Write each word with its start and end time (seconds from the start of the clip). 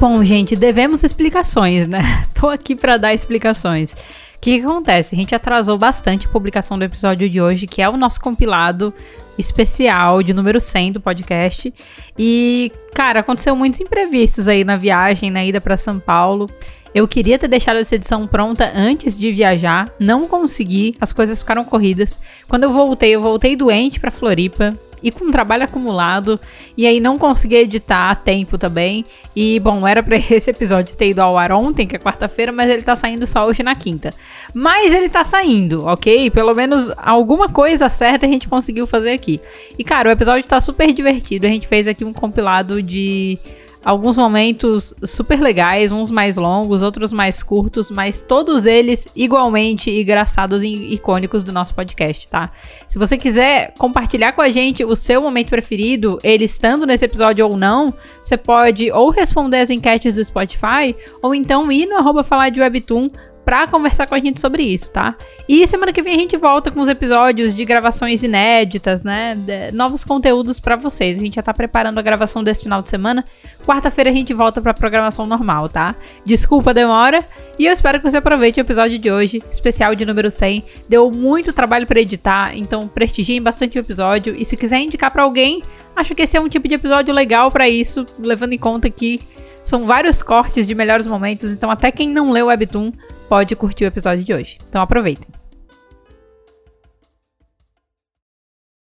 Bom, 0.00 0.24
gente, 0.24 0.56
devemos 0.56 1.04
explicações, 1.04 1.86
né? 1.86 2.00
Tô 2.32 2.48
aqui 2.48 2.74
para 2.74 2.96
dar 2.96 3.12
explicações. 3.12 3.92
O 3.92 3.96
que, 4.40 4.58
que, 4.58 4.64
acontece? 4.64 5.14
A 5.14 5.18
gente 5.18 5.34
atrasou 5.34 5.76
bastante 5.76 6.26
a 6.26 6.30
publicação 6.30 6.78
do 6.78 6.84
episódio 6.86 7.28
de 7.28 7.38
hoje, 7.38 7.66
que 7.66 7.82
é 7.82 7.88
o 7.88 7.98
nosso 7.98 8.18
compilado 8.18 8.94
especial 9.36 10.22
de 10.22 10.32
número 10.32 10.58
100 10.58 10.92
do 10.92 11.00
podcast. 11.02 11.70
E, 12.18 12.72
cara, 12.94 13.20
aconteceu 13.20 13.54
muitos 13.54 13.78
imprevistos 13.78 14.48
aí 14.48 14.64
na 14.64 14.74
viagem, 14.74 15.30
na 15.30 15.44
ida 15.44 15.60
para 15.60 15.76
São 15.76 16.00
Paulo. 16.00 16.48
Eu 16.94 17.06
queria 17.06 17.38
ter 17.38 17.48
deixado 17.48 17.76
essa 17.76 17.94
edição 17.94 18.26
pronta 18.26 18.72
antes 18.74 19.18
de 19.18 19.30
viajar, 19.30 19.94
não 20.00 20.26
consegui, 20.26 20.96
as 20.98 21.12
coisas 21.12 21.40
ficaram 21.40 21.62
corridas. 21.62 22.18
Quando 22.48 22.62
eu 22.62 22.72
voltei, 22.72 23.10
eu 23.10 23.20
voltei 23.20 23.54
doente 23.54 24.00
para 24.00 24.10
Floripa 24.10 24.74
e 25.02 25.10
com 25.10 25.30
trabalho 25.30 25.64
acumulado, 25.64 26.38
e 26.76 26.86
aí 26.86 27.00
não 27.00 27.18
consegui 27.18 27.56
editar 27.56 28.10
a 28.10 28.14
tempo 28.14 28.58
também. 28.58 29.04
E 29.34 29.60
bom, 29.60 29.86
era 29.86 30.02
para 30.02 30.16
esse 30.30 30.50
episódio 30.50 30.96
ter 30.96 31.10
ido 31.10 31.20
ao 31.20 31.38
ar 31.38 31.52
ontem, 31.52 31.86
que 31.86 31.96
é 31.96 31.98
quarta-feira, 31.98 32.52
mas 32.52 32.70
ele 32.70 32.82
tá 32.82 32.94
saindo 32.96 33.26
só 33.26 33.46
hoje 33.46 33.62
na 33.62 33.74
quinta. 33.74 34.12
Mas 34.54 34.92
ele 34.92 35.08
tá 35.08 35.24
saindo, 35.24 35.86
ok? 35.86 36.30
Pelo 36.30 36.54
menos 36.54 36.90
alguma 36.96 37.48
coisa 37.48 37.88
certa 37.88 38.26
a 38.26 38.28
gente 38.28 38.48
conseguiu 38.48 38.86
fazer 38.86 39.12
aqui. 39.12 39.40
E 39.78 39.84
cara, 39.84 40.08
o 40.08 40.12
episódio 40.12 40.48
tá 40.48 40.60
super 40.60 40.92
divertido. 40.92 41.46
A 41.46 41.50
gente 41.50 41.66
fez 41.66 41.88
aqui 41.88 42.04
um 42.04 42.12
compilado 42.12 42.82
de 42.82 43.38
alguns 43.84 44.16
momentos 44.16 44.94
super 45.04 45.40
legais, 45.40 45.92
uns 45.92 46.10
mais 46.10 46.36
longos, 46.36 46.82
outros 46.82 47.12
mais 47.12 47.42
curtos, 47.42 47.90
mas 47.90 48.20
todos 48.20 48.66
eles 48.66 49.08
igualmente 49.16 49.90
engraçados 49.90 50.62
e 50.62 50.94
icônicos 50.94 51.42
do 51.42 51.52
nosso 51.52 51.74
podcast, 51.74 52.28
tá? 52.28 52.50
Se 52.86 52.98
você 52.98 53.16
quiser 53.16 53.72
compartilhar 53.78 54.32
com 54.32 54.42
a 54.42 54.50
gente 54.50 54.84
o 54.84 54.94
seu 54.94 55.22
momento 55.22 55.48
preferido, 55.48 56.18
ele 56.22 56.44
estando 56.44 56.86
nesse 56.86 57.04
episódio 57.04 57.46
ou 57.46 57.56
não, 57.56 57.94
você 58.22 58.36
pode 58.36 58.90
ou 58.92 59.10
responder 59.10 59.58
as 59.58 59.70
enquetes 59.70 60.14
do 60.14 60.24
Spotify, 60.24 60.94
ou 61.22 61.34
então 61.34 61.70
ir 61.72 61.86
no 61.86 61.96
arroba 61.96 62.22
falar 62.22 62.50
de 62.50 62.60
Webtoon 62.60 63.10
pra 63.44 63.66
conversar 63.66 64.06
com 64.06 64.14
a 64.14 64.18
gente 64.18 64.40
sobre 64.40 64.62
isso, 64.62 64.90
tá? 64.90 65.16
E 65.48 65.66
semana 65.66 65.92
que 65.92 66.02
vem 66.02 66.14
a 66.14 66.18
gente 66.18 66.36
volta 66.36 66.70
com 66.70 66.80
os 66.80 66.88
episódios 66.88 67.54
de 67.54 67.64
gravações 67.64 68.22
inéditas, 68.22 69.02
né? 69.02 69.34
De 69.34 69.72
novos 69.72 70.04
conteúdos 70.04 70.60
para 70.60 70.76
vocês. 70.76 71.18
A 71.18 71.20
gente 71.20 71.34
já 71.34 71.42
tá 71.42 71.52
preparando 71.52 71.98
a 71.98 72.02
gravação 72.02 72.44
desse 72.44 72.62
final 72.62 72.82
de 72.82 72.88
semana. 72.88 73.24
Quarta-feira 73.64 74.10
a 74.10 74.12
gente 74.12 74.32
volta 74.32 74.60
pra 74.60 74.74
programação 74.74 75.26
normal, 75.26 75.68
tá? 75.68 75.94
Desculpa 76.24 76.70
a 76.70 76.72
demora. 76.72 77.24
E 77.58 77.66
eu 77.66 77.72
espero 77.72 77.98
que 77.98 78.08
você 78.08 78.18
aproveite 78.18 78.60
o 78.60 78.62
episódio 78.62 78.98
de 78.98 79.10
hoje, 79.10 79.42
especial 79.50 79.94
de 79.94 80.04
número 80.04 80.30
100. 80.30 80.64
Deu 80.88 81.10
muito 81.10 81.52
trabalho 81.52 81.86
para 81.86 82.00
editar, 82.00 82.56
então 82.56 82.88
prestigiem 82.88 83.42
bastante 83.42 83.78
o 83.78 83.80
episódio. 83.80 84.34
E 84.36 84.44
se 84.44 84.56
quiser 84.56 84.80
indicar 84.80 85.10
para 85.10 85.22
alguém, 85.22 85.62
acho 85.96 86.14
que 86.14 86.22
esse 86.22 86.36
é 86.36 86.40
um 86.40 86.48
tipo 86.48 86.68
de 86.68 86.74
episódio 86.74 87.12
legal 87.12 87.50
para 87.50 87.68
isso, 87.68 88.06
levando 88.18 88.52
em 88.52 88.58
conta 88.58 88.88
que 88.88 89.20
são 89.64 89.86
vários 89.86 90.22
cortes 90.22 90.66
de 90.66 90.74
melhores 90.74 91.06
momentos, 91.06 91.52
então 91.52 91.70
até 91.70 91.92
quem 91.92 92.08
não 92.08 92.30
leu 92.30 92.46
o 92.46 92.48
Webtoon 92.48 92.92
pode 93.30 93.54
curtir 93.54 93.84
o 93.84 93.86
episódio 93.86 94.24
de 94.24 94.34
hoje. 94.34 94.58
Então 94.68 94.82
aproveitem. 94.82 95.28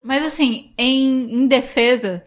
Mas 0.04 0.26
assim, 0.26 0.74
em, 0.76 1.44
em 1.44 1.48
defesa, 1.48 2.24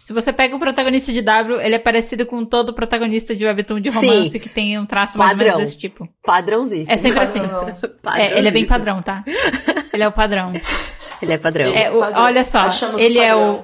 se 0.00 0.14
você 0.14 0.32
pega 0.32 0.56
o 0.56 0.58
protagonista 0.58 1.12
de 1.12 1.20
W, 1.20 1.60
ele 1.60 1.74
é 1.74 1.78
parecido 1.78 2.24
com 2.24 2.42
todo 2.42 2.72
protagonista 2.72 3.36
de 3.36 3.44
webtoon 3.44 3.80
de 3.80 3.90
romance 3.90 4.30
Sim. 4.30 4.38
que 4.38 4.48
tem 4.48 4.78
um 4.78 4.86
traço 4.86 5.18
mais 5.18 5.32
ou 5.32 5.36
menos 5.36 5.58
desse 5.58 5.76
tipo. 5.76 6.08
Padrãozinho. 6.24 6.86
É 6.88 6.96
sempre 6.96 7.20
assim. 7.20 7.40
É, 8.16 8.38
ele 8.38 8.48
é 8.48 8.50
bem 8.50 8.66
padrão, 8.66 9.02
tá? 9.02 9.22
Ele 9.92 10.02
é 10.02 10.08
o 10.08 10.12
padrão. 10.12 10.54
Ele 11.20 11.32
é 11.34 11.36
padrão. 11.36 11.66
É, 11.66 11.90
o, 11.90 11.98
olha 11.98 12.44
só, 12.44 12.60
Achamos 12.60 12.98
ele 12.98 13.18
é 13.18 13.36
o. 13.36 13.62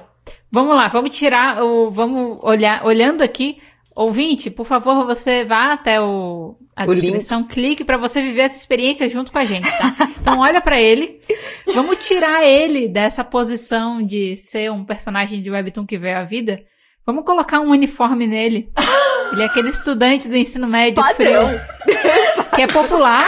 Vamos 0.51 0.75
lá, 0.75 0.87
vamos 0.89 1.15
tirar 1.15 1.63
o. 1.63 1.89
Vamos 1.89 2.37
olhar, 2.43 2.85
olhando 2.85 3.23
aqui, 3.23 3.57
Ouvinte, 3.95 4.49
por 4.49 4.65
favor, 4.65 5.05
você 5.05 5.45
vá 5.45 5.71
até 5.71 6.01
o, 6.01 6.57
a 6.75 6.83
o 6.83 6.87
descrição, 6.87 7.39
link. 7.39 7.49
clique 7.49 7.83
para 7.85 7.97
você 7.97 8.21
viver 8.21 8.41
essa 8.41 8.57
experiência 8.57 9.07
junto 9.07 9.31
com 9.31 9.37
a 9.37 9.45
gente, 9.45 9.69
tá? 9.77 9.95
Então 10.19 10.39
olha 10.39 10.59
para 10.59 10.81
ele, 10.81 11.21
vamos 11.73 12.05
tirar 12.05 12.43
ele 12.43 12.87
dessa 12.89 13.23
posição 13.23 14.01
de 14.05 14.35
ser 14.37 14.71
um 14.71 14.83
personagem 14.83 15.41
de 15.41 15.49
webtoon 15.49 15.85
que 15.85 15.97
vê 15.97 16.13
a 16.13 16.23
vida. 16.23 16.61
Vamos 17.05 17.23
colocar 17.23 17.59
um 17.59 17.69
uniforme 17.69 18.25
nele. 18.27 18.69
Ele 19.31 19.43
é 19.43 19.45
aquele 19.45 19.69
estudante 19.69 20.27
do 20.27 20.35
ensino 20.35 20.67
médio 20.67 21.01
Padrão. 21.01 21.47
frio, 21.47 21.61
que 22.55 22.61
é 22.63 22.67
popular. 22.67 23.23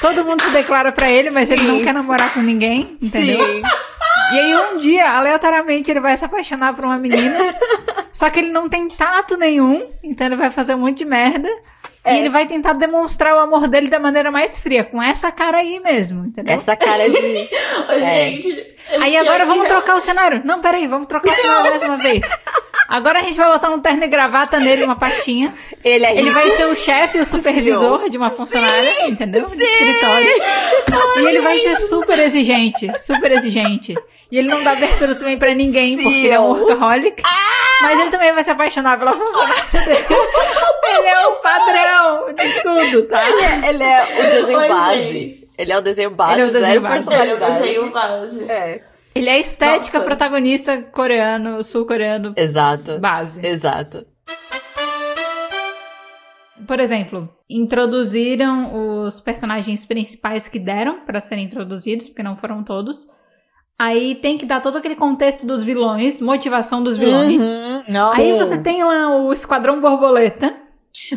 Todo 0.00 0.24
mundo 0.24 0.42
se 0.42 0.50
declara 0.50 0.92
para 0.92 1.10
ele, 1.10 1.30
mas 1.30 1.48
Sim. 1.48 1.54
ele 1.54 1.62
não 1.64 1.82
quer 1.82 1.94
namorar 1.94 2.32
com 2.32 2.40
ninguém, 2.40 2.96
entendeu? 3.00 3.44
Sim. 3.44 3.62
E 4.32 4.38
aí 4.38 4.54
um 4.54 4.78
dia, 4.78 5.10
aleatoriamente, 5.10 5.90
ele 5.90 6.00
vai 6.00 6.16
se 6.16 6.24
apaixonar 6.24 6.74
por 6.74 6.84
uma 6.84 6.96
menina. 6.96 7.36
só 8.12 8.30
que 8.30 8.38
ele 8.38 8.50
não 8.50 8.68
tem 8.68 8.88
tato 8.88 9.36
nenhum. 9.36 9.88
Então 10.02 10.26
ele 10.26 10.36
vai 10.36 10.50
fazer 10.50 10.74
um 10.74 10.78
monte 10.78 10.98
de 10.98 11.04
merda. 11.04 11.48
É. 12.04 12.14
E 12.14 12.18
ele 12.20 12.28
vai 12.30 12.46
tentar 12.46 12.72
demonstrar 12.74 13.34
o 13.34 13.38
amor 13.38 13.68
dele 13.68 13.88
da 13.88 13.98
maneira 13.98 14.30
mais 14.30 14.58
fria, 14.58 14.82
com 14.84 15.02
essa 15.02 15.30
cara 15.30 15.58
aí 15.58 15.78
mesmo, 15.80 16.24
entendeu? 16.24 16.54
Essa 16.54 16.74
cara 16.74 17.10
de. 17.10 17.16
Ô, 17.88 17.92
é. 17.92 18.30
Gente. 18.30 18.76
Aí 19.00 19.16
agora 19.16 19.44
vamos 19.44 19.66
trocar 19.66 19.96
o 19.96 20.00
cenário. 20.00 20.40
Não, 20.44 20.60
peraí, 20.60 20.86
vamos 20.86 21.06
trocar 21.08 21.32
o 21.32 21.36
cenário 21.36 21.70
mais 21.70 21.82
uma 21.82 21.98
vez. 21.98 22.24
Agora 22.90 23.20
a 23.20 23.22
gente 23.22 23.36
vai 23.36 23.46
botar 23.46 23.70
um 23.70 23.78
terno 23.78 24.02
e 24.02 24.08
gravata 24.08 24.58
nele, 24.58 24.82
uma 24.82 24.96
pastinha. 24.96 25.54
Ele, 25.84 26.04
é 26.04 26.18
ele 26.18 26.30
vai 26.32 26.50
ser 26.50 26.66
o 26.66 26.74
chefe 26.74 27.18
e 27.18 27.20
o 27.20 27.24
supervisor 27.24 28.10
de 28.10 28.18
uma 28.18 28.30
funcionária, 28.30 28.94
Sim. 28.96 29.12
entendeu? 29.12 29.48
De 29.48 29.62
escritório. 29.62 30.28
E 31.16 31.24
ele 31.24 31.40
vai 31.40 31.56
ser 31.60 31.76
super 31.76 32.18
exigente, 32.18 32.90
super 32.98 33.30
exigente. 33.30 33.94
E 34.28 34.36
ele 34.36 34.48
não 34.48 34.62
dá 34.64 34.72
abertura 34.72 35.14
também 35.14 35.38
pra 35.38 35.54
ninguém, 35.54 35.96
Sim. 35.96 36.02
porque 36.02 36.18
ele 36.18 36.34
é 36.34 36.40
um 36.40 36.48
workaholic. 36.48 37.22
Ah! 37.24 37.82
Mas 37.82 38.00
ele 38.00 38.10
também 38.10 38.32
vai 38.32 38.42
se 38.42 38.50
apaixonar 38.50 38.98
pela 38.98 39.12
funcionária 39.12 39.64
ele 40.98 41.08
é 41.08 41.26
o 41.26 41.32
padrão 41.36 42.34
de 42.34 42.62
tudo, 42.62 43.02
tá? 43.08 43.28
Ele 43.28 43.42
é, 43.42 43.68
ele 43.68 43.82
é 43.82 44.04
o 44.04 44.30
desenho 44.30 44.58
Oi, 44.58 44.68
base. 44.68 45.12
Gente. 45.12 45.50
Ele 45.56 45.72
é 45.72 45.78
o 45.78 45.80
desenho 45.82 46.10
base, 46.10 46.32
ele 46.32 46.42
é 46.42 46.44
o 46.44 46.52
desenho 46.52 46.66
zero 46.66 46.80
base. 46.80 47.04
personalidade. 47.04 47.68
Ele 47.68 47.76
é 47.76 47.80
o 47.80 47.82
desenho 47.82 47.90
base. 47.90 48.50
É. 48.50 48.89
Ele 49.14 49.28
é 49.28 49.32
a 49.34 49.38
estética 49.38 49.98
Nossa. 49.98 50.06
protagonista 50.08 50.82
coreano, 50.82 51.62
sul-coreano. 51.62 52.32
Exato. 52.36 52.98
Base. 52.98 53.44
Exato. 53.44 54.06
Por 56.66 56.78
exemplo, 56.78 57.28
introduziram 57.48 59.04
os 59.04 59.20
personagens 59.20 59.84
principais 59.84 60.46
que 60.46 60.58
deram 60.58 61.04
para 61.04 61.20
serem 61.20 61.44
introduzidos, 61.44 62.06
porque 62.06 62.22
não 62.22 62.36
foram 62.36 62.62
todos. 62.62 63.06
Aí 63.76 64.14
tem 64.14 64.38
que 64.38 64.46
dar 64.46 64.60
todo 64.60 64.76
aquele 64.78 64.94
contexto 64.94 65.46
dos 65.46 65.62
vilões, 65.62 66.20
motivação 66.20 66.82
dos 66.82 66.96
vilões. 66.96 67.42
Uhum, 67.42 67.82
Aí 68.14 68.38
você 68.38 68.62
tem 68.62 68.84
lá 68.84 69.08
o 69.22 69.32
Esquadrão 69.32 69.80
Borboleta. 69.80 70.54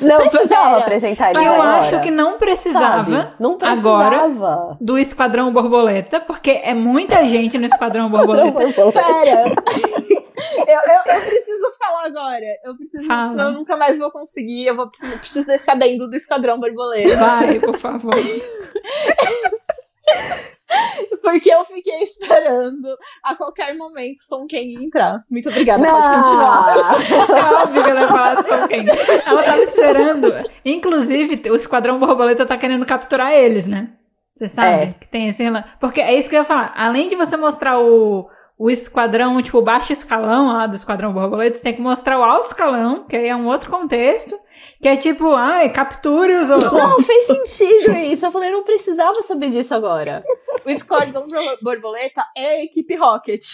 Não 0.01 0.17
precisava 0.17 0.77
apresentar 0.77 1.31
ele. 1.31 1.39
Eu 1.39 1.53
agora. 1.53 1.79
acho 1.79 2.01
que 2.01 2.11
não 2.11 2.37
precisava, 2.37 3.33
não 3.39 3.57
precisava 3.57 4.23
agora 4.23 4.77
do 4.79 4.99
Esquadrão 4.99 5.51
Borboleta, 5.51 6.19
porque 6.19 6.61
é 6.63 6.73
muita 6.73 7.27
gente 7.27 7.57
no 7.57 7.65
Esquadrão 7.65 8.09
Borboleta. 8.09 8.91
Pera. 8.91 9.55
eu, 10.67 10.67
eu, 10.67 11.15
eu, 11.15 11.21
preciso 11.21 11.63
falar 11.77 12.05
agora. 12.05 12.45
Eu 12.63 12.75
preciso, 12.75 13.07
Fala. 13.07 13.29
senão 13.29 13.45
eu 13.45 13.53
nunca 13.53 13.75
mais 13.75 13.99
vou 13.99 14.11
conseguir. 14.11 14.67
Eu 14.67 14.75
vou 14.75 14.87
preciso, 14.87 15.17
preciso 15.17 15.47
desse 15.47 15.69
adendo 15.69 16.07
do 16.07 16.15
Esquadrão 16.15 16.59
Borboleta. 16.59 17.17
Vai, 17.17 17.59
por 17.59 17.77
favor. 17.79 18.13
Porque 21.21 21.49
eu 21.49 21.63
fiquei 21.65 22.01
esperando 22.01 22.97
a 23.23 23.35
qualquer 23.35 23.75
momento 23.75 24.19
Son 24.19 24.45
Kang 24.47 24.75
entrar. 24.83 25.23
Muito 25.29 25.49
obrigada, 25.49 25.81
Não. 25.81 26.01
pode 26.01 26.15
continuar. 26.15 26.73
É 27.33 27.63
óbvio 27.63 27.83
que 27.83 27.89
ela 27.89 28.01
ia 28.01 28.07
falar 28.07 28.35
de 28.35 28.47
Son 28.47 28.67
Kang. 28.67 28.85
Ela 29.25 29.43
tava 29.43 29.61
esperando. 29.61 30.27
Inclusive, 30.65 31.49
o 31.49 31.55
Esquadrão 31.55 31.99
Borboleta 31.99 32.45
tá 32.45 32.57
querendo 32.57 32.85
capturar 32.85 33.33
eles, 33.33 33.67
né? 33.67 33.89
Você 34.35 34.47
sabe? 34.47 34.83
É. 34.83 34.93
Que 34.99 35.07
tem 35.07 35.27
esse 35.27 35.43
Porque 35.79 36.01
é 36.01 36.13
isso 36.13 36.29
que 36.29 36.35
eu 36.35 36.39
ia 36.39 36.45
falar. 36.45 36.73
Além 36.75 37.07
de 37.07 37.15
você 37.15 37.37
mostrar 37.37 37.79
o, 37.79 38.27
o 38.57 38.69
esquadrão, 38.69 39.41
tipo, 39.41 39.57
o 39.57 39.63
baixo 39.63 39.93
escalão 39.93 40.47
lá 40.47 40.67
do 40.67 40.75
Esquadrão 40.75 41.13
Borboleta, 41.13 41.57
você 41.57 41.63
tem 41.63 41.73
que 41.73 41.81
mostrar 41.81 42.19
o 42.19 42.23
alto 42.23 42.47
escalão, 42.47 43.05
que 43.07 43.15
aí 43.15 43.27
é 43.27 43.35
um 43.35 43.47
outro 43.47 43.69
contexto. 43.69 44.35
Que 44.83 44.89
é 44.89 44.97
tipo, 44.97 45.33
ai, 45.33 45.69
capture 45.69 46.35
os 46.35 46.49
outros. 46.49 46.73
Não, 46.73 46.95
fez 47.01 47.25
sentido 47.25 47.95
isso. 47.95 48.25
Eu 48.25 48.31
falei, 48.33 48.51
não 48.51 48.63
precisava 48.63 49.15
saber 49.21 49.49
disso 49.49 49.73
agora. 49.73 50.21
o 50.65 50.69
Esquadrão 50.69 51.25
Borboleta 51.61 52.25
é 52.35 52.47
a 52.47 52.63
equipe 52.65 52.93
Rocket. 52.97 53.45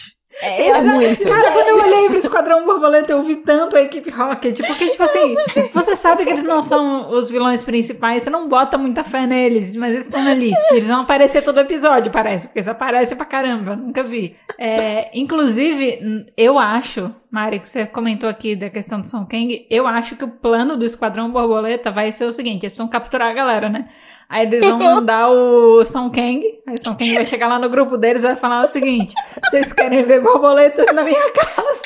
É, 0.42 0.70
é 0.70 0.82
muito. 0.82 1.24
Cara, 1.24 1.52
quando 1.52 1.68
eu 1.68 1.84
olhei 1.84 2.08
pro 2.08 2.18
Esquadrão 2.18 2.66
Borboleta, 2.66 3.12
eu 3.12 3.24
vi 3.24 3.38
tanto 3.38 3.76
a 3.76 3.82
equipe 3.82 4.10
Rocket. 4.10 4.60
Porque, 4.66 4.90
tipo 4.90 5.04
assim, 5.04 5.36
você 5.74 5.96
sabe 5.96 6.24
que 6.24 6.30
eles 6.30 6.44
não 6.44 6.62
são 6.62 7.12
os 7.12 7.30
vilões 7.30 7.64
principais, 7.64 8.24
você 8.24 8.30
não 8.30 8.48
bota 8.48 8.78
muita 8.78 9.04
fé 9.04 9.26
neles, 9.26 9.76
mas 9.76 9.92
eles 9.92 10.06
estão 10.06 10.26
ali. 10.26 10.52
Eles 10.72 10.88
vão 10.88 11.02
aparecer 11.02 11.44
todo 11.44 11.60
episódio, 11.60 12.12
parece. 12.12 12.48
Porque 12.48 12.60
eles 12.60 12.70
aparecem 12.70 13.18
pra 13.18 13.26
caramba, 13.26 13.76
nunca 13.76 14.04
vi. 14.04 14.38
É, 14.58 15.10
inclusive, 15.14 16.26
eu 16.38 16.58
acho, 16.58 17.14
Mari, 17.30 17.60
que 17.60 17.68
você 17.68 17.86
comentou 17.86 18.30
aqui 18.30 18.56
da 18.56 18.70
questão 18.70 19.02
do 19.02 19.08
Song 19.08 19.28
Kang, 19.30 19.66
eu 19.70 19.88
acho 19.88 20.16
que 20.16 20.24
o 20.24 20.30
plano 20.30 20.78
do 20.78 20.86
Esquadrão 20.86 21.32
Borboleta 21.32 21.92
vai 21.92 22.12
ser 22.12 22.26
o 22.26 22.32
seguinte: 22.32 22.66
eles 22.66 22.72
precisam 22.72 22.88
capturar 22.88 23.30
a 23.30 23.34
galera, 23.34 23.68
né? 23.68 23.90
Aí 24.30 24.46
eles 24.46 24.64
vão 24.64 24.78
mandar 24.96 25.30
o 25.30 25.84
Song 25.84 26.16
Kang. 26.16 26.62
Aí 26.68 26.76
o 26.76 26.82
Song 26.82 26.98
Kang 26.98 27.16
vai 27.16 27.26
chegar 27.26 27.48
lá 27.48 27.58
no 27.58 27.70
grupo 27.70 27.98
deles 27.98 28.24
e 28.24 28.28
vai 28.28 28.36
falar 28.36 28.64
o 28.64 28.68
seguinte: 28.68 29.16
vocês 29.44 29.74
querem 29.74 30.06
ver 30.06 30.22
borboletas 30.22 30.94
na 30.94 31.04
minha 31.04 31.32
casa? 31.32 31.70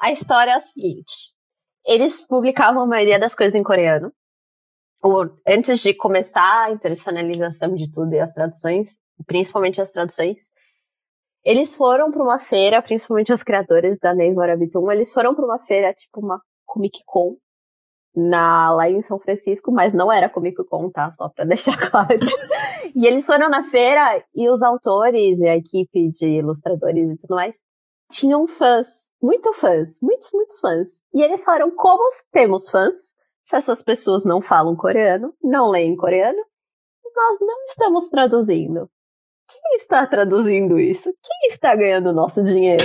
A 0.00 0.10
história 0.10 0.52
é 0.52 0.54
a 0.54 0.60
seguinte: 0.60 1.34
eles 1.86 2.26
publicavam 2.26 2.82
a 2.82 2.86
maioria 2.86 3.18
das 3.18 3.34
coisas 3.34 3.54
em 3.54 3.62
coreano. 3.62 4.10
Antes 5.46 5.80
de 5.80 5.94
começar 5.94 6.64
a 6.64 6.72
internacionalização 6.72 7.74
de 7.74 7.90
tudo 7.90 8.14
e 8.14 8.20
as 8.20 8.32
traduções, 8.32 8.98
principalmente 9.26 9.80
as 9.80 9.90
traduções, 9.90 10.50
eles 11.44 11.74
foram 11.74 12.10
para 12.10 12.22
uma 12.22 12.38
feira, 12.38 12.82
principalmente 12.82 13.32
os 13.32 13.42
criadores 13.42 13.98
da 13.98 14.14
Neymar 14.14 14.50
Habitum, 14.50 14.90
eles 14.90 15.12
foram 15.12 15.34
para 15.34 15.44
uma 15.44 15.58
feira, 15.58 15.92
tipo 15.92 16.20
uma 16.20 16.40
Comic 16.66 17.00
Con, 17.06 17.36
na, 18.14 18.70
lá 18.72 18.90
em 18.90 19.00
São 19.02 19.18
Francisco, 19.18 19.72
mas 19.72 19.94
não 19.94 20.10
era 20.10 20.28
Comic 20.28 20.56
Con, 20.64 20.90
tá? 20.90 21.14
Só 21.16 21.28
pra 21.28 21.44
deixar 21.46 21.76
claro. 21.78 22.18
e 22.94 23.06
eles 23.06 23.26
foram 23.26 23.48
na 23.48 23.62
feira 23.62 24.24
e 24.34 24.48
os 24.48 24.62
autores 24.62 25.40
e 25.40 25.48
a 25.48 25.56
equipe 25.56 26.08
de 26.08 26.38
ilustradores 26.38 27.10
e 27.10 27.16
tudo 27.16 27.34
mais 27.34 27.56
tinham 28.10 28.46
fãs, 28.46 29.10
muito 29.22 29.52
fãs, 29.52 30.00
muitos, 30.02 30.30
muitos 30.34 30.58
fãs. 30.58 31.02
E 31.14 31.22
eles 31.22 31.44
falaram: 31.44 31.70
como 31.70 32.02
temos 32.32 32.68
fãs, 32.68 33.14
se 33.44 33.56
essas 33.56 33.82
pessoas 33.82 34.24
não 34.24 34.42
falam 34.42 34.76
coreano, 34.76 35.32
não 35.42 35.70
leem 35.70 35.96
coreano, 35.96 36.44
nós 37.14 37.40
não 37.40 37.64
estamos 37.64 38.08
traduzindo. 38.08 38.90
Quem 39.50 39.76
está 39.76 40.06
traduzindo 40.06 40.78
isso? 40.78 41.04
Quem 41.04 41.48
está 41.48 41.74
ganhando 41.74 42.12
nosso 42.12 42.42
dinheiro? 42.42 42.84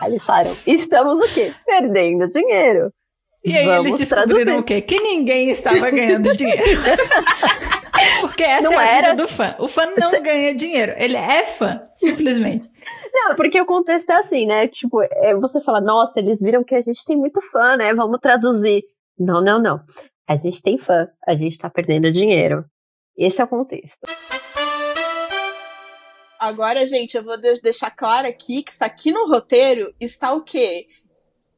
Aí 0.00 0.10
eles 0.10 0.24
falaram: 0.24 0.54
estamos 0.66 1.18
o 1.20 1.32
quê? 1.32 1.54
Perdendo 1.64 2.28
dinheiro. 2.28 2.92
E 3.44 3.56
aí 3.56 3.66
Vamos 3.66 3.86
eles 3.86 4.08
descobriram 4.08 4.44
traduzir. 4.44 4.60
o 4.60 4.64
quê? 4.64 4.80
Que 4.82 5.00
ninguém 5.00 5.50
estava 5.50 5.90
ganhando 5.90 6.34
dinheiro. 6.36 6.62
Porque 8.20 8.42
essa 8.42 8.70
não 8.70 8.80
é 8.80 8.84
a 8.84 8.96
era... 8.96 9.14
do 9.14 9.26
fã. 9.26 9.56
O 9.58 9.66
fã 9.66 9.84
não 9.98 10.10
ganha 10.22 10.54
dinheiro. 10.54 10.94
Ele 10.96 11.16
é 11.16 11.46
fã, 11.46 11.82
simplesmente. 11.94 12.68
Não, 13.12 13.34
porque 13.34 13.60
o 13.60 13.66
contexto 13.66 14.10
é 14.10 14.16
assim, 14.16 14.46
né? 14.46 14.68
Tipo, 14.68 15.02
é 15.02 15.34
você 15.34 15.60
fala, 15.60 15.80
nossa, 15.80 16.20
eles 16.20 16.40
viram 16.40 16.62
que 16.62 16.74
a 16.74 16.80
gente 16.80 17.04
tem 17.04 17.16
muito 17.16 17.40
fã, 17.50 17.76
né? 17.76 17.92
Vamos 17.94 18.20
traduzir. 18.20 18.84
Não, 19.18 19.42
não, 19.42 19.60
não. 19.60 19.80
A 20.28 20.36
gente 20.36 20.62
tem 20.62 20.78
fã, 20.78 21.08
a 21.26 21.34
gente 21.34 21.58
tá 21.58 21.68
perdendo 21.68 22.12
dinheiro. 22.12 22.64
Esse 23.16 23.40
é 23.40 23.44
o 23.44 23.48
contexto. 23.48 23.98
Agora, 26.42 26.84
gente, 26.84 27.16
eu 27.16 27.22
vou 27.22 27.40
deixar 27.40 27.92
claro 27.92 28.26
aqui 28.26 28.64
que 28.64 28.72
isso 28.72 28.84
aqui 28.84 29.12
no 29.12 29.28
roteiro 29.28 29.94
está 30.00 30.32
o 30.32 30.42
quê? 30.42 30.88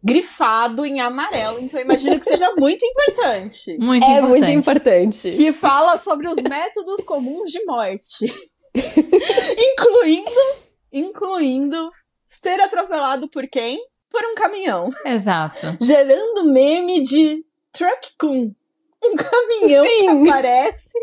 grifado 0.04 0.84
em 0.84 1.00
amarelo, 1.00 1.58
então 1.60 1.80
eu 1.80 1.86
imagino 1.86 2.18
que 2.18 2.26
seja 2.26 2.52
muito 2.58 2.84
importante. 2.84 3.74
Muito 3.80 4.04
é 4.04 4.18
importante. 4.18 4.28
muito 4.28 4.50
importante. 4.50 5.30
Que 5.30 5.50
fala 5.50 5.96
sobre 5.96 6.28
os 6.28 6.36
métodos 6.36 7.02
comuns 7.04 7.48
de 7.48 7.64
morte. 7.64 8.26
incluindo, 9.58 10.30
incluindo 10.92 11.90
ser 12.28 12.60
atropelado 12.60 13.30
por 13.30 13.48
quem? 13.48 13.78
Por 14.10 14.22
um 14.26 14.34
caminhão. 14.34 14.90
Exato. 15.06 15.78
Gerando 15.80 16.52
meme 16.52 17.00
de 17.00 17.42
Truck 17.72 18.12
Kun. 18.18 18.54
Um 19.02 19.16
caminhão 19.16 19.86
Sim. 19.86 20.22
que 20.24 20.28
aparece 20.28 20.98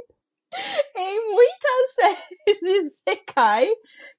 em 0.96 1.34
muitas 1.34 1.94
séries 1.96 2.60
de 2.60 2.90
Sekai 2.90 3.70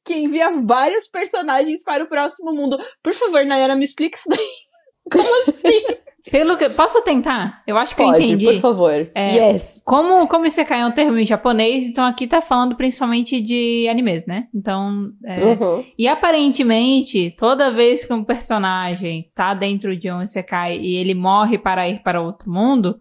que 0.05 0.15
envia 0.15 0.51
vários 0.65 1.09
personagens 1.09 1.83
para 1.85 2.05
o 2.05 2.09
próximo 2.09 2.53
mundo. 2.53 2.79
Por 3.03 3.13
favor, 3.13 3.45
Nayara, 3.45 3.77
me 3.77 3.85
explique 3.85 4.17
isso 4.17 4.29
daí. 4.29 4.63
Como 5.11 5.43
assim? 5.43 5.83
Pelo 6.31 6.57
que, 6.57 6.71
posso 6.71 7.03
tentar? 7.03 7.61
Eu 7.67 7.77
acho 7.77 7.97
que 7.97 8.03
Pode, 8.03 8.19
eu 8.19 8.23
entendi. 8.23 8.45
por 8.45 8.61
favor. 8.61 9.11
É, 9.15 9.53
yes. 9.53 9.83
Como, 9.85 10.29
como 10.29 10.47
Isekai 10.47 10.81
é 10.81 10.87
um 10.87 10.93
termo 10.93 11.19
em 11.19 11.27
japonês, 11.27 11.87
então 11.87 12.05
aqui 12.05 12.29
tá 12.29 12.41
falando 12.41 12.77
principalmente 12.77 13.41
de 13.41 13.89
animes, 13.91 14.25
né? 14.27 14.47
Então, 14.55 15.11
é, 15.25 15.45
uhum. 15.45 15.85
e 15.99 16.07
aparentemente, 16.07 17.35
toda 17.37 17.73
vez 17.73 18.05
que 18.05 18.13
um 18.13 18.23
personagem 18.23 19.29
tá 19.35 19.53
dentro 19.55 19.97
de 19.97 20.11
um 20.13 20.23
Isekai 20.23 20.79
e 20.79 20.95
ele 20.95 21.15
morre 21.15 21.59
para 21.59 21.89
ir 21.89 22.01
para 22.05 22.23
outro 22.23 22.49
mundo, 22.49 23.01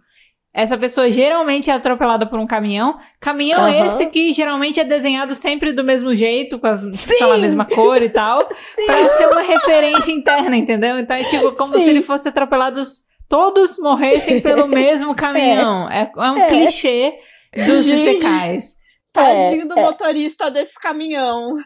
essa 0.53 0.77
pessoa 0.77 1.09
geralmente 1.09 1.69
é 1.69 1.73
atropelada 1.73 2.25
por 2.25 2.37
um 2.37 2.45
caminhão. 2.45 2.99
Caminhão 3.21 3.61
uhum. 3.61 3.85
esse 3.85 4.05
que 4.07 4.33
geralmente 4.33 4.79
é 4.79 4.83
desenhado 4.83 5.33
sempre 5.33 5.71
do 5.71 5.83
mesmo 5.83 6.13
jeito, 6.13 6.59
com 6.59 6.67
as, 6.67 6.81
sei 6.93 7.25
lá, 7.25 7.35
a 7.35 7.37
mesma 7.37 7.65
cor 7.65 8.01
e 8.01 8.09
tal. 8.09 8.49
para 8.85 9.09
ser 9.11 9.27
uma 9.27 9.41
referência 9.41 10.11
interna, 10.11 10.57
entendeu? 10.57 10.99
Então 10.99 11.15
é 11.15 11.23
tipo 11.23 11.53
como 11.53 11.77
Sim. 11.77 11.83
se 11.83 11.89
ele 11.89 12.01
fosse 12.01 12.27
atropelados. 12.27 13.09
Todos 13.29 13.77
morressem 13.79 14.41
pelo 14.41 14.67
mesmo 14.69 15.15
caminhão. 15.15 15.89
É, 15.89 16.01
é, 16.01 16.11
é 16.17 16.31
um 16.31 16.37
é. 16.37 16.49
clichê 16.49 17.13
dos 17.55 17.87
isekais. 17.87 18.75
Tadinho 19.13 19.69
do 19.69 19.77
é, 19.77 19.81
é. 19.81 19.85
motorista 19.85 20.51
desse 20.51 20.77
caminhão. 20.77 21.57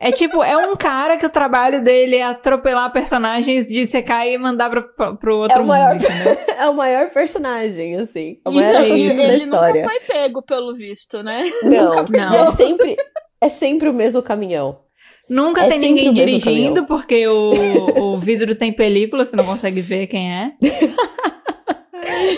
É 0.00 0.10
tipo, 0.12 0.42
é 0.42 0.56
um 0.56 0.76
cara 0.76 1.16
que 1.16 1.26
o 1.26 1.30
trabalho 1.30 1.82
dele 1.82 2.16
é 2.16 2.24
atropelar 2.24 2.92
personagens 2.92 3.66
de 3.66 3.86
secar 3.86 4.26
e 4.26 4.36
mandar 4.38 4.70
pro, 4.70 5.16
pro 5.16 5.36
outro 5.38 5.58
é 5.58 5.60
o 5.60 5.66
maior, 5.66 5.94
mundo, 5.94 6.04
É 6.58 6.68
o 6.68 6.74
maior 6.74 7.10
personagem, 7.10 7.96
assim. 7.96 8.38
O 8.46 8.52
maior 8.52 8.84
e, 8.84 9.02
ele, 9.02 9.14
da 9.14 9.36
história. 9.36 9.82
nunca 9.82 9.88
foi 9.88 10.00
pego, 10.00 10.42
pelo 10.42 10.74
visto, 10.74 11.22
né? 11.22 11.44
Não, 11.62 12.04
não. 12.10 12.32
E 12.32 12.36
é 12.36 12.52
sempre, 12.52 12.96
é 13.40 13.48
sempre 13.48 13.88
o 13.88 13.94
mesmo 13.94 14.22
caminhão. 14.22 14.80
Nunca 15.28 15.64
é 15.64 15.68
tem 15.68 15.78
ninguém 15.78 16.12
dirigindo, 16.12 16.84
porque 16.84 17.26
o, 17.26 18.14
o 18.14 18.18
vidro 18.18 18.54
tem 18.54 18.72
película, 18.72 19.24
você 19.24 19.36
não 19.36 19.44
consegue 19.44 19.80
ver 19.80 20.06
quem 20.06 20.32
é. 20.32 20.52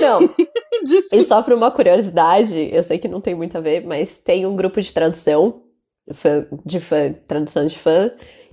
Não. 0.01 0.21
e 1.13 1.25
só 1.25 1.43
pra 1.43 1.55
uma 1.55 1.71
curiosidade, 1.71 2.69
eu 2.73 2.83
sei 2.83 2.99
que 2.99 3.09
não 3.09 3.21
tem 3.21 3.35
muito 3.35 3.57
a 3.57 3.61
ver, 3.61 3.85
mas 3.85 4.19
tem 4.19 4.47
um 4.47 4.55
grupo 4.55 4.81
de 4.81 4.93
tradução 4.93 5.64
fã, 6.13 6.47
de 6.65 6.81
fã, 6.81 7.13
tradução 7.27 7.67
de 7.67 7.79
fã, 7.79 8.11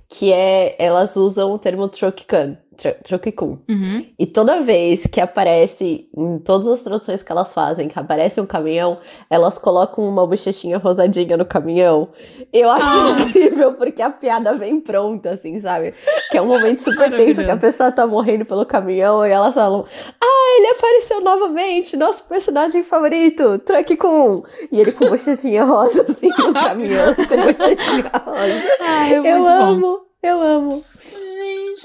que 0.08 0.32
é 0.32 0.76
elas 0.78 1.16
usam 1.16 1.52
o 1.52 1.58
termo 1.58 1.88
trokikan, 1.88 2.58
Trokikun. 3.02 3.58
Uhum. 3.68 4.06
E 4.18 4.26
toda 4.26 4.60
vez 4.60 5.06
que 5.06 5.20
aparece, 5.20 6.08
em 6.16 6.38
todas 6.38 6.66
as 6.66 6.82
traduções 6.82 7.22
que 7.22 7.30
elas 7.30 7.52
fazem, 7.52 7.88
que 7.88 7.98
aparece 7.98 8.40
um 8.40 8.46
caminhão, 8.46 8.98
elas 9.30 9.58
colocam 9.58 10.08
uma 10.08 10.26
bochechinha 10.26 10.78
rosadinha 10.78 11.36
no 11.36 11.44
caminhão. 11.44 12.08
Eu 12.52 12.70
acho 12.70 12.86
ah. 12.86 13.22
incrível, 13.28 13.74
porque 13.74 14.02
a 14.02 14.10
piada 14.10 14.54
vem 14.54 14.80
pronta, 14.80 15.30
assim, 15.30 15.60
sabe? 15.60 15.94
Que 16.30 16.38
é 16.38 16.42
um 16.42 16.46
momento 16.46 16.80
super 16.82 17.14
tenso 17.16 17.44
que 17.44 17.50
a 17.50 17.56
pessoa 17.56 17.92
tá 17.92 18.06
morrendo 18.06 18.44
pelo 18.44 18.66
caminhão 18.66 19.24
e 19.26 19.30
elas 19.30 19.54
falam: 19.54 19.86
Ah, 20.20 20.56
ele 20.58 20.66
apareceu 20.68 21.20
novamente, 21.20 21.96
nosso 21.96 22.24
personagem 22.24 22.82
favorito, 22.82 23.58
Trokikun. 23.58 24.42
E 24.70 24.80
ele 24.80 24.92
com 24.92 25.08
bochechinha 25.08 25.64
rosa, 25.64 26.02
assim, 26.02 26.28
no 26.28 26.52
caminhão, 26.52 27.14
com 27.14 27.36
bochechinha 27.36 28.10
rosa. 28.24 28.62
Ai, 28.80 29.14
é 29.14 29.18
eu 29.18 29.46
amo, 29.46 29.80
bom. 29.80 30.00
eu 30.22 30.40
amo. 30.40 30.82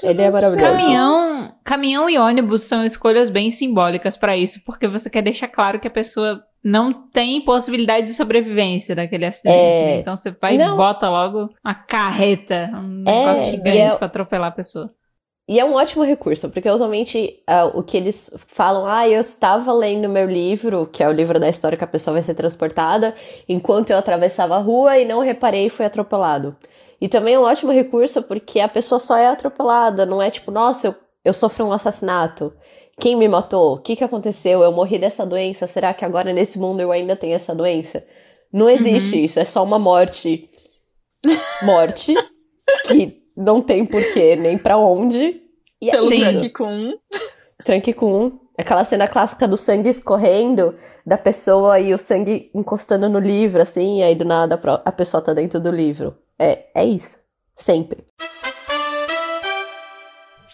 Ele 0.02 0.22
é 0.22 0.30
maravilhoso. 0.30 0.58
Caminhão, 0.58 1.54
caminhão 1.64 2.10
e 2.10 2.18
ônibus 2.18 2.64
são 2.64 2.84
escolhas 2.84 3.30
bem 3.30 3.50
simbólicas 3.50 4.16
para 4.16 4.36
isso, 4.36 4.60
porque 4.64 4.88
você 4.88 5.08
quer 5.08 5.22
deixar 5.22 5.48
claro 5.48 5.80
que 5.80 5.88
a 5.88 5.90
pessoa 5.90 6.42
não 6.62 6.92
tem 6.92 7.40
possibilidade 7.40 8.06
de 8.06 8.14
sobrevivência 8.14 8.94
daquele 8.94 9.26
acidente. 9.26 9.56
É... 9.56 9.84
Né? 9.86 9.96
Então 9.98 10.16
você 10.16 10.30
vai 10.30 10.56
não. 10.56 10.74
e 10.74 10.76
bota 10.76 11.08
logo 11.08 11.50
uma 11.64 11.74
carreta, 11.74 12.70
um 12.74 13.04
é... 13.06 13.26
negócio 13.26 13.50
gigante 13.52 13.78
é... 13.78 13.96
pra 13.96 14.06
atropelar 14.06 14.48
a 14.48 14.52
pessoa. 14.54 14.92
E 15.50 15.58
é 15.58 15.64
um 15.64 15.72
ótimo 15.72 16.04
recurso, 16.04 16.50
porque 16.50 16.68
usualmente 16.68 17.42
uh, 17.48 17.78
o 17.78 17.82
que 17.82 17.96
eles 17.96 18.30
falam, 18.46 18.84
ah, 18.84 19.08
eu 19.08 19.18
estava 19.18 19.72
lendo 19.72 20.06
meu 20.06 20.26
livro, 20.26 20.86
que 20.86 21.02
é 21.02 21.08
o 21.08 21.12
livro 21.12 21.40
da 21.40 21.48
história 21.48 21.78
que 21.78 21.82
a 21.82 21.86
pessoa 21.86 22.12
vai 22.12 22.22
ser 22.22 22.34
transportada, 22.34 23.14
enquanto 23.48 23.88
eu 23.88 23.96
atravessava 23.96 24.56
a 24.56 24.58
rua 24.58 24.98
e 24.98 25.06
não 25.06 25.20
reparei 25.20 25.64
e 25.64 25.70
fui 25.70 25.86
atropelado. 25.86 26.54
E 27.00 27.08
também 27.08 27.34
é 27.34 27.38
um 27.38 27.44
ótimo 27.44 27.72
recurso 27.72 28.22
porque 28.22 28.60
a 28.60 28.68
pessoa 28.68 28.98
só 28.98 29.16
é 29.16 29.28
atropelada, 29.28 30.04
não 30.04 30.20
é 30.20 30.30
tipo, 30.30 30.50
nossa, 30.50 30.88
eu, 30.88 30.94
eu 31.24 31.32
sofri 31.32 31.62
um 31.62 31.72
assassinato. 31.72 32.52
Quem 32.98 33.14
me 33.14 33.28
matou? 33.28 33.74
O 33.74 33.78
que, 33.78 33.94
que 33.94 34.02
aconteceu? 34.02 34.62
Eu 34.62 34.72
morri 34.72 34.98
dessa 34.98 35.24
doença? 35.24 35.68
Será 35.68 35.94
que 35.94 36.04
agora 36.04 36.32
nesse 36.32 36.58
mundo 36.58 36.80
eu 36.80 36.90
ainda 36.90 37.14
tenho 37.14 37.34
essa 37.34 37.54
doença? 37.54 38.04
Não 38.52 38.68
existe 38.68 39.16
uhum. 39.16 39.24
isso, 39.24 39.38
é 39.38 39.44
só 39.44 39.62
uma 39.62 39.78
morte. 39.78 40.50
Morte, 41.62 42.14
que 42.86 43.22
não 43.36 43.60
tem 43.60 43.84
porquê 43.86 44.34
nem 44.34 44.58
para 44.58 44.76
onde. 44.76 45.42
E 45.80 45.90
Pelo 45.90 46.06
assim, 46.06 46.18
tranque 46.18 46.50
com. 46.50 46.98
Tranque 47.64 47.92
com. 47.92 48.40
Aquela 48.58 48.84
cena 48.84 49.06
clássica 49.06 49.46
do 49.46 49.56
sangue 49.56 49.88
escorrendo, 49.88 50.74
da 51.06 51.16
pessoa 51.16 51.78
e 51.78 51.94
o 51.94 51.98
sangue 51.98 52.50
encostando 52.52 53.08
no 53.08 53.20
livro, 53.20 53.62
assim, 53.62 54.00
e 54.00 54.02
aí 54.02 54.16
do 54.16 54.24
nada 54.24 54.60
a 54.84 54.90
pessoa 54.90 55.22
tá 55.22 55.32
dentro 55.32 55.60
do 55.60 55.70
livro. 55.70 56.16
É, 56.38 56.66
é 56.74 56.84
isso. 56.84 57.18
Sempre. 57.56 58.06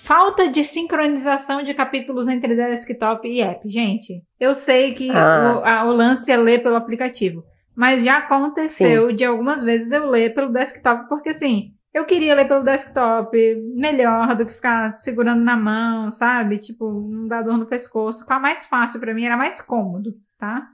Falta 0.03 0.49
de 0.50 0.64
sincronização 0.64 1.62
de 1.62 1.73
capítulos 1.75 2.29
entre 2.29 2.55
desktop 2.55 3.26
e 3.26 3.41
app. 3.41 3.69
Gente, 3.69 4.23
eu 4.38 4.55
sei 4.55 4.93
que 4.93 5.11
ah. 5.11 5.61
o, 5.62 5.67
a, 5.67 5.85
o 5.85 5.93
lance 5.93 6.31
é 6.31 6.37
ler 6.37 6.62
pelo 6.62 6.76
aplicativo. 6.76 7.43
Mas 7.75 8.05
já 8.05 8.19
aconteceu 8.19 9.09
Sim. 9.09 9.17
de 9.17 9.25
algumas 9.25 9.62
vezes 9.62 9.93
eu 9.93 10.09
ler 10.09 10.35
pelo 10.35 10.53
desktop, 10.53 11.09
porque 11.09 11.31
assim, 11.31 11.73
eu 11.93 12.05
queria 12.05 12.35
ler 12.35 12.47
pelo 12.47 12.62
desktop 12.62 13.37
melhor 13.75 14.35
do 14.35 14.45
que 14.47 14.53
ficar 14.53 14.93
segurando 14.93 15.43
na 15.43 15.57
mão, 15.57 16.12
sabe? 16.12 16.59
Tipo, 16.59 16.91
não 16.91 17.26
dá 17.26 17.41
dor 17.41 17.57
no 17.57 17.67
pescoço. 17.67 18.23
Ficava 18.23 18.41
mais 18.41 18.67
fácil 18.67 19.00
para 19.00 19.14
mim, 19.14 19.25
era 19.25 19.37
mais 19.37 19.61
cômodo, 19.61 20.12
tá? 20.38 20.69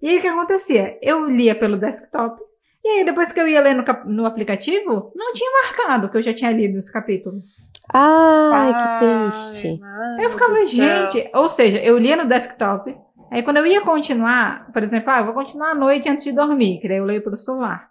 E 0.00 0.08
aí 0.08 0.18
o 0.18 0.20
que 0.20 0.28
acontecia? 0.28 0.98
Eu 1.02 1.24
lia 1.26 1.54
pelo 1.54 1.76
desktop, 1.76 2.40
e 2.88 2.98
aí, 3.00 3.04
depois 3.04 3.32
que 3.32 3.40
eu 3.40 3.46
ia 3.48 3.60
ler 3.60 3.74
no, 3.74 3.84
no 4.06 4.24
aplicativo, 4.26 5.12
não 5.14 5.32
tinha 5.32 5.50
marcado 5.64 6.08
que 6.10 6.16
eu 6.16 6.22
já 6.22 6.32
tinha 6.34 6.50
lido 6.50 6.78
os 6.78 6.88
capítulos. 6.90 7.56
Ai, 7.92 8.72
que 8.72 9.04
triste. 9.30 9.80
Ai, 9.82 10.24
Eu 10.24 10.30
ficava, 10.30 10.54
céu. 10.54 11.10
gente. 11.10 11.30
Ou 11.34 11.48
seja, 11.48 11.78
eu 11.78 11.98
lia 11.98 12.16
no 12.16 12.26
desktop. 12.26 12.94
Aí 13.30 13.42
quando 13.42 13.58
eu 13.58 13.66
ia 13.66 13.80
continuar, 13.82 14.70
por 14.72 14.82
exemplo, 14.82 15.10
ah, 15.10 15.18
eu 15.20 15.26
vou 15.26 15.34
continuar 15.34 15.72
à 15.72 15.74
noite 15.74 16.08
antes 16.08 16.24
de 16.24 16.32
dormir, 16.32 16.78
que 16.80 16.88
daí 16.88 16.96
eu 16.98 17.04
leio 17.04 17.22
pelo 17.22 17.36
celular. 17.36 17.88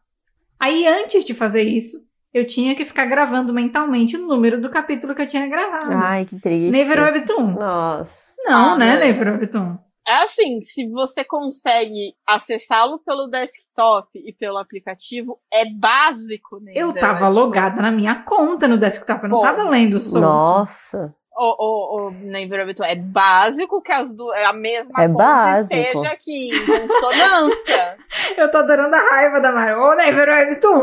Aí 0.60 0.88
antes 0.88 1.24
de 1.24 1.34
fazer 1.34 1.62
isso, 1.63 1.98
eu 2.34 2.46
tinha 2.46 2.74
que 2.75 2.84
ficar 2.86 3.06
gravando 3.06 3.54
mentalmente 3.54 4.18
o 4.18 4.27
número 4.27 4.60
do 4.60 4.70
capítulo 4.70 5.13
que 5.13 5.22
eu 5.22 5.27
tinha 5.27 5.48
gravado. 5.48 5.92
Ai, 5.94 6.25
que 6.25 6.39
triste. 6.39 6.72
Never 6.72 7.00
Webtoon. 7.04 7.51
Nossa. 7.54 8.34
Não, 8.46 8.74
Ah, 8.74 8.77
né, 8.77 8.94
beleza. 8.98 9.20
Never 9.25 9.34
Webtoon. 9.42 9.77
É 10.08 10.24
assim, 10.24 10.62
se 10.62 10.88
você 10.88 11.24
consegue 11.26 12.16
acessá-lo 12.26 12.98
pelo 13.00 13.28
desktop 13.28 14.08
e 14.16 14.32
pelo 14.32 14.58
aplicativo, 14.58 15.38
é 15.54 15.66
básico, 15.66 16.60
né? 16.62 16.72
Eu 16.76 16.94
tava 16.94 17.28
logada 17.28 17.82
na 17.82 17.92
minha 17.92 18.16
conta 18.24 18.68
no 18.70 18.78
desktop, 18.78 19.24
eu 19.24 19.30
não 19.30 19.38
Bom. 19.40 19.44
tava 19.44 19.64
lendo 19.70 20.00
só. 20.00 20.20
Nossa. 20.20 21.14
O, 21.40 21.44
o, 21.44 22.08
o 22.08 22.12
Never 22.12 22.62
Webtoon 22.66 22.86
é 22.86 22.96
básico 22.96 23.80
que 23.80 23.92
as 23.92 24.12
duas, 24.16 24.36
a 24.46 24.54
mesma 24.54 25.04
É 25.04 25.08
conta 25.08 25.24
básico. 25.24 25.74
esteja 25.76 26.10
aqui 26.12 26.50
em 26.52 26.66
consonância. 26.66 27.98
Eu 28.38 28.50
tô 28.50 28.58
adorando 28.58 28.96
a 28.96 29.00
raiva 29.00 29.40
da 29.40 29.52
Mari. 29.52 29.74
Ô, 29.76 29.94
Never 29.96 30.28
Webtoon. 30.30 30.82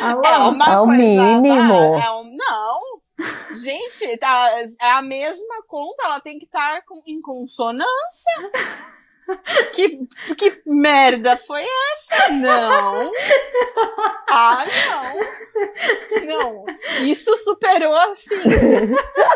É 0.00 0.38
uma 0.38 0.72
É 0.72 0.78
o 0.78 0.86
coisa. 0.86 1.02
mínimo. 1.02 1.74
É, 1.74 2.06
é 2.06 2.10
um, 2.12 2.34
não. 2.34 2.80
Gente, 3.62 4.16
tá, 4.18 4.50
é 4.80 4.90
a 4.92 5.02
mesma 5.02 5.62
conta, 5.66 6.04
ela 6.04 6.20
tem 6.20 6.38
que 6.38 6.44
estar 6.44 6.82
em 7.06 7.20
consonância. 7.20 7.88
Que, 9.74 10.06
que 10.34 10.62
merda 10.64 11.36
foi 11.36 11.62
essa? 11.62 12.30
Não. 12.30 13.12
Ah, 14.30 14.64
não. 16.16 16.24
Não. 16.24 16.64
Isso 17.02 17.36
superou 17.36 17.94
assim. 17.94 18.40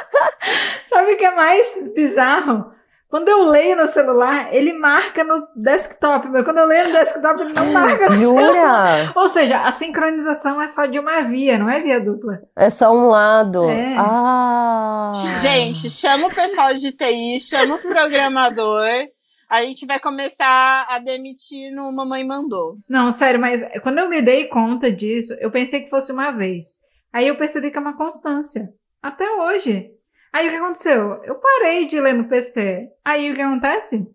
Sabe 0.86 1.12
o 1.12 1.16
que 1.18 1.26
é 1.26 1.34
mais 1.34 1.92
bizarro? 1.94 2.72
Quando 3.12 3.28
eu 3.28 3.42
leio 3.44 3.76
no 3.76 3.86
celular, 3.86 4.54
ele 4.54 4.72
marca 4.72 5.22
no 5.22 5.46
desktop, 5.54 6.26
mas 6.30 6.46
quando 6.46 6.56
eu 6.56 6.66
leio 6.66 6.86
no 6.86 6.92
desktop, 6.92 7.42
ele 7.42 7.52
não 7.52 7.70
marca 7.70 8.06
no 8.06 8.14
celular. 8.14 9.00
Jura? 9.00 9.12
Ou 9.14 9.28
seja, 9.28 9.64
a 9.64 9.70
sincronização 9.70 10.62
é 10.62 10.66
só 10.66 10.86
de 10.86 10.98
uma 10.98 11.20
via, 11.20 11.58
não 11.58 11.68
é 11.68 11.78
via 11.78 12.00
dupla. 12.00 12.40
É 12.56 12.70
só 12.70 12.90
um 12.90 13.08
lado. 13.08 13.68
É. 13.68 13.96
Ah. 13.98 15.12
Gente, 15.42 15.90
chama 15.90 16.28
o 16.28 16.34
pessoal 16.34 16.72
de 16.72 16.90
TI, 16.90 17.38
chama 17.38 17.74
os 17.74 17.82
programadores. 17.82 19.10
A 19.46 19.60
gente 19.60 19.84
vai 19.84 20.00
começar 20.00 20.86
a 20.88 20.98
demitir 20.98 21.70
no 21.76 21.94
Mamãe 21.94 22.26
Mandou. 22.26 22.78
Não, 22.88 23.10
sério, 23.10 23.38
mas 23.38 23.62
quando 23.82 23.98
eu 23.98 24.08
me 24.08 24.22
dei 24.22 24.46
conta 24.46 24.90
disso, 24.90 25.36
eu 25.38 25.50
pensei 25.50 25.82
que 25.82 25.90
fosse 25.90 26.10
uma 26.10 26.30
vez. 26.30 26.78
Aí 27.12 27.28
eu 27.28 27.36
percebi 27.36 27.70
que 27.70 27.76
é 27.76 27.80
uma 27.82 27.94
constância. 27.94 28.70
Até 29.02 29.30
hoje. 29.30 29.90
Aí 30.32 30.46
o 30.46 30.50
que 30.50 30.56
aconteceu? 30.56 31.20
Eu 31.24 31.34
parei 31.36 31.86
de 31.86 32.00
ler 32.00 32.14
no 32.14 32.24
PC. 32.28 32.88
Aí 33.04 33.30
o 33.30 33.34
que 33.34 33.40
acontece? 33.42 34.08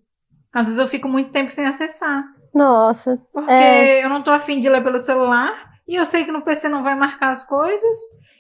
Às 0.54 0.68
vezes 0.68 0.80
eu 0.80 0.88
fico 0.88 1.08
muito 1.08 1.32
tempo 1.32 1.52
sem 1.52 1.66
acessar. 1.66 2.24
Nossa. 2.54 3.22
Porque 3.32 3.52
É. 3.52 4.04
eu 4.04 4.10
não 4.10 4.24
tô 4.24 4.32
afim 4.32 4.60
de 4.60 4.68
ler 4.70 4.84
pelo 4.84 5.00
celular. 5.00 5.54
E 5.88 5.96
eu 5.96 6.06
sei 6.06 6.26
que 6.26 6.32
no 6.32 6.42
PC 6.44 6.68
não 6.70 6.84
vai 6.84 6.96
marcar 6.96 7.30
as 7.30 7.46
coisas. 7.46 7.98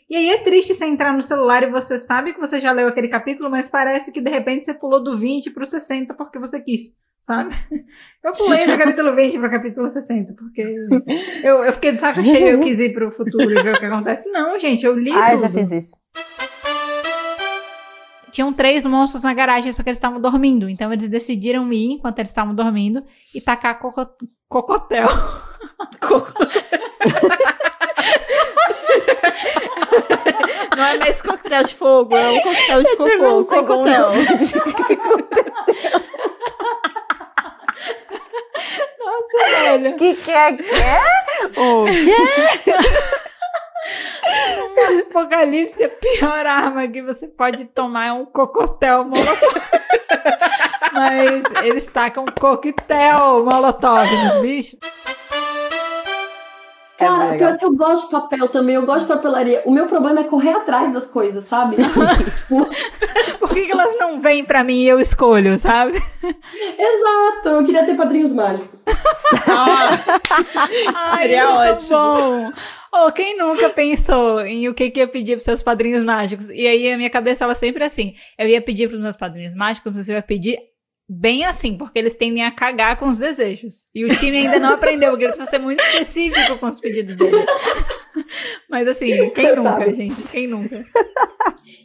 E 0.10 0.16
aí 0.16 0.30
é 0.32 0.38
triste 0.40 0.74
você 0.74 0.86
entrar 0.86 1.14
no 1.14 1.22
celular 1.22 1.64
e 1.64 1.70
você 1.72 2.00
sabe 2.00 2.34
que 2.34 2.40
você 2.40 2.60
já 2.60 2.72
leu 2.72 2.88
aquele 2.88 3.10
capítulo, 3.10 3.50
mas 3.50 3.68
parece 3.68 4.12
que 4.12 4.22
de 4.22 4.30
repente 4.32 4.66
você 4.66 4.74
pulou 4.74 5.04
do 5.04 5.16
20 5.18 5.52
pro 5.52 5.66
60 5.66 6.14
porque 6.14 6.40
você 6.40 6.62
quis, 6.62 6.96
sabe? 7.22 7.54
Eu 8.24 8.32
pulei 8.32 8.66
do 8.68 8.78
capítulo 8.78 9.16
20 9.16 9.38
pro 9.38 9.50
capítulo 9.52 9.90
60, 9.90 10.34
porque 10.34 10.62
eu, 11.44 11.60
eu 11.64 11.72
fiquei 11.74 11.92
de 11.94 11.98
saco 12.00 12.20
cheio, 12.22 12.56
eu 12.56 12.60
quis 12.64 12.78
ir 12.80 12.92
pro 12.94 13.10
futuro 13.12 13.50
e 13.52 13.62
ver 13.64 13.76
o 13.76 13.80
que 13.80 13.86
acontece. 13.86 14.30
Não, 14.32 14.58
gente, 14.60 14.86
eu 14.86 14.94
li 14.98 15.12
Ah, 15.12 15.32
eu 15.34 15.38
tudo. 15.38 15.42
já 15.42 15.50
fiz 15.50 15.72
isso. 15.72 15.98
Tinham 18.38 18.54
três 18.54 18.86
monstros 18.86 19.24
na 19.24 19.34
garagem, 19.34 19.72
só 19.72 19.82
que 19.82 19.90
eles 19.90 19.98
estavam 19.98 20.22
dormindo. 20.22 20.70
Então 20.70 20.94
eles 20.94 21.10
decidiram 21.10 21.74
ir 21.74 21.94
enquanto 21.94 22.20
eles 22.20 22.30
estavam 22.30 22.54
dormindo 22.54 23.04
e 23.34 23.42
tacar 23.42 23.80
coco 23.80 24.08
cocotel. 24.48 25.08
Não 30.78 30.84
é 30.84 31.00
mais 31.00 31.20
coquetel 31.20 31.64
de 31.64 31.74
fogo, 31.74 32.16
é 32.16 32.30
um 32.30 32.40
coquetel 32.42 32.84
de 32.84 32.96
cocô. 32.96 33.40
um 33.40 33.44
coquetel. 33.44 34.06
Nossa, 39.00 39.38
velho. 39.50 39.96
que 39.96 40.14
que 40.14 40.30
é 40.30 40.54
que 40.54 40.64
é? 40.64 41.02
O 41.60 41.86
Apocalipse, 45.10 45.84
a 45.84 45.90
pior 45.90 46.46
arma 46.46 46.88
que 46.88 47.02
você 47.02 47.28
pode 47.28 47.66
tomar 47.66 48.08
é 48.08 48.12
um 48.12 48.26
cocotel 48.26 49.04
molotov. 49.06 49.62
Mas 50.94 51.44
eles 51.64 51.88
tacam 51.88 52.26
coquetel 52.40 53.44
molotov 53.46 54.06
nos 54.24 54.38
bichos. 54.38 54.80
Cara, 56.98 57.26
legal. 57.26 57.38
pior 57.38 57.58
que 57.60 57.66
eu 57.66 57.76
gosto 57.76 58.06
de 58.06 58.12
papel 58.12 58.50
também, 58.50 58.74
eu 58.74 58.84
gosto 58.84 59.02
de 59.02 59.14
papelaria. 59.14 59.62
O 59.66 59.72
meu 59.72 59.86
problema 59.86 60.22
é 60.22 60.24
correr 60.24 60.54
atrás 60.54 60.92
das 60.92 61.06
coisas, 61.06 61.46
sabe? 61.46 61.76
tipo, 61.78 62.66
Por 63.38 63.50
que, 63.54 63.66
que 63.68 63.72
elas 63.72 63.96
não 64.00 64.20
vêm 64.20 64.44
pra 64.44 64.64
mim 64.64 64.82
e 64.82 64.88
eu 64.88 65.00
escolho, 65.00 65.56
sabe? 65.60 65.92
exato, 66.24 67.50
eu 67.50 67.64
queria 67.64 67.86
ter 67.86 67.96
padrinhos 67.96 68.34
mágicos. 68.34 68.84
Ah, 69.48 69.90
Ai, 71.12 71.20
Seria 71.20 71.42
é 71.42 71.48
ótimo. 71.48 71.98
bom. 72.00 72.52
Oh, 72.94 73.12
quem 73.12 73.38
nunca 73.38 73.70
pensou 73.70 74.42
em 74.42 74.68
o 74.70 74.74
que, 74.74 74.90
que 74.90 75.00
ia 75.00 75.08
pedir 75.08 75.34
pros 75.34 75.44
seus 75.44 75.62
padrinhos 75.62 76.04
mágicos? 76.04 76.50
E 76.50 76.68
aí 76.68 76.92
a 76.92 76.98
minha 76.98 77.10
cabeça 77.10 77.44
ela 77.44 77.56
sempre 77.56 77.84
assim. 77.84 78.16
Eu 78.38 78.48
ia 78.48 78.62
pedir 78.62 78.88
pros 78.88 79.02
meus 79.02 79.16
padrinhos 79.16 79.56
mágicos, 79.56 79.94
mas 79.94 80.08
eu 80.08 80.16
ia 80.16 80.22
pedir 80.22 80.58
bem 81.10 81.46
assim, 81.46 81.78
porque 81.78 81.98
eles 81.98 82.16
tendem 82.16 82.44
a 82.44 82.52
cagar 82.52 82.98
com 82.98 83.08
os 83.08 83.18
desejos. 83.18 83.86
E 83.96 84.04
o 84.04 84.16
time 84.16 84.38
ainda 84.40 84.60
não 84.60 84.74
aprendeu, 84.74 85.12
porque 85.12 85.24
ele 85.24 85.32
precisa 85.32 85.50
ser 85.50 85.60
muito 85.60 85.82
específico 85.82 86.58
com 86.58 86.68
os 86.68 86.80
pedidos 86.80 87.16
dele. 87.16 87.46
Mas 88.70 88.88
assim, 88.88 89.30
quem 89.30 89.56
nunca, 89.56 89.94
gente? 89.94 90.24
Quem 90.24 90.48
nunca? 90.48 90.86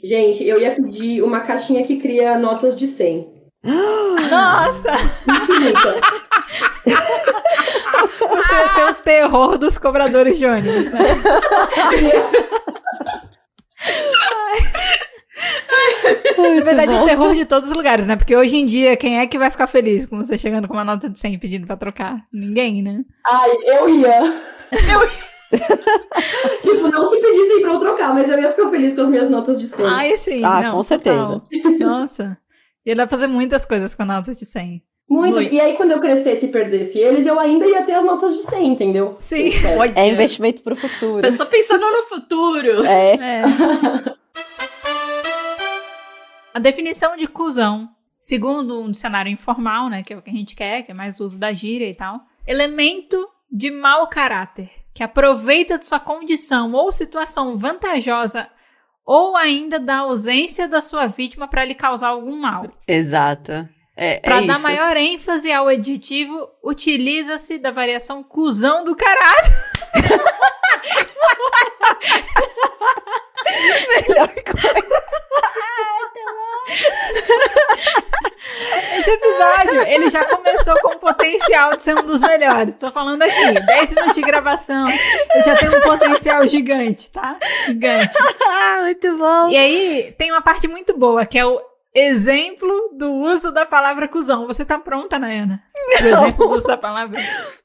Gente, 0.03 0.45
eu 0.45 0.61
ia 0.61 0.75
pedir 0.75 1.23
uma 1.23 1.41
caixinha 1.41 1.85
que 1.87 1.99
cria 1.99 2.39
notas 2.39 2.77
de 2.77 2.87
100. 2.87 3.43
Nossa! 3.65 4.93
Infinita. 5.29 6.01
Você 8.19 8.55
ia 8.55 8.69
ser 8.69 8.91
o 8.91 8.95
terror 8.95 9.59
dos 9.59 9.79
cobradores 9.79 10.39
de 10.39 10.47
ônibus, 10.47 10.91
né? 10.91 11.01
Na 16.39 16.65
verdade, 16.65 16.95
o 16.95 17.05
terror 17.05 17.35
de 17.35 17.45
todos 17.45 17.71
os 17.71 17.77
lugares, 17.77 18.07
né? 18.07 18.17
Porque 18.17 18.37
hoje 18.37 18.57
em 18.57 18.67
dia, 18.67 18.97
quem 18.97 19.19
é 19.21 19.27
que 19.27 19.39
vai 19.39 19.51
ficar 19.51 19.67
feliz 19.67 20.07
com 20.07 20.17
você 20.17 20.39
chegando 20.39 20.69
com 20.69 20.75
uma 20.75 20.85
nota 20.85 21.09
de 21.09 21.19
100 21.19 21.39
pedindo 21.39 21.67
pra 21.67 21.77
trocar? 21.77 22.17
Ninguém, 22.33 22.83
né? 22.83 23.03
Ai, 23.27 23.51
eu 23.65 23.89
ia. 23.89 24.21
Eu 24.73 25.09
tipo, 26.63 26.89
não 26.89 27.05
se 27.05 27.21
pedissem 27.21 27.61
pra 27.61 27.73
eu 27.73 27.79
trocar, 27.79 28.15
mas 28.15 28.31
eu 28.31 28.41
ia 28.41 28.51
ficar 28.51 28.71
feliz 28.71 28.95
com 28.95 29.03
as 29.03 29.09
minhas 29.09 29.29
notas 29.29 29.61
de 29.61 29.67
100. 29.67 29.87
Ai, 29.87 30.17
sim. 30.17 30.45
Ah, 30.45 30.63
não, 30.63 30.77
com 30.77 30.83
certeza. 30.83 31.17
total. 31.17 31.43
Nossa. 31.79 32.39
Ia 32.85 32.97
dar 32.97 33.07
pra 33.07 33.17
fazer 33.17 33.27
muitas 33.27 33.65
coisas 33.65 33.95
com 33.95 34.03
a 34.03 34.07
nota 34.07 34.35
de 34.35 34.45
100. 34.45 34.83
Muitas. 35.13 35.43
Muito. 35.43 35.55
E 35.55 35.61
aí, 35.61 35.75
quando 35.75 35.91
eu 35.91 36.01
crescesse 36.01 36.47
e 36.47 36.49
perdesse 36.49 36.99
eles, 36.99 37.27
eu 37.27 37.39
ainda 37.39 37.67
ia 37.67 37.83
ter 37.83 37.93
as 37.93 38.05
notas 38.05 38.35
de 38.35 38.45
100, 38.45 38.67
entendeu? 38.67 39.15
Sim. 39.19 39.51
olha. 39.77 39.93
É 39.95 40.09
investimento 40.09 40.63
pro 40.63 40.75
futuro. 40.75 41.21
Pessoa 41.21 41.47
pensando 41.47 41.83
no 41.83 42.03
futuro. 42.05 42.87
É. 42.87 43.15
É. 43.15 43.43
A 46.55 46.59
definição 46.59 47.15
de 47.15 47.27
cuzão, 47.27 47.91
segundo 48.17 48.81
um 48.81 48.91
dicionário 48.91 49.31
informal, 49.31 49.91
né, 49.91 50.03
que 50.03 50.15
é 50.15 50.17
o 50.17 50.23
que 50.23 50.31
a 50.31 50.35
gente 50.35 50.57
quer, 50.57 50.83
que 50.83 50.91
é 50.91 50.95
mais 50.95 51.21
uso 51.21 51.39
da 51.39 51.53
gíria 51.53 51.89
e 51.89 51.95
tal, 51.95 52.21
elemento 52.47 53.29
de 53.51 53.71
mau 53.71 54.07
caráter, 54.07 54.71
que 54.95 55.03
aproveita 55.03 55.79
de 55.79 55.85
sua 55.85 56.01
condição 56.01 56.73
ou 56.73 56.91
situação 56.91 57.57
vantajosa 57.59 58.49
ou 59.05 59.37
ainda 59.37 59.79
da 59.79 59.99
ausência 59.99 60.67
da 60.67 60.81
sua 60.81 61.07
vítima 61.07 61.49
para 61.49 61.65
lhe 61.65 61.75
causar 61.75 62.09
algum 62.09 62.39
mal. 62.39 62.71
Exato. 62.87 63.69
É, 63.97 64.19
Para 64.21 64.39
é 64.39 64.47
dar 64.47 64.55
isso. 64.55 64.63
maior 64.63 64.97
ênfase 64.97 65.53
ao 65.53 65.69
adjetivo, 65.69 66.49
utiliza-se 66.63 67.59
da 67.59 67.71
variação 67.71 68.23
cuzão 68.23 68.85
do 68.85 68.97
caralho. 68.97 69.53
Melhor 74.09 74.29
coisa. 74.29 75.03
Esse 78.99 79.11
episódio, 79.11 79.83
ele 79.83 80.09
já 80.11 80.25
começou 80.25 80.75
com 80.81 80.89
o 80.95 80.99
potencial 80.99 81.77
de 81.77 81.83
ser 81.83 81.97
um 81.97 82.03
dos 82.03 82.21
melhores. 82.21 82.77
Tô 82.77 82.91
falando 82.93 83.23
aqui, 83.23 83.53
10 83.61 83.95
minutos 83.95 84.15
de 84.15 84.23
gravação, 84.23 84.87
eu 85.35 85.43
já 85.43 85.57
tenho 85.57 85.77
um 85.77 85.81
potencial 85.81 86.47
gigante, 86.47 87.11
tá? 87.11 87.37
Gigante. 87.67 88.13
Ah, 88.55 88.83
muito 88.83 89.17
bom. 89.17 89.49
E 89.49 89.57
aí, 89.57 90.15
tem 90.19 90.31
uma 90.31 90.41
parte 90.43 90.69
muito 90.69 90.97
boa, 90.97 91.25
que 91.27 91.39
é 91.39 91.45
o 91.45 91.61
exemplo 91.95 92.91
do 92.97 93.13
uso 93.13 93.53
da 93.53 93.67
palavra 93.67 94.09
cuzão. 94.09 94.47
Você 94.47 94.65
tá 94.65 94.79
pronta, 94.79 95.19
Nayana? 95.19 95.63
O 96.01 96.07
exemplo 96.07 96.49
do 96.49 96.55
uso 96.55 96.67
da 96.67 96.77
palavra? 96.77 97.21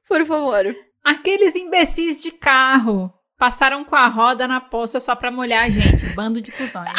Por 0.08 0.26
favor. 0.26 0.76
Aqueles 1.04 1.56
imbecis 1.56 2.22
de 2.22 2.32
carro 2.32 3.14
passaram 3.38 3.84
com 3.84 3.96
a 3.96 4.08
roda 4.08 4.48
na 4.48 4.60
poça 4.60 5.00
só 5.00 5.16
pra 5.16 5.32
molhar 5.32 5.66
a 5.66 5.70
gente. 5.70 6.06
Bando 6.08 6.42
de 6.42 6.52
cuzões. 6.52 6.92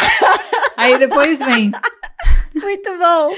Aí 0.77 0.99
depois 0.99 1.41
vem. 1.41 1.73
Muito 2.55 2.91
bom. 2.99 3.31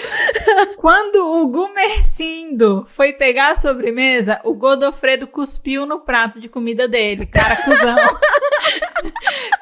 Quando 0.76 1.16
o 1.16 1.48
Gumercindo 1.48 2.86
foi 2.88 3.12
pegar 3.12 3.50
a 3.50 3.56
sobremesa, 3.56 4.40
o 4.44 4.54
Godofredo 4.54 5.26
cuspiu 5.26 5.84
no 5.84 6.00
prato 6.00 6.40
de 6.40 6.48
comida 6.48 6.86
dele. 6.88 7.26
Cara, 7.26 7.56
cuzão. 7.56 7.96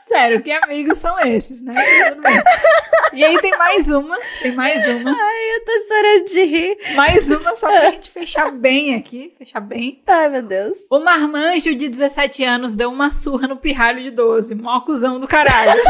Sério, 0.09 0.43
que 0.43 0.51
amigos 0.51 0.97
são 0.97 1.21
esses, 1.21 1.61
né? 1.61 1.75
E 3.13 3.23
aí 3.23 3.39
tem 3.43 3.51
mais 3.59 3.91
uma, 3.91 4.17
tem 4.41 4.53
mais 4.53 4.89
uma. 4.89 5.11
Ai, 5.11 5.55
eu 5.55 5.65
tô 5.67 5.73
chorando 5.87 6.25
de 6.25 6.45
rir. 6.45 6.79
Mais 6.95 7.31
uma 7.31 7.55
só 7.55 7.69
pra 7.69 7.91
gente 7.91 8.11
fechar 8.11 8.51
bem 8.51 8.95
aqui, 8.95 9.35
fechar 9.37 9.61
bem. 9.61 10.03
Ai, 10.07 10.31
meu 10.31 10.43
Deus. 10.43 10.79
O 10.91 10.99
marmanjo 10.99 11.75
de 11.75 11.89
17 11.91 12.43
anos 12.43 12.75
deu 12.75 12.91
uma 12.91 13.11
surra 13.13 13.47
no 13.47 13.59
pirralho 13.59 14.03
de 14.03 14.11
12. 14.11 14.55
Mó 14.55 14.81
cuzão 14.81 15.21
do 15.21 15.29
caralho. 15.29 15.79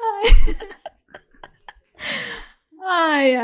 Ai, 0.00 0.75
ai. 2.86 3.34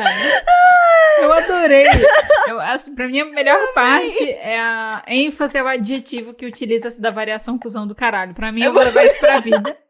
Eu 1.21 1.33
adorei. 1.33 1.85
Eu, 2.49 2.61
assim, 2.61 2.95
pra 2.95 3.07
mim, 3.07 3.21
a 3.21 3.25
melhor 3.27 3.73
parte 3.73 4.31
é 4.31 4.61
a 4.61 5.05
ênfase 5.07 5.59
ao 5.59 5.67
adjetivo 5.67 6.35
que 6.35 6.45
utiliza-se 6.45 7.01
da 7.01 7.11
variação 7.11 7.57
cuzão 7.57 7.87
do 7.87 7.95
caralho. 7.95 8.35
Pra 8.35 8.51
mim, 8.51 8.65
eu 8.65 8.73
vou 8.73 8.83
levar 8.83 9.05
isso 9.05 9.19
pra 9.21 9.39
vida. 9.39 9.77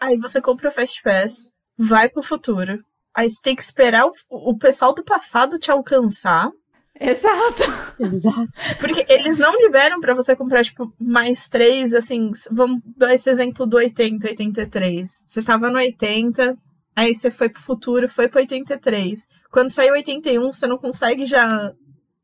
Aí 0.00 0.16
você 0.16 0.40
compra 0.40 0.68
o 0.68 0.72
Fast 0.72 1.02
Pass, 1.02 1.46
vai 1.76 2.08
pro 2.08 2.22
futuro. 2.22 2.78
Aí 3.14 3.28
você 3.28 3.40
tem 3.42 3.56
que 3.56 3.62
esperar 3.62 4.06
o, 4.06 4.12
o 4.30 4.56
pessoal 4.56 4.94
do 4.94 5.04
passado 5.04 5.58
te 5.58 5.70
alcançar. 5.70 6.50
Exato. 6.98 7.62
Exato. 8.00 8.48
Porque 8.78 9.04
eles 9.08 9.38
não 9.38 9.56
liberam 9.58 10.00
pra 10.00 10.14
você 10.14 10.34
comprar, 10.34 10.64
tipo, 10.64 10.92
mais 10.98 11.48
três, 11.48 11.92
assim. 11.92 12.30
Vamos 12.50 12.80
dar 12.96 13.14
esse 13.14 13.28
exemplo 13.28 13.66
do 13.66 13.76
80, 13.76 14.28
83. 14.28 15.24
Você 15.26 15.42
tava 15.42 15.70
no 15.70 15.76
80, 15.76 16.56
aí 16.96 17.14
você 17.14 17.30
foi 17.30 17.50
pro 17.50 17.62
futuro, 17.62 18.08
foi 18.08 18.26
pro 18.28 18.40
83. 18.40 19.28
Quando 19.50 19.70
saiu 19.70 19.92
81, 19.92 20.52
você 20.52 20.66
não 20.66 20.78
consegue 20.78 21.26
já, 21.26 21.72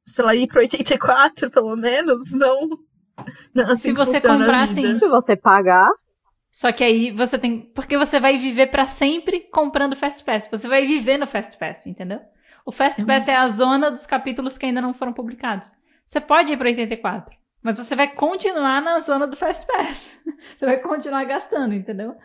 sei 0.06 0.24
lá, 0.24 0.34
ir 0.34 0.48
pro 0.48 0.60
84, 0.60 1.50
pelo 1.52 1.76
menos? 1.76 2.32
Não. 2.32 2.68
não 3.54 3.64
assim 3.70 3.90
Se 3.90 3.92
você 3.92 4.20
comprar, 4.20 4.66
sim. 4.66 4.96
Se 4.96 5.06
você 5.06 5.36
pagar, 5.36 5.90
Só 6.50 6.72
que 6.72 6.82
aí 6.82 7.10
você 7.10 7.38
tem. 7.38 7.60
Porque 7.74 7.96
você 7.96 8.18
vai 8.18 8.38
viver 8.38 8.68
pra 8.68 8.86
sempre 8.86 9.40
comprando 9.52 9.94
Fast 9.94 10.24
Pass. 10.24 10.48
Você 10.50 10.66
vai 10.66 10.86
viver 10.86 11.18
no 11.18 11.26
Fast 11.26 11.58
Pass, 11.58 11.86
entendeu? 11.86 12.20
O 12.64 12.72
Fast 12.72 13.04
Pass 13.04 13.28
é 13.28 13.36
a 13.36 13.46
zona 13.48 13.90
dos 13.90 14.06
capítulos 14.06 14.56
que 14.56 14.66
ainda 14.66 14.80
não 14.80 14.94
foram 14.94 15.12
publicados. 15.12 15.72
Você 16.06 16.20
pode 16.20 16.52
ir 16.52 16.56
pra 16.56 16.68
84, 16.68 17.34
mas 17.62 17.78
você 17.78 17.96
vai 17.96 18.08
continuar 18.08 18.80
na 18.82 19.00
zona 19.00 19.26
do 19.26 19.36
Fast 19.36 19.66
Pass. 19.66 20.20
Você 20.58 20.66
vai 20.66 20.78
continuar 20.78 21.24
gastando, 21.24 21.74
entendeu? 21.74 22.16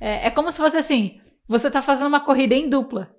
É, 0.00 0.28
é 0.28 0.30
como 0.30 0.50
se 0.50 0.58
fosse 0.58 0.76
assim: 0.76 1.20
você 1.52 1.70
tá 1.70 1.82
fazendo 1.82 2.08
uma 2.08 2.20
corrida 2.20 2.54
em 2.54 2.68
dupla. 2.68 3.14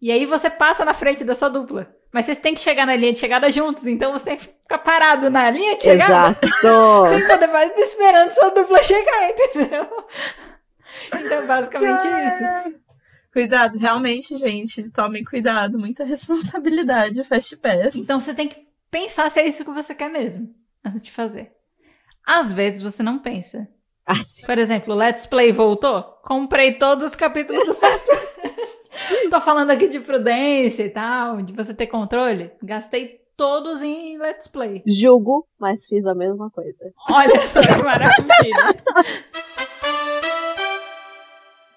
E 0.00 0.12
aí 0.12 0.26
você 0.26 0.48
passa 0.48 0.84
na 0.84 0.94
frente 0.94 1.24
da 1.24 1.34
sua 1.34 1.48
dupla. 1.48 1.92
Mas 2.12 2.26
vocês 2.26 2.38
têm 2.38 2.54
que 2.54 2.60
chegar 2.60 2.86
na 2.86 2.94
linha 2.94 3.12
de 3.12 3.20
chegada 3.20 3.50
juntos, 3.50 3.86
então 3.86 4.12
você 4.12 4.24
tem 4.26 4.36
que 4.36 4.44
ficar 4.44 4.78
parado 4.78 5.28
na 5.28 5.50
linha 5.50 5.76
de 5.76 5.84
chegada. 5.84 6.38
exato. 6.42 7.08
Sem 7.08 7.26
poder 7.26 7.46
mais 7.48 7.76
esperando 7.76 8.30
sua 8.30 8.50
dupla 8.50 8.82
chegar, 8.84 9.30
entendeu? 9.30 9.88
Então, 11.12 11.46
basicamente 11.46 12.02
isso. 12.08 12.78
Cuidado, 13.30 13.78
realmente, 13.78 14.36
gente. 14.38 14.90
Tomem 14.90 15.22
cuidado. 15.22 15.78
Muita 15.78 16.02
responsabilidade. 16.02 17.22
Fast 17.24 17.56
Pass. 17.58 17.94
Então 17.94 18.18
você 18.18 18.32
tem 18.34 18.48
que 18.48 18.66
pensar 18.90 19.30
se 19.30 19.38
é 19.38 19.46
isso 19.46 19.64
que 19.66 19.70
você 19.70 19.94
quer 19.94 20.10
mesmo, 20.10 20.48
antes 20.84 21.02
de 21.02 21.12
fazer. 21.12 21.52
Às 22.26 22.52
vezes 22.52 22.82
você 22.82 23.02
não 23.02 23.18
pensa. 23.18 23.68
Por 24.46 24.56
exemplo, 24.56 24.94
Let's 24.94 25.26
Play 25.26 25.52
voltou? 25.52 26.02
Comprei 26.22 26.72
todos 26.72 27.04
os 27.04 27.14
capítulos 27.14 27.64
do. 27.66 27.76
Tô 29.30 29.40
falando 29.40 29.70
aqui 29.70 29.88
de 29.88 30.00
prudência 30.00 30.84
e 30.84 30.90
tal, 30.90 31.38
de 31.38 31.52
você 31.52 31.74
ter 31.74 31.86
controle. 31.86 32.50
Gastei 32.62 33.20
todos 33.36 33.82
em 33.82 34.18
Let's 34.18 34.48
Play. 34.48 34.82
Julgo, 34.86 35.46
mas 35.58 35.86
fiz 35.86 36.06
a 36.06 36.14
mesma 36.14 36.50
coisa. 36.50 36.92
Olha 37.08 37.38
só 37.40 37.60
que 37.60 37.76
maravilha. 37.82 38.74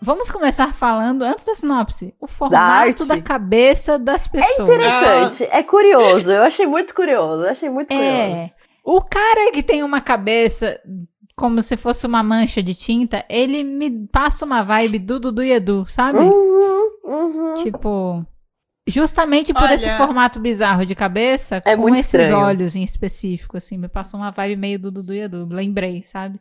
Vamos 0.04 0.32
começar 0.32 0.74
falando, 0.74 1.22
antes 1.22 1.46
da 1.46 1.54
sinopse, 1.54 2.16
o 2.20 2.26
formato 2.26 3.04
arte. 3.04 3.08
da 3.08 3.22
cabeça 3.22 4.00
das 4.00 4.28
pessoas. 4.28 4.68
Interessante, 4.68 5.44
é 5.44 5.62
curioso. 5.62 6.32
Eu 6.32 6.42
achei 6.42 6.66
muito 6.66 6.96
curioso. 6.96 7.44
Eu 7.44 7.50
achei 7.52 7.70
muito 7.70 7.90
curioso. 7.90 8.10
É. 8.10 8.52
O 8.84 9.00
cara 9.00 9.52
que 9.52 9.62
tem 9.62 9.84
uma 9.84 10.02
cabeça 10.02 10.82
como 11.42 11.60
se 11.64 11.76
fosse 11.76 12.06
uma 12.06 12.22
mancha 12.22 12.62
de 12.62 12.76
tinta, 12.76 13.26
ele 13.28 13.64
me 13.64 14.08
passa 14.08 14.46
uma 14.46 14.62
vibe 14.62 15.00
do 15.00 15.20
Dudu 15.20 15.42
e 15.44 15.52
Edu, 15.54 15.84
sabe? 15.88 16.20
Uhum, 16.20 16.90
uhum. 17.04 17.54
Tipo, 17.56 18.24
justamente 18.88 19.52
por 19.52 19.64
Olha- 19.64 19.74
esse 19.74 19.90
formato 19.98 20.40
bizarro 20.40 20.86
de 20.86 20.94
cabeça, 20.94 21.60
É 21.66 21.76
com 21.76 21.90
esses 21.96 22.14
estranho. 22.14 22.38
olhos 22.38 22.76
em 22.76 22.84
específico, 22.84 23.58
assim, 23.58 23.76
me 23.76 23.88
passou 23.90 24.20
uma 24.20 24.30
vibe 24.30 24.56
meio 24.56 24.78
do 24.80 24.92
Dudu 24.92 25.14
e 25.16 25.22
Edu, 25.22 25.48
lembrei, 25.50 26.04
sabe? 26.04 26.40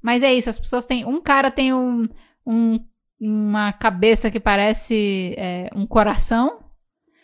Mas 0.00 0.22
é 0.22 0.32
isso, 0.32 0.48
as 0.48 0.58
pessoas 0.60 0.86
têm. 0.86 1.04
Um 1.04 1.20
cara 1.20 1.50
tem 1.50 1.74
um, 1.74 2.08
um- 2.46 2.78
uma 3.20 3.72
cabeça 3.72 4.30
que 4.30 4.38
parece 4.38 5.34
é, 5.36 5.68
um 5.74 5.86
coração. 5.86 6.60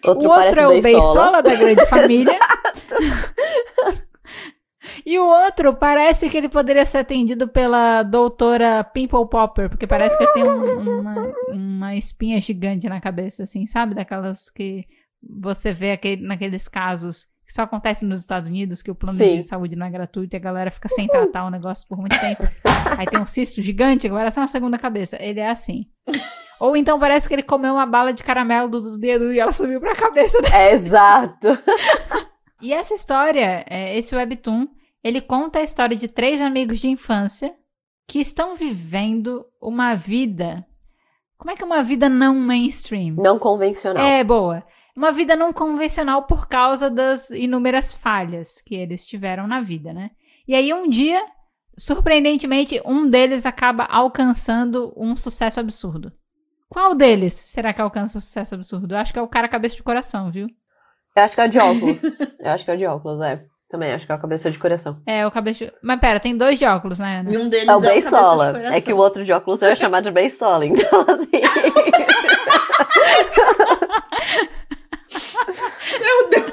Outro 0.05 0.29
o 0.29 0.33
outro 0.33 0.55
parece 0.57 0.61
é 0.61 0.67
o. 0.67 0.83
Beisola 0.83 1.41
da 1.43 1.55
grande 1.55 1.87
família. 1.87 2.39
e 5.07 5.19
o 5.19 5.25
outro 5.27 5.75
parece 5.75 6.29
que 6.31 6.37
ele 6.37 6.49
poderia 6.49 6.85
ser 6.85 6.99
atendido 6.99 7.49
pela 7.49 8.03
doutora 8.03 8.83
Pimple 8.85 9.29
Popper, 9.29 9.69
porque 9.69 9.87
parece 9.87 10.17
que 10.17 10.25
ele 10.25 10.33
tem 10.33 10.45
um- 10.45 11.01
uma, 11.01 11.33
uma 11.53 11.95
espinha 11.97 12.41
gigante 12.41 12.89
na 12.89 13.01
cabeça, 13.01 13.43
assim, 13.45 13.67
sabe? 13.67 13.95
Daquelas 13.95 14.51
que 14.51 14.85
você 15.23 15.73
vê 15.73 15.93
aquele, 15.93 16.27
naqueles 16.27 16.69
casos 16.69 17.27
que 17.45 17.53
só 17.53 17.63
acontecem 17.63 18.09
nos 18.09 18.21
Estados 18.21 18.49
Unidos, 18.49 18.83
que 18.83 18.91
o 18.91 18.95
plano 18.95 19.19
Sim. 19.19 19.39
de 19.39 19.43
saúde 19.43 19.75
não 19.77 19.87
é 19.87 19.91
gratuito 19.91 20.35
e 20.35 20.39
a 20.39 20.41
galera 20.41 20.71
fica 20.71 20.89
sem 20.89 21.07
tratar 21.09 21.45
o 21.45 21.51
negócio 21.51 21.87
por 21.89 21.99
muito 21.99 22.19
tempo. 22.21 22.43
Aí 22.97 23.07
tem 23.07 23.21
um 23.21 23.27
cisto 23.27 23.61
gigante, 23.61 24.07
agora 24.07 24.29
é 24.29 24.31
só 24.31 24.41
uma 24.41 24.49
segunda 24.49 24.79
cabeça. 24.79 25.17
Ele 25.21 25.41
é 25.41 25.49
assim. 25.51 25.87
Ou 26.61 26.77
então 26.77 26.99
parece 27.01 27.27
que 27.29 27.35
ele 27.35 27.43
comeu 27.43 27.75
uma 27.75 27.85
bala 27.87 28.13
de 28.13 28.23
caramelo 28.23 28.69
do 28.69 28.97
dedo 28.99 29.33
e 29.33 29.41
ela 29.41 29.51
subiu 29.53 29.81
pra 29.81 29.95
cabeça 29.95 30.41
dele. 30.41 30.55
É, 30.55 30.73
exato. 30.73 31.49
E 32.65 32.73
essa 32.73 32.95
história, 32.95 33.65
é, 33.69 33.99
esse 33.99 34.15
webtoon, 34.15 34.69
ele 35.03 35.21
conta 35.21 35.59
a 35.59 35.63
história 35.63 35.97
de 35.97 36.09
três 36.09 36.41
amigos 36.41 36.79
de 36.79 36.89
infância 36.89 37.55
que 38.07 38.21
estão 38.21 38.55
vivendo 38.55 39.45
uma 39.61 39.95
vida. 39.95 40.67
Como 41.37 41.51
é 41.51 41.57
que 41.57 41.63
é 41.63 41.67
uma 41.67 41.83
vida 41.83 42.09
não 42.09 42.35
mainstream? 42.35 43.17
Não 43.17 43.39
convencional. 43.39 44.05
É, 44.05 44.23
boa. 44.23 44.65
Uma 44.97 45.11
vida 45.11 45.35
não 45.35 45.53
convencional 45.53 46.25
por 46.25 46.47
causa 46.47 46.91
das 46.91 47.31
inúmeras 47.31 47.93
falhas 47.93 48.61
que 48.61 48.75
eles 48.75 49.05
tiveram 49.05 49.47
na 49.47 49.61
vida, 49.61 49.93
né? 49.93 50.11
E 50.47 50.55
aí 50.55 50.73
um 50.73 50.89
dia, 50.89 51.25
surpreendentemente, 51.77 52.81
um 52.85 53.09
deles 53.09 53.47
acaba 53.47 53.85
alcançando 53.85 54.93
um 54.97 55.17
sucesso 55.17 55.59
absurdo. 55.59 56.13
Qual 56.69 56.95
deles 56.95 57.33
será 57.33 57.73
que 57.73 57.81
alcança 57.81 58.19
o 58.19 58.21
sucesso 58.21 58.55
absurdo? 58.55 58.95
Eu 58.95 58.99
acho 58.99 59.13
que 59.13 59.19
é 59.19 59.23
o 59.23 59.29
cara 59.29 59.49
cabeça 59.49 59.77
de 59.77 59.83
coração, 59.83 60.31
viu? 60.31 60.47
Eu 61.17 61.23
acho 61.23 61.35
que 61.35 61.41
é 61.41 61.45
o 61.45 61.49
de 61.49 61.59
óculos. 61.59 62.03
Eu 62.03 62.51
acho 62.51 62.65
que 62.65 62.71
é 62.71 62.75
o 62.75 62.79
de 62.79 62.87
óculos, 62.87 63.21
é. 63.21 63.45
Também 63.73 63.91
acho 63.95 64.05
que 64.05 64.13
é 64.13 64.15
a 64.15 64.19
cabeça 64.19 64.51
de 64.51 64.59
coração. 64.59 64.99
É, 65.07 65.27
o 65.27 65.31
cabeça 65.31 65.65
de... 65.65 65.73
Mas 65.81 65.99
pera, 65.99 66.21
tem 66.21 66.37
dois 66.37 66.59
de 66.59 66.67
óculos, 66.67 66.99
né, 66.99 67.21
Ana? 67.21 67.33
E 67.33 67.39
um 67.39 67.49
deles 67.49 67.67
É 67.67 67.73
o 67.73 67.75
é, 67.75 67.77
o 67.79 67.81
cabeça 67.81 67.95
de 67.95 68.11
Beisola. 68.11 68.47
coração. 68.53 68.75
É 68.77 68.81
que 68.83 68.93
o 68.93 68.97
outro 68.99 69.25
de 69.25 69.33
óculos 69.33 69.63
eu 69.63 69.69
ia 69.71 69.77
chamar 69.77 70.03
de 70.03 70.11
Beisola. 70.11 70.67
Então, 70.67 71.01
assim. 71.09 71.41
Meu 75.99 76.29
Deus. 76.29 76.53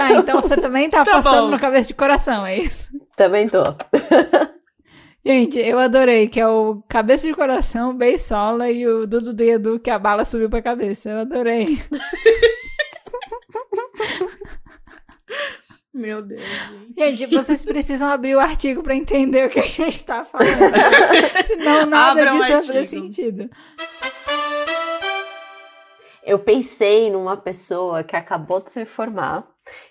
Ah, 0.00 0.12
então 0.14 0.40
você 0.42 0.56
também 0.56 0.88
tá 0.90 1.04
Tá 1.04 1.12
apostando 1.12 1.42
bom. 1.46 1.50
no 1.50 1.58
cabeça 1.58 1.88
de 1.88 1.94
coração, 1.94 2.44
é 2.46 2.58
isso? 2.58 2.88
Também 3.16 3.48
tô. 3.48 3.62
Gente, 5.24 5.58
eu 5.58 5.78
adorei, 5.78 6.28
que 6.28 6.40
é 6.40 6.48
o 6.48 6.82
cabeça 6.88 7.26
de 7.26 7.34
coração, 7.34 7.94
Beisola 7.94 8.70
e 8.70 8.86
o 8.86 9.06
Dudu 9.06 9.32
do 9.34 9.42
Edu, 9.42 9.78
que 9.78 9.90
a 9.90 9.98
bala 9.98 10.24
subiu 10.24 10.48
pra 10.50 10.62
cabeça. 10.62 11.10
Eu 11.10 11.20
adorei. 11.20 11.78
Meu 15.92 16.22
Deus, 16.22 16.40
gente. 16.40 16.94
Gente, 17.18 17.26
vocês 17.34 17.64
precisam 17.64 18.08
abrir 18.08 18.36
o 18.36 18.40
artigo 18.40 18.82
pra 18.82 18.94
entender 18.94 19.46
o 19.46 19.50
que 19.50 19.58
a 19.58 19.62
gente 19.66 20.04
tá 20.04 20.24
falando. 20.24 20.48
Senão 21.46 21.86
nada 21.86 22.20
Abra 22.20 22.34
um 22.34 22.38
disso 22.38 22.48
vai 22.48 22.56
artigo. 22.58 22.84
sentido. 22.84 23.50
Eu 26.22 26.38
pensei 26.38 27.10
numa 27.10 27.36
pessoa 27.36 28.04
que 28.04 28.14
acabou 28.14 28.60
de 28.62 28.70
se 28.70 28.84
formar 28.84 29.44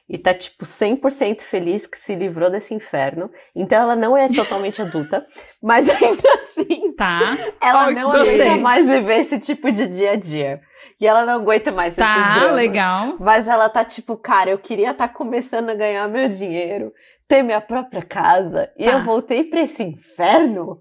e 0.07 0.17
tá, 0.17 0.33
tipo, 0.33 0.63
100% 0.65 1.41
feliz 1.41 1.85
que 1.85 1.97
se 1.97 2.15
livrou 2.15 2.49
desse 2.49 2.73
inferno. 2.73 3.29
Então 3.55 3.81
ela 3.81 3.95
não 3.95 4.15
é 4.15 4.29
totalmente 4.29 4.81
adulta, 4.81 5.25
mas 5.61 5.89
ainda 5.89 6.29
assim, 6.39 6.93
Tá. 6.95 7.37
ela 7.61 7.91
não 7.91 8.09
aguenta 8.09 8.55
mais 8.57 8.89
viver 8.89 9.19
esse 9.19 9.39
tipo 9.39 9.71
de 9.71 9.87
dia 9.87 10.11
a 10.11 10.15
dia. 10.15 10.61
E 10.99 11.07
ela 11.07 11.25
não 11.25 11.35
aguenta 11.35 11.71
mais 11.71 11.97
esses 11.97 12.03
Tá, 12.03 12.33
dramas. 12.39 12.55
legal. 12.55 13.15
Mas 13.19 13.47
ela 13.47 13.69
tá 13.69 13.83
tipo, 13.85 14.17
cara, 14.17 14.49
eu 14.51 14.57
queria 14.59 14.91
estar 14.91 15.07
começando 15.09 15.69
a 15.69 15.75
ganhar 15.75 16.07
meu 16.09 16.27
dinheiro, 16.29 16.91
ter 17.27 17.41
minha 17.43 17.61
própria 17.61 18.01
casa, 18.01 18.69
e 18.77 18.85
Tá. 18.85 18.91
eu 18.91 19.03
voltei 19.03 19.43
pra 19.45 19.61
esse 19.61 19.83
inferno 19.83 20.77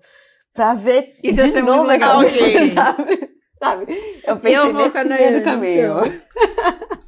pra 0.54 0.74
ver 0.74 1.14
Isso 1.22 1.42
de 1.42 1.48
ser 1.50 1.62
novo 1.62 1.84
muito 1.84 2.02
essa 2.02 2.18
legal. 2.18 2.38
coisa, 2.38 2.72
sabe? 2.74 3.28
Sabe? 3.58 3.86
Eu 4.24 4.36
pensei 4.36 4.56
Eu 4.58 4.72
vou 4.72 4.82
nesse 4.82 4.90
com 4.92 4.98
a 4.98 5.04
Nayana, 5.04 5.40
caminho. 5.42 5.96
então. 5.96 6.20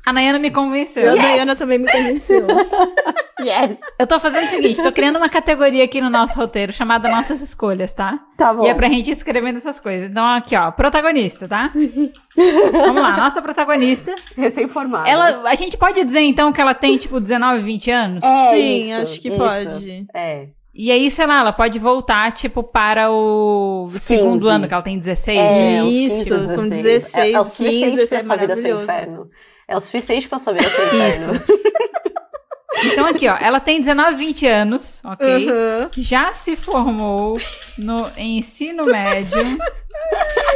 A 0.04 0.12
Nayana 0.12 0.38
me 0.40 0.50
convenceu. 0.50 1.04
Eu, 1.04 1.18
Diana 1.18 1.54
também 1.54 1.78
me 1.78 1.90
convenceu. 1.90 2.46
Yes, 3.40 3.78
Eu 3.98 4.06
tô 4.06 4.20
fazendo 4.20 4.44
o 4.44 4.48
seguinte, 4.48 4.82
tô 4.82 4.92
criando 4.92 5.16
uma 5.16 5.30
categoria 5.30 5.82
aqui 5.82 5.98
no 5.98 6.10
nosso 6.10 6.38
roteiro 6.38 6.74
chamada 6.74 7.08
Nossas 7.08 7.40
Escolhas, 7.40 7.90
tá? 7.94 8.20
tá 8.36 8.52
bom. 8.52 8.66
E 8.66 8.68
é 8.68 8.74
pra 8.74 8.86
gente 8.86 9.10
escrevendo 9.10 9.56
essas 9.56 9.80
coisas. 9.80 10.10
Então, 10.10 10.26
aqui, 10.26 10.54
ó, 10.54 10.70
protagonista, 10.70 11.48
tá? 11.48 11.72
Vamos 12.72 13.00
lá, 13.00 13.16
nossa 13.16 13.40
protagonista. 13.40 14.14
Recém-formada. 14.36 15.08
Ela, 15.08 15.48
a 15.48 15.54
gente 15.54 15.78
pode 15.78 16.04
dizer 16.04 16.20
então 16.20 16.52
que 16.52 16.60
ela 16.60 16.74
tem 16.74 16.98
tipo 16.98 17.18
19, 17.18 17.62
20 17.62 17.90
anos? 17.90 18.22
É 18.24 18.50
Sim, 18.50 18.90
isso, 18.92 19.00
acho 19.00 19.20
que 19.22 19.28
isso. 19.28 19.38
pode. 19.38 20.06
É. 20.14 20.48
E 20.82 20.90
aí, 20.90 21.10
sei 21.10 21.26
lá, 21.26 21.40
ela 21.40 21.52
pode 21.52 21.78
voltar 21.78 22.32
tipo 22.32 22.62
para 22.62 23.10
o 23.10 23.86
segundo 23.98 24.38
15. 24.44 24.48
ano, 24.48 24.66
que 24.66 24.72
ela 24.72 24.82
tem 24.82 24.98
16, 24.98 25.38
É, 25.38 25.42
né? 25.42 25.84
Isso, 25.84 26.34
15, 26.34 26.54
com 26.54 26.68
16. 26.70 27.14
É, 27.16 27.32
é 27.32 27.38
o 27.38 27.44
16, 27.44 27.48
suficiente 27.52 27.90
15, 27.96 28.06
pra 28.08 28.16
é 28.16 28.22
sua 28.22 28.36
vida 28.36 28.56
ser 28.56 28.74
inferno. 28.82 29.30
É 29.68 29.76
o 29.76 29.80
suficiente 29.80 30.26
pra 30.28 30.38
sua 30.38 30.52
vida 30.54 30.68
ser 30.70 30.94
um 30.94 31.08
Isso. 31.08 31.30
inferno. 31.32 31.60
Então 32.82 33.04
aqui, 33.04 33.28
ó, 33.28 33.36
ela 33.38 33.60
tem 33.60 33.78
19, 33.78 34.16
20 34.16 34.46
anos, 34.46 35.02
ok? 35.04 35.50
Uhum. 35.50 35.90
Já 35.98 36.32
se 36.32 36.56
formou 36.56 37.38
no 37.76 38.06
ensino 38.16 38.86
médio 38.86 39.58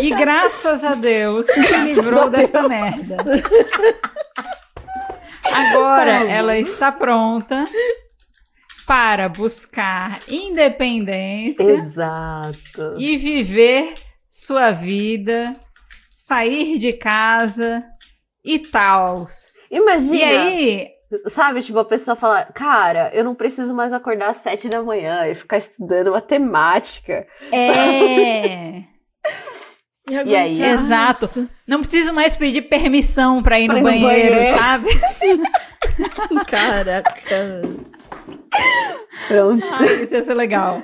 e 0.00 0.08
graças 0.08 0.84
a 0.84 0.94
Deus 0.94 1.44
se 1.44 1.76
livrou 1.84 2.30
desta 2.30 2.66
merda. 2.66 3.16
Agora 5.52 6.20
Tá. 6.20 6.24
ela 6.30 6.56
está 6.58 6.90
pronta 6.90 7.66
para 8.86 9.28
buscar 9.28 10.20
independência 10.28 11.62
Exato. 11.62 12.94
e 12.98 13.16
viver 13.16 13.94
sua 14.30 14.70
vida, 14.72 15.52
sair 16.10 16.78
de 16.78 16.92
casa 16.92 17.78
e 18.44 18.58
tal. 18.58 19.26
Imagina. 19.70 20.14
E 20.16 20.22
aí, 20.22 20.94
Sabe, 21.28 21.62
tipo, 21.62 21.78
a 21.78 21.84
pessoa 21.84 22.16
fala, 22.16 22.44
cara, 22.46 23.10
eu 23.14 23.22
não 23.22 23.36
preciso 23.36 23.72
mais 23.72 23.92
acordar 23.92 24.30
às 24.30 24.38
sete 24.38 24.68
da 24.68 24.82
manhã 24.82 25.28
e 25.28 25.34
ficar 25.36 25.58
estudando 25.58 26.10
matemática. 26.10 27.26
é. 27.52 28.82
E 30.06 30.36
aí? 30.36 30.62
Exato. 30.62 31.48
Não 31.66 31.80
preciso 31.80 32.12
mais 32.12 32.36
pedir 32.36 32.60
permissão 32.68 33.42
pra 33.42 33.58
ir 33.58 33.68
Pra 33.68 33.80
no 33.80 33.88
ir 33.88 33.92
no 33.94 34.00
banheiro, 34.06 34.34
banheiro. 34.34 34.58
sabe? 34.58 34.86
Caraca. 36.46 37.62
Pronto. 39.28 39.64
Ai, 39.64 40.02
isso 40.02 40.14
ia 40.14 40.22
ser 40.22 40.34
legal. 40.34 40.82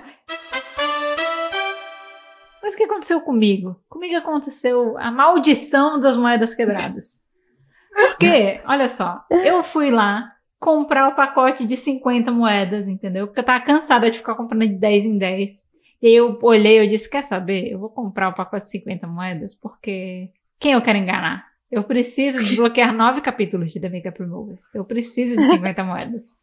Mas 2.63 2.75
o 2.75 2.77
que 2.77 2.85
aconteceu 2.85 3.21
comigo? 3.21 3.77
Comigo 3.89 4.17
aconteceu 4.17 4.97
a 4.99 5.11
maldição 5.11 5.99
das 5.99 6.17
moedas 6.17 6.55
quebradas. 6.55 7.23
Porque, 7.93 8.61
olha 8.67 8.89
só, 8.89 9.25
eu 9.31 9.63
fui 9.63 9.91
lá 9.91 10.31
comprar 10.59 11.09
o 11.09 11.15
pacote 11.15 11.67
de 11.67 11.77
50 11.77 12.31
moedas, 12.31 12.87
entendeu? 12.87 13.27
Porque 13.27 13.41
eu 13.41 13.45
tava 13.45 13.65
cansada 13.65 14.11
de 14.11 14.19
ficar 14.19 14.35
comprando 14.35 14.69
de 14.69 14.75
10 14.75 15.05
em 15.07 15.19
10. 15.19 15.69
E 16.03 16.07
aí 16.07 16.15
eu 16.15 16.39
olhei 16.43 16.81
e 16.81 16.87
disse, 16.87 17.11
quer 17.11 17.23
saber? 17.23 17.73
Eu 17.73 17.79
vou 17.79 17.91
comprar 17.91 18.29
o 18.29 18.35
pacote 18.35 18.67
de 18.67 18.71
50 18.73 19.07
moedas 19.07 19.55
porque 19.55 20.31
quem 20.59 20.73
eu 20.73 20.83
quero 20.83 20.99
enganar? 20.99 21.47
Eu 21.71 21.85
preciso 21.85 22.43
desbloquear 22.43 22.93
nove 22.93 23.21
capítulos 23.21 23.71
de 23.71 23.81
The 23.81 23.89
Makeup 23.89 24.19
Remover. 24.19 24.59
Eu 24.75 24.85
preciso 24.85 25.37
de 25.37 25.45
50 25.45 25.85
moedas. 25.85 26.37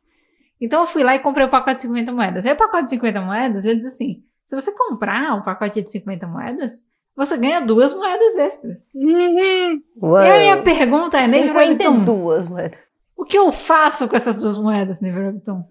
Então 0.60 0.82
eu 0.82 0.88
fui 0.88 1.04
lá 1.04 1.16
e 1.16 1.20
comprei 1.20 1.46
o 1.46 1.50
pacote 1.50 1.76
de 1.76 1.82
50 1.84 2.12
moedas. 2.12 2.46
Aí 2.46 2.54
o 2.54 2.58
pacote 2.58 2.86
de 2.86 2.90
50 2.92 3.22
moedas, 3.22 3.66
ele 3.66 3.80
diz 3.82 3.94
assim: 3.94 4.24
se 4.46 4.56
você 4.56 4.72
comprar 4.72 5.36
um 5.36 5.44
pacote 5.44 5.82
de 5.82 5.92
50 5.92 6.26
moedas, 6.26 6.86
você 7.16 7.36
ganha 7.36 7.60
duas 7.60 7.94
moedas 7.94 8.38
extras. 8.38 8.92
Uhum. 8.96 9.82
E 10.24 10.30
a 10.30 10.40
minha 10.40 10.62
pergunta 10.64 11.18
é, 11.18 11.28
Neiva 11.28 11.60
Webtoon, 11.60 12.06
52, 12.06 12.48
mano. 12.48 12.72
o 13.16 13.26
que 13.26 13.38
eu 13.38 13.52
faço 13.52 14.08
com 14.08 14.16
essas 14.16 14.38
duas 14.38 14.58
moedas, 14.58 15.02
Webtoon? 15.02 15.64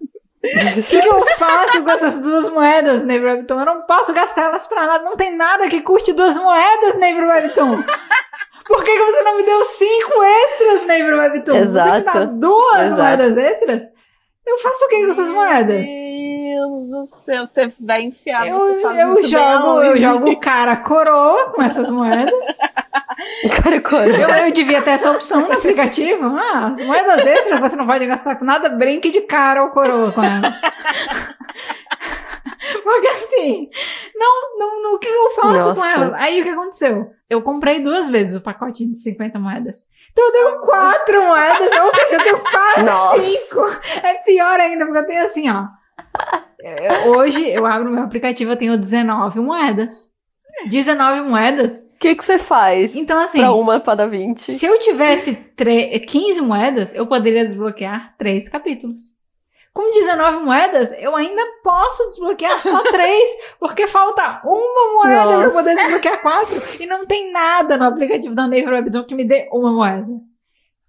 O 0.43 0.83
que, 0.83 1.01
que 1.01 1.07
eu 1.07 1.25
faço 1.37 1.83
com 1.83 1.89
essas 1.89 2.21
duas 2.21 2.49
moedas, 2.49 3.03
Webtoon? 3.03 3.59
Eu 3.59 3.65
não 3.65 3.81
posso 3.81 4.13
gastar 4.13 4.43
elas 4.43 4.67
pra 4.67 4.85
nada. 4.85 5.03
Não 5.03 5.15
tem 5.15 5.35
nada 5.35 5.67
que 5.67 5.81
custe 5.81 6.13
duas 6.13 6.37
moedas, 6.37 6.95
Webtoon. 6.95 7.83
Por 8.67 8.83
que, 8.83 8.91
que 8.91 9.03
você 9.05 9.23
não 9.23 9.37
me 9.37 9.43
deu 9.43 9.63
cinco 9.63 10.23
extras, 10.23 10.85
Neiva 10.85 11.17
Webtoon? 11.17 11.53
Você 11.53 11.65
me 11.65 11.73
dá 11.73 11.97
Exato. 11.97 12.27
duas 12.33 12.81
Exato. 12.81 13.01
moedas 13.01 13.37
extras? 13.37 13.96
Eu 14.47 14.57
faço 14.59 14.85
o 14.85 14.87
que 14.87 14.95
com 14.95 15.11
essas 15.11 15.31
moedas? 15.31 15.89
Meu 15.89 16.87
Deus 16.89 17.09
do 17.09 17.15
céu, 17.25 17.45
você 17.45 17.71
vai 17.81 18.03
enfiar 18.03 18.47
Eu, 18.47 18.57
você 18.57 18.81
sabe 18.81 19.01
eu 19.01 19.23
jogo, 19.23 19.83
eu 19.83 19.97
jogo 19.97 20.29
o 20.29 20.39
cara 20.39 20.77
coroa 20.77 21.51
com 21.51 21.61
essas 21.61 21.89
moedas. 21.89 22.57
Cara, 23.61 23.81
coro. 23.81 24.09
Eu, 24.09 24.29
eu 24.29 24.51
devia 24.51 24.81
ter 24.81 24.91
essa 24.91 25.11
opção 25.11 25.47
no 25.47 25.53
aplicativo. 25.53 26.27
Ah, 26.27 26.67
as 26.67 26.81
moedas 26.81 27.25
extras 27.25 27.59
você 27.59 27.75
não 27.75 27.87
pode 27.87 28.05
gastar 28.05 28.35
com 28.35 28.45
nada, 28.45 28.69
brinque 28.69 29.09
de 29.09 29.21
cara 29.21 29.63
ou 29.63 29.71
coroa 29.71 30.11
com 30.11 30.23
elas. 30.23 30.61
Porque 32.83 33.07
assim, 33.07 33.69
não, 34.15 34.59
não, 34.59 34.83
não, 34.83 34.93
o 34.95 34.99
que 34.99 35.07
eu 35.07 35.29
faço 35.31 35.73
com 35.73 35.79
Nossa. 35.79 35.89
elas? 35.89 36.13
Aí 36.13 36.41
o 36.41 36.43
que 36.43 36.49
aconteceu? 36.49 37.11
Eu 37.29 37.41
comprei 37.41 37.79
duas 37.79 38.09
vezes 38.09 38.35
o 38.35 38.41
pacote 38.41 38.85
de 38.85 38.95
50 38.95 39.39
moedas. 39.39 39.85
Então 40.19 40.25
eu 40.25 40.31
dei 40.31 40.59
quatro 40.65 41.21
moedas, 41.27 41.77
ou 41.79 41.93
seja, 41.95 42.15
eu 42.15 42.23
tenho 42.23 42.39
quase 42.43 42.85
Nossa. 42.89 43.19
cinco. 43.19 43.61
É 44.03 44.13
pior 44.15 44.59
ainda, 44.59 44.85
porque 44.85 44.99
eu 44.99 45.05
tenho 45.05 45.23
assim, 45.23 45.49
ó. 45.49 45.65
É, 46.59 47.07
Hoje 47.09 47.47
eu 47.49 47.65
abro 47.67 47.91
meu 47.91 48.03
aplicativo, 48.03 48.51
eu 48.51 48.57
tenho 48.57 48.77
19 48.77 49.39
moedas. 49.41 50.09
19 50.69 51.21
moedas. 51.21 51.77
O 51.95 51.99
que 51.99 52.15
você 52.15 52.39
faz? 52.39 52.95
Então, 52.95 53.19
assim, 53.19 53.39
Pra 53.41 53.51
uma 53.53 53.79
pra 53.79 53.93
dar 53.93 54.07
20. 54.07 54.51
se 54.51 54.65
eu 54.65 54.79
tivesse 54.79 55.35
tre- 55.55 55.99
15 55.99 56.41
moedas, 56.41 56.95
eu 56.95 57.05
poderia 57.05 57.45
desbloquear 57.45 58.15
3 58.17 58.49
capítulos. 58.49 59.15
Com 59.77 59.91
19 59.91 60.39
moedas, 60.39 60.91
eu 60.97 61.15
ainda 61.15 61.39
posso 61.63 62.03
desbloquear 62.07 62.63
só 62.63 62.81
3, 62.91 63.29
porque 63.59 63.85
falta 63.85 64.41
uma 64.43 64.93
moeda 64.95 65.35
pra 65.37 65.45
eu 65.45 65.51
poder 65.51 65.75
desbloquear 65.75 66.19
4. 66.19 66.81
E 66.81 66.87
não 66.87 67.05
tem 67.05 67.31
nada 67.31 67.77
no 67.77 67.85
aplicativo 67.85 68.33
da 68.33 68.47
Naver 68.47 68.69
Webtoon 68.69 69.03
que 69.03 69.13
me 69.13 69.23
dê 69.23 69.47
uma 69.51 69.71
moeda. 69.71 70.07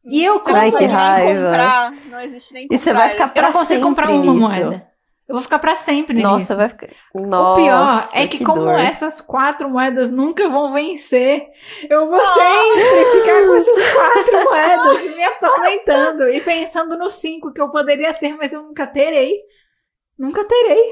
E 0.07 0.25
eu 0.25 0.39
Você 0.43 0.53
não 0.53 0.61
consegue 0.63 0.87
nem 0.87 1.45
comprar. 1.45 1.93
Não 2.07 2.21
existe 2.21 2.55
nem 2.55 2.63
comprar. 2.63 2.77
E 2.77 2.79
você 2.79 2.93
vai 2.95 3.11
ficar 3.11 3.25
Eu 3.27 3.33
pra 3.35 3.43
não 3.43 3.53
consigo 3.53 3.83
comprar 3.83 4.09
uma 4.11 4.33
nisso. 4.33 4.49
moeda. 4.49 4.88
Eu 5.29 5.35
vou 5.35 5.43
ficar 5.43 5.59
pra 5.59 5.77
sempre 5.77 6.15
nisso. 6.15 6.27
Nossa, 6.27 6.57
vai 6.57 6.71
ficar. 6.71 6.89
O 7.13 7.27
Nossa, 7.27 7.61
pior 7.61 8.09
é 8.15 8.27
que, 8.27 8.43
como 8.43 8.63
dor. 8.63 8.81
essas 8.81 9.21
quatro 9.21 9.69
moedas 9.69 10.11
nunca 10.11 10.49
vão 10.49 10.73
vencer, 10.73 11.47
eu 11.91 12.09
vou 12.09 12.19
sempre 12.25 13.05
ficar 13.13 13.47
com 13.47 13.55
essas 13.55 13.93
quatro 13.93 14.45
moedas 14.45 15.17
me 15.17 15.23
atormentando 15.25 16.29
e 16.31 16.41
pensando 16.41 16.97
nos 16.97 17.15
cinco 17.15 17.53
que 17.53 17.61
eu 17.61 17.71
poderia 17.71 18.15
ter, 18.15 18.35
mas 18.39 18.55
eu 18.55 18.63
nunca 18.63 18.87
terei. 18.87 19.35
Nunca 20.19 20.45
terei. 20.47 20.83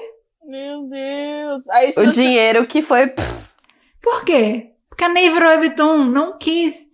Meu 0.45 0.83
Deus. 0.89 1.69
Aí 1.71 1.91
O 1.91 1.93
você... 1.95 2.07
dinheiro 2.13 2.67
que 2.67 2.83
foi. 2.83 3.15
Por 4.03 4.23
quê? 4.25 4.71
Porque 4.89 5.03
a 5.05 5.09
Naver 5.09 5.43
Webtoon 5.61 6.05
não 6.05 6.37
quis. 6.39 6.87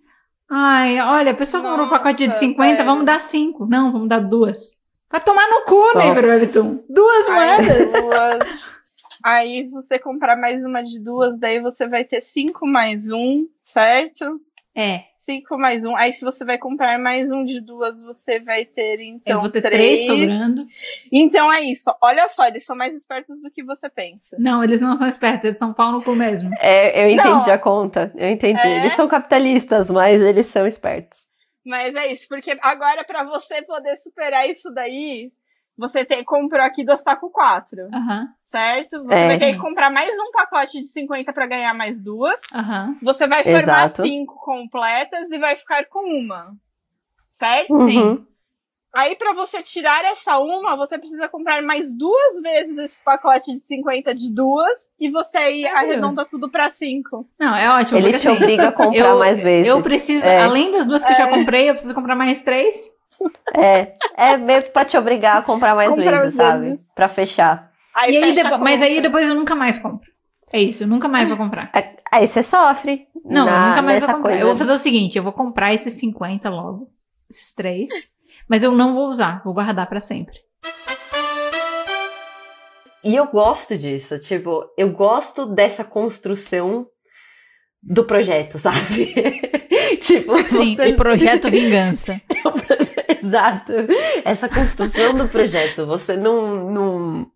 Ai, 0.49 0.99
olha, 1.01 1.31
a 1.31 1.35
pessoa 1.35 1.61
comprou 1.61 1.87
um 1.87 1.89
pacote 1.89 2.27
de 2.27 2.35
50, 2.35 2.73
velho. 2.75 2.85
vamos 2.85 3.05
dar 3.05 3.19
cinco. 3.19 3.65
Não, 3.65 3.91
vamos 3.91 4.07
dar 4.07 4.19
duas. 4.19 4.81
Vai 5.13 5.21
tomar 5.23 5.47
no 5.47 5.61
cu, 5.61 5.75
Nossa. 5.75 6.07
Naver 6.07 6.25
Webtoon. 6.25 6.85
Duas 6.89 7.29
Aí, 7.29 7.35
moedas. 7.35 7.91
duas. 7.93 8.79
Aí 9.23 9.63
você 9.67 9.99
comprar 9.99 10.35
mais 10.35 10.65
uma 10.65 10.81
de 10.81 10.99
duas, 10.99 11.39
daí 11.39 11.61
você 11.61 11.87
vai 11.87 12.03
ter 12.03 12.19
cinco 12.19 12.65
mais 12.65 13.11
um, 13.11 13.47
certo? 13.63 14.41
É, 14.75 15.03
Cinco 15.19 15.55
mais 15.55 15.85
um. 15.85 15.95
Aí 15.95 16.11
se 16.13 16.25
você 16.25 16.43
vai 16.43 16.57
comprar 16.57 16.97
mais 16.97 17.31
um 17.31 17.45
de 17.45 17.61
duas, 17.61 18.01
você 18.01 18.39
vai 18.39 18.65
ter 18.65 18.99
então 19.01 19.35
eu 19.35 19.41
vou 19.41 19.49
ter 19.49 19.61
três 19.61 20.07
sobrando. 20.07 20.65
Então 21.11 21.53
é 21.53 21.61
isso. 21.61 21.93
Olha 22.01 22.27
só, 22.27 22.47
eles 22.47 22.65
são 22.65 22.75
mais 22.75 22.95
espertos 22.95 23.41
do 23.43 23.51
que 23.51 23.63
você 23.63 23.87
pensa. 23.87 24.35
Não, 24.39 24.63
eles 24.63 24.81
não 24.81 24.95
são 24.95 25.07
espertos, 25.07 25.45
eles 25.45 25.57
são 25.59 25.73
pau 25.73 25.91
no 25.91 26.03
cu 26.03 26.15
mesmo. 26.15 26.49
É, 26.59 27.05
eu 27.05 27.09
entendi 27.11 27.47
Não. 27.47 27.53
a 27.53 27.57
conta. 27.59 28.11
Eu 28.17 28.29
entendi. 28.31 28.59
É? 28.67 28.79
Eles 28.79 28.93
são 28.93 29.07
capitalistas, 29.07 29.91
mas 29.91 30.19
eles 30.21 30.47
são 30.47 30.65
espertos. 30.65 31.19
Mas 31.65 31.95
é 31.95 32.11
isso, 32.11 32.27
porque 32.27 32.57
agora 32.61 33.03
pra 33.03 33.23
você 33.23 33.61
poder 33.61 33.95
superar 33.97 34.49
isso 34.49 34.69
daí, 34.71 35.31
você 35.77 36.03
tem 36.05 36.23
comprou 36.23 36.61
aqui 36.61 36.83
do 36.83 36.93
Ostaco 36.93 37.29
4, 37.31 37.87
Aham, 37.93 38.27
certo? 38.43 39.03
Você 39.05 39.13
É. 39.15 39.27
vai 39.27 39.39
ter 39.39 39.53
que 39.53 39.59
comprar 39.59 39.89
mais 39.89 40.11
um 40.19 40.31
pacote 40.31 40.79
de 40.79 40.87
50 40.87 41.31
pra 41.33 41.47
ganhar 41.47 41.73
mais 41.73 42.03
duas. 42.03 42.39
aham. 42.53 42.97
Você 43.01 43.27
vai 43.27 43.43
formar 43.43 43.85
Exato. 43.85 44.01
cinco 44.03 44.35
completas 44.35 45.31
e 45.31 45.39
vai 45.39 45.55
ficar 45.55 45.85
com 45.85 46.03
uma. 46.19 46.55
Certo? 47.31 47.73
Sim. 47.85 48.27
Aí, 48.95 49.15
pra 49.15 49.33
você 49.33 49.61
tirar 49.63 50.05
essa 50.05 50.37
uma, 50.37 50.75
você 50.77 50.99
precisa 50.99 51.27
comprar 51.27 51.61
mais 51.63 51.97
duas 51.97 52.41
vezes 52.43 52.77
esse 52.77 53.03
pacote 53.03 53.51
de 53.51 53.59
50 53.59 54.13
de 54.13 54.31
duas 54.31 54.71
e 54.99 55.09
você 55.09 55.37
aí 55.37 55.61
Meu 55.63 55.75
arredonda 55.75 56.23
tudo 56.25 56.49
pra 56.49 56.69
cinco. 56.69 57.27
Não, 57.39 57.55
é 57.55 57.69
ótimo. 57.71 57.97
Ele 57.97 58.11
porque, 58.11 58.19
te 58.19 58.27
assim, 58.27 58.37
obriga 58.37 58.67
a 58.67 58.71
comprar 58.73 59.09
eu, 59.09 59.17
mais 59.17 59.41
vezes. 59.41 59.67
Eu 59.67 59.81
preciso, 59.81 60.25
É. 60.27 60.43
além 60.43 60.71
das 60.71 60.85
duas 60.85 61.03
que 61.03 61.11
eu 61.11 61.15
já 61.15 61.27
comprei, 61.27 61.67
eu 61.69 61.73
preciso 61.73 61.95
comprar 61.95 62.15
mais 62.15 62.43
três. 62.43 62.77
É, 63.55 63.93
é 64.17 64.37
mesmo 64.37 64.69
pra 64.71 64.85
te 64.85 64.97
obrigar 64.97 65.37
a 65.37 65.41
comprar 65.41 65.73
mais 65.75 65.95
Comprar 65.95 66.21
vezes, 66.21 66.35
sabe? 66.35 66.65
vezes. 66.69 66.85
Pra 66.93 67.07
fechar. 67.07 67.71
Aí 67.95 68.13
E 68.13 68.17
aí 68.17 68.33
mas 68.59 68.81
aí 68.81 69.01
depois 69.01 69.27
eu 69.27 69.35
nunca 69.35 69.55
mais 69.55 69.79
compro. 69.79 70.11
É 70.51 70.61
isso, 70.61 70.83
eu 70.83 70.87
nunca 70.87 71.07
mais 71.07 71.29
vou 71.29 71.37
comprar. 71.37 71.71
É, 71.75 71.95
Aí 72.11 72.27
você 72.27 72.43
sofre. 72.43 73.07
Não, 73.25 73.45
na- 73.45 73.63
eu 73.63 73.69
nunca 73.69 73.81
mais 73.81 73.99
vou 74.03 74.13
comprar. 74.13 74.29
coisa. 74.29 74.39
Eu 74.43 74.47
vou 74.49 74.57
fazer 74.57 74.73
o 74.73 74.77
seguinte, 74.77 75.17
eu 75.17 75.23
vou 75.23 75.33
comprar 75.33 75.73
esses 75.73 75.93
50 75.93 76.47
logo, 76.49 76.89
esses 77.27 77.51
três, 77.55 77.89
mas 78.53 78.61
eu 78.61 78.71
não 78.71 78.93
vou 78.93 79.09
usar, 79.09 79.41
vou 79.43 79.51
guardar 79.51 79.89
pra 79.89 79.99
sempre. 79.99 80.35
E 83.03 83.15
eu 83.15 83.25
gosto 83.25 83.75
disso, 83.75 84.19
tipo, 84.19 84.71
eu 84.77 84.91
gosto 84.91 85.47
dessa 85.47 85.83
construção 85.83 86.85
do 87.81 88.03
projeto, 88.03 88.59
sabe? 88.61 89.11
tipo, 90.01 90.37
Sim, 90.45 90.75
você... 90.75 90.89
o 90.89 90.95
projeto 90.95 91.49
Vingança. 91.49 92.21
Exato. 93.23 93.73
Essa 94.23 94.47
construção 94.47 95.15
do 95.15 95.27
projeto, 95.27 95.87
você 95.87 96.15
não, 96.15 96.69
não. 96.71 97.31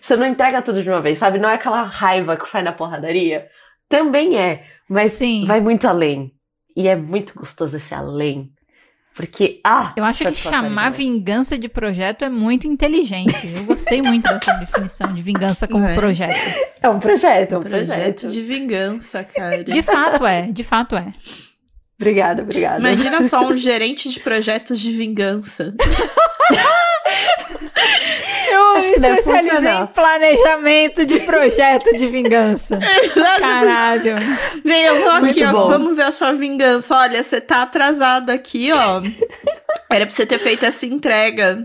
Você 0.00 0.16
não 0.16 0.24
entrega 0.24 0.62
tudo 0.62 0.82
de 0.82 0.88
uma 0.88 1.02
vez, 1.02 1.18
sabe? 1.18 1.38
Não 1.38 1.50
é 1.50 1.56
aquela 1.56 1.82
raiva 1.82 2.34
que 2.34 2.48
sai 2.48 2.62
na 2.62 2.72
porradaria. 2.72 3.46
Também 3.90 4.38
é, 4.38 4.64
mas 4.88 5.12
Sim. 5.12 5.44
vai 5.44 5.60
muito 5.60 5.86
além. 5.86 6.32
E 6.74 6.88
é 6.88 6.96
muito 6.96 7.34
gostoso 7.34 7.76
esse 7.76 7.94
além. 7.94 8.50
Porque, 9.20 9.60
ah. 9.64 9.92
Eu 9.96 10.04
acho 10.04 10.24
que 10.24 10.34
chamar 10.34 10.90
vingança 10.90 11.58
de 11.58 11.68
projeto 11.68 12.24
é 12.24 12.28
muito 12.28 12.66
inteligente. 12.66 13.52
Eu 13.54 13.64
gostei 13.64 14.00
muito 14.00 14.28
dessa 14.28 14.52
definição 14.54 15.12
de 15.12 15.22
vingança 15.22 15.68
como 15.68 15.84
É. 15.84 15.94
projeto. 15.94 16.36
É 16.82 16.88
um 16.88 16.98
projeto, 16.98 17.52
é 17.52 17.58
um 17.58 17.60
Projeto 17.60 17.86
projeto. 17.88 18.28
de 18.28 18.40
vingança, 18.40 19.22
cara. 19.24 19.62
De 19.62 19.82
fato 19.82 20.26
é, 20.26 20.42
de 20.50 20.64
fato 20.64 20.96
é. 20.96 21.12
Obrigada, 22.00 22.40
obrigada. 22.42 22.78
Imagina 22.78 23.22
só 23.22 23.42
um 23.42 23.54
gerente 23.54 24.08
de 24.08 24.20
projetos 24.20 24.80
de 24.80 24.90
vingança. 24.90 25.74
Eu 28.50 28.76
Acho 28.76 28.86
me 28.86 28.92
especializei 28.94 29.72
em 29.72 29.86
planejamento 29.86 31.04
de 31.04 31.20
projeto 31.20 31.96
de 31.98 32.06
vingança. 32.06 32.78
Caralho. 33.38 34.14
Vem, 34.64 34.82
eu 34.84 35.02
vou 35.04 35.20
Muito 35.20 35.30
aqui, 35.32 35.44
ó. 35.44 35.52
bom. 35.52 35.66
Vamos 35.68 35.96
ver 35.96 36.04
a 36.04 36.12
sua 36.12 36.32
vingança. 36.32 36.96
Olha, 36.96 37.22
você 37.22 37.38
tá 37.38 37.62
atrasado 37.62 38.30
aqui, 38.30 38.70
ó. 38.72 39.02
Era 39.90 40.06
pra 40.06 40.14
você 40.14 40.24
ter 40.24 40.38
feito 40.38 40.64
essa 40.64 40.86
entrega 40.86 41.62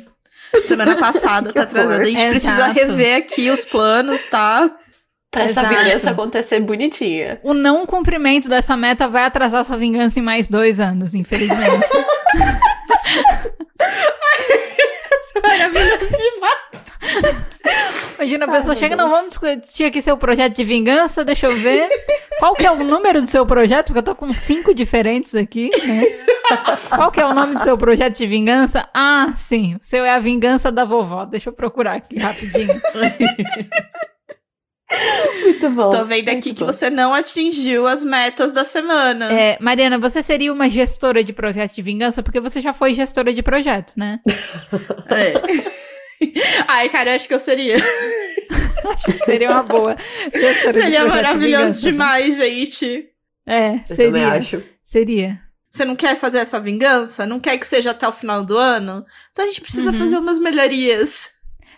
semana 0.66 0.96
passada, 1.00 1.54
tá 1.54 1.64
atrasada. 1.64 2.02
A 2.04 2.06
gente 2.06 2.28
precisa 2.30 2.54
Exato. 2.54 2.74
rever 2.74 3.18
aqui 3.20 3.50
os 3.50 3.64
planos, 3.64 4.28
tá? 4.28 4.70
Pra 5.36 5.44
essa 5.44 5.64
vingança 5.64 6.12
acontecer 6.12 6.62
bonitinha. 6.62 7.42
O 7.44 7.54
não 7.54 7.86
cumprimento 7.86 8.48
dessa 8.48 8.78
meta 8.78 9.06
vai 9.06 9.26
atrasar 9.26 9.66
sua 9.66 9.76
vingança 9.76 10.18
em 10.18 10.22
mais 10.22 10.48
dois 10.48 10.80
anos, 10.80 11.14
infelizmente. 11.14 11.86
Maravilhoso 15.44 16.08
demais. 16.08 16.56
Imagina, 18.16 18.46
a 18.46 18.48
pessoa 18.48 18.78
chega, 18.78 18.96
não, 18.96 19.10
vamos 19.10 19.32
discutir 19.32 19.84
aqui 19.84 20.02
seu 20.02 20.16
projeto 20.16 20.56
de 20.56 20.64
vingança, 20.64 21.26
deixa 21.26 21.48
eu 21.48 21.56
ver. 21.58 21.90
Qual 22.40 22.54
que 22.54 22.66
é 22.66 22.72
o 22.72 22.82
número 22.82 23.22
do 23.22 23.28
seu 23.28 23.46
projeto? 23.46 23.88
Porque 23.88 24.00
eu 24.00 24.04
tô 24.04 24.16
com 24.16 24.32
cinco 24.32 24.74
diferentes 24.74 25.36
aqui, 25.36 25.70
né? 25.86 26.06
Qual 26.88 27.12
que 27.12 27.20
é 27.20 27.26
o 27.26 27.34
nome 27.34 27.56
do 27.56 27.62
seu 27.62 27.78
projeto 27.78 28.16
de 28.16 28.26
vingança? 28.26 28.88
Ah, 28.94 29.34
sim, 29.36 29.76
o 29.76 29.84
seu 29.84 30.06
é 30.06 30.12
a 30.12 30.20
vingança 30.20 30.72
da 30.72 30.86
vovó. 30.86 31.26
Deixa 31.26 31.50
eu 31.50 31.54
procurar 31.54 31.96
aqui 31.96 32.18
rapidinho. 32.18 32.82
Muito 35.42 35.70
bom. 35.72 35.90
Tô 35.90 36.04
vendo 36.04 36.30
aqui 36.30 36.54
que 36.54 36.64
você 36.64 36.90
não 36.90 37.14
atingiu 37.14 37.88
as 37.88 38.04
metas 38.04 38.54
da 38.54 38.64
semana. 38.64 39.32
É, 39.34 39.58
Mariana, 39.60 39.98
você 39.98 40.22
seria 40.22 40.54
uma 40.54 40.70
gestora 40.70 41.24
de 41.24 41.34
projeto 41.34 41.74
de 41.74 41.82
vingança 41.82 42.22
porque 42.22 42.40
você 42.40 42.62
já 42.62 42.74
foi 42.74 42.94
gestora 42.94 43.34
de 43.34 43.42
projeto, 43.42 43.94
né? 43.98 44.20
É. 45.10 45.34
Ai, 46.68 46.90
cara, 46.90 47.12
eu 47.12 47.16
acho 47.16 47.28
que 47.28 47.34
eu 47.34 47.40
seria. 47.40 47.78
Seria 49.26 49.50
uma 49.52 49.64
boa 49.64 49.96
Seria 50.32 50.54
projeto 50.72 50.92
de 50.92 51.10
maravilhoso 51.10 51.64
vingança. 51.66 51.82
demais, 51.82 52.36
gente. 52.38 53.06
É, 53.48 53.76
Eu 53.90 53.96
seria. 53.96 54.28
acho. 54.34 54.64
Seria. 54.84 55.40
Você 55.70 55.84
não 55.84 55.96
quer 55.96 56.16
fazer 56.16 56.38
essa 56.38 56.60
vingança? 56.60 57.26
Não 57.26 57.40
quer 57.40 57.58
que 57.58 57.68
seja 57.68 57.92
até 57.92 58.08
o 58.08 58.12
final 58.12 58.46
do 58.46 58.56
ano? 58.58 59.04
Então 59.32 59.44
a 59.44 59.48
gente 59.48 59.62
precisa 59.62 59.92
Uhum. 59.92 59.98
fazer 59.98 60.18
umas 60.18 60.40
melhorias. 60.40 61.32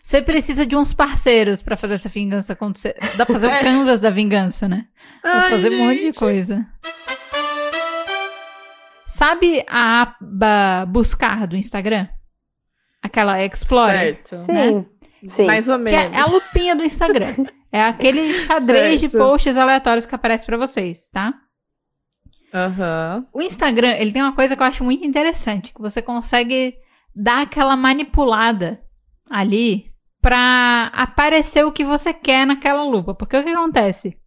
Você 0.08 0.22
precisa 0.22 0.66
de 0.66 0.74
uns 0.74 0.94
parceiros 0.94 1.62
pra 1.62 1.76
fazer 1.76 1.96
essa 1.96 2.08
vingança 2.08 2.54
acontecer. 2.54 2.96
Dá 3.18 3.26
pra 3.26 3.36
fazer 3.36 3.48
o 3.48 3.50
É. 3.52 3.60
canvas 3.62 4.00
da 4.00 4.10
vingança, 4.10 4.66
né? 4.66 4.88
Dá 5.22 5.32
pra 5.32 5.42
Ai, 5.42 5.50
fazer 5.50 5.70
um 5.70 5.80
monte 5.80 5.98
de 5.98 6.04
gente. 6.04 6.16
coisa. 6.18 6.66
Sabe 9.06 9.66
a 9.68 10.04
aba 10.04 10.86
buscar 10.86 11.46
do 11.46 11.58
Instagram? 11.58 12.08
Aquela 13.04 13.44
Explorer. 13.44 14.16
Certo. 14.24 14.46
Sim. 14.46 14.86
Sim. 15.26 15.46
Mais 15.46 15.68
ou 15.68 15.78
Que 15.84 15.94
é, 15.94 16.08
menos. 16.10 16.18
é 16.18 16.22
a 16.22 16.26
lupinha 16.34 16.74
do 16.76 16.86
Instagram. 16.86 17.36
É 17.70 17.84
aquele 17.84 18.34
xadrez 18.46 19.02
de 19.02 19.10
Certo. 19.10 19.22
posts 19.22 19.58
aleatórios 19.58 20.06
que 20.06 20.16
aparece 20.16 20.46
pra 20.46 20.56
vocês, 20.56 21.10
tá? 21.10 21.34
Aham. 22.54 23.28
O 23.34 23.42
Instagram, 23.42 23.92
ele 23.92 24.14
tem 24.14 24.22
uma 24.24 24.34
coisa 24.34 24.56
que 24.56 24.64
eu 24.64 24.68
acho 24.68 24.86
muito 24.86 25.04
interessante, 25.06 25.74
que 25.74 25.82
você 25.82 26.02
consegue 26.02 26.76
dar 27.14 27.42
aquela 27.42 27.76
manipulada 27.76 28.82
ali 29.30 29.87
pra 30.28 30.92
aparecer 30.92 31.66
o 31.66 31.72
que 31.72 31.86
você 31.86 32.14
quer 32.14 32.46
naquela 32.46 32.84
lupa. 32.84 33.16
Porque 33.16 33.38
o 33.38 33.44
que 33.46 33.50
acontece? 33.50 34.18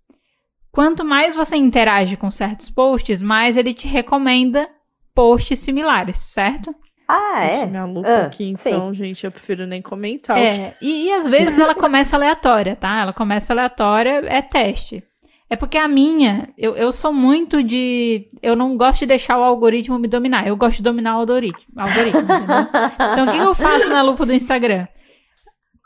Quanto 0.73 1.05
mais 1.05 1.37
você 1.37 1.57
interage 1.57 2.17
com 2.17 2.31
certos 2.31 2.71
posts, 2.71 3.21
mais 3.21 3.55
ele 3.59 3.75
te 3.75 3.87
recomenda 3.87 4.67
posts 5.15 5.59
similares, 5.59 6.17
certo? 6.17 6.75
Ah, 7.07 7.45
Ixi, 7.45 7.63
é? 7.65 7.67
minha 7.67 7.85
lupa 7.85 8.09
Ah, 8.09 8.25
aqui, 8.25 8.45
então, 8.45 8.95
gente, 8.95 9.27
eu 9.27 9.31
prefiro 9.31 9.67
nem 9.67 9.83
comentar. 9.83 10.39
É, 10.39 10.75
e, 10.81 11.09
e 11.09 11.13
às 11.13 11.29
vezes 11.29 11.59
ela 11.59 11.75
começa 11.77 12.17
aleatória, 12.17 12.75
tá? 12.75 13.01
Ela 13.01 13.13
começa 13.13 13.53
aleatória, 13.53 14.23
é 14.25 14.41
teste. 14.41 15.05
É 15.51 15.57
porque 15.57 15.77
a 15.77 15.87
minha, 15.87 16.49
eu, 16.57 16.77
eu 16.77 16.93
sou 16.93 17.13
muito 17.13 17.63
de. 17.63 18.27
Eu 18.41 18.57
não 18.57 18.75
gosto 18.75 19.01
de 19.01 19.07
deixar 19.07 19.37
o 19.37 19.43
algoritmo 19.43 19.99
me 19.99 20.09
dominar. 20.09 20.47
Eu 20.47 20.57
gosto 20.57 20.79
de 20.79 20.83
dominar 20.83 21.17
o 21.17 21.21
algoritmo. 21.21 21.75
algoritmo 21.77 22.21
entendeu? 22.23 22.69
Então, 23.13 23.27
o 23.27 23.31
que 23.31 23.37
eu 23.37 23.55
faço 23.55 23.91
na 23.91 24.01
lupa 24.01 24.25
do 24.25 24.33
Instagram? 24.33 24.87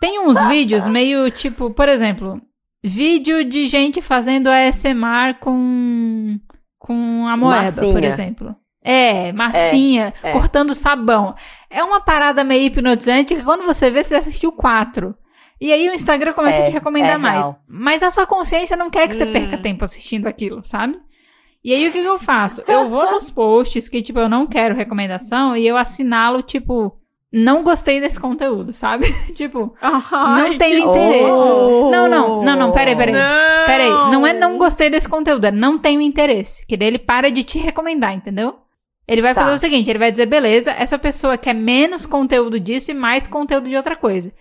Tem 0.05 0.21
uns 0.21 0.43
vídeos 0.49 0.87
meio 0.87 1.31
tipo, 1.31 1.71
por 1.71 1.89
exemplo, 1.89 2.41
vídeo 2.83 3.45
de 3.45 3.67
gente 3.69 4.03
fazendo 4.03 4.49
ASMR 4.49 5.35
com, 5.41 6.39
com 6.79 7.27
a 7.27 7.37
moeda, 7.37 7.73
por 7.81 7.95
Massinha. 7.95 8.09
exemplo. 8.09 8.57
É, 8.87 9.33
massinha, 9.33 10.13
É, 10.23 10.29
é. 10.29 10.33
cortando 10.33 10.75
sabão. 10.75 11.35
É 11.71 11.83
uma 11.83 12.01
parada 12.03 12.45
meio 12.45 12.67
hipnotizante 12.67 13.35
que 13.35 13.43
quando 13.43 13.65
você 13.65 13.91
vê, 13.91 14.05
você 14.05 14.15
assistiu 14.15 14.53
quatro. 14.53 15.15
E 15.59 15.73
aí 15.73 15.89
o 15.89 15.95
Instagram 15.95 16.35
começa 16.35 16.59
a 16.59 16.63
É, 16.65 16.67
te 16.67 16.73
recomendar 16.73 17.15
é 17.15 17.17
mais. 17.19 17.41
real. 17.41 17.59
Mas 17.67 18.03
a 18.03 18.11
sua 18.11 18.27
consciência 18.27 18.77
não 18.77 18.91
quer 18.91 19.09
que 19.09 19.15
você 19.15 19.25
Hum. 19.25 19.33
perca 19.33 19.57
tempo 19.57 19.85
assistindo 19.87 20.27
aquilo, 20.27 20.63
sabe? 20.65 20.99
E 21.65 21.73
aí 21.73 21.89
o 21.89 21.93
que, 21.93 22.03
que 22.03 22.07
eu 22.07 22.19
faço? 22.19 22.63
Eu 22.69 22.91
vou 22.91 23.11
nos 23.11 23.31
posts 23.31 23.89
que, 23.89 24.03
tipo, 24.03 24.19
eu 24.19 24.29
não 24.29 24.47
quero 24.47 24.75
recomendação 24.75 25.57
e 25.57 25.67
eu 25.67 25.79
assinalo, 25.79 26.43
tipo, 26.43 27.01
não 27.35 27.65
gostei 27.65 28.01
desse 28.01 28.21
conteúdo, 28.21 28.73
sabe? 28.73 29.13
tipo, 29.35 29.75
Ai, 29.83 30.51
não 30.51 30.59
tenho 30.59 30.79
interesse. 30.89 31.25
Oh. 31.25 31.91
Não, 31.91 32.09
não, 32.09 32.43
não, 32.45 32.57
não, 32.57 32.73
peraí, 32.73 32.95
peraí. 32.95 33.13
Não. 33.13 33.67
Peraí, 33.67 33.89
não 33.89 34.25
é 34.25 34.33
não 34.33 34.57
gostei 34.57 34.89
desse 34.89 35.09
conteúdo, 35.09 35.45
é 35.47 35.51
não 35.51 35.77
tenho 35.77 36.01
interesse. 36.01 36.65
Que 36.67 36.77
daí 36.77 36.89
ele 36.89 36.99
para 36.99 37.31
de 37.31 37.43
te 37.43 37.59
recomendar, 37.59 38.15
entendeu? 38.15 38.57
Ele 39.07 39.21
vai 39.21 39.35
Tá. 39.35 39.43
fazer 39.43 39.55
o 39.55 39.59
seguinte, 39.59 39.91
ele 39.91 39.99
vai 39.99 40.13
dizer, 40.13 40.27
beleza, 40.27 40.71
essa 40.71 40.99
pessoa 40.99 41.37
quer 41.37 41.55
menos 41.55 42.07
conteúdo 42.07 42.59
disso 42.61 42.91
e 42.91 42.95
mais 42.95 43.27
conteúdo 43.27 43.69
de 43.69 43.77
outra 43.77 43.97
coisa. 43.97 44.33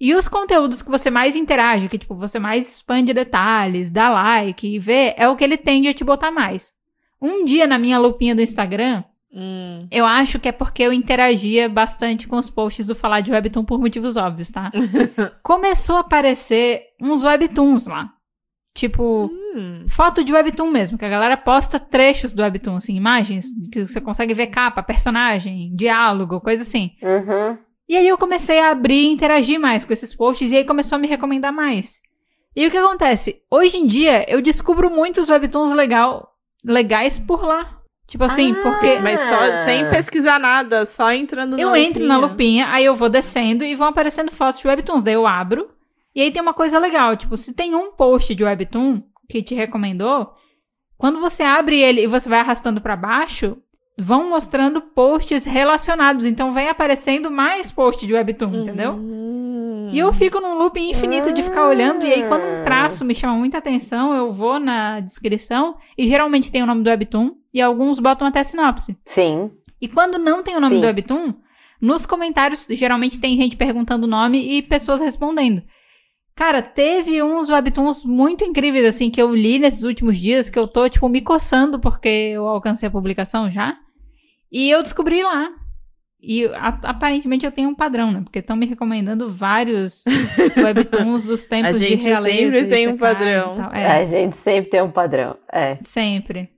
E 0.00 0.14
os 0.14 0.28
conteúdos 0.28 0.82
que 0.82 0.90
você 0.90 1.10
mais 1.10 1.34
interage, 1.36 1.88
que 1.88 1.98
tipo, 1.98 2.14
você 2.14 2.38
mais 2.38 2.76
expande 2.76 3.12
detalhes, 3.12 3.90
dá 3.90 4.08
like 4.08 4.66
e 4.66 4.78
vê, 4.78 5.14
é 5.16 5.28
o 5.28 5.34
que 5.34 5.42
ele 5.42 5.56
tende 5.56 5.88
a 5.88 5.94
te 5.94 6.04
botar 6.04 6.30
mais. 6.30 6.74
Um 7.20 7.44
dia 7.44 7.66
na 7.66 7.78
minha 7.78 7.98
lupinha 7.98 8.34
do 8.34 8.42
Instagram, 8.42 9.02
Hum. 9.38 9.86
eu 9.90 10.06
acho 10.06 10.38
que 10.40 10.48
é 10.48 10.52
porque 10.52 10.82
eu 10.82 10.94
interagia 10.94 11.68
bastante 11.68 12.26
com 12.26 12.36
os 12.36 12.48
posts 12.48 12.86
do 12.86 12.94
Falar 12.94 13.20
de 13.20 13.30
Webtoon 13.30 13.64
por 13.66 13.78
motivos 13.78 14.16
óbvios, 14.16 14.50
tá? 14.50 14.70
Começou 15.42 15.96
a 15.96 16.00
aparecer 16.00 16.84
uns 17.00 17.22
Webtoons 17.22 17.86
lá. 17.86 18.08
Tipo, 18.74 19.30
Hum. 19.54 19.84
foto 19.88 20.24
de 20.24 20.32
Webtoon 20.32 20.70
mesmo, 20.70 20.96
que 20.98 21.04
a 21.04 21.08
galera 21.08 21.36
posta 21.36 21.78
trechos 21.78 22.32
do 22.32 22.42
Webtoon, 22.42 22.76
assim, 22.76 22.94
imagens 22.94 23.46
que 23.70 23.84
você 23.86 24.00
consegue 24.00 24.32
ver 24.34 24.46
capa, 24.48 24.82
personagem, 24.82 25.70
diálogo, 25.74 26.40
coisa 26.40 26.62
assim. 26.62 26.92
Uhum. 27.02 27.58
E 27.88 27.96
aí 27.96 28.08
eu 28.08 28.18
comecei 28.18 28.58
a 28.58 28.70
abrir 28.70 29.02
e 29.04 29.12
interagir 29.12 29.60
mais 29.60 29.84
com 29.84 29.92
esses 29.92 30.14
posts 30.14 30.50
e 30.50 30.56
aí 30.56 30.64
começou 30.64 30.96
a 30.96 30.98
me 30.98 31.06
recomendar 31.08 31.52
mais. 31.52 32.00
E 32.54 32.66
o 32.66 32.70
que 32.70 32.76
acontece? 32.76 33.42
Hoje 33.50 33.76
em 33.76 33.86
dia 33.86 34.24
eu 34.30 34.40
descubro 34.42 34.90
muitos 34.90 35.28
webtoons 35.28 35.72
legal, 35.72 36.34
legais 36.64 37.18
por 37.18 37.42
lá. 37.44 37.75
Tipo 38.06 38.24
assim, 38.24 38.52
Ah, 38.52 38.62
porque 38.62 39.00
Mas 39.00 39.20
só 39.20 39.54
sem 39.56 39.88
pesquisar 39.90 40.38
nada, 40.38 40.86
só 40.86 41.12
entrando 41.12 41.58
eu 41.58 41.70
na 41.70 41.78
entro 41.78 42.06
na 42.06 42.16
lupinha, 42.16 42.68
aí 42.70 42.84
eu 42.84 42.94
vou 42.94 43.08
descendo 43.08 43.64
e 43.64 43.74
vão 43.74 43.88
aparecendo 43.88 44.30
fotos 44.30 44.60
de 44.60 44.68
webtoons. 44.68 45.02
Daí 45.02 45.14
eu 45.14 45.26
abro. 45.26 45.68
E 46.14 46.22
aí 46.22 46.30
tem 46.30 46.40
uma 46.40 46.54
coisa 46.54 46.78
legal, 46.78 47.14
tipo, 47.16 47.36
se 47.36 47.52
tem 47.52 47.74
um 47.74 47.92
post 47.92 48.34
de 48.34 48.42
webtoon 48.42 49.02
que 49.28 49.42
te 49.42 49.54
recomendou, 49.54 50.32
quando 50.96 51.20
você 51.20 51.42
abre 51.42 51.78
ele 51.78 52.02
e 52.02 52.06
você 52.06 52.28
vai 52.28 52.40
arrastando 52.40 52.80
pra 52.80 52.96
baixo, 52.96 53.58
vão 53.98 54.30
mostrando 54.30 54.80
posts 54.80 55.44
relacionados. 55.44 56.24
Então 56.24 56.52
vem 56.52 56.68
aparecendo 56.68 57.30
mais 57.30 57.70
posts 57.70 58.06
de 58.06 58.14
webtoon, 58.14 58.54
entendeu? 58.54 58.92
Hum. 58.92 59.90
E 59.92 59.98
eu 59.98 60.12
fico 60.12 60.40
num 60.40 60.54
loop 60.54 60.80
infinito 60.80 61.32
de 61.32 61.42
ficar 61.42 61.68
olhando, 61.68 62.04
e 62.04 62.12
aí 62.12 62.26
quando 62.26 62.42
um 62.42 62.64
traço 62.64 63.04
me 63.04 63.14
chama 63.14 63.34
muita 63.34 63.58
atenção, 63.58 64.14
eu 64.14 64.32
vou 64.32 64.58
na 64.58 65.00
descrição, 65.00 65.76
e 65.96 66.08
geralmente 66.08 66.50
tem 66.50 66.62
o 66.62 66.66
nome 66.66 66.82
do 66.82 66.90
webtoon, 66.90 67.30
e 67.56 67.62
alguns 67.62 67.98
botam 67.98 68.26
até 68.26 68.44
sinopse. 68.44 68.96
Sim. 69.04 69.50
E 69.80 69.88
quando 69.88 70.18
não 70.18 70.42
tem 70.42 70.56
o 70.56 70.60
nome 70.60 70.76
Sim. 70.76 70.80
do 70.80 70.86
webtoon, 70.86 71.34
nos 71.80 72.04
comentários 72.06 72.66
geralmente 72.70 73.18
tem 73.20 73.36
gente 73.36 73.56
perguntando 73.56 74.04
o 74.06 74.10
nome 74.10 74.38
e 74.56 74.62
pessoas 74.62 75.00
respondendo. 75.00 75.62
Cara, 76.34 76.60
teve 76.60 77.22
uns 77.22 77.48
webtoons 77.48 78.04
muito 78.04 78.44
incríveis, 78.44 78.84
assim, 78.84 79.10
que 79.10 79.20
eu 79.22 79.34
li 79.34 79.58
nesses 79.58 79.84
últimos 79.84 80.18
dias, 80.18 80.50
que 80.50 80.58
eu 80.58 80.68
tô, 80.68 80.86
tipo, 80.88 81.08
me 81.08 81.22
coçando 81.22 81.78
porque 81.80 82.08
eu 82.08 82.46
alcancei 82.46 82.88
a 82.88 82.92
publicação 82.92 83.50
já. 83.50 83.74
E 84.52 84.68
eu 84.70 84.82
descobri 84.82 85.22
lá. 85.22 85.48
E 86.20 86.44
a- 86.46 86.78
aparentemente 86.84 87.46
eu 87.46 87.52
tenho 87.52 87.68
um 87.70 87.74
padrão, 87.74 88.10
né? 88.12 88.20
Porque 88.22 88.40
estão 88.40 88.56
me 88.56 88.66
recomendando 88.66 89.32
vários 89.32 90.04
webtoons 90.56 91.24
dos 91.24 91.46
tempos 91.46 91.76
A 91.76 91.78
gente 91.78 92.02
de 92.02 92.08
realeza. 92.08 92.36
sempre 92.36 92.58
e 92.60 92.66
tem 92.66 92.88
um 92.88 92.96
padrão. 92.98 93.70
É. 93.72 93.86
A 93.86 94.04
gente 94.04 94.36
sempre 94.36 94.70
tem 94.70 94.82
um 94.82 94.90
padrão. 94.90 95.36
É. 95.52 95.76
Sempre. 95.80 96.50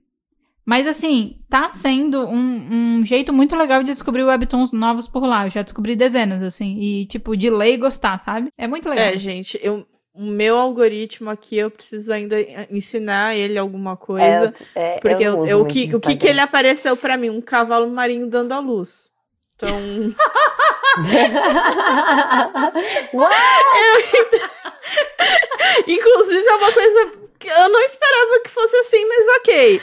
Mas 0.69 0.85
assim, 0.85 1.39
tá 1.49 1.67
sendo 1.67 2.27
um, 2.27 2.99
um 2.99 3.03
jeito 3.03 3.33
muito 3.33 3.55
legal 3.55 3.81
de 3.81 3.91
descobrir 3.91 4.23
webtoons 4.23 4.71
novos 4.71 5.07
por 5.07 5.25
lá. 5.25 5.47
Eu 5.47 5.49
já 5.49 5.63
descobri 5.63 5.95
dezenas, 5.95 6.43
assim. 6.43 6.77
E, 6.79 7.07
tipo, 7.07 7.35
de 7.35 7.49
ler 7.49 7.73
e 7.73 7.77
gostar, 7.77 8.19
sabe? 8.19 8.51
É 8.55 8.67
muito 8.67 8.87
legal. 8.87 9.03
É, 9.03 9.17
gente, 9.17 9.59
eu, 9.63 9.83
o 10.13 10.27
meu 10.27 10.59
algoritmo 10.59 11.27
aqui, 11.27 11.57
eu 11.57 11.71
preciso 11.71 12.13
ainda 12.13 12.39
ensinar 12.69 13.35
ele 13.35 13.57
alguma 13.57 13.97
coisa. 13.97 14.53
É, 14.75 14.97
é, 14.97 14.99
porque 14.99 15.23
eu 15.23 15.43
eu, 15.43 15.47
eu- 15.47 15.65
que, 15.65 15.89
o 15.95 15.99
que, 15.99 16.15
que 16.15 16.27
ele 16.27 16.39
apareceu 16.39 16.95
pra 16.95 17.17
mim? 17.17 17.31
Um 17.31 17.41
cavalo 17.41 17.89
marinho 17.89 18.29
dando 18.29 18.51
a 18.51 18.59
luz. 18.59 19.09
Então, 19.55 19.75
inclusive 25.87 26.47
é 26.47 26.55
uma 26.57 26.71
coisa 26.71 27.11
que 27.39 27.47
eu 27.47 27.69
não 27.69 27.81
esperava 27.81 28.41
que 28.43 28.51
fosse 28.51 28.77
assim, 28.77 29.03
mas 29.07 29.25
ok. 29.39 29.81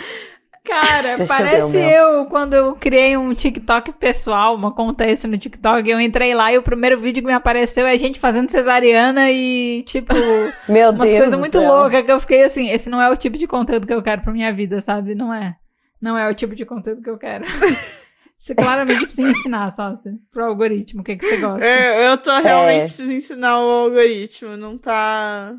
Cara, 0.67 1.03
Deixa 1.17 1.23
eu 1.23 1.27
parece 1.27 1.77
meu. 1.77 1.89
eu 1.91 2.27
quando 2.27 2.55
eu 2.55 2.75
criei 2.75 3.17
um 3.17 3.33
TikTok 3.33 3.93
pessoal, 3.93 4.55
uma 4.55 4.73
conta 4.75 5.07
esse 5.07 5.27
no 5.27 5.39
TikTok. 5.39 5.89
Eu 5.89 6.01
entrei 6.01 6.35
lá 6.35 6.53
e 6.53 6.59
o 6.59 6.63
primeiro 6.63 6.99
vídeo 6.99 7.23
que 7.23 7.27
me 7.27 7.33
apareceu 7.33 7.87
é 7.87 7.97
gente 7.97 8.19
fazendo 8.19 8.51
cesariana 8.51 9.31
e, 9.31 9.83
tipo, 9.87 10.15
Meu 10.69 10.91
umas 10.91 11.09
Deus 11.11 11.21
coisas 11.23 11.39
muito 11.39 11.59
loucas 11.61 12.03
que 12.05 12.13
eu 12.13 12.21
fiquei 12.21 12.43
assim. 12.45 12.69
Esse 12.71 12.91
não 12.91 13.01
é 13.01 13.11
o 13.11 13.17
tipo 13.17 13.37
de 13.39 13.47
conteúdo 13.47 13.87
que 13.87 13.95
eu 13.95 14.03
quero 14.03 14.23
pra 14.23 14.33
minha 14.33 14.53
vida, 14.53 14.81
sabe? 14.81 15.15
Não 15.15 15.33
é. 15.33 15.57
Não 16.01 16.17
é 16.19 16.29
o 16.29 16.35
tipo 16.35 16.55
de 16.55 16.65
conteúdo 16.67 17.03
que 17.03 17.11
eu 17.11 17.17
quero. 17.19 17.45
Você 18.39 18.55
claramente 18.55 19.07
precisa 19.07 19.31
ensinar, 19.31 19.71
só 19.73 19.85
assim, 19.89 20.19
pro 20.31 20.45
algoritmo, 20.45 21.01
o 21.01 21.05
que, 21.05 21.17
que 21.17 21.25
você 21.27 21.39
gosta. 21.39 21.65
Eu, 21.65 22.11
eu 22.11 22.19
tô 22.19 22.31
realmente 22.39 22.81
É. 22.81 22.85
preciso 22.85 23.11
ensinar 23.11 23.59
o 23.61 23.69
algoritmo. 23.69 24.59
Não 24.59 24.77
tá. 24.77 25.55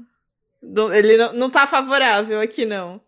Ele 0.94 1.18
não, 1.18 1.34
não 1.34 1.50
tá 1.50 1.66
favorável 1.66 2.40
aqui, 2.40 2.66
não. 2.66 3.02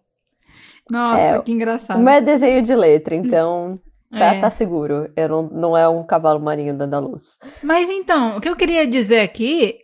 Nossa, 0.89 1.21
É, 1.37 1.41
que 1.41 1.51
engraçado. 1.51 1.99
Meu 1.99 2.13
é 2.13 2.21
desenho 2.21 2.61
de 2.61 2.75
letra, 2.75 3.15
então 3.15 3.79
tá, 4.11 4.33
É. 4.35 4.39
tá 4.41 4.49
seguro. 4.49 5.11
Eu 5.15 5.29
não, 5.29 5.43
não 5.49 5.77
é 5.77 5.87
um 5.87 6.03
cavalo 6.05 6.39
marinho 6.39 6.75
dando 6.77 6.93
a 6.95 6.99
luz. 6.99 7.37
Mas 7.63 7.89
então, 7.89 8.37
o 8.37 8.41
que 8.41 8.49
eu 8.49 8.55
queria 8.55 8.87
dizer 8.87 9.19
aqui 9.21 9.75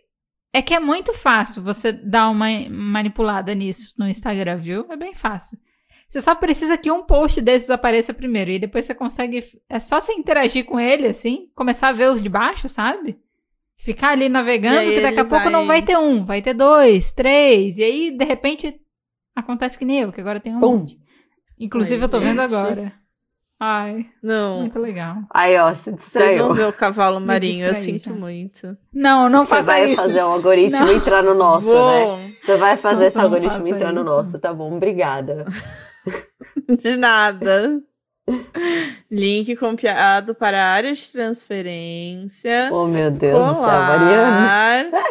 é 0.52 0.60
que 0.62 0.74
é 0.74 0.80
muito 0.80 1.12
fácil 1.12 1.62
você 1.62 1.92
dar 1.92 2.28
uma 2.30 2.46
manipulada 2.70 3.54
nisso 3.54 3.94
no 3.98 4.08
Instagram, 4.08 4.56
viu? 4.58 4.86
É 4.90 4.96
bem 4.96 5.14
fácil. 5.14 5.58
Você 6.08 6.20
só 6.20 6.34
precisa 6.36 6.78
que 6.78 6.90
um 6.90 7.02
post 7.02 7.40
desses 7.40 7.68
apareça 7.68 8.14
primeiro 8.14 8.50
e 8.52 8.58
depois 8.60 8.84
você 8.86 8.94
consegue. 8.94 9.42
É 9.68 9.80
só 9.80 10.00
você 10.00 10.12
interagir 10.12 10.64
com 10.64 10.78
ele, 10.78 11.08
assim, 11.08 11.48
começar 11.54 11.88
a 11.88 11.92
ver 11.92 12.08
os 12.10 12.22
de 12.22 12.28
baixo, 12.28 12.68
sabe? 12.68 13.18
Ficar 13.76 14.10
ali 14.12 14.28
navegando, 14.28 14.88
que 14.88 15.00
daqui 15.00 15.18
a 15.20 15.24
pouco 15.24 15.44
vai- 15.44 15.52
não 15.52 15.66
vai 15.66 15.82
ter 15.82 15.98
um, 15.98 16.24
vai 16.24 16.40
ter 16.40 16.54
dois, 16.54 17.12
três, 17.12 17.76
e 17.78 17.84
aí 17.84 18.10
de 18.16 18.24
repente 18.24 18.80
acontece 19.36 19.78
que 19.78 19.84
nem 19.84 20.00
eu, 20.00 20.12
que 20.12 20.20
agora 20.20 20.40
tem 20.40 20.54
um 20.56 20.60
Pum. 20.60 20.78
monte. 20.78 20.98
Inclusive 21.58 22.00
Ai, 22.00 22.04
eu 22.04 22.08
tô 22.10 22.18
vendo 22.20 22.42
gente. 22.42 22.54
agora. 22.54 22.92
Ai, 23.58 24.04
Não. 24.22 24.60
muito 24.60 24.78
legal. 24.78 25.16
Aí, 25.32 25.56
ó, 25.56 25.72
se 25.72 25.84
Vocês 25.84 25.96
distraiu. 26.02 26.44
vão 26.44 26.52
ver 26.52 26.66
o 26.68 26.72
cavalo 26.74 27.18
marinho, 27.20 27.64
eu 27.66 27.72
distraí 27.72 27.98
sinto 27.98 28.12
já. 28.14 28.20
muito. 28.20 28.76
Não, 28.92 29.30
não 29.30 29.44
Você 29.44 29.50
faça 29.50 29.62
vai 29.62 29.86
isso. 29.92 30.02
fazer 30.02 30.22
um 30.22 30.26
algoritmo 30.32 30.84
Não. 30.84 30.92
entrar 30.92 31.22
no 31.22 31.34
nosso, 31.34 31.66
né? 31.68 31.72
Vou. 32.04 32.18
Você 32.42 32.56
vai 32.58 32.76
fazer 32.76 32.94
Nossa, 32.96 33.06
esse 33.06 33.18
algoritmo 33.18 33.66
entrar 33.68 33.92
no 33.94 34.02
isso. 34.02 34.10
nosso, 34.10 34.38
tá 34.38 34.52
bom? 34.52 34.76
Obrigada. 34.76 35.46
De 36.82 36.96
nada. 36.96 37.80
Link 39.10 39.54
copiado 39.56 40.34
para 40.34 40.60
a 40.62 40.68
área 40.72 40.92
de 40.92 41.12
transferência. 41.12 42.68
Oh, 42.72 42.86
meu 42.86 43.10
Deus 43.10 43.38
do 43.38 43.54
céu, 43.54 43.62
Mariana. 43.64 44.90
Colar. 44.90 45.04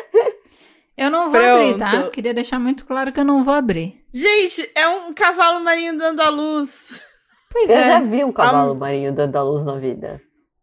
Eu 0.97 1.09
não 1.11 1.29
vou 1.29 1.39
abrir, 1.41 1.77
tá? 1.77 1.89
Pronto. 1.89 2.11
Queria 2.11 2.33
deixar 2.33 2.59
muito 2.59 2.85
claro 2.85 3.11
que 3.11 3.19
eu 3.19 3.25
não 3.25 3.43
vou 3.43 3.53
abrir. 3.53 4.04
Gente, 4.15 4.71
é 4.73 4.87
um 4.87 5.13
cavalo 5.13 5.59
marinho 5.59 5.97
dando 5.97 6.21
a 6.21 6.29
luz. 6.29 7.03
Pois 7.51 7.69
Eu 7.69 7.75
é. 7.75 7.85
já 7.85 7.99
vi 7.99 8.23
um 8.23 8.31
cavalo 8.31 8.73
marinho 8.73 9.13
dando 9.13 9.35
a 9.35 9.43
luz 9.43 9.65
na 9.65 9.75
vida. 9.75 10.21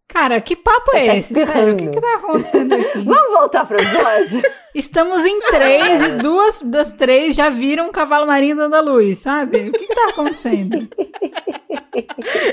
Cara, 0.08 0.40
que 0.40 0.56
papo 0.56 0.96
é 0.96 1.08
Tá 1.08 1.16
esse? 1.16 1.34
Sério, 1.34 1.74
o 1.74 1.76
que, 1.76 1.88
que 1.88 2.00
tá 2.00 2.14
acontecendo 2.14 2.72
aqui? 2.74 3.00
Vamos 3.04 3.38
voltar 3.38 3.66
pro 3.66 3.76
episódio? 3.76 4.42
Estamos 4.74 5.26
em 5.26 5.38
três 5.40 6.00
e 6.00 6.08
duas 6.12 6.62
das 6.62 6.94
três 6.94 7.36
já 7.36 7.50
viram 7.50 7.88
um 7.88 7.92
cavalo 7.92 8.26
marinho 8.26 8.56
dando 8.56 8.74
a 8.74 8.80
luz, 8.80 9.18
sabe? 9.18 9.68
O 9.68 9.72
que, 9.72 9.86
que 9.86 9.94
tá 9.94 10.08
acontecendo? 10.08 10.88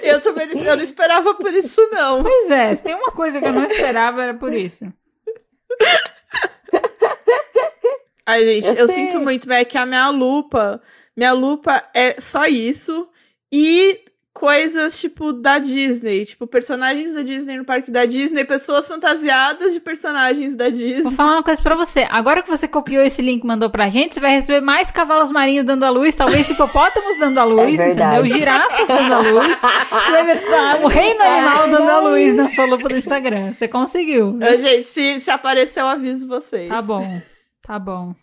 Eu 0.03 0.19
também 0.19 0.49
eu 0.51 0.75
não 0.75 0.83
esperava 0.83 1.33
por 1.33 1.53
isso, 1.53 1.81
não. 1.93 2.21
Pois 2.21 2.49
é, 2.49 2.75
se 2.75 2.83
tem 2.83 2.93
uma 2.93 3.11
coisa 3.11 3.39
que 3.39 3.45
eu 3.45 3.53
não 3.53 3.63
esperava, 3.63 4.21
era 4.21 4.33
por 4.33 4.51
isso. 4.51 4.85
Ai, 8.29 8.45
gente, 8.45 8.67
Eu 8.67 8.75
eu, 8.75 8.87
sinto 8.87 9.19
muito, 9.19 9.47
mas 9.47 9.57
é 9.61 9.65
que 9.65 9.77
a 9.77 9.85
minha 9.85 10.09
lupa, 10.09 10.81
minha 11.17 11.33
lupa 11.33 11.83
é 11.95 12.15
só 12.19 12.45
isso 12.45 13.07
e 13.51 13.99
coisas 14.31 15.01
tipo 15.01 15.33
da 15.33 15.57
Disney, 15.57 16.23
tipo 16.25 16.47
personagens 16.47 17.13
da 17.13 17.21
Disney 17.21 17.57
no 17.57 17.65
parque 17.65 17.91
da 17.91 18.05
Disney, 18.05 18.45
pessoas 18.45 18.87
fantasiadas 18.87 19.73
de 19.73 19.79
personagens 19.81 20.55
da 20.55 20.65
Vou 20.65 20.73
Disney. 20.73 21.11
falar 21.11 21.33
uma 21.33 21.43
coisa 21.43 21.61
pra 21.61 21.75
você. 21.75 22.07
Agora 22.09 22.41
que 22.41 22.49
você 22.49 22.67
copiou 22.67 23.03
esse 23.03 23.21
link 23.21 23.43
e 23.43 23.47
mandou 23.47 23.69
pra 23.69 23.89
gente, 23.89 24.13
você 24.13 24.19
vai 24.21 24.31
receber 24.31 24.61
mais 24.61 24.91
cavalos 24.91 25.31
marinhos 25.31 25.65
dando 25.65 25.83
a 25.83 25.89
luz, 25.89 26.15
talvez 26.15 26.49
hipopótamos 26.49 27.17
dando 27.19 27.37
a 27.39 27.43
luz, 27.43 27.75
verdade. 27.75 28.19
entendeu? 28.19 28.37
Girafas 28.37 28.87
dando 28.87 29.13
a 29.13 29.19
luz. 29.19 29.57
Você 29.59 30.11
vai 30.11 30.23
ver 30.23 30.53
ah, 30.53 30.79
o 30.83 30.87
reino 30.87 31.21
animal 31.21 31.67
dando 31.69 31.89
a 31.89 31.99
luz 31.99 32.33
na 32.33 32.47
sua 32.47 32.65
lupa 32.65 32.87
do 32.87 32.95
Instagram. 32.95 33.51
Você 33.51 33.67
conseguiu. 33.67 34.37
Eu, 34.39 34.57
gente, 34.57 34.85
se, 34.85 35.19
se 35.19 35.31
aparecer, 35.31 35.81
eu 35.81 35.87
aviso 35.87 36.27
vocês. 36.27 36.69
Tá 36.69 36.81
bom. 36.81 37.19
Tá 37.69 37.77
bom. 37.77 38.15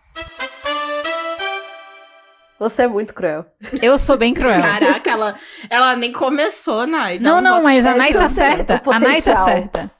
Você 2.58 2.82
é 2.82 2.86
muito 2.88 3.14
cruel. 3.14 3.46
Eu 3.80 3.96
sou 3.96 4.16
bem 4.18 4.34
cruel. 4.34 4.60
Caraca, 4.60 5.08
ela, 5.08 5.36
ela 5.70 5.94
nem 5.94 6.10
começou, 6.10 6.84
Nai. 6.84 7.20
Não, 7.20 7.38
um 7.38 7.40
não, 7.40 7.62
mas 7.62 7.86
a 7.86 7.94
Nai 7.94 8.12
tá 8.12 8.28
certa. 8.28 8.82
o 8.84 8.90
A 8.90 8.98
Nai 8.98 9.22
tá 9.22 9.36
certa. 9.36 9.90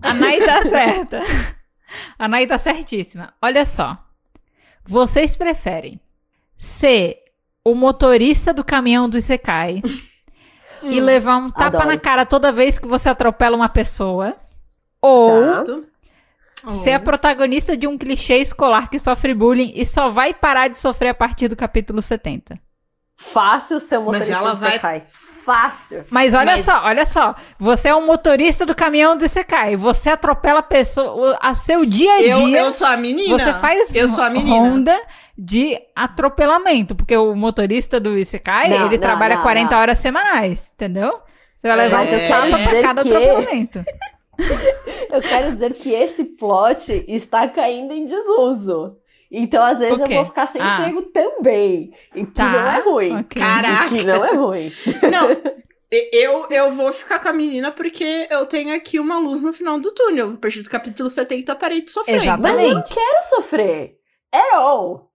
A 0.00 0.14
Nai 0.14 0.40
tá 0.40 0.62
certa. 0.62 1.20
A 2.18 2.26
Nai 2.26 2.46
tá 2.46 2.56
certíssima. 2.56 3.34
Olha 3.42 3.66
só. 3.66 3.98
Vocês 4.82 5.36
preferem 5.36 6.00
ser 6.56 7.18
o 7.62 7.74
motorista 7.74 8.54
do 8.54 8.64
caminhão 8.64 9.10
do 9.10 9.18
Isekai 9.18 9.82
e 10.84 11.02
levar 11.02 11.36
um 11.36 11.50
tapa 11.50 11.66
adoro. 11.66 11.88
na 11.88 11.98
cara 11.98 12.24
toda 12.24 12.50
vez 12.50 12.78
que 12.78 12.88
você 12.88 13.10
atropela 13.10 13.56
uma 13.56 13.68
pessoa? 13.68 14.34
Ou 15.02 15.62
Tá. 16.66 16.70
ser 16.72 16.92
a 16.92 17.00
protagonista 17.00 17.76
de 17.76 17.86
um 17.86 17.96
clichê 17.96 18.38
escolar 18.38 18.88
que 18.90 18.98
sofre 18.98 19.32
bullying 19.34 19.72
e 19.74 19.84
só 19.86 20.08
vai 20.08 20.34
parar 20.34 20.68
de 20.68 20.76
sofrer 20.78 21.10
a 21.10 21.14
partir 21.14 21.48
do 21.48 21.56
capítulo 21.56 22.02
70? 22.02 22.58
Fácil 23.16 23.80
ser 23.80 23.96
o 23.98 24.00
Mas 24.00 24.06
motorista 24.06 24.34
ela 24.34 24.52
do 24.54 24.60
vai- 24.60 24.72
Sekai. 24.72 25.02
Fácil. 25.44 26.04
Mas 26.10 26.34
olha 26.34 26.56
Mas- 26.56 26.64
só, 26.64 26.82
olha 26.84 27.06
só. 27.06 27.32
Você 27.56 27.88
é 27.88 27.94
um 27.94 28.04
motorista 28.04 28.66
do 28.66 28.74
caminhão 28.74 29.16
do 29.16 29.24
Isekai. 29.24 29.76
Você 29.76 30.10
atropela 30.10 30.58
a 30.58 30.62
pessoa. 30.62 31.38
A 31.40 31.54
seu 31.54 31.86
dia 31.86 32.12
a 32.14 32.20
Eu, 32.20 32.40
dia. 32.46 32.58
eu 32.62 32.72
sou 32.72 32.84
a 32.88 32.96
menina. 32.96 33.38
Você 33.38 33.54
faz 33.54 33.94
Eu 33.94 34.08
sou 34.08 34.24
a 34.24 34.28
menina. 34.28 34.56
ronda 34.56 35.00
de 35.38 35.78
atropelamento. 35.94 36.96
Porque 36.96 37.16
o 37.16 37.32
motorista 37.36 38.00
do 38.00 38.18
Isekai, 38.18 38.68
Não, 38.68 38.86
ele 38.86 38.96
não, 38.96 39.02
trabalha 39.02 39.36
não, 39.36 39.42
40 39.42 39.72
não. 39.76 39.80
horas 39.82 39.98
semanais. 39.98 40.72
Entendeu? 40.74 41.20
Você 41.56 41.68
vai 41.68 41.76
levar 41.76 41.98
Mas 41.98 42.12
eu 42.12 42.18
um 42.18 42.26
quero 42.26 42.50
tapa 42.50 42.62
pra 42.64 42.82
cada 42.82 43.02
que- 43.04 43.14
atropelamento. 43.16 43.84
Eu 45.10 45.20
quero 45.20 45.52
dizer 45.52 45.72
que 45.72 45.92
esse 45.92 46.24
plot 46.24 47.04
está 47.08 47.46
caindo 47.48 47.92
em 47.92 48.04
desuso. 48.06 48.96
Então, 49.30 49.62
às 49.62 49.78
vezes, 49.78 49.98
O 49.98 50.02
eu 50.02 50.08
vou 50.08 50.24
ficar 50.24 50.46
sem 50.48 50.60
Ah. 50.60 50.78
emprego 50.80 51.02
também. 51.10 51.92
E 52.14 52.24
que 52.26 52.32
Tá, 52.32 52.44
não 52.52 52.66
é 52.68 52.80
ruim. 52.80 53.16
ok. 53.20 53.42
Caraca. 53.42 53.86
E 53.94 53.98
que 53.98 54.04
não 54.04 54.24
é 54.24 54.34
ruim. 54.34 54.72
Não, 55.10 55.28
Eu, 56.12 56.46
eu 56.50 56.70
vou 56.72 56.92
ficar 56.92 57.18
com 57.20 57.28
a 57.28 57.32
menina 57.32 57.70
porque 57.72 58.26
eu 58.30 58.44
tenho 58.46 58.74
aqui 58.74 58.98
uma 58.98 59.18
luz 59.18 59.42
no 59.42 59.52
final 59.52 59.78
do 59.80 59.92
túnel. 59.92 60.32
A 60.34 60.36
partir 60.36 60.62
do 60.62 60.70
capítulo 60.70 61.08
70 61.08 61.52
eu 61.52 61.56
parei 61.56 61.80
de 61.82 61.90
sofrer. 61.90 62.16
Exato. 62.16 62.40
Então, 62.40 62.52
Mas 62.52 62.62
eu 62.62 62.70
não 62.74 62.80
Exatamente. 62.82 62.94
quero 62.94 63.22
sofrer. 63.28 63.96
At 64.32 64.54
all. 64.54 65.10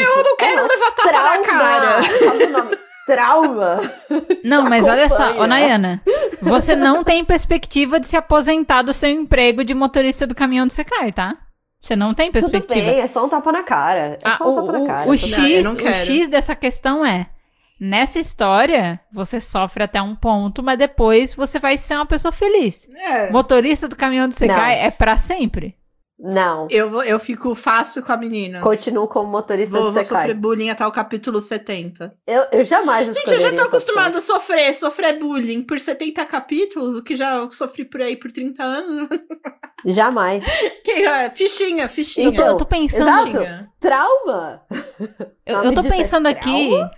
eu 0.00 0.24
não 0.24 0.36
quero 0.36 0.60
É 0.60 0.68
levar 0.68 0.90
tapa 0.92 1.12
na 1.12 1.38
cara. 1.42 2.02
Sabe 2.02 2.44
o 2.44 2.50
nome? 2.50 2.78
Trauma. 3.14 3.80
Não, 4.44 4.62
mas 4.64 4.86
olha 4.86 5.08
só, 5.08 5.24
acompanha. 5.24 5.42
ô 5.42 5.46
Nayana, 5.46 6.02
você 6.40 6.76
não 6.76 7.02
tem 7.04 7.24
perspectiva 7.24 7.98
de 7.98 8.06
se 8.06 8.16
aposentar 8.16 8.82
do 8.82 8.92
seu 8.92 9.10
emprego 9.10 9.64
de 9.64 9.74
motorista 9.74 10.26
do 10.26 10.34
caminhão 10.34 10.66
de 10.66 10.72
Secai, 10.72 11.10
tá? 11.12 11.36
Você 11.82 11.96
não 11.96 12.12
tem 12.14 12.30
Tudo 12.30 12.50
perspectiva. 12.50 12.90
bem, 12.90 13.00
é 13.00 13.06
só 13.06 13.24
um 13.24 13.28
tapa 13.28 13.50
na 13.50 13.62
cara. 13.62 14.00
É 14.00 14.18
Ah, 14.22 14.36
só 14.36 14.44
um 14.44 14.52
o, 14.52 14.56
tapa 14.66 14.72
na 14.72 14.78
o- 14.78 14.86
cara. 14.86 15.00
o 15.10 15.16
Tudo 15.16 15.18
X, 15.18 15.64
Não, 15.64 15.72
o. 15.74 15.94
X 15.94 16.28
dessa 16.28 16.54
questão 16.54 17.04
é, 17.04 17.26
nessa 17.80 18.18
história, 18.18 19.00
você 19.12 19.40
sofre 19.40 19.84
até 19.84 20.00
um 20.02 20.14
ponto, 20.14 20.62
mas 20.62 20.78
depois 20.78 21.34
você 21.34 21.58
vai 21.58 21.76
ser 21.78 21.94
uma 21.94 22.06
pessoa 22.06 22.30
feliz. 22.32 22.86
É. 22.94 23.30
Motorista 23.30 23.88
do 23.88 23.96
caminhão 23.96 24.28
de 24.28 24.34
Secai 24.34 24.78
é 24.78 24.90
pra 24.90 25.16
sempre. 25.16 25.74
Não. 26.22 26.68
Eu, 26.70 26.90
vou- 26.90 27.02
eu 27.02 27.18
fico 27.18 27.54
fácil 27.54 28.02
com 28.02 28.12
a 28.12 28.16
menina. 28.16 28.60
Continuo 28.60 29.08
como 29.08 29.30
motorista 29.30 29.76
Vou, 29.76 29.88
de 29.88 29.94
vou 29.94 30.04
sofrer 30.04 30.34
bullying 30.34 30.68
até 30.68 30.86
o 30.86 30.92
capítulo 30.92 31.40
70. 31.40 32.14
Eu, 32.26 32.44
eu 32.52 32.64
jamais 32.64 33.06
Gente, 33.06 33.32
eu 33.32 33.38
já 33.38 33.54
tô 33.54 33.62
acostumada 33.62 34.18
a 34.18 34.20
sofrer, 34.20 34.74
sofrer 34.74 35.18
bullying 35.18 35.62
por 35.62 35.80
70 35.80 36.24
capítulos, 36.26 36.96
o 36.96 37.02
que 37.02 37.16
já 37.16 37.48
sofri 37.50 37.86
por 37.86 38.02
aí 38.02 38.16
por 38.16 38.30
30 38.30 38.62
anos. 38.62 39.08
Jamais. 39.86 40.44
Que, 40.84 40.90
é, 40.90 41.30
fichinha, 41.30 41.88
fichinha. 41.88 42.26
Eu 42.26 42.34
tô, 42.34 42.42
eu 42.42 42.56
tô 42.58 42.66
pensando, 42.66 43.08
exato. 43.28 43.68
Trauma. 43.80 44.62
eu, 45.46 45.64
eu 45.64 45.72
tô 45.72 45.80
é 45.80 45.88
pensando 45.88 46.26
aqui 46.26 46.68
trauma? 46.68 46.90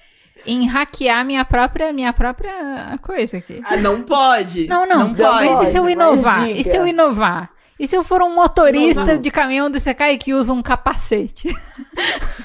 em 0.44 0.66
hackear 0.66 1.24
minha 1.24 1.44
própria, 1.44 1.92
minha 1.92 2.12
própria 2.12 2.98
coisa 3.00 3.36
aqui. 3.36 3.62
Ah, 3.64 3.76
não 3.76 4.02
pode. 4.02 4.66
Não, 4.66 4.84
não, 4.84 5.08
Não 5.10 5.14
pode. 5.14 5.48
mas 5.48 5.68
e 5.68 5.70
se 5.70 5.78
eu 5.78 5.88
inovar? 5.88 6.50
E 6.50 6.64
se 6.64 6.76
eu 6.76 6.84
inovar? 6.84 7.50
E 7.78 7.86
se 7.88 7.96
eu 7.96 8.04
for 8.04 8.22
um 8.22 8.34
motorista 8.34 9.04
Não. 9.14 9.20
de 9.20 9.30
caminhão 9.30 9.68
de 9.70 9.80
Secai 9.80 10.16
que 10.16 10.32
usa 10.34 10.52
um 10.52 10.62
capacete? 10.62 11.48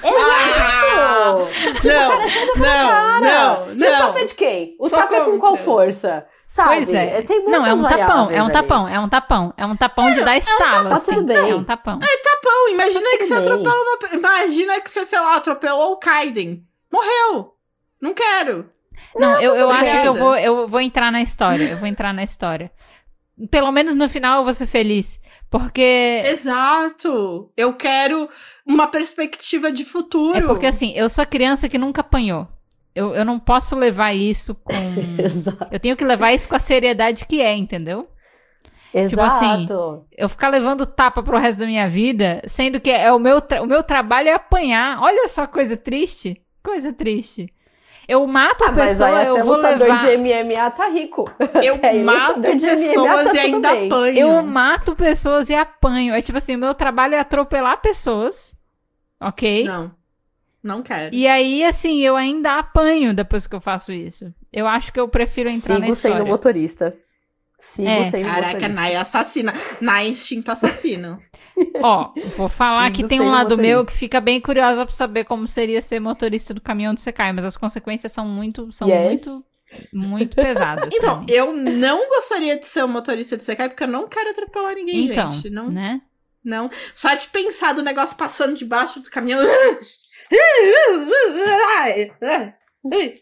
Ah! 0.04 1.36
Não, 1.84 3.20
não, 3.20 3.74
não, 3.74 3.74
E 3.74 3.88
o 3.88 3.98
tapa 3.98 4.18
não. 4.18 4.24
de 4.24 4.34
quem? 4.34 4.76
O 4.78 4.88
Sou 4.88 4.98
tapa 4.98 5.14
é 5.16 5.24
com 5.24 5.38
qual 5.38 5.56
força? 5.56 6.26
Sabe? 6.48 6.76
Pois 6.76 6.94
é. 6.94 7.22
Tem 7.22 7.44
Não, 7.44 7.64
é 7.64 7.74
um 7.74 7.76
muitas 7.78 7.98
tapão, 7.98 8.30
é 8.30 8.42
um 8.42 8.46
aí. 8.46 8.52
tapão, 8.52 8.88
é 8.88 8.98
um 9.00 9.08
tapão. 9.08 9.54
É 9.56 9.66
um 9.66 9.76
tapão 9.76 10.12
de 10.12 10.24
dar 10.24 10.36
estalo, 10.36 10.88
tá 10.88 10.94
assim. 10.96 11.30
É 11.30 11.54
um 11.54 11.62
tapão. 11.62 11.98
Tapão, 11.98 12.68
imagina 12.70 13.06
que 13.18 13.24
você 13.24 13.34
atropela 13.34 13.74
uma. 13.74 13.98
Imagina 14.14 14.80
que 14.80 14.90
você, 14.90 15.04
sei 15.04 15.20
lá, 15.20 15.36
atropelou 15.36 15.92
o 15.92 15.96
Kaiden. 15.98 16.64
Morreu. 16.90 17.54
Não 18.00 18.14
quero. 18.14 18.66
Não, 19.14 19.40
eu, 19.40 19.54
eu 19.54 19.70
acho 19.70 20.00
que 20.00 20.08
eu 20.08 20.14
vou, 20.14 20.36
eu 20.36 20.66
vou 20.66 20.80
entrar 20.80 21.12
na 21.12 21.20
história. 21.20 21.64
Eu 21.64 21.76
vou 21.76 21.86
entrar 21.86 22.12
na 22.14 22.22
história. 22.22 22.70
Pelo 23.50 23.70
menos 23.70 23.94
no 23.94 24.08
final 24.08 24.38
eu 24.38 24.44
vou 24.44 24.54
ser 24.54 24.66
feliz. 24.66 25.20
Porque. 25.50 26.22
Exato. 26.26 27.50
Eu 27.56 27.74
quero 27.74 28.28
uma 28.66 28.86
perspectiva 28.86 29.70
de 29.70 29.84
futuro. 29.84 30.36
É 30.36 30.42
porque 30.42 30.66
assim, 30.66 30.92
eu 30.94 31.08
sou 31.08 31.22
a 31.22 31.26
criança 31.26 31.68
que 31.68 31.78
nunca 31.78 32.00
apanhou. 32.00 32.48
Eu, 32.94 33.14
eu 33.14 33.24
não 33.24 33.38
posso 33.38 33.76
levar 33.76 34.14
isso 34.14 34.54
com. 34.54 34.74
Exato. 35.22 35.68
Eu 35.70 35.78
tenho 35.78 35.96
que 35.96 36.04
levar 36.04 36.32
isso 36.32 36.48
com 36.48 36.56
a 36.56 36.60
seriedade 36.60 37.26
que 37.26 37.40
é, 37.40 37.56
entendeu? 37.56 38.08
Tipo 39.06 39.20
assim, 39.20 39.64
Exato. 39.64 40.06
Eu 40.16 40.28
ficar 40.28 40.48
levando 40.48 40.86
tapa 40.86 41.22
pro 41.22 41.38
resto 41.38 41.60
da 41.60 41.66
minha 41.66 41.88
vida, 41.88 42.40
sendo 42.46 42.80
que 42.80 42.90
é 42.90 43.12
o 43.12 43.18
meu, 43.18 43.42
o 43.62 43.66
meu 43.66 43.82
trabalho 43.82 44.28
é 44.28 44.32
apanhar. 44.32 45.00
Olha 45.00 45.28
só 45.28 45.46
coisa 45.46 45.76
triste. 45.76 46.40
Coisa 46.62 46.92
triste. 46.92 47.52
Eu 48.08 48.26
mato 48.26 48.64
a 48.64 48.68
Ah, 48.68 48.72
mas 48.72 48.92
pessoa, 48.92 49.18
aí 49.18 49.26
eu 49.26 49.44
vou 49.44 49.56
levar. 49.56 50.06
de 50.06 50.16
MMA 50.16 50.70
tá 50.70 50.88
rico. 50.88 51.30
eu 51.62 51.74
Até 51.76 51.92
mato 52.02 52.40
pessoas 52.40 53.24
tá 53.24 53.34
e 53.34 53.38
ainda 53.38 53.70
bem. 53.74 53.86
apanho. 53.86 54.18
Eu 54.18 54.42
mato 54.42 54.96
pessoas 54.96 55.50
e 55.50 55.54
apanho. 55.54 56.14
É 56.14 56.22
tipo 56.22 56.38
assim, 56.38 56.56
o 56.56 56.58
meu 56.58 56.72
trabalho 56.74 57.14
é 57.14 57.18
atropelar 57.20 57.80
pessoas. 57.82 58.56
Ok? 59.20 59.64
Não. 59.64 59.90
Não 60.62 60.82
quero. 60.82 61.14
E 61.14 61.26
aí, 61.28 61.62
assim, 61.64 62.00
eu 62.00 62.16
ainda 62.16 62.58
apanho 62.58 63.12
depois 63.14 63.46
que 63.46 63.54
eu 63.54 63.60
faço 63.60 63.92
isso. 63.92 64.32
Eu 64.52 64.66
acho 64.66 64.92
que 64.92 64.98
eu 64.98 65.06
prefiro 65.06 65.48
entrar 65.48 65.74
na 65.78 65.86
Sigo 65.86 65.92
história. 65.92 66.16
sendo 66.18 66.26
motorista. 66.26 66.96
Sigo 67.58 67.88
É. 67.88 68.04
sendo 68.04 68.24
Caraca. 68.26 68.68
Nai 68.68 68.94
assassina. 68.94 69.52
Nai 69.80 70.08
instinto 70.08 70.50
assassino. 70.50 71.20
Ó, 71.82 72.12
vou 72.36 72.48
falar 72.48 72.88
que 72.90 72.98
Sigo 72.98 73.08
tem 73.08 73.20
um 73.20 73.28
lado 73.30 73.50
motorista. 73.50 73.62
meu 73.62 73.84
que 73.84 73.92
fica 73.92 74.20
bem 74.20 74.40
curiosa 74.40 74.86
pra 74.86 74.94
saber 74.94 75.24
como 75.24 75.46
seria 75.48 75.82
ser 75.82 75.98
motorista 76.00 76.54
do 76.54 76.60
caminhão 76.60 76.94
de 76.94 77.00
Secai, 77.00 77.32
mas 77.32 77.44
as 77.44 77.56
consequências 77.56 78.12
são 78.12 78.26
muito, 78.26 78.70
são 78.72 78.88
Yes. 78.88 79.26
muito, 79.26 79.44
muito 79.92 80.36
pesadas. 80.36 80.88
Então, 80.94 81.26
eu 81.28 81.52
não 81.52 82.08
gostaria 82.08 82.56
de 82.56 82.64
ser 82.64 82.84
um 82.84 82.88
motorista 82.88 83.36
de 83.36 83.42
Sekai 83.42 83.68
porque 83.68 83.82
eu 83.84 83.88
não 83.88 84.06
quero 84.08 84.30
atropelar 84.30 84.74
ninguém, 84.74 85.06
então, 85.10 85.28
gente. 85.30 85.50
Não, 85.50 85.68
né? 85.68 86.00
não. 86.44 86.70
Só 86.94 87.12
de 87.14 87.26
pensar 87.28 87.74
do 87.74 87.82
negócio 87.82 88.16
passando 88.16 88.54
debaixo 88.54 89.00
do 89.00 89.10
caminhão. 89.10 89.40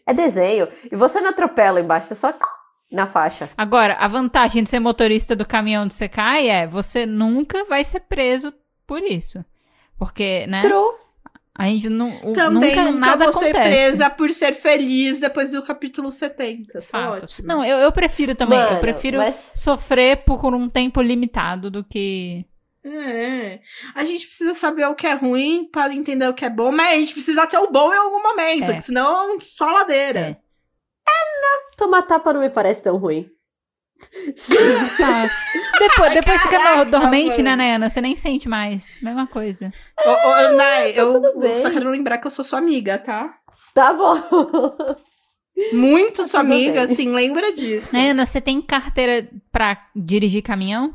É 0.05 0.13
desenho. 0.13 0.67
E 0.91 0.95
você 0.95 1.19
não 1.19 1.29
atropela 1.31 1.79
embaixo, 1.81 2.07
você 2.07 2.15
só 2.15 2.31
na 2.91 3.05
faixa. 3.07 3.49
Agora, 3.57 3.95
a 3.95 4.07
vantagem 4.07 4.63
de 4.63 4.69
ser 4.69 4.79
motorista 4.79 5.35
do 5.35 5.45
caminhão 5.45 5.85
de 5.87 5.93
Secai 5.93 6.49
é 6.49 6.65
você 6.67 7.05
nunca 7.05 7.65
vai 7.65 7.83
ser 7.83 8.01
preso 8.01 8.53
por 8.85 9.01
isso. 9.03 9.43
Porque, 9.97 10.45
né? 10.47 10.61
True. 10.61 10.95
A 11.59 11.65
gente 11.65 11.89
não, 11.89 12.11
Também 12.35 12.69
nunca, 12.69 12.83
nunca, 12.85 12.91
nada 12.99 13.23
vou 13.25 13.33
ser 13.33 13.45
acontece. 13.45 13.67
presa 13.69 14.09
por 14.11 14.29
ser 14.29 14.53
feliz 14.53 15.19
depois 15.19 15.49
do 15.49 15.63
capítulo 15.63 16.11
70. 16.11 16.73
Tá 16.73 16.81
Fato. 16.81 17.23
ótimo. 17.23 17.47
Não, 17.47 17.65
eu, 17.65 17.77
eu 17.79 17.91
prefiro 17.91 18.35
também. 18.35 18.59
eu 18.59 18.65
Mano, 18.67 18.79
prefiro 18.79 19.17
mas- 19.17 19.49
sofrer 19.55 20.17
por 20.17 20.53
um 20.53 20.69
tempo 20.69 21.01
limitado 21.01 21.71
do 21.71 21.83
que. 21.83 22.45
É. 22.85 23.59
A 23.95 24.05
gente 24.05 24.27
precisa 24.27 24.53
saber 24.53 24.85
o 24.85 24.93
que 24.95 25.07
é 25.07 25.13
ruim 25.15 25.67
para 25.69 25.91
entender 25.93 26.27
o 26.29 26.33
que 26.33 26.45
é 26.45 26.49
bom, 26.49 26.71
mas 26.71 26.95
a 26.95 26.99
gente 26.99 27.13
precisa 27.13 27.47
ter 27.47 27.57
o 27.57 27.71
bom 27.71 27.91
em 27.91 27.97
algum 27.97 28.21
momento, 28.21 28.71
É. 28.71 28.79
senão 28.79 29.39
só 29.41 29.71
ladeira. 29.71 30.19
É. 30.19 30.37
Tomar 31.77 32.01
tapa 32.01 32.33
não 32.33 32.41
me 32.41 32.49
parece 32.49 32.81
tão 32.83 32.97
ruim. 32.97 33.29
Tá. 34.97 35.29
Depois, 35.79 36.13
depois 36.13 36.41
fica 36.41 36.57
Caraca, 36.59 36.85
no- 36.85 36.91
dormente, 36.91 37.41
né. 37.41 37.55
Nayana? 37.55 37.89
Você 37.89 38.01
nem 38.01 38.15
sente 38.15 38.47
mais. 38.49 38.99
Mesma 39.01 39.25
coisa. 39.27 39.71
Ô, 40.05 40.09
ô, 40.09 40.51
Nai, 40.55 40.93
eu 40.99 41.21
Tá 41.21 41.31
bem. 41.39 41.57
só 41.61 41.69
quero 41.71 41.89
lembrar 41.89 42.17
que 42.17 42.27
eu 42.27 42.31
sou 42.31 42.43
sua 42.45 42.59
amiga, 42.59 42.97
tá? 42.97 43.33
Tá 43.73 43.93
bom. 43.93 44.21
Muito 45.73 46.27
sua 46.27 46.41
tudo 46.41 46.53
amiga, 46.53 46.73
bem. 46.73 46.83
assim, 46.83 47.11
lembra 47.13 47.51
disso. 47.53 47.93
Nayana, 47.95 48.25
você 48.25 48.39
tem 48.39 48.61
carteira 48.61 49.27
pra 49.51 49.77
dirigir 49.95 50.43
caminhão? 50.43 50.93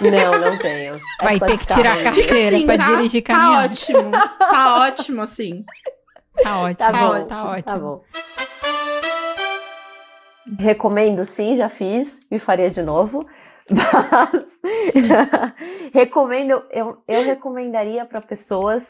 Não, 0.00 0.40
não 0.40 0.58
tenho. 0.58 0.94
É 1.20 1.24
Vai 1.24 1.38
ter 1.38 1.58
que 1.58 1.66
carro 1.66 1.80
tirar 1.82 1.92
a 1.98 2.02
carteira. 2.02 2.28
Fica 2.28 2.56
assim, 2.56 2.66
pra 2.66 2.78
tá? 2.78 2.86
dirigir 2.96 3.22
Tá 3.22 3.34
caminhão. 3.34 3.64
ótimo. 3.64 4.10
Tá 4.38 4.76
ótimo, 4.86 5.22
assim. 5.22 5.64
Tá 6.42 6.58
ótimo. 6.60 6.76
Tá 6.78 6.92
bom, 6.92 7.08
ótimo, 7.10 7.28
Tá 7.28 7.44
ótimo. 7.50 7.62
Tá 7.62 7.78
bom. 7.78 8.04
Recomendo 10.58 11.24
sim, 11.24 11.54
já 11.56 11.68
fiz 11.68 12.20
e 12.30 12.38
faria 12.38 12.70
de 12.70 12.82
novo. 12.82 13.26
Mas 13.70 14.60
recomendo, 15.94 16.62
eu, 16.70 17.02
eu 17.06 17.24
recomendaria 17.24 18.04
para 18.04 18.20
pessoas 18.20 18.86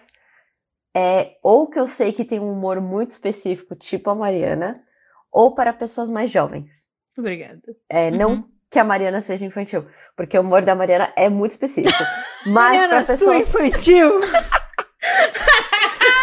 é, 0.95 1.37
ou 1.43 1.69
que 1.69 1.79
eu 1.79 1.87
sei 1.87 2.13
que 2.13 2.25
tem 2.25 2.41
um 2.41 2.53
humor 2.53 2.81
muito 2.81 3.13
específico, 3.13 3.75
tipo 3.75 4.11
a 4.11 4.15
Mariana, 4.15 4.83
ou 5.31 5.55
para 5.55 5.73
pessoas 5.73 6.11
mais 6.11 6.31
jovens. 6.31 6.89
Obrigada. 7.17 7.61
É, 7.89 8.11
Uhum. 8.11 8.17
Não 8.17 8.53
que 8.71 8.79
a 8.79 8.85
Mariana 8.85 9.21
seja 9.21 9.45
infantil, 9.45 9.85
porque 10.17 10.37
o 10.37 10.41
humor 10.41 10.63
da 10.63 10.75
Mariana 10.75 11.13
é 11.15 11.29
muito 11.29 11.51
específico. 11.51 12.03
Mas 12.47 12.55
Mariana, 12.55 12.89
para 12.89 13.03
sua 13.05 13.39
pessoas. 13.39 13.49
infantil. 13.49 14.21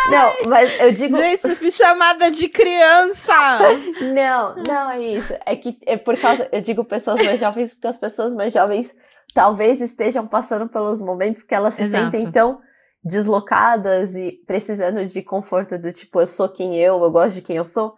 Não, 0.10 0.50
mas 0.50 0.80
eu 0.80 0.92
digo. 0.94 1.16
Gente, 1.16 1.56
fui 1.56 1.72
chamada 1.72 2.30
de 2.32 2.48
criança! 2.50 3.34
Não, 4.14 4.56
não 4.64 4.92
é 4.92 5.00
isso. 5.02 5.34
É 5.46 5.56
que 5.56 5.78
é 5.86 5.98
por 5.98 6.18
causa, 6.20 6.48
eu 6.52 6.62
digo 6.62 6.84
pessoas 6.84 7.24
mais 7.24 7.40
jovens, 7.40 7.74
porque 7.74 7.88
as 7.88 7.98
pessoas 7.98 8.34
mais 8.34 8.54
jovens 8.54 8.96
talvez 9.34 9.82
estejam 9.82 10.28
passando 10.28 10.68
pelos 10.68 11.02
momentos 11.02 11.44
que 11.44 11.54
elas 11.54 11.74
se 11.76 11.84
Exato. 11.84 12.12
sentem 12.12 12.32
tão 12.32 12.60
deslocadas 13.04 14.16
e 14.16 14.42
precisando 14.46 15.06
de 15.06 15.22
conforto 15.22 15.78
do 15.78 15.92
tipo, 15.94 16.20
eu 16.20 16.28
sou 16.28 16.50
quem 16.50 16.78
eu, 16.78 17.02
eu 17.02 17.12
gosto 17.12 17.36
de 17.36 17.42
quem 17.42 17.58
eu 17.58 17.66
sou, 17.66 17.96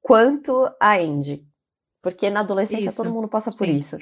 quanto 0.00 0.70
a 0.80 0.96
Andy. 0.96 1.40
Porque 2.02 2.28
na 2.28 2.40
adolescência 2.40 2.90
Isso. 2.90 3.02
todo 3.02 3.12
mundo 3.12 3.28
passa 3.28 3.50
por 3.50 3.66
Sim. 3.66 3.76
isso. 3.76 3.96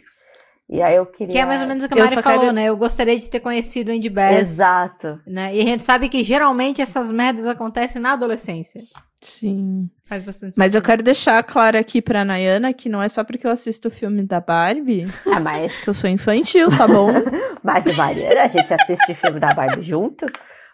E 0.72 0.80
aí 0.80 0.96
eu 0.96 1.04
queria. 1.04 1.30
Que 1.30 1.36
é 1.38 1.44
mais 1.44 1.60
ou 1.60 1.68
menos 1.68 1.84
o 1.84 1.88
que 1.88 2.00
a 2.00 2.02
Mari 2.02 2.22
falou, 2.22 2.40
quero- 2.40 2.52
né? 2.54 2.64
Eu 2.64 2.76
gostaria 2.78 3.18
de 3.18 3.28
ter 3.28 3.40
conhecido 3.40 3.90
o 3.90 3.94
Andy 3.94 4.08
Bass. 4.08 4.38
Exato. 4.38 5.20
Né? 5.26 5.54
E 5.54 5.60
a 5.60 5.64
gente 5.64 5.82
sabe 5.82 6.08
que 6.08 6.22
geralmente 6.22 6.80
essas 6.80 7.10
merdas 7.12 7.46
acontecem 7.46 8.00
na 8.00 8.14
adolescência. 8.14 8.80
Sim. 9.20 9.90
Faz 10.08 10.24
bastante 10.24 10.58
Mas 10.58 10.74
eu 10.74 10.80
quero 10.80 11.02
deixar 11.02 11.42
claro 11.44 11.76
aqui 11.76 12.00
pra 12.00 12.24
Nayana 12.24 12.72
que 12.72 12.88
não 12.88 13.02
é 13.02 13.08
só 13.08 13.22
porque 13.22 13.46
eu 13.46 13.50
assisto 13.50 13.88
o 13.88 13.90
filme 13.90 14.22
da 14.24 14.40
Barbie 14.40 15.04
Ah, 15.26 15.38
mas, 15.38 15.78
que 15.82 15.90
eu 15.90 15.94
sou 15.94 16.08
infantil, 16.10 16.68
tá 16.76 16.88
bom? 16.88 17.08
mas 17.62 17.84
Mariana, 17.94 18.42
a 18.44 18.48
gente 18.48 18.72
assiste 18.72 19.14
filme 19.14 19.38
da 19.38 19.52
Barbie 19.54 19.82
junto? 19.84 20.24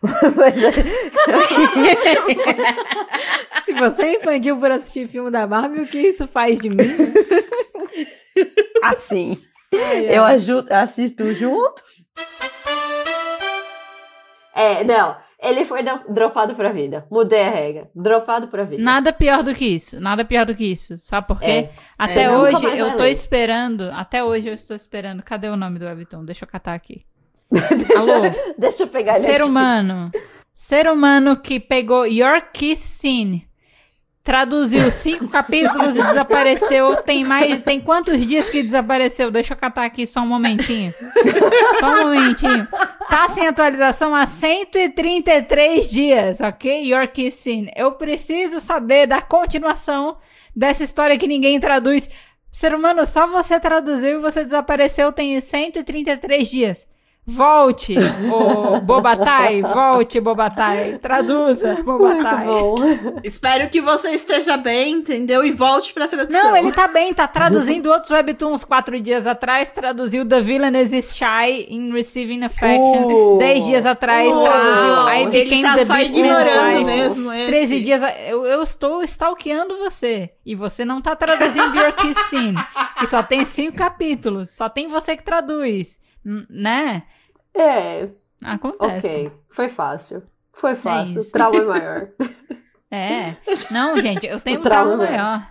Se 3.65 3.73
você 3.75 4.03
é 4.03 4.15
infantil 4.15 4.57
por 4.59 4.71
assistir 4.71 5.09
filme 5.09 5.31
da 5.31 5.45
Barbie, 5.47 5.81
o 5.83 5.87
que 5.87 5.99
isso 5.99 6.27
faz 6.29 6.59
de 6.59 6.71
mim? 6.71 6.95
Assim. 8.83 9.39
Eu 9.73 10.25
ajudo, 10.25 10.73
assisto 10.73 11.33
junto. 11.35 11.83
É, 14.55 14.83
não. 14.85 15.17
Ele 15.41 15.65
foi 15.65 15.85
do- 15.85 16.13
dropado 16.13 16.57
pra 16.57 16.73
vida. 16.73 17.07
Mudei 17.11 17.43
a 17.45 17.51
regra. 17.51 17.89
Dropado 17.95 18.49
pra 18.49 18.65
vida. 18.65 18.83
Nada 18.83 19.13
pior 19.13 19.45
do 19.45 19.55
que 19.55 19.65
isso. 19.65 20.01
Nada 20.01 20.25
pior 20.25 20.45
do 20.45 20.55
que 20.55 20.65
isso. 20.65 20.97
Sabe 20.99 21.29
por 21.29 21.39
quê? 21.39 21.47
É. 21.47 21.71
Até 21.97 22.23
É, 22.25 22.31
hoje 22.37 22.65
eu 22.77 22.97
tô 22.97 23.05
ler. 23.05 23.13
esperando. 23.13 23.89
Até 23.93 24.25
hoje 24.25 24.49
eu 24.49 24.55
estou 24.55 24.75
esperando. 24.75 25.23
Cadê 25.23 25.49
o 25.49 25.57
nome 25.57 25.79
do 25.79 25.85
webtoon? 25.85 26.25
Deixa 26.25 26.45
eu 26.45 26.49
catar 26.49 26.75
aqui. 26.75 27.05
deixa, 27.53 27.99
Alô? 28.01 28.23
deixa 28.59 28.83
eu 28.83 28.89
pegar 28.89 29.15
ele 29.17 29.25
Ser 29.25 29.35
aqui. 29.37 29.43
humano. 29.45 30.11
Ser 30.55 30.89
humano 30.89 31.37
que 31.41 31.61
pegou 31.61 32.05
Your 32.05 32.43
Kiss 32.53 32.83
Scene, 32.83 33.48
traduziu 34.29 34.91
cinco 34.91 35.27
capítulos 35.27 35.97
e 35.97 36.03
desapareceu. 36.03 36.97
Tem 36.97 37.25
mais. 37.25 37.63
Tem 37.63 37.81
quantos 37.81 38.27
dias 38.27 38.51
que 38.51 38.63
desapareceu? 38.63 39.31
Deixa 39.31 39.55
eu 39.55 39.57
catar 39.57 39.87
aqui 39.87 40.07
só 40.07 40.21
um 40.21 40.27
momentinho. 40.27 40.93
Só 41.81 41.95
um 41.95 42.03
momentinho. 42.05 42.69
Tá 43.09 43.27
sem 43.29 43.47
atualização 43.47 44.15
há 44.15 44.27
133 44.27 45.89
dias, 45.89 46.43
ok? 46.43 46.93
Your 46.93 47.09
Kiss 47.09 47.39
Scene. 47.39 47.73
Eu 47.75 47.93
preciso 47.93 48.61
saber 48.61 49.07
da 49.07 49.23
continuação 49.23 50.19
dessa 50.55 50.85
história 50.85 51.17
que 51.17 51.27
ninguém 51.27 51.59
traduz. 51.59 52.11
Ser 52.51 52.75
humano, 52.75 53.07
só 53.07 53.27
você 53.27 53.59
traduziu 53.59 54.19
e 54.19 54.23
você 54.23 54.43
desapareceu 54.43 55.11
tem 55.11 55.41
133 55.41 56.51
dias. 56.51 56.87
Volte, 57.31 57.95
Bobatai, 58.85 59.61
volte, 59.63 60.21
Bobatai. 60.21 60.99
Traduza, 61.01 61.75
Bobatai. 61.85 62.47
Espero 63.23 63.69
que 63.69 63.81
você 63.81 64.11
esteja 64.13 64.57
bem, 64.57 64.95
entendeu? 64.95 65.45
E 65.45 65.51
volte 65.53 65.93
pra 65.93 66.09
tradução. 66.09 66.43
Não, 66.43 66.57
ele 66.57 66.73
tá 66.73 66.89
bem, 66.89 67.13
tá 67.13 67.29
traduzindo 67.29 67.91
outros 67.91 68.11
webtoons 68.11 68.65
quatro 68.65 68.99
dias 69.01 69.27
atrás, 69.27 69.71
traduziu 69.71 70.25
The 70.27 70.41
Villain 70.41 70.73
is 70.81 71.15
Shy 71.15 71.67
in 71.69 71.93
Receiving 71.93 72.45
Affection. 72.45 73.07
Uh. 73.35 73.39
Dez 73.39 73.63
dias 73.65 73.85
atrás, 73.87 74.29
Uau, 74.29 74.45
traduziu 74.45 75.09
I 75.09 75.21
ele 75.37 75.45
Became 75.45 75.63
tá 75.63 75.75
the 75.75 75.85
só 75.85 75.99
ignorando 75.99 76.85
mesmo 76.87 77.33
esse. 77.33 77.47
13 77.47 77.81
dias, 77.81 78.03
a- 78.03 78.19
eu, 78.23 78.45
eu 78.47 78.63
estou 78.63 79.03
stalkeando 79.03 79.77
você. 79.79 80.31
E 80.47 80.55
você 80.55 80.85
não 80.85 81.01
tá 81.03 81.15
traduzindo 81.15 81.77
Your 81.77 81.93
Kiss 81.93 82.19
Scene, 82.29 82.57
que 82.99 83.07
só 83.07 83.23
tem 83.23 83.45
cinco 83.45 83.77
capítulos. 83.77 84.51
Só 84.51 84.69
tem 84.69 84.89
você 84.89 85.17
que 85.17 85.23
traduz. 85.23 86.01
N- 86.25 86.47
Né? 86.51 87.03
É, 87.55 88.09
Acontece. 88.45 89.07
ok. 89.09 89.33
Foi 89.51 89.69
fácil. 89.69 90.23
Foi 90.53 90.75
fácil. 90.75 91.21
isso. 91.21 91.29
o 91.31 91.33
trauma 91.33 91.59
é 91.59 91.65
maior. 91.65 92.09
É. 92.91 93.37
Não, 93.71 94.01
gente, 94.01 94.27
eu 94.27 94.41
tenho 94.41 94.57
O 94.57 94.61
um 94.61 94.63
trauma 94.65 94.97
trauma 94.97 95.07
é. 95.07 95.11
maior. 95.19 95.47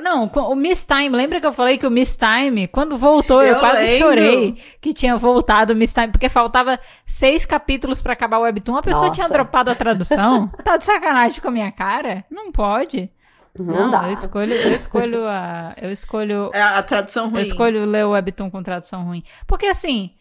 Não, 0.00 0.26
o 0.26 0.54
Miss 0.54 0.86
Time, 0.86 1.08
lembra 1.08 1.40
que 1.40 1.46
eu 1.46 1.52
falei 1.52 1.76
que 1.76 1.86
o 1.86 1.90
Miss 1.90 2.16
Time, 2.16 2.68
quando 2.68 2.96
voltou, 2.96 3.42
eu, 3.42 3.54
Eu 3.54 3.58
quase 3.58 3.82
lembro. 3.84 3.98
chorei 3.98 4.52
que 4.80 4.94
tinha 4.94 5.16
voltado 5.16 5.72
o 5.72 5.76
Miss 5.76 5.92
Time, 5.92 6.08
porque 6.12 6.28
faltava 6.28 6.78
seis 7.04 7.44
capítulos 7.44 8.00
pra 8.00 8.12
acabar 8.12 8.38
o 8.38 8.42
Webtoon. 8.42 8.76
A 8.76 8.82
pessoa 8.82 9.06
Nossa. 9.06 9.14
tinha 9.14 9.28
dropado 9.28 9.70
a 9.70 9.74
tradução. 9.74 10.46
tá 10.62 10.76
de 10.76 10.84
sacanagem 10.84 11.40
com 11.40 11.48
a 11.48 11.50
minha 11.50 11.72
cara? 11.72 12.24
Não 12.30 12.52
pode. 12.52 13.10
Não, 13.58 13.90
dá. 13.90 14.06
eu 14.06 14.12
escolho, 14.12 14.52
eu 14.54 14.72
escolho 14.72 15.26
a. 15.26 15.74
Eu 15.82 15.90
escolho. 15.90 16.50
É 16.52 16.62
a 16.62 16.82
tradução 16.82 17.24
ruim. 17.28 17.38
Eu 17.38 17.42
escolho 17.42 17.84
ler 17.86 18.04
o 18.06 18.10
Webtoon 18.10 18.50
com 18.50 18.62
tradução 18.62 19.04
ruim. 19.04 19.24
Porque 19.48 19.66
assim. 19.66 20.12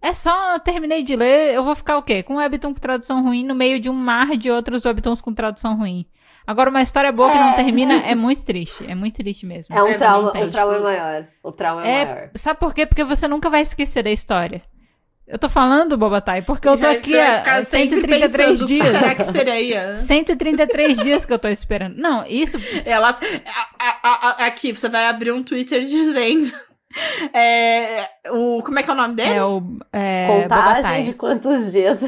É 0.00 0.14
só, 0.14 0.58
terminei 0.60 1.02
de 1.02 1.16
ler, 1.16 1.54
eu 1.54 1.64
vou 1.64 1.74
ficar 1.74 1.96
o 1.98 2.02
quê? 2.02 2.22
Com 2.22 2.34
um 2.34 2.36
Webtoon 2.36 2.72
com 2.72 2.80
tradução 2.80 3.22
ruim 3.22 3.44
no 3.44 3.54
meio 3.54 3.80
de 3.80 3.90
um 3.90 3.94
mar 3.94 4.36
de 4.36 4.50
outros 4.50 4.84
Webtoons 4.84 5.20
com 5.20 5.34
tradução 5.34 5.76
ruim. 5.76 6.06
Agora, 6.46 6.70
uma 6.70 6.80
história 6.80 7.10
boa 7.12 7.30
que 7.30 7.36
não 7.38 7.48
É. 7.50 7.54
termina 7.54 7.94
é 8.06 8.14
muito 8.14 8.42
triste. 8.42 8.84
É 8.88 8.94
muito 8.94 9.16
triste 9.16 9.44
mesmo. 9.44 9.76
É 9.76 9.82
um 9.82 9.88
É 9.88 9.94
trauma, 9.94 10.28
o 10.30 10.48
trauma 10.50 10.76
é 10.76 10.80
maior. 10.80 11.26
O 11.42 11.52
trauma 11.52 11.86
é, 11.86 12.00
É, 12.00 12.04
maior. 12.04 12.30
sabe 12.36 12.58
por 12.60 12.72
quê? 12.72 12.86
Porque 12.86 13.04
você 13.04 13.26
nunca 13.28 13.50
vai 13.50 13.60
esquecer 13.60 14.02
da 14.02 14.10
história. 14.10 14.62
Eu 15.26 15.38
tô 15.38 15.46
falando, 15.46 15.98
Bobatai, 15.98 16.40
porque 16.40 16.66
eu 16.66 16.78
tô 16.78 16.86
aqui 16.86 17.18
há 17.18 17.38
ficar 17.40 17.64
sempre 17.66 17.96
133 18.00 18.32
pensando, 18.60 18.66
dias. 18.66 18.88
Será 18.88 19.14
que 19.14 19.24
seria? 19.24 19.98
133 20.00 20.96
dias 20.96 21.26
que 21.26 21.32
eu 21.34 21.38
tô 21.38 21.48
esperando. 21.48 21.96
Não, 21.98 22.24
isso. 22.26 22.56
Ela. 22.86 23.10
a- 23.10 23.68
a- 23.78 23.98
a- 24.02 24.30
a- 24.30 24.46
aqui, 24.46 24.72
você 24.72 24.88
vai 24.88 25.04
abrir 25.06 25.32
um 25.32 25.42
Twitter 25.42 25.82
dizendo. 25.82 26.50
É, 27.34 28.08
o, 28.30 28.62
como 28.62 28.78
é 28.78 28.82
que 28.82 28.90
é 28.90 28.92
o 28.92 28.96
nome 28.96 29.14
dele? 29.14 29.34
É 29.34 29.44
o. 29.44 29.62
É, 29.92 30.26
Contagem 30.26 30.72
Bobatai. 30.72 31.02
de 31.02 31.12
quantos 31.12 31.72
dias. 31.72 32.00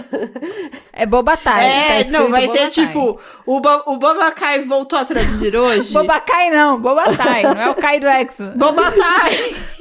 É 0.93 1.07
Bobatai. 1.07 1.67
É, 2.01 2.05
tá 2.05 2.11
não, 2.11 2.31
vai 2.31 2.43
ter 2.43 2.49
Bobatai. 2.49 2.71
tipo, 2.71 3.21
o, 3.47 3.61
Bo, 3.61 3.83
o 3.87 3.99
Bobacai 3.99 4.61
voltou 4.61 4.99
a 4.99 5.05
traduzir 5.05 5.55
hoje. 5.57 5.93
Bobacai 5.93 6.51
não, 6.51 6.81
Bobatai, 6.81 7.43
não 7.43 7.61
é 7.61 7.71
o 7.71 7.75
Kai 7.75 8.01
do 8.01 8.09
Exo. 8.09 8.51
Bobatai! 8.57 9.55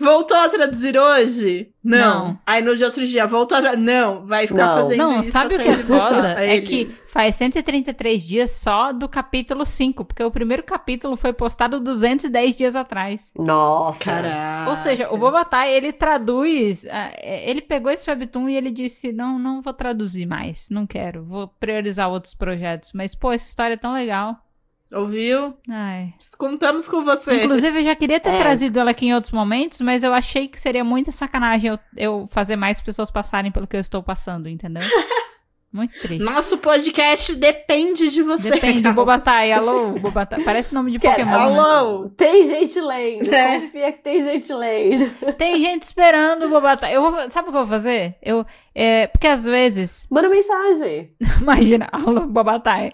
voltou 0.00 0.36
a 0.36 0.48
traduzir 0.48 0.98
hoje? 0.98 1.70
Não. 1.82 1.96
Não. 2.28 2.38
Aí 2.46 2.62
no 2.62 2.76
de 2.76 2.82
outro 2.84 3.04
dia, 3.06 3.26
voltou 3.26 3.56
a 3.58 3.60
traduzir. 3.60 3.84
Não, 3.84 4.26
vai 4.26 4.46
ficar 4.46 4.66
Não. 4.66 4.74
fazendo 4.82 4.98
Não, 4.98 5.20
isso. 5.20 5.30
sabe 5.30 5.54
o 5.54 5.56
até 5.56 5.62
que 5.64 5.68
é 5.68 5.72
ele 5.74 5.82
voltar. 5.82 6.08
foda? 6.08 6.42
É 6.42 6.56
ele- 6.56 6.66
que 6.66 6.90
faz 7.06 7.34
133 7.36 8.22
dias 8.22 8.50
só 8.50 8.92
do 8.92 9.08
capítulo 9.08 9.64
5, 9.64 10.04
porque 10.04 10.22
o 10.22 10.30
primeiro 10.30 10.62
capítulo 10.64 11.16
foi 11.16 11.32
postado 11.32 11.78
210 11.80 12.54
dias 12.56 12.74
atrás. 12.74 13.32
Nossa. 13.38 14.00
Caraca. 14.00 14.70
Ou 14.70 14.76
seja, 14.76 15.08
o 15.12 15.16
Bobatai, 15.18 15.72
ele 15.72 15.92
traduz, 15.92 16.86
ah, 16.90 17.10
é, 17.16 17.48
ele 17.48 17.60
pegou 17.60 17.90
esse 17.90 18.08
webtoon 18.10 18.48
e 18.48 18.56
ele 18.56 18.70
disse, 18.70 19.12
não, 19.12 19.38
não 19.38 19.60
vou 19.62 19.72
traduzir 19.72 20.26
mais, 20.26 20.68
não 20.70 20.86
quero, 20.86 21.22
vou 21.24 21.48
priorizar 21.60 22.10
outros 22.10 22.34
projetos. 22.34 22.92
Mas, 22.94 23.14
pô, 23.14 23.30
essa 23.32 23.46
história 23.46 23.74
é 23.74 23.78
tão 23.78 23.92
legal. 23.94 24.36
Ouviu? 24.92 25.54
Ai. 25.68 26.14
Contamos 26.38 26.86
com 26.86 27.02
você. 27.04 27.42
Inclusive, 27.42 27.80
eu 27.80 27.84
já 27.84 27.96
queria 27.96 28.20
ter 28.20 28.28
É. 28.34 28.38
trazido 28.38 28.78
ela 28.78 28.92
aqui 28.92 29.06
em 29.06 29.14
outros 29.14 29.32
momentos, 29.32 29.80
mas 29.80 30.02
eu 30.04 30.14
achei 30.14 30.46
que 30.46 30.60
seria 30.60 30.84
muita 30.84 31.10
sacanagem 31.10 31.70
eu, 31.72 31.78
eu 31.96 32.26
fazer 32.30 32.54
mais 32.56 32.80
pessoas 32.80 33.10
passarem 33.10 33.50
pelo 33.50 33.66
que 33.66 33.76
eu 33.76 33.80
estou 33.80 34.02
passando, 34.02 34.48
entendeu? 34.48 34.82
Muito 35.76 35.92
triste. 36.00 36.24
Nosso 36.24 36.56
podcast 36.56 37.34
depende 37.34 38.08
de 38.08 38.22
você. 38.22 38.48
Depende 38.48 38.80
do 38.80 38.94
Bobatai. 38.94 39.52
Alô, 39.52 39.90
Bobatai. 39.90 40.42
Parece 40.42 40.72
nome 40.72 40.90
de 40.92 40.98
Pokémon. 40.98 41.30
né? 41.30 41.36
Alô? 41.36 42.08
Tem 42.16 42.46
gente 42.46 42.80
lendo. 42.80 43.30
É. 43.32 43.60
Confia 43.60 43.92
que 43.92 44.02
tem 44.02 44.24
gente 44.24 44.50
lendo. 44.54 45.10
Tem 45.36 45.58
gente 45.60 45.82
esperando 45.82 46.46
o 46.46 46.48
Bobatai. 46.48 46.96
Eu 46.96 47.02
vou, 47.10 47.28
sabe 47.28 47.50
o 47.50 47.52
que 47.52 47.58
eu 47.58 47.66
vou 47.66 47.66
fazer? 47.66 48.14
Eu, 48.22 48.46
é, 48.74 49.06
porque 49.08 49.26
às 49.26 49.44
vezes, 49.44 50.06
Manda 50.10 50.30
mensagem. 50.30 51.10
imagina, 51.42 51.88
alô, 51.92 52.22
Bobatai. 52.26 52.92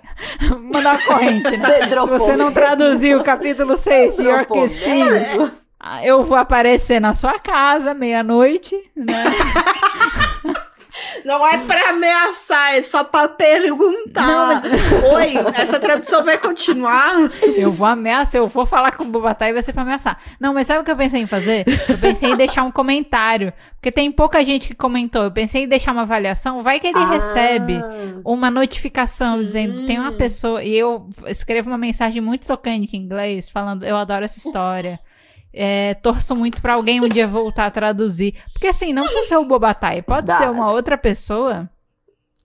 Mandar 0.50 0.96
uma 0.96 1.04
corrente, 1.06 1.56
né? 1.56 1.58
Você 1.58 1.82
Se 1.84 1.86
dropou. 1.88 2.18
você 2.18 2.36
não 2.36 2.52
traduziu 2.52 3.20
o 3.20 3.22
capítulo 3.22 3.76
6 3.76 4.16
de 4.16 4.24
Dropou 4.24 4.56
York 4.58 4.68
City, 4.72 4.90
mesmo? 5.04 5.52
eu 6.02 6.24
vou 6.24 6.36
aparecer 6.36 7.00
na 7.00 7.14
sua 7.14 7.38
casa 7.38 7.94
meia-noite, 7.94 8.76
né? 8.96 9.24
Não 11.24 11.46
é 11.46 11.59
pra 11.59 11.90
ameaçar, 11.90 12.74
é 12.74 12.82
só 12.82 13.05
pra 13.05 13.28
perguntar. 13.28 14.26
Não, 14.26 14.46
mas- 14.48 14.62
Oi, 15.14 15.34
essa 15.61 15.78
tradução 15.78 16.24
vai 16.24 16.38
continuar? 16.38 17.12
Eu 17.57 17.70
vou 17.70 17.86
ameaçar, 17.86 18.40
eu 18.40 18.48
vou 18.48 18.66
falar 18.66 18.92
com 18.96 19.05
o 19.05 19.07
Bobatai 19.07 19.50
e 19.50 19.53
vai 19.53 19.62
ser 19.62 19.72
pra 19.72 19.82
ameaçar. 19.82 20.18
Não, 20.40 20.53
mas 20.55 20.66
sabe 20.66 20.80
o 20.80 20.84
que 20.84 20.90
eu 20.90 20.96
pensei 20.96 21.20
em 21.20 21.26
fazer? 21.26 21.64
Eu 21.88 21.98
pensei 21.98 22.30
em 22.30 22.36
deixar 22.36 22.62
um 22.64 22.70
comentário. 22.72 23.53
Porque 23.74 23.90
tem 23.90 24.11
pouca 24.12 24.44
gente 24.44 24.68
que 24.68 24.74
comentou. 24.74 25.24
Eu 25.24 25.30
pensei 25.32 25.64
em 25.64 25.68
deixar 25.68 25.92
uma 25.92 26.03
avaliação. 26.03 26.62
Vai 26.62 26.78
que 26.80 26.86
ele 26.86 26.98
Ah. 26.98 27.09
recebe 27.09 27.80
uma 28.24 28.50
notificação 28.50 29.42
dizendo 29.42 29.86
tem 29.86 29.98
Hum. 29.98 30.03
uma 30.03 30.12
pessoa. 30.12 30.62
E 30.62 30.74
eu 30.76 31.09
escrevo 31.26 31.68
uma 31.70 31.78
mensagem 31.78 32.20
muito 32.20 32.46
tocante 32.46 32.96
em 32.96 33.00
inglês, 33.00 33.50
falando: 33.50 33.84
Eu 33.84 33.96
adoro 33.96 34.24
essa 34.24 34.38
história. 34.38 34.98
É, 35.55 35.94
torço 35.94 36.34
muito 36.34 36.62
pra 36.62 36.74
alguém 36.74 37.00
um 37.00 37.09
dia 37.09 37.26
voltar 37.26 37.66
a 37.66 37.70
traduzir. 37.70 38.34
Porque 38.53 38.68
assim, 38.68 38.92
não 38.92 39.05
precisa 39.05 39.26
ser 39.28 39.36
o 39.36 39.44
Bobatai, 39.44 40.03
pode 40.03 40.26
Dá. 40.26 40.38
ser 40.38 40.50
uma 40.50 40.70
outra 40.70 40.96
pessoa 40.96 41.68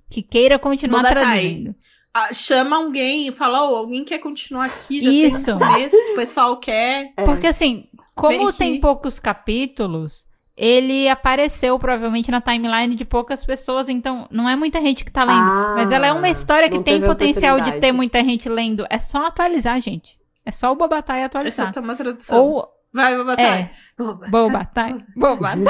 que 0.09 0.21
queira 0.21 0.59
continuar 0.59 1.03
Bobatai. 1.03 1.21
traduzindo. 1.23 1.75
Ah, 2.13 2.33
chama 2.33 2.77
alguém 2.77 3.27
e 3.27 3.31
fala, 3.31 3.69
ô, 3.69 3.75
alguém 3.75 4.03
quer 4.03 4.17
continuar 4.17 4.65
aqui? 4.65 5.01
Já 5.01 5.09
Isso. 5.11 5.57
Tem 5.57 5.67
começo, 5.67 5.95
o 5.95 6.15
pessoal 6.15 6.57
quer. 6.57 7.13
É. 7.15 7.23
Porque 7.23 7.47
assim, 7.47 7.87
como 8.15 8.51
tem 8.51 8.79
poucos 8.79 9.19
capítulos, 9.19 10.25
ele 10.55 11.07
apareceu 11.07 11.77
provavelmente 11.77 12.31
na 12.31 12.41
timeline 12.41 12.95
de 12.95 13.05
poucas 13.05 13.45
pessoas, 13.45 13.87
então 13.87 14.27
não 14.31 14.49
é 14.49 14.55
muita 14.55 14.81
gente 14.81 15.05
que 15.05 15.11
tá 15.11 15.23
lendo. 15.23 15.51
Ah, 15.51 15.73
mas 15.75 15.91
ela 15.91 16.07
é 16.07 16.11
uma 16.11 16.27
história 16.29 16.67
que 16.69 16.79
tem 16.79 16.99
potencial 17.01 17.61
de 17.61 17.73
ter 17.73 17.91
muita 17.91 18.23
gente 18.23 18.49
lendo. 18.49 18.85
É 18.89 18.97
só 18.97 19.27
atualizar, 19.27 19.79
gente. 19.79 20.19
É 20.43 20.51
só 20.51 20.71
o 20.71 20.75
Bobatai 20.75 21.19
Essa 21.19 21.25
atualizar. 21.27 21.71
é 21.75 21.79
uma 21.79 21.95
tradução. 21.95 22.43
Ou 22.43 22.76
Vai, 22.97 23.15
Bobatai. 23.15 23.45
é, 23.45 23.69
Bobatai. 23.97 25.05
Bobatai. 25.15 25.65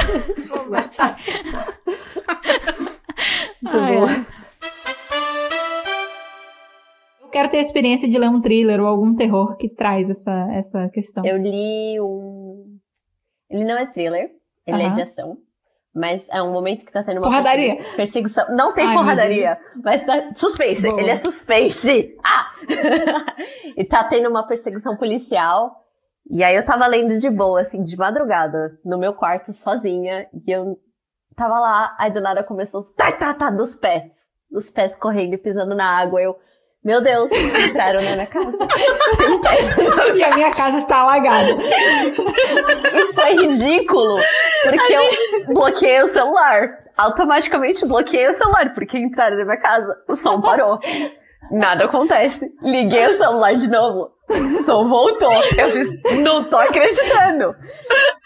Bobatai. 0.47 1.15
Muito 3.61 3.77
Ai, 3.77 3.95
bom. 3.97 4.05
ai. 4.07 4.25
Eu 7.21 7.29
quero 7.29 7.49
ter 7.49 7.57
a 7.57 7.61
experiência 7.61 8.07
de 8.09 8.17
ler 8.17 8.29
um 8.29 8.41
thriller 8.41 8.79
ou 8.79 8.87
algum 8.87 9.13
terror 9.15 9.57
que 9.57 9.67
traz 9.69 10.09
essa, 10.09 10.47
essa 10.53 10.87
questão. 10.89 11.25
Eu 11.25 11.37
li 11.37 11.99
um. 11.99 12.77
Ele 13.49 13.63
não 13.65 13.77
é 13.77 13.85
thriller, 13.87 14.31
ele 14.65 14.81
é 14.81 14.85
Aham. 14.85 14.95
de 14.95 15.01
ação. 15.01 15.37
Mas 15.93 16.29
é 16.29 16.41
um 16.43 16.51
momento 16.53 16.85
que 16.85 16.91
tá 16.91 17.03
tendo 17.03 17.17
uma 17.17 17.23
Porradaria. 17.27 17.69
persegui- 17.75 17.95
perseguição. 17.95 18.55
Não 18.55 18.71
tem 18.71 18.85
Ai, 18.87 18.93
porradaria, 18.93 19.57
mas 19.83 20.01
tá 20.03 20.29
suspense. 20.35 20.87
Boa. 20.87 21.01
Ele 21.01 21.09
é 21.09 21.15
suspense. 21.15 22.15
Ah! 22.23 22.51
e 23.75 23.83
tá 23.83 24.03
tendo 24.03 24.29
uma 24.29 24.47
perseguição 24.47 24.95
policial. 24.95 25.86
E 26.29 26.43
aí 26.43 26.55
eu 26.55 26.65
tava 26.65 26.85
lendo 26.87 27.17
de 27.17 27.29
boa, 27.29 27.61
assim, 27.61 27.83
de 27.83 27.95
madrugada, 27.97 28.77
no 28.83 28.97
meu 28.97 29.13
quarto, 29.13 29.53
sozinha. 29.53 30.27
E 30.33 30.51
eu 30.51 30.77
tava 31.35 31.59
lá, 31.59 31.95
aí 31.97 32.11
do 32.11 32.21
nada 32.21 32.43
começou 32.43 32.81
os 32.81 32.89
tá, 32.93 33.11
tá, 33.13 33.33
tá, 33.33 33.49
dos 33.49 33.75
pés. 33.75 34.35
Dos 34.51 34.69
pés 34.69 34.95
correndo 34.95 35.33
e 35.33 35.37
pisando 35.37 35.73
na 35.73 35.97
água. 35.97 36.21
Eu, 36.21 36.37
meu 36.83 37.01
Deus, 37.01 37.31
entraram 37.31 38.01
na 38.01 38.13
minha 38.13 38.27
casa. 38.27 38.57
E 40.15 40.23
a 40.23 40.35
minha 40.35 40.51
casa 40.51 40.79
está 40.79 40.97
alagada. 40.97 41.51
E 41.51 43.13
foi 43.13 43.35
ridículo, 43.35 44.19
porque 44.63 44.93
eu 44.93 45.53
bloqueei 45.53 46.01
o 46.01 46.07
celular. 46.07 46.85
Automaticamente 46.97 47.85
bloqueei 47.85 48.27
o 48.27 48.33
celular, 48.33 48.73
porque 48.73 48.97
entraram 48.97 49.37
na 49.37 49.45
minha 49.45 49.57
casa. 49.57 49.95
O 50.07 50.15
som 50.15 50.41
parou. 50.41 50.79
Nada 51.51 51.85
acontece. 51.85 52.45
Liguei 52.61 53.05
o 53.07 53.17
celular 53.17 53.55
de 53.55 53.69
novo. 53.69 54.11
O 54.29 54.53
som 54.53 54.87
voltou. 54.87 55.31
Eu 55.57 55.71
fiz, 55.71 55.89
não 56.23 56.43
tô 56.43 56.57
acreditando. 56.57 57.55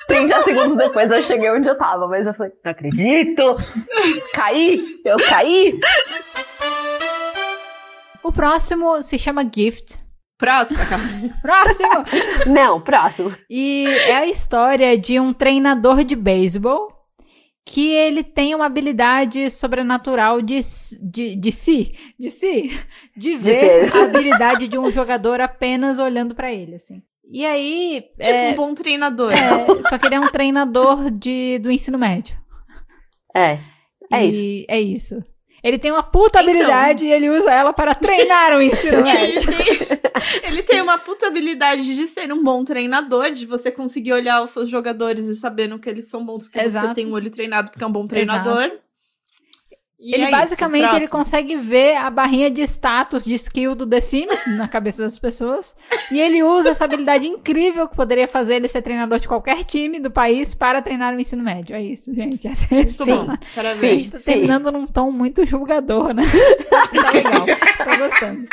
30 0.08 0.44
segundos 0.44 0.76
depois 0.76 1.12
eu 1.12 1.22
cheguei 1.22 1.50
onde 1.52 1.70
eu 1.70 1.78
tava, 1.78 2.08
mas 2.08 2.26
eu 2.26 2.34
falei, 2.34 2.52
não 2.64 2.72
acredito. 2.72 3.56
Caí, 4.34 4.84
eu 5.06 5.18
caí. 5.18 5.80
O 8.24 8.32
próximo 8.32 9.02
se 9.02 9.18
chama 9.18 9.44
Gift. 9.44 10.00
Próxima 10.38 10.84
casa. 10.86 11.18
Próximo! 11.40 12.04
Não, 12.48 12.82
próximo. 12.82 13.36
E 13.48 13.86
é 14.08 14.16
a 14.16 14.26
história 14.26 14.98
de 14.98 15.20
um 15.20 15.32
treinador 15.32 16.04
de 16.04 16.16
beisebol 16.16 16.91
que 17.66 17.94
ele 17.94 18.24
tem 18.24 18.56
uma 18.56 18.66
habilidade 18.66 19.50
sobrenatural 19.50 20.42
de, 20.42 20.60
de, 21.02 21.36
de 21.36 21.52
si, 21.52 21.94
de 22.20 22.30
si, 22.32 22.70
de 23.16 23.36
ver 23.36 23.90
ver. 23.90 23.96
a 23.96 24.04
habilidade 24.04 24.68
de 24.68 24.78
um 24.78 24.90
jogador 24.92 25.40
apenas 25.42 26.00
olhando 26.00 26.34
pra 26.36 26.52
ele, 26.52 26.76
assim. 26.76 27.02
E 27.34 27.46
aí, 27.46 28.04
Tipo 28.20 28.30
é, 28.30 28.50
um 28.52 28.56
bom 28.56 28.74
treinador. 28.74 29.32
é, 29.32 29.82
só 29.88 29.98
que 29.98 30.06
ele 30.06 30.16
é 30.16 30.20
um 30.20 30.28
treinador 30.28 31.10
de, 31.10 31.60
do 31.60 31.72
ensino 31.72 31.98
médio. 31.98 32.36
É, 33.34 33.60
é 34.12 34.26
isso. 34.26 34.40
E 34.40 34.66
é 34.68 34.82
isso. 34.82 35.24
Ele 35.64 35.78
tem 35.78 35.92
uma 35.92 36.02
puta 36.04 36.42
Então. 36.42 36.52
habilidade 36.52 37.06
e 37.06 37.12
ele 37.12 37.30
usa 37.30 37.52
ela 37.52 37.72
para 37.72 37.94
treinar 37.94 38.54
o 38.58 38.62
ensino 38.64 38.98
Ele 38.98 39.04
médio. 39.04 39.42
tem, 39.56 40.00
ele 40.44 40.64
tem 40.64 40.82
uma 40.82 40.98
puta 40.98 41.28
habilidade 41.28 41.96
de 41.96 42.08
ser 42.08 42.32
um 42.34 42.44
bom 42.44 42.64
treinador, 42.66 43.32
de 43.32 43.46
você 43.46 43.70
conseguir 43.72 44.14
olhar 44.14 44.42
os 44.44 44.50
seus 44.52 44.70
jogadores 44.70 45.26
e 45.26 45.36
sabendo 45.36 45.78
que 45.78 45.90
eles 45.90 46.06
são 46.10 46.26
bons 46.26 46.44
porque 46.44 46.60
Exato. 46.60 46.88
você 46.88 46.94
tem 46.96 47.06
um 47.08 47.14
olho 47.14 47.30
treinado 47.30 47.70
porque 47.72 47.84
é 47.84 47.88
um 47.88 47.92
bom 47.92 48.08
treinador. 48.08 48.72
E 50.04 50.16
Ele 50.16 50.24
é 50.24 50.30
isso, 50.30 50.32
basicamente 50.32 50.82
ele 50.82 50.90
próximo. 50.90 51.10
consegue 51.12 51.56
ver 51.56 51.96
a 51.98 52.10
barrinha 52.10 52.50
de 52.50 52.64
status 52.64 53.24
de 53.24 53.36
skill 53.36 53.76
do 53.76 53.86
The 53.86 54.02
Sims 54.02 54.58
na 54.58 54.68
cabeça 54.68 55.04
das 55.04 55.20
pessoas. 55.20 55.76
E 56.12 56.20
ele 56.20 56.42
usa 56.42 56.70
essa 56.70 56.86
habilidade 56.86 57.28
incrível 57.28 57.88
que 57.88 57.96
poderia 57.96 58.28
fazer 58.28 58.56
ele 58.56 58.68
ser 58.68 58.82
treinador 58.82 59.20
de 59.20 59.28
qualquer 59.28 59.64
time 59.64 60.00
do 60.00 60.10
país 60.10 60.56
para 60.56 60.82
treinar 60.82 61.16
o 61.16 61.20
ensino 61.20 61.44
médio. 61.44 61.76
É 61.76 61.84
isso, 61.84 62.12
gente. 62.16 62.48
Essa 62.50 62.66
é 62.72 62.78
Muito 62.78 62.90
história. 62.90 63.16
bom. 63.16 63.32
A 63.34 63.38
Parabéns. 63.54 64.08
gente 64.08 64.12
tá 64.12 64.20
terminando 64.26 64.72
num 64.72 64.88
tom 64.88 65.12
muito 65.12 65.46
julgador, 65.46 66.16
né? 66.16 66.24
tá 66.68 67.12
legal. 67.12 67.46
Tô 67.46 67.98
gostando. 68.00 68.48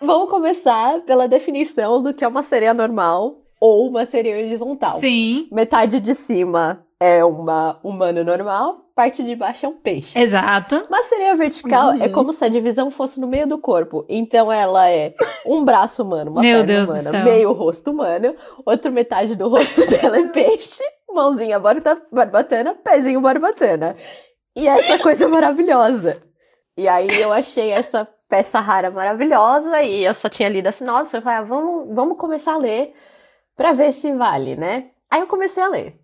Vamos 0.00 0.28
começar 0.28 1.02
pela 1.02 1.28
definição 1.28 2.02
do 2.02 2.12
que 2.12 2.24
é 2.24 2.28
uma 2.28 2.42
sereia 2.42 2.74
normal 2.74 3.44
ou 3.60 3.88
uma 3.88 4.04
sereia 4.06 4.44
horizontal. 4.44 4.90
Sim. 4.98 5.46
Metade 5.52 6.00
de 6.00 6.16
cima 6.16 6.84
é 7.00 7.24
uma 7.24 7.78
humana 7.84 8.24
normal, 8.24 8.86
parte 8.94 9.22
de 9.22 9.36
baixo 9.36 9.66
é 9.66 9.68
um 9.68 9.76
peixe. 9.76 10.18
Exato. 10.18 10.84
Uma 10.88 11.02
sereia 11.04 11.36
vertical 11.36 11.90
Uhum. 11.90 12.02
é 12.02 12.08
como 12.08 12.32
se 12.32 12.44
a 12.44 12.48
divisão 12.48 12.90
fosse 12.90 13.20
no 13.20 13.26
meio 13.28 13.46
do 13.46 13.56
corpo. 13.58 14.04
Então 14.08 14.50
ela 14.52 14.90
é 14.90 15.14
um 15.46 15.64
braço 15.64 16.02
humano, 16.02 16.30
uma 16.32 16.40
Meu 16.40 16.64
perna 16.64 16.84
Deus 16.86 16.90
humana, 17.04 17.24
meio 17.24 17.52
rosto 17.52 17.90
humano, 17.92 18.34
outra 18.66 18.90
metade 18.90 19.36
do 19.36 19.48
rosto 19.48 19.86
dela 19.90 20.18
é 20.18 20.28
peixe, 20.28 20.82
mãozinha 21.08 21.58
barba- 21.60 22.02
barbatana, 22.10 22.74
pezinho 22.74 23.20
barbatana. 23.20 23.94
E 24.56 24.66
essa 24.66 24.98
coisa 24.98 25.26
maravilhosa. 25.28 26.20
E 26.76 26.88
aí 26.88 27.08
eu 27.20 27.32
achei 27.32 27.70
essa 27.70 28.08
peça 28.28 28.58
rara 28.60 28.90
maravilhosa 28.90 29.82
e 29.82 30.04
eu 30.04 30.12
só 30.14 30.28
tinha 30.28 30.48
lido 30.48 30.66
a 30.66 30.72
sinopse, 30.72 31.16
eu 31.16 31.22
falei, 31.22 31.38
ah, 31.38 31.42
vamos, 31.42 31.94
vamos 31.94 32.18
começar 32.18 32.54
a 32.54 32.58
ler 32.58 32.92
pra 33.56 33.72
ver 33.72 33.92
se 33.92 34.12
vale, 34.12 34.54
né? 34.56 34.90
Aí 35.10 35.20
eu 35.20 35.26
comecei 35.28 35.62
a 35.62 35.68
ler. 35.68 35.98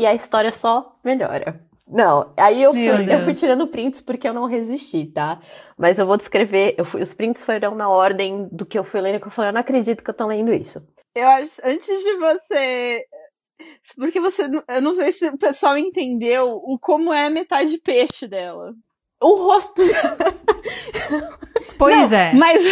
E 0.00 0.06
a 0.06 0.14
história 0.14 0.50
só 0.50 0.96
melhora. 1.04 1.60
Não, 1.86 2.32
aí 2.36 2.62
eu 2.62 2.72
fui, 2.72 3.14
eu 3.14 3.20
fui 3.20 3.34
tirando 3.34 3.66
prints 3.66 4.00
porque 4.00 4.26
eu 4.26 4.32
não 4.32 4.46
resisti, 4.46 5.06
tá? 5.06 5.42
Mas 5.76 5.98
eu 5.98 6.06
vou 6.06 6.16
descrever, 6.16 6.74
eu 6.78 6.86
fui, 6.86 7.02
os 7.02 7.12
prints 7.12 7.44
foram 7.44 7.74
na 7.74 7.88
ordem 7.88 8.48
do 8.50 8.64
que 8.64 8.78
eu 8.78 8.84
fui 8.84 9.00
lendo, 9.00 9.20
que 9.20 9.26
eu 9.26 9.30
falei, 9.30 9.50
eu 9.50 9.52
não 9.54 9.60
acredito 9.60 10.02
que 10.02 10.08
eu 10.08 10.14
tô 10.14 10.26
lendo 10.26 10.54
isso. 10.54 10.80
Eu 11.14 11.28
acho, 11.28 11.60
antes 11.64 12.02
de 12.02 12.16
você. 12.16 13.04
Porque 13.96 14.20
você. 14.20 14.48
Eu 14.68 14.80
não 14.80 14.94
sei 14.94 15.12
se 15.12 15.28
o 15.28 15.36
pessoal 15.36 15.76
entendeu 15.76 16.48
o 16.64 16.78
como 16.78 17.12
é 17.12 17.28
metade 17.28 17.76
peixe 17.78 18.26
dela. 18.26 18.72
O 19.20 19.34
rosto. 19.34 19.82
Pois 21.76 22.12
é. 22.12 22.32
Mas 22.32 22.64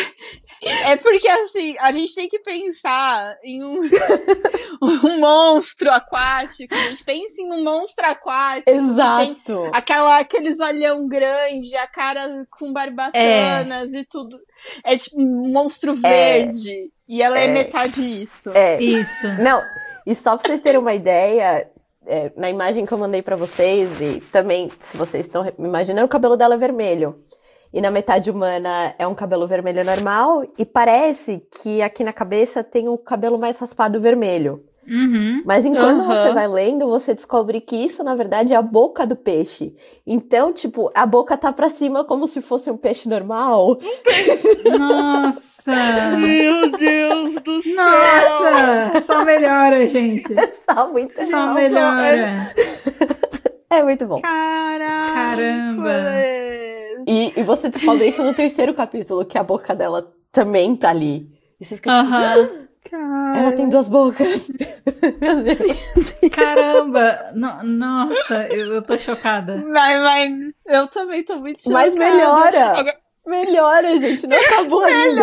é 0.86 0.96
porque 0.96 1.28
assim, 1.28 1.76
a 1.78 1.90
gente 1.92 2.14
tem 2.14 2.28
que 2.28 2.38
pensar 2.40 3.36
em 3.44 3.62
um, 3.64 3.80
um 4.82 5.20
monstro 5.20 5.90
aquático. 5.90 6.74
A 6.74 6.88
gente 6.88 7.04
pensa 7.04 7.40
em 7.42 7.52
um 7.52 7.62
monstro 7.64 8.06
aquático. 8.06 8.64
que 8.66 8.72
Tem 8.72 8.90
Exato. 8.90 9.70
aquela, 9.72 10.18
aqueles 10.18 10.58
olhão 10.60 11.06
grande, 11.06 11.74
a 11.76 11.86
cara 11.86 12.46
com 12.50 12.72
barbatanas 12.72 13.92
e 13.92 14.04
tudo. 14.04 14.38
É 14.84 14.96
tipo 14.96 15.20
um 15.20 15.48
monstro 15.52 15.94
verde. 15.94 16.90
E 17.08 17.22
ela 17.22 17.38
é, 17.38 17.46
É. 17.46 17.48
metade 17.48 18.22
isso. 18.22 18.50
É, 18.50 18.80
Isso. 18.82 19.26
Não, 19.40 19.62
e 20.06 20.14
só 20.14 20.36
pra 20.36 20.46
vocês 20.46 20.60
terem 20.60 20.78
uma 20.78 20.92
ideia, 20.92 21.66
é, 22.06 22.30
na 22.36 22.50
imagem 22.50 22.84
que 22.84 22.92
eu 22.92 22.98
mandei 22.98 23.22
pra 23.22 23.34
vocês, 23.36 23.98
e 24.00 24.20
também, 24.30 24.70
se 24.80 24.94
vocês 24.96 25.24
estão 25.24 25.50
imaginando, 25.58 26.04
o 26.04 26.08
cabelo 26.08 26.36
dela 26.36 26.54
é 26.54 26.58
vermelho. 26.58 27.22
E 27.72 27.80
na 27.80 27.90
metade 27.90 28.30
humana 28.30 28.94
é 28.98 29.06
um 29.06 29.14
cabelo 29.14 29.46
vermelho 29.46 29.84
normal, 29.84 30.44
e 30.56 30.64
parece 30.64 31.42
que 31.62 31.82
aqui 31.82 32.02
na 32.02 32.12
cabeça 32.12 32.64
tem 32.64 32.88
o 32.88 32.96
cabelo 32.96 33.38
mais 33.38 33.58
raspado 33.58 34.00
vermelho. 34.00 34.64
Uhum. 34.88 35.42
Mas 35.44 35.66
enquanto 35.66 36.00
Aham. 36.00 36.16
você 36.16 36.32
vai 36.32 36.48
lendo, 36.48 36.88
você 36.88 37.14
descobre 37.14 37.60
que 37.60 37.76
isso, 37.76 38.02
na 38.02 38.14
verdade, 38.14 38.54
é 38.54 38.56
a 38.56 38.62
boca 38.62 39.06
do 39.06 39.14
peixe. 39.14 39.74
Então, 40.06 40.50
tipo, 40.50 40.90
a 40.94 41.04
boca 41.04 41.36
tá 41.36 41.52
pra 41.52 41.68
cima 41.68 42.04
como 42.04 42.26
se 42.26 42.40
fosse 42.40 42.70
um 42.70 42.76
peixe 42.76 43.06
normal. 43.06 43.78
Nossa! 44.78 45.74
Meu 46.16 46.72
Deus 46.72 47.34
do 47.34 47.62
céu! 47.62 47.84
Nossa! 47.84 49.00
Só 49.02 49.24
melhora, 49.26 49.86
gente. 49.86 50.32
É 50.32 50.52
só 50.72 50.90
muito 50.90 51.12
Só 51.12 51.52
melhora. 51.52 52.50
É 53.68 53.82
muito 53.82 54.06
bom. 54.06 54.16
Caraca! 54.22 55.12
Caramba. 55.12 55.92
E, 57.06 57.32
e 57.38 57.42
você 57.42 57.68
descobre 57.68 58.08
isso 58.08 58.22
no 58.22 58.34
terceiro 58.34 58.74
capítulo, 58.74 59.24
que 59.24 59.38
a 59.38 59.42
boca 59.42 59.74
dela 59.74 60.12
também 60.32 60.76
tá 60.76 60.90
ali. 60.90 61.28
E 61.60 61.64
você 61.64 61.76
fica 61.76 61.90
tipo, 61.90 62.14
Aham. 62.14 63.36
ela 63.36 63.52
tem 63.52 63.68
duas 63.68 63.88
bocas. 63.88 64.48
Meu 65.20 65.42
Deus. 65.42 65.94
Caramba! 66.32 67.32
No- 67.34 67.62
nossa, 67.64 68.46
eu, 68.48 68.74
eu 68.74 68.82
tô 68.82 68.96
chocada. 68.98 69.56
Vai, 69.72 70.00
vai. 70.00 70.28
Eu 70.66 70.86
também 70.88 71.22
tô 71.24 71.36
muito 71.36 71.62
chocada. 71.62 71.74
Mas 71.84 71.94
melhora. 71.94 72.64
Agora- 72.78 72.98
Melhora, 73.26 74.00
gente. 74.00 74.26
Não 74.26 74.38
acabou 74.38 74.80
ainda. 74.82 75.22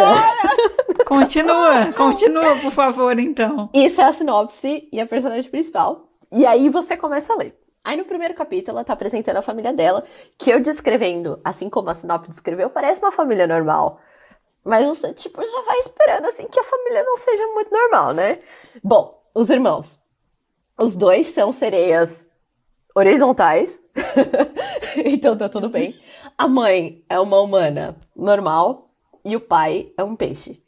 Continua, 1.07 1.91
continua, 1.93 2.55
por 2.57 2.71
favor, 2.71 3.17
então. 3.17 3.69
Isso 3.73 3.99
é 3.99 4.03
a 4.03 4.13
sinopse 4.13 4.87
e 4.91 4.99
a 4.99 5.07
personagem 5.07 5.49
principal. 5.49 6.07
E 6.31 6.45
aí 6.45 6.69
você 6.69 6.95
começa 6.95 7.33
a 7.33 7.37
ler. 7.37 7.55
Aí 7.85 7.95
no 7.95 8.03
primeiro 8.03 8.33
capítulo 8.33 8.77
ela 8.77 8.83
tá 8.83 8.93
apresentando 8.93 9.37
a 9.37 9.41
família 9.43 9.71
dela, 9.71 10.03
que 10.39 10.49
eu 10.49 10.59
descrevendo, 10.59 11.39
assim 11.43 11.69
como 11.69 11.89
a 11.91 11.93
sinopse 11.93 12.31
descreveu, 12.31 12.67
parece 12.67 12.99
uma 12.99 13.11
família 13.11 13.45
normal. 13.45 13.99
Mas 14.65 14.87
você, 14.87 15.13
tipo, 15.13 15.39
já 15.45 15.61
vai 15.61 15.77
esperando, 15.81 16.25
assim, 16.25 16.47
que 16.47 16.59
a 16.59 16.63
família 16.63 17.03
não 17.03 17.15
seja 17.17 17.45
muito 17.49 17.71
normal, 17.71 18.13
né? 18.13 18.39
Bom, 18.83 19.21
os 19.35 19.51
irmãos. 19.51 20.01
Os 20.75 20.95
dois 20.95 21.27
são 21.27 21.51
sereias 21.51 22.27
horizontais. 22.95 23.79
então 25.05 25.37
tá 25.37 25.47
tudo 25.47 25.69
bem. 25.69 25.95
A 26.35 26.47
mãe 26.47 27.05
é 27.07 27.19
uma 27.19 27.39
humana 27.39 27.95
normal 28.15 28.89
e 29.23 29.35
o 29.35 29.39
pai 29.39 29.93
é 29.95 30.03
um 30.03 30.15
peixe. 30.15 30.59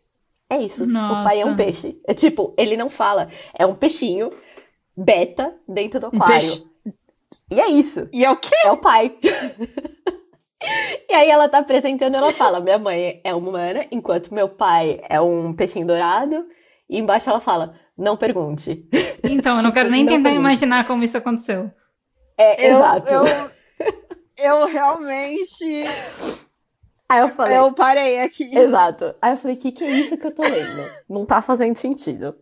É 0.50 0.62
isso. 0.62 0.84
O 0.86 0.88
pai 1.24 1.42
é 1.42 1.46
um 1.46 1.50
Nossa. 1.50 1.58
peixe. 1.58 2.00
É 2.08 2.14
tipo, 2.14 2.54
ele 2.56 2.78
não 2.78 2.92
fala. 2.92 3.30
É 3.58 3.66
um 3.66 3.74
peixinho 3.74 4.32
beta 4.96 5.56
dentro 5.68 6.00
do 6.00 6.06
Um 6.08 6.22
aquário. 6.22 6.34
peixe. 6.34 6.68
E 7.52 7.60
é 7.60 7.68
isso. 7.70 8.08
E 8.12 8.26
é 8.26 8.32
o 8.32 8.38
quê? 8.38 8.56
É 8.66 8.72
o 8.72 8.78
pai. 8.78 9.16
e 11.10 11.14
aí 11.14 11.30
ela 11.30 11.48
tá 11.48 11.60
apresentando, 11.60 12.16
ela 12.16 12.32
fala: 12.34 12.60
minha 12.60 12.78
mãe 12.78 13.22
é 13.24 13.34
uma 13.34 13.50
humana, 13.50 13.86
enquanto 13.92 14.34
meu 14.34 14.50
pai 14.50 15.02
é 15.10 15.20
um 15.22 15.54
peixinho 15.54 15.88
dourado. 15.88 16.46
E 16.90 16.98
embaixo 17.00 17.30
ela 17.30 17.40
fala: 17.40 17.76
não 17.98 18.18
pergunte. 18.18 18.86
Então, 19.30 19.54
eu 19.54 19.58
não 19.58 19.64
Tipo, 19.64 19.74
quero 19.74 19.90
nem 19.90 20.04
não 20.06 20.12
tentar 20.14 20.30
pergunte. 20.30 20.40
imaginar 20.48 20.88
como 20.88 21.04
isso 21.04 21.18
aconteceu. 21.18 21.70
É, 22.38 22.66
Eu, 22.66 22.78
exato. 22.78 23.10
eu, 23.10 23.26
eu 24.38 24.66
realmente. 24.72 25.84
Aí 27.10 27.20
eu 27.20 27.28
falei, 27.28 27.58
Eu 27.58 27.74
parei 27.74 28.22
aqui. 28.22 28.56
Exato. 28.56 29.16
Aí 29.22 29.34
eu 29.34 29.38
falei, 29.38 29.58
o 29.58 29.60
que, 29.60 29.72
que 29.72 29.84
é 29.84 29.90
isso 29.90 30.16
que 30.18 30.26
eu 30.28 30.34
tô 30.34 30.44
lendo? 30.44 30.92
Não 31.10 31.26
tá 31.26 31.42
fazendo 31.42 31.76
sentido. 31.76 32.36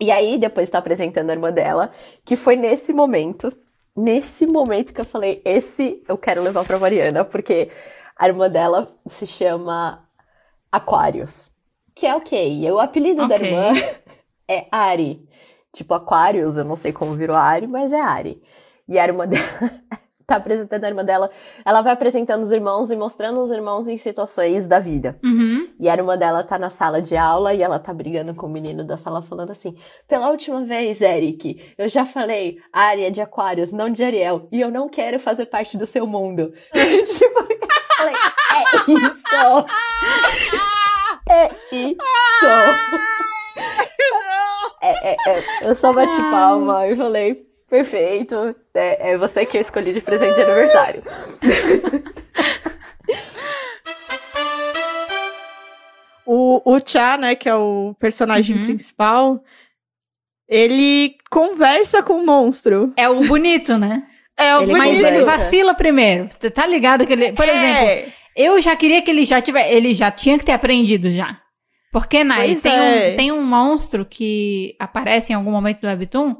E 0.00 0.10
aí, 0.10 0.38
depois 0.38 0.70
tá 0.70 0.78
apresentando 0.78 1.28
a 1.28 1.32
irmã 1.34 1.52
dela, 1.52 1.90
que 2.24 2.36
foi 2.36 2.56
nesse 2.56 2.92
momento, 2.94 3.52
nesse 4.00 4.46
momento 4.46 4.92
que 4.94 5.00
eu 5.00 5.04
falei, 5.04 5.40
esse 5.44 6.02
eu 6.08 6.16
quero 6.18 6.42
levar 6.42 6.64
pra 6.64 6.78
Mariana, 6.78 7.24
porque 7.24 7.70
a 8.16 8.26
irmã 8.28 8.48
dela 8.50 8.94
se 9.06 9.26
chama 9.26 10.06
Aquarius. 10.70 11.50
Que 11.94 12.06
é 12.06 12.14
ok. 12.14 12.64
E 12.64 12.70
o 12.70 12.78
apelido 12.78 13.26
da 13.26 13.34
Ok. 13.36 13.46
irmã 13.46 13.72
é 14.48 14.66
Ari. 14.70 15.28
Tipo, 15.72 15.94
Aquarius, 15.94 16.56
eu 16.56 16.64
não 16.64 16.76
sei 16.76 16.92
como 16.92 17.14
virou 17.14 17.36
Ari, 17.36 17.66
mas 17.66 17.92
é 17.92 18.00
Ari. 18.00 18.42
E 18.88 18.98
a 18.98 19.04
irmã 19.04 19.26
dela 19.28 19.44
tá 20.30 20.36
apresentando 20.36 20.84
a 20.84 20.88
irmã 20.88 21.04
dela. 21.04 21.28
Ela 21.64 21.82
vai 21.82 21.92
apresentando 21.92 22.42
os 22.42 22.52
irmãos 22.52 22.90
e 22.90 22.96
mostrando 22.96 23.42
os 23.42 23.50
irmãos 23.50 23.88
em 23.88 23.98
situações 23.98 24.68
da 24.68 24.78
vida. 24.78 25.18
Uhum. 25.24 25.68
E 25.78 25.88
a 25.88 25.94
irmã 25.94 26.16
dela 26.16 26.44
tá 26.44 26.56
na 26.58 26.70
sala 26.70 27.02
de 27.02 27.16
aula 27.16 27.52
e 27.52 27.62
ela 27.62 27.78
tá 27.80 27.92
brigando 27.92 28.32
com 28.34 28.46
o 28.46 28.50
menino 28.50 28.84
da 28.84 28.96
sala, 28.96 29.22
falando 29.22 29.50
assim: 29.50 29.76
pela 30.06 30.30
última 30.30 30.64
vez, 30.64 31.00
Eric, 31.00 31.74
eu 31.76 31.88
já 31.88 32.06
falei 32.06 32.58
área 32.72 33.10
de 33.10 33.20
Aquários, 33.20 33.72
não 33.72 33.90
de 33.90 34.04
Ariel, 34.04 34.48
e 34.52 34.60
eu 34.60 34.70
não 34.70 34.88
quero 34.88 35.18
fazer 35.18 35.46
parte 35.46 35.76
do 35.76 35.86
seu 35.86 36.06
mundo. 36.06 36.52
tipo, 36.72 37.40
eu 37.40 37.68
falei: 37.96 38.14
é 38.14 38.92
isso! 38.92 39.66
É 41.32 41.46
isso! 41.70 42.46
É, 44.82 45.12
é, 45.12 45.16
é. 45.28 45.44
Eu 45.62 45.76
só 45.76 45.92
bati 45.92 46.16
palma 46.30 46.88
e 46.88 46.96
falei: 46.96 47.49
perfeito, 47.70 48.54
é, 48.74 49.12
é 49.12 49.16
você 49.16 49.46
que 49.46 49.56
eu 49.56 49.60
escolhi 49.60 49.92
de 49.92 50.00
presente 50.00 50.34
de 50.34 50.42
aniversário. 50.42 51.02
O, 56.26 56.62
o 56.76 56.80
Cha, 56.84 57.16
né, 57.16 57.34
que 57.34 57.48
é 57.48 57.54
o 57.54 57.94
personagem 57.98 58.56
Uhum. 58.56 58.62
principal, 58.62 59.42
ele 60.48 61.16
conversa 61.30 62.02
com 62.02 62.14
o 62.14 62.24
monstro. 62.26 62.92
É 62.96 63.08
o 63.08 63.20
bonito, 63.24 63.76
né? 63.78 64.04
É 64.38 64.56
o 64.56 64.62
Ele 64.62 64.72
Mas 64.72 64.90
bonito. 64.90 65.06
ele 65.06 65.18
conversa. 65.20 65.38
vacila 65.44 65.74
primeiro. 65.74 66.28
Você 66.28 66.50
tá 66.50 66.66
ligado 66.66 67.06
que 67.06 67.12
ele. 67.12 67.32
Por 67.32 67.44
É. 67.48 67.52
exemplo, 67.98 68.12
eu 68.36 68.60
já 68.60 68.76
queria 68.76 69.02
que 69.02 69.10
ele 69.10 69.24
já 69.24 69.40
tivesse. 69.40 69.72
Ele 69.72 69.92
já 69.92 70.10
tinha 70.10 70.38
que 70.38 70.44
ter 70.46 70.52
aprendido 70.52 71.10
já. 71.10 71.40
Porque, 71.92 72.22
Nai, 72.22 72.54
tem, 72.54 72.72
é. 72.72 73.12
um, 73.12 73.16
tem 73.16 73.32
um 73.32 73.42
monstro 73.44 74.04
que 74.06 74.76
aparece 74.78 75.32
em 75.32 75.36
algum 75.36 75.50
momento 75.50 75.80
do 75.80 75.88
Webtoon 75.88 76.36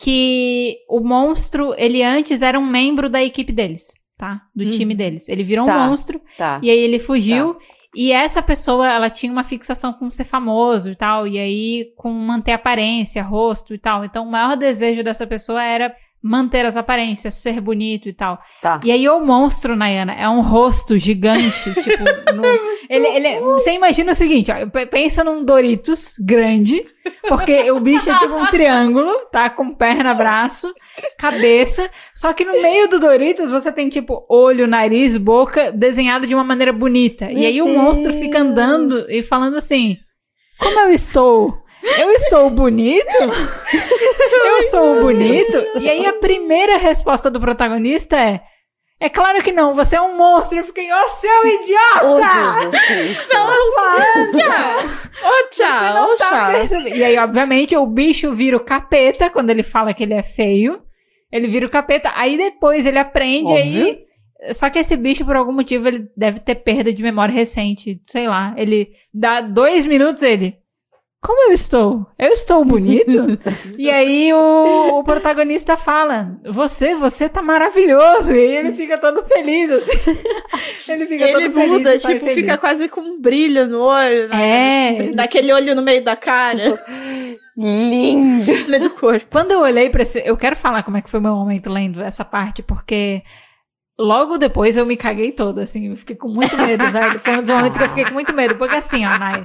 que 0.00 0.76
o 0.88 1.00
monstro, 1.00 1.74
ele 1.76 2.02
antes 2.02 2.40
era 2.40 2.58
um 2.58 2.64
membro 2.64 3.10
da 3.10 3.22
equipe 3.22 3.52
deles, 3.52 3.94
tá? 4.16 4.42
Do 4.54 4.64
Uhum. 4.64 4.70
time 4.70 4.94
deles. 4.94 5.28
Ele 5.28 5.42
virou 5.42 5.66
Tá. 5.66 5.76
um 5.84 5.88
monstro 5.88 6.20
Tá. 6.38 6.60
e 6.62 6.70
aí 6.70 6.78
ele 6.78 6.98
fugiu. 7.00 7.56
E 7.96 8.12
essa 8.12 8.40
pessoa, 8.40 8.86
ela 8.92 9.10
tinha 9.10 9.32
uma 9.32 9.42
fixação 9.42 9.92
com 9.92 10.08
ser 10.10 10.24
famoso 10.24 10.90
e 10.90 10.94
tal. 10.94 11.26
E 11.26 11.38
aí, 11.38 11.86
com 11.96 12.12
manter 12.12 12.52
aparência, 12.52 13.22
rosto 13.22 13.74
e 13.74 13.78
tal. 13.78 14.04
Então, 14.04 14.24
o 14.26 14.30
maior 14.30 14.56
desejo 14.56 15.02
dessa 15.02 15.26
pessoa 15.26 15.62
era 15.64 15.92
manter 16.22 16.66
as 16.66 16.76
aparências, 16.76 17.34
ser 17.34 17.60
bonito 17.60 18.08
e 18.08 18.12
tal. 18.12 18.38
Tá. 18.60 18.80
E 18.84 18.90
aí, 18.90 19.08
o 19.08 19.20
monstro, 19.20 19.76
Nayana, 19.76 20.12
é 20.14 20.28
um 20.28 20.40
rosto 20.40 20.98
gigante. 20.98 21.72
tipo, 21.82 22.04
no- 22.34 22.44
ele, 22.88 23.06
ele, 23.06 23.40
você 23.40 23.72
imagina 23.72 24.12
o 24.12 24.14
seguinte: 24.14 24.50
ó, 24.50 24.54
pensa 24.86 25.22
num 25.24 25.44
Doritos 25.44 26.14
grande. 26.24 26.84
Porque 27.26 27.70
o 27.70 27.80
bicho 27.80 28.10
é 28.10 28.18
tipo 28.18 28.34
um 28.34 28.46
triângulo, 28.46 29.10
tá? 29.32 29.48
Com 29.48 29.72
perna, 29.74 30.12
braço, 30.12 30.72
cabeça. 31.18 31.90
Só 32.14 32.32
que 32.32 32.44
no 32.44 32.60
meio 32.60 32.88
do 32.88 32.98
Doritos 33.00 33.50
você 33.50 33.72
tem, 33.72 33.88
tipo, 33.88 34.26
olho, 34.28 34.66
nariz, 34.66 35.16
boca, 35.16 35.72
desenhado 35.72 36.26
de 36.26 36.34
uma 36.34 36.44
maneira 36.44 36.72
bonita. 36.72 37.30
e 37.30 37.34
Meu 37.36 37.44
aí 37.46 37.62
o 37.62 37.68
monstro 37.68 38.12
fica 38.12 38.38
Deus. 38.38 38.50
andando 38.50 39.10
e 39.10 39.22
falando 39.22 39.56
assim: 39.56 39.96
Como 40.58 40.78
eu 40.80 40.90
estou? 40.92 41.54
Eu 41.98 42.10
estou 42.10 42.50
bonito? 42.50 43.16
Eu 44.44 44.62
sou 44.64 45.00
bonito? 45.00 45.64
E 45.80 45.88
aí 45.88 46.06
a 46.06 46.12
primeira 46.14 46.76
resposta 46.76 47.30
do 47.30 47.40
protagonista 47.40 48.16
é: 48.16 48.40
É 49.00 49.08
claro 49.08 49.42
que 49.42 49.52
não, 49.52 49.72
você 49.74 49.96
é 49.96 50.00
um 50.00 50.16
monstro. 50.16 50.58
Eu 50.58 50.64
fiquei, 50.64 50.90
ô 50.92 51.08
seu 51.08 51.46
idiota! 51.46 52.06
Ô, 52.06 52.16
Jesus 52.72 52.86
Cristo. 52.86 53.36
Ô, 56.06 56.12
ô, 56.12 56.16
tá 56.16 56.28
Cha. 56.28 56.50
percebendo. 56.52 56.96
E 56.96 57.04
aí, 57.04 57.18
obviamente, 57.18 57.76
o 57.76 57.86
bicho 57.86 58.32
vira 58.32 58.56
o 58.56 58.64
capeta 58.64 59.30
quando 59.30 59.50
ele 59.50 59.62
fala 59.62 59.94
que 59.94 60.02
ele 60.02 60.14
é 60.14 60.22
feio. 60.22 60.82
Ele 61.30 61.46
vira 61.46 61.66
o 61.66 61.70
capeta. 61.70 62.12
Aí 62.14 62.36
depois 62.36 62.86
ele 62.86 62.98
aprende 62.98 63.52
Óbvio. 63.52 63.84
aí. 63.84 64.08
Só 64.52 64.70
que 64.70 64.78
esse 64.78 64.96
bicho, 64.96 65.24
por 65.24 65.36
algum 65.36 65.52
motivo, 65.52 65.88
ele 65.88 66.06
deve 66.16 66.40
ter 66.40 66.54
perda 66.56 66.92
de 66.92 67.02
memória 67.02 67.34
recente. 67.34 68.00
Sei 68.04 68.28
lá. 68.28 68.54
Ele 68.56 68.90
dá 69.12 69.40
dois 69.40 69.84
minutos, 69.84 70.22
ele. 70.22 70.56
Como 71.20 71.50
eu 71.50 71.52
estou? 71.52 72.06
Eu 72.16 72.32
estou 72.32 72.64
bonito? 72.64 73.26
e 73.76 73.90
aí 73.90 74.32
o, 74.32 74.98
o 75.00 75.04
protagonista 75.04 75.76
fala: 75.76 76.38
Você, 76.44 76.94
você 76.94 77.28
tá 77.28 77.42
maravilhoso. 77.42 78.32
E 78.34 78.38
aí 78.38 78.56
ele 78.56 78.72
fica 78.72 78.96
todo 78.98 79.24
feliz, 79.24 79.68
assim. 79.70 80.16
ele 80.92 81.06
fica 81.08 81.24
Ele 81.24 81.32
todo 81.32 81.52
feliz. 81.52 81.70
muda, 81.70 81.94
e 81.94 81.98
sai 81.98 82.14
tipo, 82.14 82.26
feliz. 82.26 82.40
fica 82.40 82.58
quase 82.58 82.88
com 82.88 83.00
um 83.00 83.20
brilho 83.20 83.66
no 83.66 83.80
olho, 83.80 84.28
né? 84.28 84.90
É. 84.90 85.02
Tipo, 85.02 85.16
Daquele 85.16 85.52
olho 85.52 85.74
no 85.74 85.82
meio 85.82 86.04
da 86.04 86.14
cara, 86.14 86.78
Lindo. 87.56 88.52
no 88.62 88.68
meio 88.68 88.82
do 88.84 88.90
corpo. 88.90 89.26
Quando 89.28 89.50
eu 89.50 89.60
olhei 89.60 89.90
pra 89.90 90.02
esse. 90.02 90.22
Eu 90.24 90.36
quero 90.36 90.54
falar 90.54 90.84
como 90.84 90.98
é 90.98 91.02
que 91.02 91.10
foi 91.10 91.18
meu 91.18 91.34
momento 91.34 91.68
lendo 91.68 92.00
essa 92.00 92.24
parte, 92.24 92.62
porque 92.62 93.22
logo 93.98 94.38
depois 94.38 94.76
eu 94.76 94.86
me 94.86 94.96
caguei 94.96 95.32
toda, 95.32 95.64
assim. 95.64 95.90
Eu 95.90 95.96
fiquei 95.96 96.14
com 96.14 96.28
muito 96.28 96.56
medo, 96.56 96.84
velho. 96.92 97.18
Foi 97.18 97.36
um 97.36 97.42
dos 97.42 97.50
momentos 97.50 97.76
que 97.76 97.82
eu 97.82 97.88
fiquei 97.88 98.04
com 98.04 98.14
muito 98.14 98.32
medo. 98.32 98.54
Porque 98.54 98.76
assim, 98.76 99.04
ó, 99.04 99.18
Nai. 99.18 99.44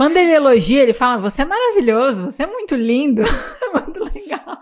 Quando 0.00 0.16
ele 0.16 0.32
elogia, 0.32 0.82
ele 0.82 0.94
fala: 0.94 1.18
Você 1.18 1.42
é 1.42 1.44
maravilhoso, 1.44 2.30
você 2.30 2.44
é 2.44 2.46
muito 2.46 2.74
lindo. 2.74 3.22
É 3.62 3.72
muito 3.72 4.02
legal. 4.02 4.58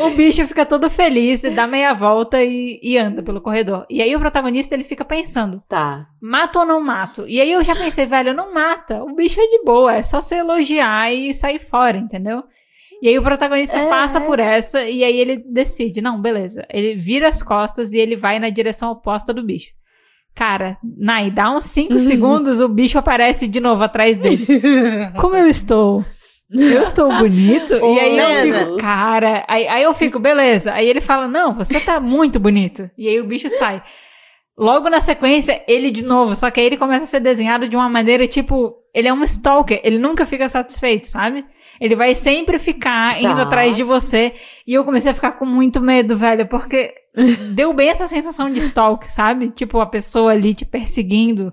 O 0.00 0.10
bicho 0.10 0.44
fica 0.48 0.64
todo 0.66 0.88
feliz, 0.90 1.42
dá 1.54 1.66
meia 1.66 1.92
volta 1.92 2.42
e, 2.42 2.80
e 2.82 2.96
anda 2.98 3.22
pelo 3.22 3.40
corredor. 3.40 3.86
E 3.90 4.00
aí 4.02 4.16
o 4.16 4.18
protagonista 4.18 4.74
ele 4.74 4.82
fica 4.82 5.04
pensando: 5.04 5.62
Tá. 5.68 6.06
mato 6.20 6.58
ou 6.60 6.64
não 6.66 6.80
mato? 6.80 7.26
E 7.28 7.40
aí 7.40 7.52
eu 7.52 7.62
já 7.62 7.76
pensei, 7.76 8.06
velho, 8.06 8.32
não 8.34 8.52
mata. 8.54 9.04
O 9.04 9.14
bicho 9.14 9.38
é 9.38 9.46
de 9.46 9.62
boa, 9.62 9.94
é 9.94 10.02
só 10.02 10.20
você 10.22 10.36
elogiar 10.36 11.12
e 11.12 11.34
sair 11.34 11.58
fora, 11.58 11.98
entendeu? 11.98 12.42
E 13.02 13.08
aí 13.08 13.18
o 13.18 13.22
protagonista 13.22 13.78
É. 13.78 13.88
passa 13.88 14.18
por 14.20 14.40
essa 14.40 14.82
e 14.84 15.04
aí 15.04 15.16
ele 15.16 15.36
decide, 15.46 16.00
não, 16.00 16.20
beleza. 16.20 16.66
Ele 16.70 16.96
vira 16.96 17.28
as 17.28 17.42
costas 17.42 17.92
e 17.92 17.98
ele 17.98 18.16
vai 18.16 18.38
na 18.38 18.48
direção 18.48 18.90
oposta 18.90 19.32
do 19.32 19.44
bicho. 19.44 19.70
Cara, 20.34 20.78
Nai, 20.96 21.30
dá 21.30 21.50
uns 21.50 21.64
5 21.66 21.98
segundos, 21.98 22.60
o 22.60 22.68
bicho 22.68 22.98
aparece 22.98 23.46
de 23.46 23.60
novo 23.60 23.82
atrás 23.82 24.18
dele. 24.18 24.46
Como 25.18 25.36
eu 25.36 25.46
estou? 25.46 26.04
Eu 26.50 26.82
estou 26.82 27.16
bonito? 27.16 27.74
e 27.74 27.98
aí 28.00 28.18
eu 28.18 28.52
fico, 28.52 28.76
cara. 28.78 29.44
Aí, 29.46 29.68
aí 29.68 29.82
eu 29.82 29.94
fico, 29.94 30.18
beleza. 30.18 30.72
Aí 30.72 30.88
ele 30.88 31.00
fala, 31.00 31.28
não, 31.28 31.54
você 31.54 31.78
tá 31.78 32.00
muito 32.00 32.40
bonito. 32.40 32.90
E 32.98 33.06
aí 33.06 33.20
o 33.20 33.24
bicho 33.26 33.48
sai. 33.50 33.82
Logo 34.58 34.90
na 34.90 35.00
sequência, 35.00 35.62
ele 35.68 35.90
de 35.90 36.02
novo. 36.02 36.34
Só 36.34 36.50
que 36.50 36.60
aí 36.60 36.66
ele 36.66 36.76
começa 36.76 37.04
a 37.04 37.06
ser 37.06 37.20
desenhado 37.20 37.68
de 37.68 37.76
uma 37.76 37.88
maneira 37.88 38.26
tipo. 38.26 38.74
Ele 38.92 39.08
é 39.08 39.12
um 39.12 39.22
stalker. 39.22 39.80
Ele 39.84 39.98
nunca 39.98 40.26
fica 40.26 40.48
satisfeito, 40.48 41.06
sabe? 41.06 41.44
Ele 41.80 41.96
vai 41.96 42.14
sempre 42.14 42.58
ficar 42.58 43.18
indo 43.20 43.34
Tá. 43.36 43.42
atrás 43.42 43.74
de 43.74 43.82
você. 43.82 44.34
E 44.66 44.74
eu 44.74 44.84
comecei 44.84 45.10
a 45.10 45.14
ficar 45.14 45.32
com 45.32 45.46
muito 45.46 45.80
medo, 45.80 46.14
velho. 46.16 46.46
Porque 46.46 46.92
deu 47.54 47.72
bem 47.72 47.88
essa 47.88 48.06
sensação 48.06 48.50
de 48.50 48.58
stalk, 48.58 49.10
sabe? 49.10 49.50
Tipo, 49.50 49.80
a 49.80 49.86
pessoa 49.86 50.32
ali 50.32 50.52
te 50.54 50.64
perseguindo. 50.66 51.52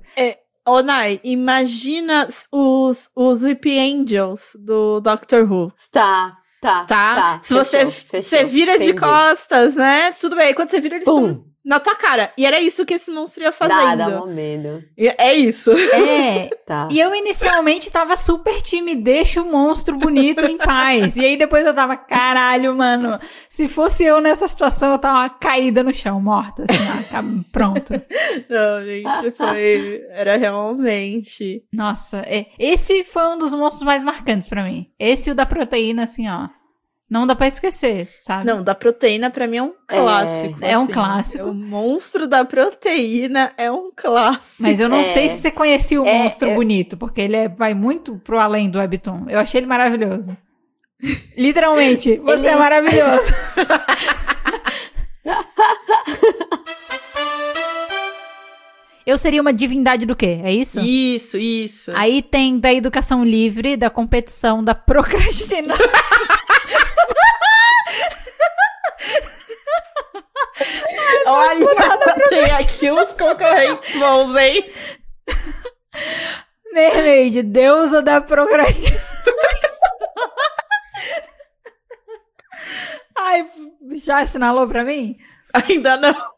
Ô, 0.68 0.82
Nai, 0.82 1.22
imagina 1.24 2.28
os, 2.52 3.10
os 3.16 3.44
Whip 3.44 3.66
Angels 3.80 4.52
do 4.60 5.00
Doctor 5.00 5.50
Who, 5.50 5.72
Tá. 5.92 6.36
Tá. 6.62 6.84
tá? 6.86 7.40
Se 7.42 7.54
fechou, 7.56 7.64
você, 7.64 7.86
fechou. 7.86 8.24
você 8.24 8.44
vira 8.44 8.78
de 8.78 8.86
Entendi. 8.90 9.00
costas, 9.00 9.76
né? 9.76 10.12
Tudo 10.20 10.36
bem. 10.36 10.54
Quando 10.54 10.70
você 10.72 10.82
vira, 10.82 10.96
eles 10.96 11.08
estão 11.08 11.46
na 11.68 11.80
tua 11.82 11.96
cara. 11.96 12.32
E 12.38 12.46
era 12.46 12.62
isso 12.62 12.86
que 12.86 12.94
esse 12.94 13.12
monstro 13.12 13.44
ia 13.44 13.52
fazendo. 13.52 13.98
Dá, 13.98 14.10
dá 14.10 14.24
um 14.24 14.34
medo. 14.34 14.82
E 14.98 15.08
É 15.18 15.34
isso. 15.36 15.72
É, 15.74 16.50
Tá. 16.66 16.88
E 16.92 17.00
eu 17.00 17.14
inicialmente 17.16 17.90
tava 17.90 18.18
super 18.18 18.62
time, 18.62 18.94
deixa 18.94 19.42
o 19.42 19.50
monstro 19.50 19.96
bonito 19.98 20.46
em 20.46 20.58
paz. 20.58 21.16
E 21.16 21.24
aí 21.26 21.38
depois 21.38 21.66
eu 21.66 21.74
tava, 21.74 21.96
caralho, 21.96 22.76
mano. 22.76 23.18
Se 23.50 23.68
fosse 23.70 24.04
eu 24.04 24.20
nessa 24.20 24.48
situação, 24.50 24.92
eu 24.92 25.00
tava 25.00 25.30
caída 25.30 25.82
no 25.82 25.94
chão, 25.94 26.20
morta, 26.22 26.64
assim, 26.64 26.84
ó, 26.84 27.12
tá- 27.12 27.24
pronto. 27.54 27.94
Não, 28.50 28.84
gente, 28.86 29.32
foi. 29.32 30.02
Era 30.10 30.36
realmente. 30.38 31.64
Nossa, 31.72 32.18
é- 32.28 32.48
esse 32.60 33.04
foi 33.04 33.26
um 33.28 33.38
dos 33.38 33.54
monstros 33.54 33.84
mais 33.84 34.04
marcantes 34.04 34.48
pra 34.48 34.64
mim. 34.64 34.88
Esse 35.00 35.30
e 35.30 35.32
o 35.32 35.36
da 35.36 35.46
proteína, 35.46 36.04
assim, 36.04 36.28
ó. 36.30 36.50
Não 37.10 37.26
dá 37.26 37.34
pra 37.36 37.48
esquecer, 37.48 38.06
sabe? 38.20 38.46
Não, 38.46 38.62
da 38.62 38.76
proteína 38.76 39.30
pra 39.30 39.48
mim 39.48 39.58
é 39.58 39.64
um 39.64 39.74
clássico. 39.88 40.58
É 40.62 40.78
um 40.78 40.84
assim. 40.84 40.92
clássico. 40.92 41.46
O 41.46 41.54
monstro 41.54 42.28
da 42.28 42.44
proteína 42.44 43.54
é 43.58 43.72
um 43.72 43.92
clássico. 43.96 44.64
Mas 44.64 44.80
eu 44.82 44.90
não 44.90 44.98
É. 45.00 45.04
sei 45.06 45.30
se 45.30 45.38
você 45.42 45.50
conhecia 45.52 46.02
o 46.02 46.06
É, 46.06 46.22
monstro 46.24 46.50
eu- 46.50 46.56
bonito, 46.56 46.98
porque 46.98 47.22
ele 47.22 47.38
é- 47.38 47.48
vai 47.48 47.74
muito 47.74 48.18
pro 48.18 48.38
além 48.40 48.70
do 48.70 48.78
Webtoon. 48.80 49.26
Eu 49.30 49.40
achei 49.40 49.60
ele 49.60 49.68
maravilhoso. 49.68 50.36
Literalmente, 51.38 52.18
você 52.26 52.48
é 52.48 52.50
Eles- 52.50 52.60
maravilhoso. 52.60 53.34
Eu 59.08 59.18
seria 59.18 59.42
uma 59.42 59.54
divindade 59.54 60.06
do 60.06 60.18
quê? 60.18 60.42
É 60.44 60.52
isso? 60.52 60.82
Isso, 60.82 61.38
isso. 61.38 61.94
Aí 61.96 62.22
tem 62.22 62.60
da 62.60 62.74
educação 62.74 63.24
livre, 63.24 63.78
da 63.78 63.90
competição, 63.90 64.62
da 64.62 64.76
procrastinação. 64.76 65.78
Olha, 71.26 71.68
tem 72.30 72.52
aqui 72.52 72.92
uns 72.92 73.14
concorrentes 73.14 73.96
bons, 73.98 74.36
hein? 74.36 74.70
Mermaid, 76.74 77.44
deusa 77.44 78.02
da 78.02 78.20
procrastinação. 78.20 79.08
Ai, 83.18 83.48
já 84.04 84.20
assinalou 84.20 84.68
pra 84.68 84.84
mim? 84.84 85.18
Ainda 85.54 85.96
não. 85.96 86.37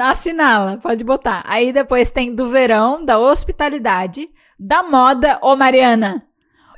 Assinala, 0.00 0.78
pode 0.78 1.02
botar. 1.04 1.42
Aí 1.46 1.72
depois 1.72 2.10
tem 2.10 2.34
do 2.34 2.48
verão, 2.48 3.04
da 3.04 3.18
hospitalidade, 3.18 4.28
da 4.58 4.82
moda, 4.82 5.38
ô 5.42 5.56
Mariana. 5.56 6.22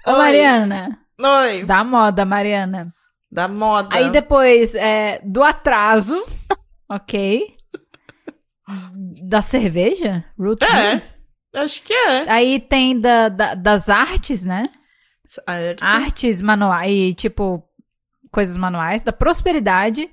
Ô 0.07 0.13
Oi. 0.13 0.19
Mariana. 0.19 0.99
Oi. 1.21 1.65
Da 1.65 1.83
moda, 1.85 2.25
Mariana. 2.25 2.95
Da 3.31 3.47
moda. 3.49 3.95
Aí 3.97 4.11
depois 4.11 4.75
é, 4.75 5.21
do 5.25 5.43
atraso, 5.43 6.23
ok. 6.89 7.57
Da 9.29 9.43
cerveja? 9.43 10.25
Root 10.39 10.61
beer. 10.65 11.03
É. 11.55 11.61
Acho 11.61 11.83
que 11.83 11.93
é. 11.93 12.31
Aí 12.31 12.61
tem 12.61 12.99
da, 13.01 13.29
da- 13.29 13.55
das 13.55 13.89
artes, 13.89 14.45
né? 14.45 14.65
Certo. 15.27 15.83
Artes 15.85 16.41
manuais, 16.41 16.91
e, 16.93 17.15
tipo, 17.15 17.63
coisas 18.31 18.57
manuais. 18.57 19.03
Da 19.03 19.13
prosperidade, 19.13 20.09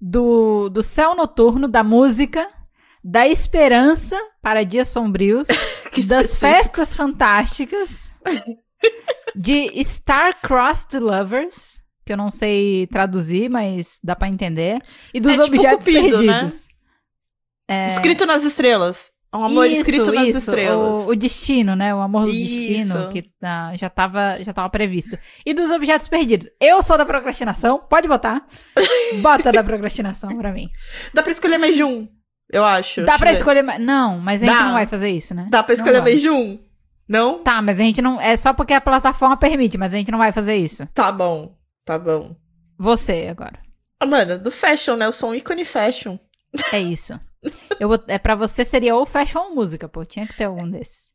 do, 0.00 0.68
do 0.68 0.82
céu 0.82 1.14
noturno, 1.14 1.68
da 1.68 1.82
música, 1.84 2.48
da 3.02 3.26
esperança 3.28 4.16
para 4.42 4.64
dias 4.64 4.88
sombrios, 4.88 5.48
Que 5.92 6.04
das 6.04 6.36
festas 6.36 6.94
fantásticas, 6.94 8.12
de 9.34 9.70
Star-Crossed 9.82 10.98
Lovers, 10.98 11.82
que 12.04 12.12
eu 12.12 12.16
não 12.16 12.30
sei 12.30 12.86
traduzir, 12.86 13.50
mas 13.50 13.98
dá 14.02 14.14
pra 14.14 14.28
entender, 14.28 14.80
e 15.12 15.20
dos 15.20 15.32
É 15.32 15.42
tipo 15.42 15.56
objetos 15.56 15.84
Cupido, 15.84 16.22
né? 16.22 16.32
perdidos. 16.32 16.68
Escrito 17.88 18.26
nas 18.26 18.42
estrelas. 18.44 19.10
Um 19.32 19.44
amor 19.44 19.66
Isso, 19.66 19.82
escrito 19.82 20.12
nas 20.12 20.28
isso, 20.28 20.38
estrelas. 20.38 21.06
O, 21.06 21.10
o 21.10 21.14
destino, 21.16 21.76
né? 21.76 21.94
O 21.94 22.00
amor 22.00 22.24
do 22.24 22.30
Isso. 22.32 22.72
destino 22.94 23.08
que 23.12 23.24
ah, 23.42 23.70
já, 23.76 23.88
tava, 23.88 24.36
já 24.42 24.52
tava 24.52 24.68
previsto. 24.68 25.16
E 25.46 25.54
dos 25.54 25.70
objetos 25.70 26.08
perdidos. 26.08 26.48
Eu 26.60 26.82
sou 26.82 26.98
da 26.98 27.06
procrastinação, 27.06 27.78
pode 27.78 28.08
botar. 28.08 28.44
Bota 29.22 29.52
da 29.52 29.62
procrastinação 29.62 30.36
pra 30.36 30.52
mim. 30.52 30.68
Dá 31.14 31.22
pra 31.22 31.30
escolher 31.30 31.58
mais 31.58 31.76
de 31.76 31.84
um, 31.84 32.08
eu 32.52 32.64
acho. 32.64 33.04
Dá 33.04 33.16
pra 33.18 33.30
ver. 33.30 33.36
escolher. 33.36 33.62
mais- 33.62 33.80
Não, 33.80 34.18
mas 34.18 34.42
a 34.42 34.46
gente 34.46 34.58
Dá. 34.58 34.64
não 34.64 34.72
vai 34.72 34.86
fazer 34.86 35.10
isso, 35.10 35.32
né? 35.32 35.46
Dá 35.48 35.62
pra 35.62 35.74
escolher 35.74 36.00
mais 36.02 36.20
de 36.20 36.28
um? 36.28 36.58
Não? 37.08 37.38
Tá, 37.42 37.62
mas 37.62 37.78
a 37.80 37.84
gente 37.84 38.02
não. 38.02 38.20
É 38.20 38.36
só 38.36 38.52
porque 38.52 38.72
a 38.74 38.80
plataforma 38.80 39.36
permite, 39.36 39.78
mas 39.78 39.94
a 39.94 39.96
gente 39.96 40.10
não 40.10 40.18
vai 40.18 40.32
fazer 40.32 40.56
isso. 40.56 40.86
Tá 40.94 41.12
bom. 41.12 41.56
Tá 41.84 41.96
bom. 41.98 42.34
Você 42.78 43.28
agora. 43.30 43.60
Ah, 44.00 44.06
mano, 44.06 44.38
do 44.38 44.50
fashion, 44.50 44.96
né? 44.96 45.06
Eu 45.06 45.12
sou 45.12 45.30
um 45.30 45.34
ícone 45.34 45.64
fashion. 45.64 46.18
É 46.72 46.80
isso. 46.80 47.18
Eu, 47.78 47.90
é 48.08 48.18
pra 48.18 48.34
você 48.34 48.64
seria 48.64 48.94
ou 48.94 49.06
fashion 49.06 49.40
ou 49.40 49.54
música, 49.54 49.88
pô. 49.88 50.04
Tinha 50.04 50.26
que 50.26 50.36
ter 50.36 50.44
algum 50.44 50.68
desses. 50.68 51.10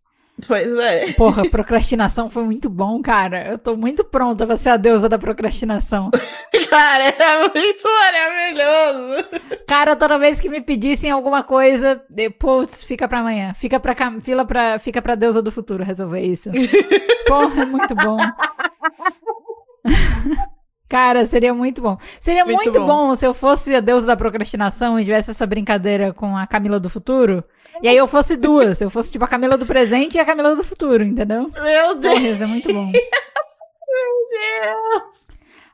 Pois 0.48 0.78
é. 0.78 1.14
Porra, 1.14 1.50
procrastinação 1.50 2.30
foi 2.30 2.44
muito 2.44 2.70
bom, 2.70 3.02
cara. 3.02 3.52
Eu 3.52 3.58
tô 3.58 3.78
muito 3.78 4.04
pronta 4.04 4.46
pra 4.46 4.58
ser 4.58 4.70
a 4.70 4.78
deusa 4.78 5.08
da 5.08 5.18
procrastinação. 5.18 6.12
Cara, 6.70 7.06
é 7.06 7.40
muito 7.40 7.84
maravilhoso. 7.84 9.30
Cara, 9.66 9.96
toda 9.96 10.20
vez 10.20 10.42
que 10.42 10.50
me 10.50 10.60
pedissem 10.60 11.10
alguma 11.10 11.42
coisa, 11.42 12.04
eu, 12.18 12.32
putz, 12.32 12.84
fica 12.84 13.08
pra 13.08 13.20
amanhã. 13.20 13.54
Fica 13.54 13.80
pra, 13.80 13.96
fila 14.20 14.44
pra, 14.46 14.78
fica 14.78 15.02
pra 15.02 15.16
deusa 15.16 15.42
do 15.42 15.52
futuro 15.52 15.86
resolver 15.86 16.22
isso. 16.22 16.50
Porra, 17.28 17.62
é 17.62 17.66
muito 17.66 17.96
bom. 17.96 18.18
Cara, 20.88 21.26
seria 21.26 21.54
muito 21.54 21.82
bom. 21.82 21.98
Seria 22.20 22.46
Muito 22.46 22.64
muito, 22.64 22.80
bom. 22.80 22.86
bom. 23.08 23.16
se 23.16 23.26
eu 23.26 23.34
fosse 23.34 23.74
a 23.74 23.80
deusa 23.80 24.06
da 24.06 24.16
procrastinação 24.16 25.00
e 25.00 25.04
tivesse 25.06 25.32
essa 25.32 25.46
brincadeira 25.46 26.14
com 26.14 26.38
a 26.38 26.46
Camila 26.46 26.80
do 26.80 26.90
futuro. 26.90 27.44
E 27.82 27.88
aí 27.90 27.98
eu 27.98 28.08
fosse 28.08 28.38
duas. 28.38 28.80
Eu 28.80 28.90
fosse 28.90 29.12
tipo 29.12 29.26
a 29.26 29.28
Camila 29.28 29.58
do 29.58 29.66
presente 29.66 30.16
e 30.16 30.20
a 30.20 30.26
Camila 30.26 30.56
do 30.56 30.64
futuro, 30.64 31.04
entendeu? 31.04 31.50
Meu 31.62 31.96
Deus. 31.96 32.14
Porra, 32.14 32.28
isso 32.30 32.44
é 32.44 32.48
muito 32.48 32.72
bom. 32.74 32.92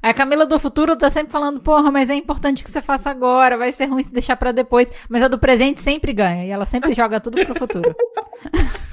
Aí 0.03 0.09
a 0.09 0.13
Camila 0.15 0.47
do 0.47 0.57
futuro 0.59 0.95
tá 0.95 1.11
sempre 1.11 1.31
falando, 1.31 1.59
porra, 1.59 1.91
mas 1.91 2.09
é 2.09 2.15
importante 2.15 2.63
que 2.63 2.71
você 2.71 2.81
faça 2.81 3.11
agora, 3.11 3.55
vai 3.55 3.71
ser 3.71 3.85
ruim 3.85 4.01
se 4.01 4.11
deixar 4.11 4.35
pra 4.35 4.51
depois. 4.51 4.91
Mas 5.07 5.21
a 5.21 5.27
do 5.27 5.37
presente 5.37 5.79
sempre 5.79 6.11
ganha, 6.11 6.43
e 6.43 6.49
ela 6.49 6.65
sempre 6.65 6.91
joga 6.93 7.19
tudo 7.19 7.45
pro 7.45 7.53
futuro. 7.59 7.95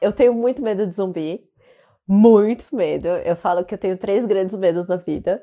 Eu 0.00 0.12
tenho 0.12 0.34
muito 0.34 0.60
medo 0.60 0.86
de 0.86 0.94
zumbi. 0.94 1.40
Muito 2.06 2.66
medo. 2.74 3.08
Eu 3.08 3.34
falo 3.36 3.64
que 3.64 3.74
eu 3.74 3.78
tenho 3.78 3.96
três 3.96 4.26
grandes 4.26 4.56
medos 4.56 4.88
na 4.88 4.96
vida. 4.96 5.42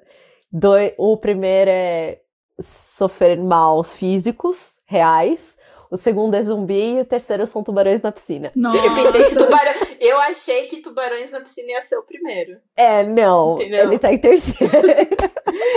Doi- 0.51 0.93
o 0.97 1.17
primeiro 1.17 1.71
é 1.71 2.19
sofrer 2.59 3.37
maus 3.37 3.95
físicos 3.95 4.79
reais. 4.85 5.57
O 5.89 5.97
segundo 5.97 6.35
é 6.35 6.41
zumbi 6.41 6.95
e 6.97 7.01
o 7.01 7.05
terceiro 7.05 7.45
são 7.45 7.61
tubarões 7.63 8.01
na 8.01 8.11
piscina. 8.13 8.49
Nossa. 8.55 8.85
Eu 8.85 8.95
pensei 8.95 9.23
que 9.25 9.35
tubarão. 9.35 9.73
Eu 9.99 10.17
achei 10.19 10.67
que 10.67 10.77
tubarões 10.81 11.31
na 11.31 11.41
piscina 11.41 11.71
ia 11.71 11.81
ser 11.81 11.97
o 11.97 12.03
primeiro. 12.03 12.57
É, 12.77 13.03
não. 13.03 13.55
Entendeu? 13.55 13.87
Ele 13.87 13.99
tá 13.99 14.13
em 14.13 14.17
terceiro. 14.17 14.71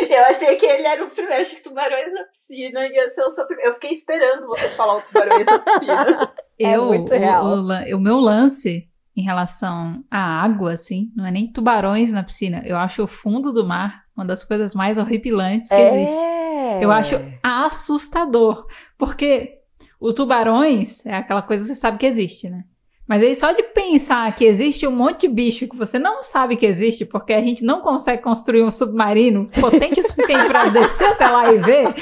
Eu 0.09 0.23
achei 0.27 0.55
que 0.57 0.65
ele 0.67 0.87
era 0.87 1.03
o 1.05 1.11
primeiro. 1.11 1.43
Achei 1.43 1.57
que 1.57 1.63
tubarões 1.65 2.13
na 2.13 2.23
piscina 2.25 2.87
ia 2.87 3.11
ser 3.11 3.23
o 3.23 3.31
seu 3.35 3.45
primeiro. 3.45 3.71
Eu 3.71 3.75
fiquei 3.75 3.91
esperando 3.91 4.47
você 4.47 4.69
falar 4.71 4.99
o 4.99 5.03
tubarões 5.03 5.47
na 5.47 5.59
piscina. 5.59 6.33
É 6.61 6.77
Eu, 6.77 6.85
muito 6.85 7.13
o- 7.13 7.19
real. 7.19 7.45
O, 7.47 7.55
lan- 7.57 7.85
o 7.97 7.99
meu 7.99 8.19
lance 8.21 8.89
em 9.17 9.23
relação 9.23 10.05
à 10.11 10.43
água, 10.43 10.73
assim, 10.73 11.11
não 11.17 11.25
é 11.25 11.31
nem 11.31 11.51
tubarões 11.51 12.13
na 12.13 12.23
piscina. 12.23 12.63
Eu 12.65 12.77
acho 12.77 13.05
o 13.05 13.09
fundo 13.09 13.53
do 13.53 13.67
mar 13.67 14.05
uma 14.17 14.25
das 14.25 14.45
coisas 14.45 14.75
mais 14.75 14.97
horripilantes 14.97 15.69
que 15.69 15.75
existe. 15.75 16.17
É. 16.17 16.85
Eu 16.85 16.91
acho 16.91 17.21
assustador. 17.43 18.67
Porque 18.97 19.59
o 20.01 20.13
tubarões 20.13 21.05
é 21.05 21.15
aquela 21.15 21.43
coisa 21.43 21.63
que 21.65 21.75
você 21.75 21.81
sabe 21.81 21.99
que 21.99 22.07
existe, 22.07 22.49
né? 22.49 22.65
Mas 23.07 23.23
aí 23.23 23.35
só 23.35 23.53
de 23.53 23.63
pensar 23.63 24.35
que 24.35 24.47
existe 24.47 24.87
um 24.87 24.91
monte 24.91 25.23
de 25.23 25.29
bicho 25.29 25.69
que 25.69 25.77
você 25.77 25.99
não 25.99 26.23
sabe 26.23 26.57
que 26.57 26.65
existe, 26.65 27.05
porque 27.05 27.35
a 27.35 27.41
gente 27.41 27.63
não 27.63 27.83
consegue 27.83 28.23
construir 28.23 28.63
um 28.63 28.71
submarino 28.71 29.47
potente 29.61 30.01
o 30.01 30.03
suficiente 30.03 30.47
para 30.47 30.69
descer 30.71 31.09
até 31.09 31.29
lá 31.29 31.53
e 31.53 31.59
ver, 31.59 31.95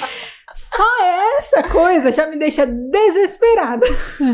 só 0.54 0.84
essa 1.38 1.62
coisa 1.68 2.12
já 2.12 2.26
me 2.26 2.36
deixa 2.38 2.66
desesperada. 2.66 3.86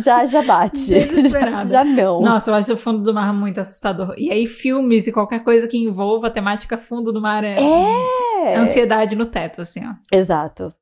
Já, 0.05 0.25
já 0.27 0.43
bate. 0.43 0.87
Desesperada. 0.95 1.69
Já, 1.69 1.79
já 1.83 1.85
não. 1.85 2.21
Nossa, 2.21 2.51
eu 2.51 2.55
acho 2.55 2.73
o 2.75 2.77
fundo 2.77 3.03
do 3.03 3.15
mar 3.15 3.33
muito 3.33 3.61
assustador. 3.61 4.15
E 4.17 4.31
aí 4.31 4.47
filmes 4.47 5.07
e 5.07 5.13
qualquer 5.13 5.45
coisa 5.45 5.67
que 5.69 5.79
envolva 5.79 6.27
a 6.27 6.31
temática 6.31 6.77
fundo 6.79 7.13
do 7.13 7.21
mar 7.21 7.45
é, 7.45 7.57
É. 7.59 8.57
ansiedade 8.57 9.15
no 9.17 9.27
teto, 9.27 9.61
assim, 9.63 9.81
ó. 9.87 9.93
Exato. 10.17 10.73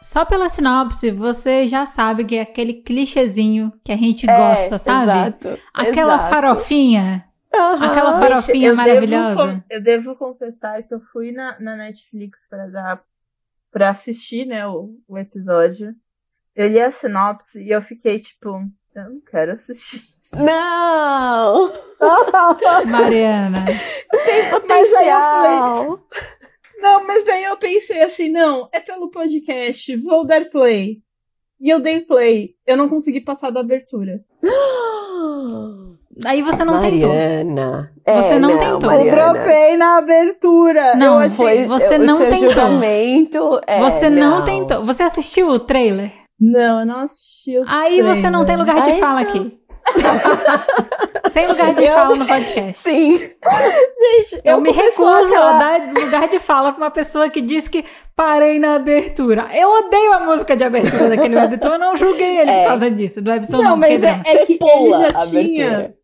Só 0.00 0.24
pela 0.24 0.48
sinopse, 0.48 1.10
você 1.12 1.68
já 1.68 1.86
sabe 1.86 2.24
que 2.24 2.34
é 2.36 2.40
aquele 2.42 2.74
clichêzinho 2.74 3.72
que 3.84 3.92
a 3.92 3.96
gente 3.96 4.28
É, 4.28 4.36
gosta, 4.36 4.76
sabe? 4.76 5.12
Exato. 5.12 5.58
Aquela 5.72 6.14
exato. 6.16 6.30
farofinha. 6.30 7.24
Aham. 7.54 7.84
aquela 7.84 8.18
farofinha 8.18 8.68
eu 8.68 8.76
maravilhosa. 8.76 9.46
Devo, 9.46 9.64
eu 9.68 9.82
devo 9.82 10.16
confessar 10.16 10.82
que 10.82 10.94
eu 10.94 11.00
fui 11.12 11.32
na, 11.32 11.58
na 11.60 11.76
Netflix 11.76 12.48
pra 12.48 12.66
dar 12.66 13.02
para 13.70 13.88
assistir, 13.88 14.44
né, 14.44 14.66
o, 14.66 14.94
o 15.08 15.18
episódio. 15.18 15.94
Eu 16.54 16.68
li 16.68 16.78
a 16.78 16.90
sinopse 16.90 17.62
e 17.62 17.70
eu 17.70 17.80
fiquei 17.80 18.18
tipo, 18.18 18.48
eu 18.94 19.04
não 19.04 19.20
quero 19.20 19.52
assistir. 19.52 20.02
Não! 20.44 21.72
Mariana. 22.90 23.64
Mas 24.68 24.92
aí 24.94 25.08
eu 25.08 25.20
falei, 25.20 25.98
não, 26.80 27.06
mas 27.06 27.24
daí 27.24 27.44
eu 27.44 27.56
pensei 27.58 28.02
assim, 28.02 28.30
não, 28.30 28.68
é 28.72 28.80
pelo 28.80 29.10
podcast, 29.10 29.94
vou 29.96 30.26
dar 30.26 30.44
play. 30.46 31.02
E 31.60 31.68
eu 31.68 31.80
dei 31.80 32.00
play. 32.00 32.56
Eu 32.66 32.76
não 32.76 32.88
consegui 32.88 33.20
passar 33.20 33.50
da 33.50 33.60
abertura. 33.60 34.24
Aí 36.24 36.42
você 36.42 36.64
não 36.64 36.80
tentou. 36.80 37.08
Mariana. 37.08 37.90
Você 38.06 38.34
É, 38.34 38.38
não 38.38 38.58
tentou. 38.58 38.90
Eu 38.92 38.98
Mariana. 39.06 39.32
dropei 39.32 39.76
na 39.76 39.98
abertura. 39.98 40.94
Não, 40.96 41.14
eu 41.14 41.26
achei. 41.26 41.36
Foi, 41.36 41.66
Você 41.66 41.96
o 41.96 41.98
não 41.98 42.16
seu 42.18 42.30
tentou. 42.30 42.48
julgamento. 42.50 43.60
é, 43.66 43.78
você 43.80 44.10
não. 44.10 44.44
tentou. 44.44 44.84
Você 44.84 45.02
assistiu 45.02 45.48
o 45.48 45.58
trailer? 45.58 46.12
Não, 46.40 46.80
eu 46.80 46.86
não 46.86 47.00
assisti. 47.00 47.56
o 47.58 47.64
Aí 47.68 48.02
você 48.02 48.28
não 48.30 48.44
tem 48.44 48.56
trailer. 48.56 48.74
lugar 48.74 48.84
de 48.84 48.92
Ai, 48.92 48.98
fala 49.00 49.20
não. 49.20 49.28
aqui. 49.28 49.58
Sem 51.30 51.46
lugar 51.46 51.74
de 51.74 51.84
Eu- 51.84 51.94
fala 51.94 52.14
no 52.16 52.26
podcast. 52.26 52.78
Sim. 52.78 53.18
Gente, 54.02 54.42
Eu, 54.44 54.60
me 54.60 54.72
começo 54.72 55.04
recuso 55.04 55.34
a 55.36 55.58
dar 55.58 55.92
lugar 55.98 56.28
de 56.28 56.38
fala 56.38 56.72
pra 56.72 56.84
uma 56.84 56.90
pessoa 56.90 57.28
que 57.28 57.40
diz 57.40 57.68
que 57.68 57.84
parei 58.14 58.58
na 58.58 58.74
abertura. 58.76 59.48
Eu 59.54 59.68
odeio 59.70 60.12
a 60.14 60.20
música 60.20 60.56
de 60.56 60.64
abertura 60.64 61.08
daquele 61.08 61.36
webtoon, 61.36 61.72
eu 61.72 61.78
não 61.78 61.96
julguei 61.96 62.38
ele 62.38 62.50
É. 62.50 62.62
por 62.62 62.68
causa 62.68 62.90
disso. 62.90 63.22
Do 63.22 63.30
webtoon 63.30 63.58
Não, 63.62 63.70
não, 63.70 63.76
mas 63.76 64.02
é, 64.02 64.20
é 64.24 64.46
que 64.46 64.58
ele 64.60 64.90
já 64.90 65.08
tinha. 65.26 65.68
abertura. 65.68 65.94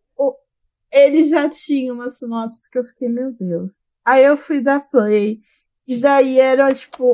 Ele 0.93 1.25
já 1.25 1.49
tinha 1.49 1.93
uma 1.93 2.09
sinopse 2.09 2.71
que 2.71 2.79
eu 2.79 2.85
fiquei, 2.85 3.09
meu 3.09 3.33
Deus. 3.33 3.87
Aí 4.05 4.25
eu 4.25 4.37
fui 4.37 4.61
dar 4.61 4.81
play. 4.81 5.41
E 5.87 5.97
daí 5.99 6.39
era, 6.39 6.73
tipo, 6.75 7.13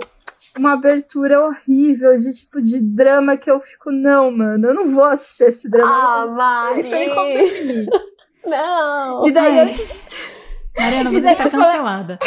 uma 0.59 0.73
abertura 0.75 1.41
horrível 1.45 2.17
de 2.19 2.31
tipo 2.33 2.61
de 2.61 2.81
drama 2.81 3.37
que 3.37 3.51
eu 3.51 3.61
fico, 3.61 3.91
não, 3.91 4.31
mano, 4.31 4.69
eu 4.69 4.75
não 4.75 4.89
vou 4.89 5.05
assistir 5.05 5.45
esse 5.45 5.71
drama. 5.71 5.93
Ah, 5.93 6.27
Mari! 6.27 6.81
Isso 6.81 6.95
aí 6.95 7.09
como 7.11 7.27
definir. 7.27 7.89
Não! 8.45 9.27
E 9.27 9.33
daí 9.33 9.59
Ai. 9.59 9.69
antes 9.71 10.07
de... 10.09 10.81
Mariana, 10.81 11.11
você 11.13 11.29
está 11.31 11.45
eu 11.45 11.51
falei- 11.51 11.67
cancelada. 11.67 12.19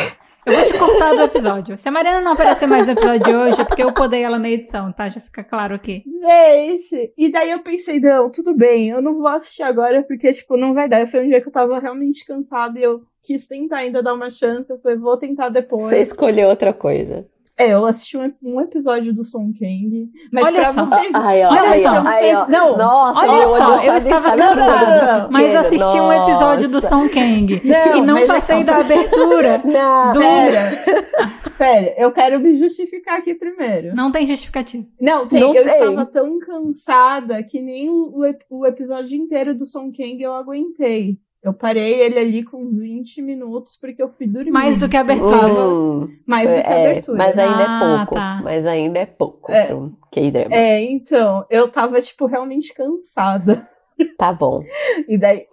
Eu 0.47 0.53
vou 0.53 0.65
te 0.65 0.79
cortar 0.79 1.13
do 1.13 1.21
episódio. 1.23 1.77
Se 1.77 1.89
a 1.89 1.91
Mariana 1.91 2.21
não 2.21 2.31
aparecer 2.31 2.67
mais 2.67 2.85
no 2.85 2.93
episódio 2.93 3.23
de 3.25 3.35
hoje, 3.35 3.59
é 3.61 3.65
porque 3.65 3.83
eu 3.83 3.93
podei 3.93 4.23
ela 4.23 4.39
na 4.39 4.49
edição, 4.49 4.93
tá? 4.93 5.09
Já 5.09 5.19
fica 5.19 5.43
claro 5.43 5.75
aqui. 5.75 6.01
Gente! 6.05 7.13
E 7.17 7.29
daí 7.29 7.51
eu 7.51 7.59
pensei, 7.59 7.99
não, 7.99 8.31
tudo 8.31 8.55
bem, 8.55 8.89
eu 8.89 9.01
não 9.01 9.15
vou 9.15 9.27
assistir 9.27 9.63
agora 9.63 10.03
porque, 10.03 10.31
tipo, 10.31 10.55
não 10.55 10.73
vai 10.73 10.87
dar. 10.87 11.05
Foi 11.05 11.19
um 11.25 11.29
dia 11.29 11.41
que 11.41 11.49
eu 11.49 11.51
tava 11.51 11.77
realmente 11.79 12.25
cansada 12.25 12.79
e 12.79 12.83
eu 12.83 13.01
quis 13.21 13.45
tentar 13.45 13.79
ainda 13.79 14.01
dar 14.01 14.13
uma 14.13 14.31
chance. 14.31 14.71
Eu 14.71 14.79
falei, 14.79 14.97
vou 14.97 15.17
tentar 15.17 15.49
depois. 15.49 15.83
Você 15.83 15.99
escolheu 15.99 16.47
outra 16.47 16.71
coisa. 16.71 17.27
É, 17.59 17.73
eu 17.73 17.85
assisti 17.87 18.17
um, 18.17 18.31
um 18.43 18.61
episódio 18.61 19.11
do 19.13 19.25
Son 19.25 19.51
Kang. 19.59 20.11
Mas 20.31 20.43
Olha 20.45 20.61
pra 20.61 20.73
só. 20.73 20.85
vocês. 20.85 21.15
Ai, 21.15 21.43
ó, 21.43 21.49
Olha 21.49 21.81
só. 21.81 21.89
ai, 21.89 22.19
Vocês- 22.19 22.37
ó. 22.37 22.47
não, 22.47 22.77
Nossa, 22.77 23.19
Olha 23.19 23.47
só, 23.47 23.83
eu 23.83 23.97
estava 23.97 24.37
cansada, 24.37 25.29
mas 25.31 25.55
assisti 25.55 25.99
um 25.99 26.13
episódio 26.13 26.67
do 26.67 26.73
nossa. 26.75 26.87
Song 26.89 27.09
Kang 27.09 27.61
Não, 27.65 27.97
e 27.97 28.01
não 28.01 28.17
é 28.17 28.25
passei 28.27 28.59
só- 28.59 28.63
da 28.63 28.77
abertura. 28.77 29.61
Não, 29.65 30.13
Do- 30.13 30.19
Pera, 30.19 30.83
pera, 31.57 31.95
eu 31.97 32.11
quero 32.11 32.39
me 32.39 32.55
justificar 32.55 33.17
aqui 33.17 33.33
primeiro. 33.33 33.95
Não 33.95 34.11
tem 34.11 34.27
justificativa. 34.27 34.85
Não, 35.01 35.25
tem. 35.27 35.39
Não 35.39 35.55
eu 35.55 35.63
tem. 35.63 35.73
estava 35.73 36.05
tão 36.05 36.37
cansada 36.39 37.41
que 37.43 37.59
nem 37.59 37.89
o, 37.89 38.23
ep- 38.23 38.45
o 38.51 38.67
episódio 38.67 39.17
inteiro 39.17 39.55
do 39.55 39.65
Son 39.65 39.91
Kang 39.91 40.21
eu 40.21 40.35
aguentei. 40.35 41.17
Eu 41.43 41.53
parei 41.53 42.01
ele 42.01 42.19
ali 42.19 42.43
com 42.43 42.57
uns 42.63 42.79
20 42.79 43.21
minutos 43.21 43.77
porque 43.79 44.01
eu 44.01 44.09
fui 44.09 44.27
dormir. 44.27 44.51
Mais 44.51 44.75
do 44.77 44.89
que 44.89 44.97
a 44.97 45.01
abertura. 45.01 45.47
Hum, 45.47 46.07
Mais 46.25 46.49
do 46.49 46.61
que 46.61 46.67
a 46.67 46.71
é, 46.73 46.89
abertura. 46.91 47.17
mas 47.17 47.37
ainda 47.37 47.65
Ah, 47.67 47.75
é 47.75 47.97
pouco. 47.97 48.15
tá. 48.15 48.41
Mas 48.43 48.65
ainda 48.65 48.99
é 48.99 49.05
pouco 49.05 49.51
É. 49.51 49.67
K-drama. 50.11 50.55
É, 50.55 50.81
então, 50.81 51.45
eu 51.49 51.69
tava, 51.69 52.01
tipo, 52.01 52.25
realmente 52.25 52.73
cansada. 52.73 53.67
Tá 54.17 54.31
bom. 54.33 54.61
E 55.07 55.17
daí. 55.17 55.45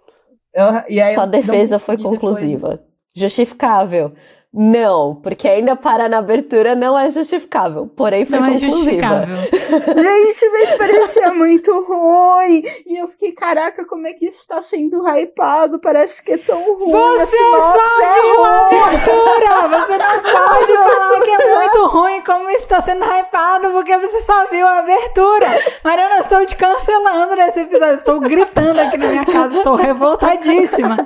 eu- 0.53 0.83
e 0.89 1.01
aí 1.01 1.13
Sua 1.15 1.25
defesa 1.25 1.79
foi 1.79 1.97
consegui 1.97 2.15
depois. 2.15 2.35
conclusiva. 2.39 2.83
Justificável. 3.15 4.13
Não, 4.57 5.15
porque 5.15 5.47
ainda 5.49 5.75
parar 5.75 6.07
na 6.09 6.19
abertura 6.19 6.75
não 6.75 6.97
é 6.97 7.09
justificável. 7.09 7.89
Porém, 7.95 8.23
foi 8.23 8.39
Não 8.39 8.45
é 8.47 8.51
conclusiva. 8.51 8.75
justificável. 8.77 9.35
Gente, 10.01 10.49
mas 10.49 10.71
parecia 10.73 11.33
muito 11.33 11.71
ruim. 11.83 12.63
E 12.87 12.97
eu 13.01 13.07
fiquei, 13.09 13.33
caraca, 13.33 13.85
como 13.85 14.07
é 14.07 14.13
que 14.13 14.25
isso 14.27 14.47
tá 14.47 14.61
sendo 14.61 15.05
hypado? 15.07 15.77
Parece 15.79 16.23
que 16.23 16.31
é 16.33 16.37
tão 16.37 16.57
ruim. 16.75 16.91
Você 16.91 17.35
só 17.35 18.01
é 18.01 18.21
viu 18.21 18.45
a 18.45 18.59
ruim. 18.59 18.79
abertura! 18.81 19.67
Você 19.67 19.97
não 19.97 20.21
pode 20.23 20.73
falar 20.73 21.21
que 21.21 21.31
é 21.31 21.55
muito 21.55 21.85
ruim 21.87 22.21
como 22.23 22.49
está 22.49 22.79
sendo 22.81 23.03
hypado, 23.03 23.71
porque 23.71 23.97
você 23.97 24.21
só 24.21 24.47
viu 24.49 24.65
a 24.65 24.79
abertura. 24.79 25.47
Mariana, 25.83 26.15
eu 26.15 26.21
estou 26.21 26.45
te 26.45 26.55
cancelando 26.55 27.35
nesse 27.35 27.59
episódio. 27.61 27.95
Estou 27.95 28.19
gritando 28.21 28.79
aqui 28.79 28.97
na 28.97 29.07
minha 29.07 29.25
casa, 29.25 29.57
estou 29.57 29.75
revoltadíssima. 29.75 30.95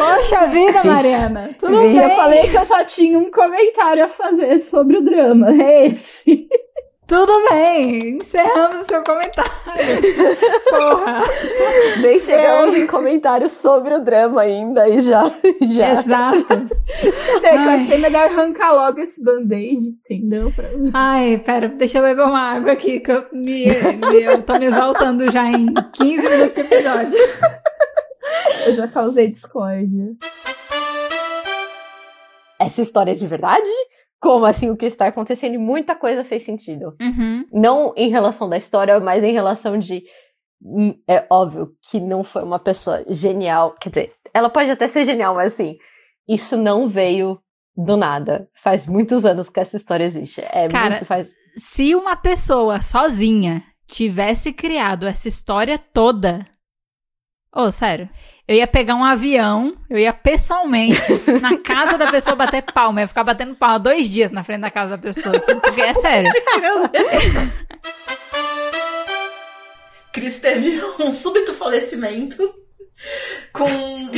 Poxa 0.00 0.46
vida. 0.46 0.82
Mariana. 0.84 1.50
Tudo 1.58 1.78
Vixe. 1.80 1.94
Bem. 1.94 2.02
eu 2.02 2.10
falei 2.10 2.48
que 2.48 2.56
eu 2.56 2.64
só 2.64 2.84
tinha 2.84 3.18
um 3.18 3.30
comentário 3.30 4.04
a 4.04 4.08
fazer 4.08 4.58
sobre 4.60 4.96
o 4.98 5.02
drama. 5.02 5.50
É 5.52 5.86
esse. 5.88 6.48
Tudo 7.06 7.32
bem. 7.50 8.16
Encerramos 8.22 8.76
o 8.76 8.84
seu 8.84 9.02
comentário. 9.02 9.50
Porra. 10.70 11.20
Nem 12.00 12.18
chegamos 12.20 12.76
em 12.76 12.86
comentários 12.86 13.50
sobre 13.50 13.94
o 13.94 14.00
drama 14.00 14.42
ainda 14.42 14.88
e 14.88 15.00
já. 15.00 15.24
já. 15.60 15.90
Exato. 15.94 16.68
É 17.42 17.50
que 17.50 17.56
eu 17.56 17.70
achei 17.70 17.98
melhor 17.98 18.28
arrancar 18.30 18.72
logo 18.74 19.00
esse 19.00 19.24
band-aid, 19.24 19.88
entendeu? 19.88 20.52
Pra- 20.54 20.70
Ai, 20.94 21.42
pera, 21.44 21.66
deixa 21.68 21.98
eu 21.98 22.02
beber 22.04 22.22
uma 22.24 22.52
água 22.52 22.72
aqui, 22.72 23.00
que 23.00 23.10
eu, 23.10 23.24
me, 23.32 23.66
me- 23.66 24.22
eu 24.22 24.42
tô 24.44 24.54
me 24.56 24.66
exaltando 24.66 25.30
já 25.32 25.44
em 25.50 25.66
15 25.92 26.28
minutos 26.28 26.54
de 26.54 26.60
episódio. 26.60 27.18
Eu 28.66 28.74
já 28.74 28.88
causei 28.88 29.30
discórdia. 29.30 30.16
Essa 32.58 32.82
história 32.82 33.12
é 33.12 33.14
de 33.14 33.26
verdade? 33.26 33.68
Como 34.20 34.44
assim 34.44 34.68
o 34.70 34.76
que 34.76 34.84
está 34.86 35.06
acontecendo? 35.06 35.54
E 35.54 35.58
muita 35.58 35.94
coisa 35.94 36.22
fez 36.22 36.42
sentido. 36.44 36.94
Uhum. 37.00 37.46
Não 37.52 37.94
em 37.96 38.10
relação 38.10 38.48
da 38.48 38.56
história, 38.56 39.00
mas 39.00 39.24
em 39.24 39.32
relação 39.32 39.78
de. 39.78 40.02
hum, 40.62 40.94
É 41.08 41.26
óbvio 41.30 41.74
que 41.90 41.98
não 41.98 42.22
foi 42.22 42.42
uma 42.42 42.58
pessoa 42.58 43.02
genial. 43.08 43.74
Quer 43.80 43.88
dizer, 43.88 44.12
ela 44.34 44.50
pode 44.50 44.70
até 44.70 44.86
ser 44.88 45.06
genial, 45.06 45.34
mas 45.34 45.54
assim, 45.54 45.78
isso 46.28 46.56
não 46.56 46.86
veio 46.86 47.40
do 47.74 47.96
nada. 47.96 48.46
Faz 48.62 48.86
muitos 48.86 49.24
anos 49.24 49.48
que 49.48 49.58
essa 49.58 49.76
história 49.76 50.04
existe. 50.04 50.42
É 50.42 50.68
Cara, 50.68 50.90
muito 50.90 51.06
faz. 51.06 51.32
Se 51.56 51.94
uma 51.94 52.14
pessoa 52.14 52.80
sozinha 52.82 53.62
tivesse 53.86 54.52
criado 54.52 55.06
essa 55.06 55.28
história 55.28 55.78
toda. 55.78 56.46
Ô, 57.52 57.70
sério. 57.70 58.08
Eu 58.50 58.56
ia 58.56 58.66
pegar 58.66 58.96
um 58.96 59.04
avião, 59.04 59.76
eu 59.88 59.96
ia 59.96 60.12
pessoalmente 60.12 61.00
na 61.40 61.56
casa 61.58 61.96
da 61.96 62.10
pessoa 62.10 62.34
bater 62.34 62.62
palma. 62.62 62.98
Eu 62.98 63.02
ia 63.02 63.06
ficar 63.06 63.22
batendo 63.22 63.54
palma 63.54 63.78
dois 63.78 64.10
dias 64.10 64.32
na 64.32 64.42
frente 64.42 64.62
da 64.62 64.70
casa 64.72 64.96
da 64.96 64.98
pessoa, 64.98 65.36
assim, 65.36 65.54
porque 65.60 65.80
é 65.80 65.94
sério. 65.94 66.32
Cris 70.12 70.40
teve 70.40 70.82
um 70.98 71.12
súbito 71.12 71.54
falecimento 71.54 72.52
com 73.52 73.68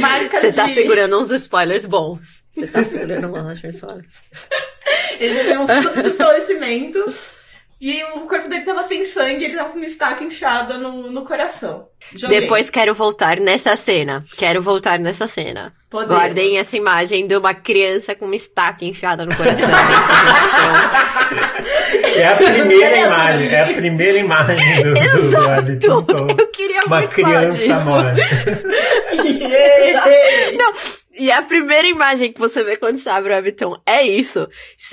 marcas 0.01 0.41
Você 0.41 0.51
tá 0.55 0.65
de... 0.65 0.73
segurando 0.77 1.19
uns 1.19 1.31
spoilers 1.31 1.85
bons. 1.85 2.43
Você 2.53 2.67
tá 2.69 2.83
segurando 2.85 3.37
uns 3.37 3.63
spoilers. 3.63 4.23
Ele 5.21 5.35
teve 5.35 5.59
um 5.59 5.67
súbito 5.67 6.15
falecimento 6.15 7.05
e 7.85 8.05
o 8.15 8.21
corpo 8.29 8.49
dele 8.49 8.65
tava 8.65 8.85
sem 8.85 9.05
sangue, 9.05 9.45
ele 9.45 9.57
tava 9.57 9.71
com 9.71 9.77
uma 9.77 9.85
estaca 9.85 10.23
inchada 10.23 10.79
no, 10.79 11.11
no 11.11 11.25
coração. 11.25 11.89
Joguei. 12.15 12.43
Depois 12.43 12.71
quero 12.71 12.95
voltar 12.95 13.41
nessa 13.41 13.75
cena. 13.75 14.25
Quero 14.37 14.63
voltar 14.63 15.01
nessa 15.01 15.27
cena. 15.27 15.75
Podemos. 15.91 16.15
Guardem 16.15 16.59
essa 16.59 16.77
imagem 16.77 17.27
de 17.27 17.37
uma 17.37 17.55
criança 17.55 18.15
com 18.15 18.27
uma 18.27 18.37
estaca 18.37 18.85
enfiada 18.85 19.27
no 19.27 19.35
coração. 19.35 19.69
É 22.17 22.27
a 22.27 22.37
primeira 22.37 22.91
Beleza, 22.91 23.07
imagem, 23.07 23.55
é 23.55 23.61
a 23.61 23.73
primeira 23.73 24.19
imagem 24.19 24.83
do, 24.83 24.95
do, 24.95 25.31
do 25.31 25.51
Habitum 25.51 26.05
com 26.05 26.27
Eu 26.39 26.47
queria 26.49 26.83
uma 26.85 26.99
muito 26.99 27.15
criança 27.15 27.81
morta. 27.81 28.21
Yeah. 29.25 30.73
E 31.15 31.31
a 31.31 31.43
primeira 31.43 31.87
imagem 31.87 32.33
que 32.33 32.41
você 32.41 32.65
vê 32.65 32.75
quando 32.77 32.97
você 32.97 33.11
abre 33.11 33.33
o 33.33 33.37
Webtoon 33.37 33.77
é 33.85 34.03
isso. 34.03 34.49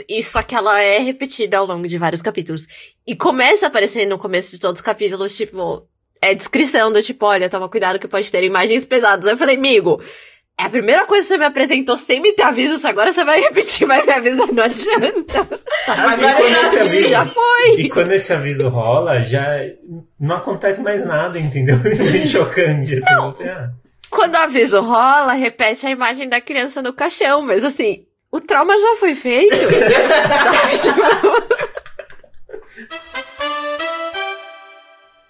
E 0.07 0.21
só 0.21 0.41
que 0.41 0.53
ela 0.53 0.79
é 0.81 0.99
repetida 0.99 1.57
ao 1.57 1.65
longo 1.65 1.87
de 1.87 1.97
vários 1.97 2.21
capítulos. 2.21 2.67
E 3.07 3.15
começa 3.15 3.67
aparecendo 3.67 4.09
no 4.09 4.19
começo 4.19 4.51
de 4.51 4.59
todos 4.59 4.79
os 4.79 4.85
capítulos, 4.85 5.35
tipo, 5.35 5.87
é 6.21 6.35
descrição 6.35 6.91
do 6.91 7.01
tipo, 7.01 7.25
olha, 7.25 7.49
toma 7.49 7.69
cuidado 7.69 7.99
que 7.99 8.07
pode 8.07 8.29
ter 8.29 8.43
imagens 8.43 8.85
pesadas. 8.85 9.25
Aí 9.25 9.33
eu 9.33 9.37
falei, 9.37 9.55
amigo, 9.55 10.01
é 10.59 10.65
a 10.65 10.69
primeira 10.69 11.05
coisa 11.05 11.21
que 11.23 11.27
você 11.33 11.37
me 11.37 11.45
apresentou 11.45 11.95
sem 11.95 12.19
me 12.19 12.33
ter 12.33 12.43
aviso, 12.43 12.85
agora 12.87 13.11
você 13.13 13.23
vai 13.23 13.39
repetir, 13.41 13.87
vai 13.87 14.05
me 14.05 14.11
avisar, 14.11 14.47
não 14.51 14.63
adianta. 14.63 15.47
Agora 15.87 16.31
E 16.31 16.35
quando 16.35 16.49
já 16.49 16.61
esse 16.63 16.79
vi, 16.83 16.87
aviso- 16.97 17.09
já 17.09 17.25
foi. 17.25 17.69
E 17.77 17.89
quando 17.89 18.11
esse 18.11 18.33
aviso 18.33 18.67
rola, 18.69 19.23
já 19.23 19.45
não 20.19 20.35
acontece 20.37 20.81
mais 20.81 21.05
nada, 21.05 21.39
entendeu? 21.39 21.75
É 21.85 22.11
bem 22.11 22.25
chocante. 22.27 22.97
Assim, 22.97 23.21
você, 23.21 23.43
ah, 23.49 23.69
Quando 24.09 24.33
o 24.35 24.37
aviso 24.37 24.81
rola, 24.81 25.33
repete 25.33 25.87
a 25.87 25.89
imagem 25.91 26.27
da 26.27 26.41
criança 26.41 26.81
no 26.81 26.91
caixão, 26.93 27.41
mas 27.41 27.63
assim, 27.63 28.05
o 28.31 28.41
trauma 28.41 28.77
já 28.77 28.95
foi 28.97 29.15
feito. 29.15 29.55
Sabe? 30.43 30.77
Tipo... 30.77 31.59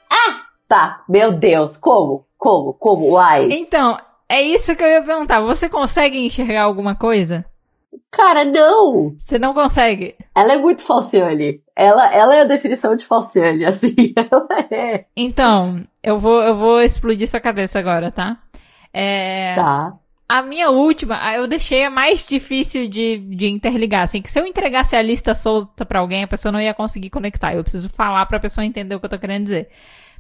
Ah, 0.09 0.41
tá. 0.67 1.03
Meu 1.07 1.31
Deus, 1.33 1.77
como? 1.77 2.25
Como? 2.37 2.73
Como? 2.73 3.11
Uai. 3.11 3.47
Então, 3.51 3.97
é 4.29 4.41
isso 4.41 4.75
que 4.75 4.83
eu 4.83 4.87
ia 4.87 5.01
perguntar. 5.03 5.41
Você 5.41 5.67
consegue 5.67 6.17
enxergar 6.19 6.63
alguma 6.63 6.95
coisa? 6.95 7.45
Cara, 8.11 8.45
não. 8.45 9.15
Você 9.17 9.39
não 9.39 9.53
consegue? 9.53 10.15
Ela 10.35 10.53
é 10.53 10.57
muito 10.57 10.81
falciane. 10.81 11.61
Ela, 11.75 12.13
ela 12.13 12.35
é 12.35 12.41
a 12.41 12.45
definição 12.45 12.95
de 12.95 13.05
falciane, 13.05 13.65
assim. 13.65 13.95
Ela 14.15 14.47
é. 14.71 15.05
Então, 15.15 15.83
eu 16.03 16.17
vou, 16.17 16.41
eu 16.41 16.55
vou 16.55 16.81
explodir 16.81 17.27
sua 17.27 17.39
cabeça 17.39 17.79
agora, 17.79 18.11
tá? 18.11 18.37
É, 18.93 19.55
Tá. 19.55 19.93
A 20.31 20.43
minha 20.43 20.69
última, 20.69 21.19
eu 21.33 21.47
deixei 21.47 21.83
a 21.83 21.89
mais 21.89 22.23
difícil 22.23 22.87
de, 22.87 23.17
de 23.17 23.47
interligar, 23.47 24.03
assim, 24.03 24.21
que 24.21 24.31
se 24.31 24.39
eu 24.39 24.45
entregasse 24.45 24.95
a 24.95 25.01
lista 25.01 25.33
solta 25.33 25.83
pra 25.83 25.99
alguém, 26.01 26.23
a 26.23 26.27
pessoa 26.27 26.51
não 26.51 26.61
ia 26.61 26.71
conseguir 26.71 27.09
conectar. 27.09 27.55
Eu 27.55 27.63
preciso 27.63 27.89
falar 27.89 28.23
pra 28.27 28.39
pessoa 28.39 28.63
entender 28.63 28.93
o 28.93 28.99
que 28.99 29.07
eu 29.07 29.09
tô 29.09 29.17
querendo 29.17 29.45
dizer. 29.45 29.69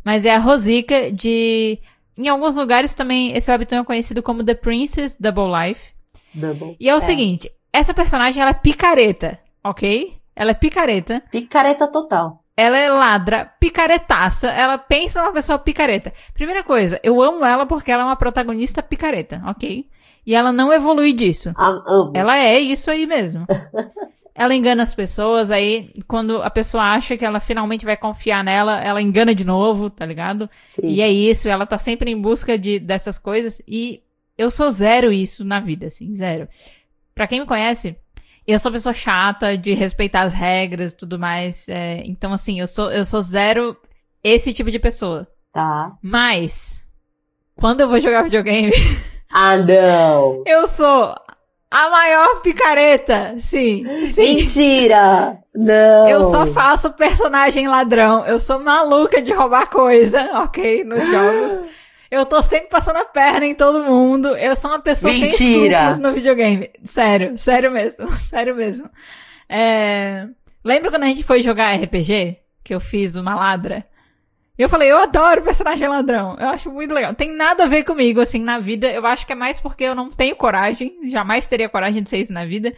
Mas 0.03 0.25
é 0.25 0.33
a 0.33 0.39
Rosica 0.39 1.11
de... 1.11 1.77
Em 2.19 2.27
alguns 2.27 2.55
lugares 2.55 2.93
também, 2.93 3.31
esse 3.35 3.49
webtoon 3.49 3.79
é 3.79 3.83
conhecido 3.85 4.21
como 4.21 4.43
The 4.43 4.53
Princess 4.55 5.15
Double 5.19 5.45
Life. 5.57 5.93
Double. 6.33 6.75
E 6.79 6.89
é 6.89 6.93
o 6.95 6.99
seguinte, 7.01 7.49
essa 7.71 7.93
personagem, 7.93 8.41
ela 8.41 8.51
é 8.51 8.53
picareta, 8.53 9.39
ok? 9.63 10.17
Ela 10.35 10.51
é 10.51 10.53
picareta. 10.53 11.23
Picareta 11.31 11.87
total. 11.87 12.43
ela 12.57 12.77
é 12.77 12.89
ladra, 12.89 13.45
picaretaça, 13.59 14.49
ela 14.49 14.77
pensa 14.77 15.21
numa 15.21 15.31
pessoa 15.31 15.57
picareta. 15.57 16.11
Primeira 16.33 16.61
coisa, 16.61 16.99
eu 17.01 17.21
amo 17.21 17.45
ela 17.45 17.65
porque 17.65 17.89
ela 17.89 18.03
é 18.03 18.05
uma 18.05 18.17
protagonista 18.17 18.83
picareta, 18.83 19.41
ok? 19.47 19.87
E 20.27 20.35
ela 20.35 20.51
não 20.51 20.71
evolui 20.73 21.13
disso. 21.13 21.53
Am- 21.57 21.83
amo. 21.87 22.11
Ela 22.13 22.37
é 22.37 22.59
isso 22.59 22.91
aí 22.91 23.07
mesmo. 23.07 23.45
ela 24.39 24.55
engana 24.55 24.83
as 24.83 24.95
pessoas, 24.95 25.51
aí 25.51 25.93
quando 26.07 26.41
a 26.41 26.49
pessoa 26.49 26.81
acha 26.81 27.17
que 27.17 27.25
ela 27.25 27.41
finalmente 27.41 27.83
vai 27.83 27.97
confiar 27.97 28.41
nela, 28.41 28.79
ela 28.81 29.01
engana 29.01 29.35
de 29.35 29.43
novo, 29.43 29.89
tá 29.89 30.05
ligado? 30.05 30.49
Sim. 30.73 30.87
E 30.87 31.01
é 31.01 31.09
isso, 31.09 31.49
ela 31.49 31.65
tá 31.65 31.77
sempre 31.77 32.09
em 32.09 32.19
busca 32.19 32.57
de, 32.57 32.79
dessas 32.79 33.19
coisas 33.19 33.61
e 33.67 34.01
eu 34.37 34.49
sou 34.49 34.71
zero 34.71 35.11
isso 35.11 35.43
na 35.43 35.59
vida, 35.59 35.87
assim, 35.87 36.13
zero. 36.13 36.47
Pra 37.13 37.27
quem 37.27 37.41
me 37.41 37.45
conhece, 37.45 37.97
eu 38.47 38.57
sou 38.57 38.71
pessoa 38.71 38.93
chata 38.93 39.57
de 39.57 39.73
respeitar 39.73 40.21
as 40.21 40.33
regras 40.33 40.93
e 40.93 40.97
tudo 40.97 41.19
mais, 41.19 41.67
é, 41.67 42.01
então 42.05 42.31
assim, 42.31 42.61
eu 42.61 42.67
sou, 42.67 42.89
eu 42.93 43.03
sou 43.03 43.21
zero 43.21 43.75
esse 44.23 44.53
tipo 44.53 44.71
de 44.71 44.79
pessoa. 44.79 45.27
Tá. 45.51 45.97
Mas, 46.01 46.81
quando 47.55 47.81
eu 47.81 47.89
vou 47.89 47.99
jogar 47.99 48.23
videogame, 48.23 48.71
Ah, 49.29 49.57
não. 49.57 50.43
eu 50.47 50.65
sou 50.65 51.13
a 51.71 51.89
maior 51.89 52.41
picareta, 52.41 53.35
sim, 53.37 54.05
sim. 54.05 54.35
Mentira! 54.35 55.37
Não. 55.53 56.07
Eu 56.07 56.23
só 56.23 56.45
faço 56.47 56.93
personagem 56.93 57.67
ladrão. 57.67 58.25
Eu 58.25 58.39
sou 58.39 58.59
maluca 58.59 59.21
de 59.21 59.31
roubar 59.33 59.69
coisa, 59.69 60.21
ok? 60.41 60.83
Nos 60.83 61.05
jogos. 61.05 61.61
Eu 62.09 62.25
tô 62.25 62.41
sempre 62.41 62.69
passando 62.69 62.97
a 62.97 63.05
perna 63.05 63.45
em 63.45 63.53
todo 63.53 63.83
mundo. 63.83 64.35
Eu 64.35 64.55
sou 64.55 64.71
uma 64.71 64.79
pessoa 64.79 65.13
sem 65.13 65.29
Mentira. 65.29 65.45
escrúpulos 65.53 65.99
no 65.99 66.13
videogame. 66.13 66.71
Sério, 66.83 67.37
sério 67.37 67.71
mesmo, 67.71 68.09
sério 68.17 68.55
mesmo. 68.55 68.89
É... 69.47 70.27
Lembra 70.65 70.89
quando 70.89 71.03
a 71.03 71.07
gente 71.07 71.23
foi 71.23 71.41
jogar 71.41 71.75
RPG? 71.75 72.37
Que 72.63 72.73
eu 72.73 72.79
fiz 72.79 73.15
uma 73.15 73.35
ladra? 73.35 73.85
Eu 74.59 74.67
falei, 74.69 74.91
eu 74.91 74.97
adoro 74.97 75.41
personagem 75.41 75.87
ladrão. 75.87 76.35
Eu 76.37 76.49
acho 76.49 76.69
muito 76.69 76.93
legal. 76.93 77.13
Tem 77.15 77.33
nada 77.33 77.63
a 77.63 77.67
ver 77.67 77.83
comigo, 77.83 78.19
assim, 78.19 78.43
na 78.43 78.59
vida. 78.59 78.87
Eu 78.91 79.05
acho 79.07 79.25
que 79.25 79.31
é 79.31 79.35
mais 79.35 79.61
porque 79.61 79.85
eu 79.85 79.95
não 79.95 80.09
tenho 80.09 80.35
coragem. 80.35 80.97
Jamais 81.09 81.47
teria 81.47 81.69
coragem 81.69 82.03
de 82.03 82.09
ser 82.09 82.17
isso 82.17 82.33
na 82.33 82.45
vida. 82.45 82.73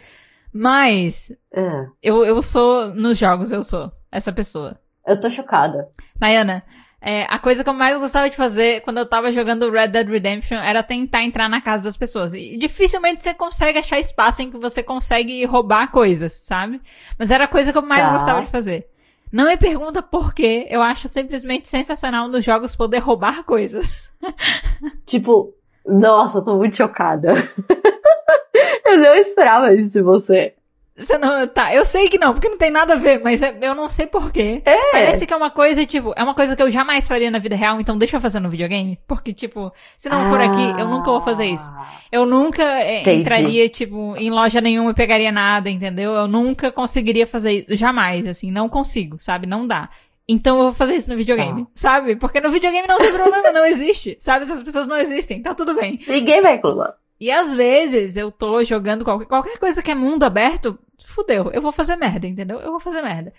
Mas, 0.53 1.31
Ah, 1.55 1.87
eu, 2.01 2.23
eu 2.25 2.41
sou, 2.41 2.93
nos 2.93 3.17
jogos, 3.17 3.51
eu 3.51 3.63
sou 3.63 3.91
essa 4.11 4.31
pessoa. 4.31 4.79
eu 5.07 5.19
tô 5.19 5.29
chocada. 5.29 5.85
Nayana, 6.19 6.61
é, 7.01 7.23
a 7.29 7.39
coisa 7.39 7.63
que 7.63 7.69
eu 7.69 7.73
mais 7.73 7.97
gostava 7.97 8.29
de 8.29 8.35
fazer 8.35 8.81
quando 8.81 8.97
eu 8.99 9.05
tava 9.07 9.31
jogando 9.31 9.71
Red 9.71 9.87
Dead 9.87 10.07
Redemption 10.07 10.59
era 10.59 10.83
tentar 10.83 11.23
entrar 11.23 11.49
na 11.49 11.61
casa 11.61 11.85
das 11.85 11.97
pessoas. 11.97 12.33
E 12.35 12.57
dificilmente 12.57 13.23
você 13.23 13.33
consegue 13.33 13.79
achar 13.79 13.99
espaço 13.99 14.41
em 14.43 14.51
que 14.51 14.57
você 14.59 14.83
consegue 14.83 15.43
roubar 15.45 15.89
coisas, 15.91 16.33
sabe? 16.33 16.79
Mas 17.17 17.31
era 17.31 17.45
a 17.45 17.47
coisa 17.47 17.71
que 17.71 17.77
eu 17.77 17.81
mais 17.81 18.03
Tá. 18.03 18.11
gostava 18.11 18.41
de 18.43 18.51
fazer. 18.51 18.87
Não 19.31 19.45
me 19.45 19.55
pergunta 19.55 20.01
por 20.01 20.33
quê, 20.33 20.67
eu 20.69 20.81
acho 20.81 21.07
simplesmente 21.07 21.69
sensacional 21.69 22.27
nos 22.27 22.43
jogos 22.43 22.75
poder 22.75 22.99
roubar 22.99 23.43
coisas. 23.43 24.09
Tipo, 25.05 25.53
nossa, 25.85 26.41
tô 26.41 26.57
muito 26.57 26.75
chocada. 26.75 27.33
eu 28.85 28.97
não 28.97 29.15
esperava 29.15 29.73
isso 29.73 29.91
de 29.91 30.01
você. 30.01 30.53
Você 31.01 31.17
não, 31.17 31.47
tá, 31.47 31.73
eu 31.73 31.83
sei 31.83 32.07
que 32.07 32.17
não, 32.17 32.31
porque 32.33 32.47
não 32.47 32.57
tem 32.57 32.69
nada 32.71 32.93
a 32.93 32.97
ver, 32.97 33.19
mas 33.23 33.41
é- 33.41 33.57
eu 33.61 33.73
não 33.75 33.89
sei 33.89 34.05
por 34.07 34.31
quê. 34.31 34.61
É. 34.65 34.91
Parece 34.91 35.25
que 35.25 35.33
é 35.33 35.35
uma 35.37 35.49
coisa, 35.49 35.85
tipo, 35.85 36.13
é 36.15 36.23
uma 36.23 36.33
coisa 36.35 36.55
que 36.55 36.61
eu 36.61 36.69
jamais 36.71 37.07
faria 37.07 37.31
na 37.31 37.39
vida 37.39 37.55
real, 37.55 37.79
então 37.81 37.97
deixa 37.97 38.17
eu 38.17 38.21
fazer 38.21 38.39
no 38.39 38.49
videogame. 38.49 38.97
Porque, 39.07 39.33
tipo, 39.33 39.71
se 39.97 40.07
não 40.09 40.29
for 40.29 40.39
aqui, 40.41 40.79
eu 40.79 40.87
nunca 40.87 41.09
vou 41.11 41.21
fazer 41.21 41.45
isso. 41.45 41.69
Ah, 41.75 41.87
Eu 42.11 42.25
nunca 42.25 42.63
é, 42.63 43.01
Entendi. 43.01 43.19
entraria, 43.21 43.69
tipo, 43.69 44.15
em 44.17 44.29
loja 44.29 44.61
nenhuma 44.61 44.91
e 44.91 44.93
pegaria 44.93 45.31
nada, 45.31 45.69
entendeu? 45.69 46.13
Eu 46.13 46.27
nunca 46.27 46.71
conseguiria 46.71 47.25
fazer 47.25 47.51
isso. 47.67 47.75
Jamais, 47.75 48.25
assim, 48.27 48.51
não 48.51 48.69
consigo, 48.69 49.17
sabe? 49.19 49.47
Não 49.47 49.65
dá. 49.65 49.89
Então 50.29 50.57
eu 50.57 50.63
vou 50.65 50.73
fazer 50.73 50.95
isso 50.95 51.09
no 51.09 51.17
videogame, 51.17 51.67
sabe? 51.73 52.15
Porque 52.15 52.39
no 52.39 52.49
videogame 52.49 52.87
não 52.87 52.97
tem 52.97 53.11
problema, 53.11 53.51
não 53.51 53.65
existe. 53.65 54.15
Sabe? 54.19 54.43
Essas 54.43 54.63
pessoas 54.63 54.87
não 54.87 54.95
existem, 54.95 55.41
tá 55.41 55.53
tudo 55.53 55.73
bem. 55.73 55.99
Ninguém 56.07 56.41
vai 56.41 56.53
reclamar. 56.53 56.93
E 57.21 57.29
às 57.29 57.53
vezes 57.53 58.17
eu 58.17 58.31
tô 58.31 58.63
jogando 58.63 59.05
qualquer, 59.05 59.27
qualquer 59.27 59.59
coisa 59.59 59.83
que 59.83 59.91
é 59.91 59.95
mundo 59.95 60.23
aberto, 60.23 60.79
fudeu, 61.05 61.51
eu 61.53 61.61
vou 61.61 61.71
fazer 61.71 61.95
merda, 61.95 62.25
entendeu? 62.25 62.59
Eu 62.59 62.71
vou 62.71 62.79
fazer 62.79 63.03
merda. 63.03 63.31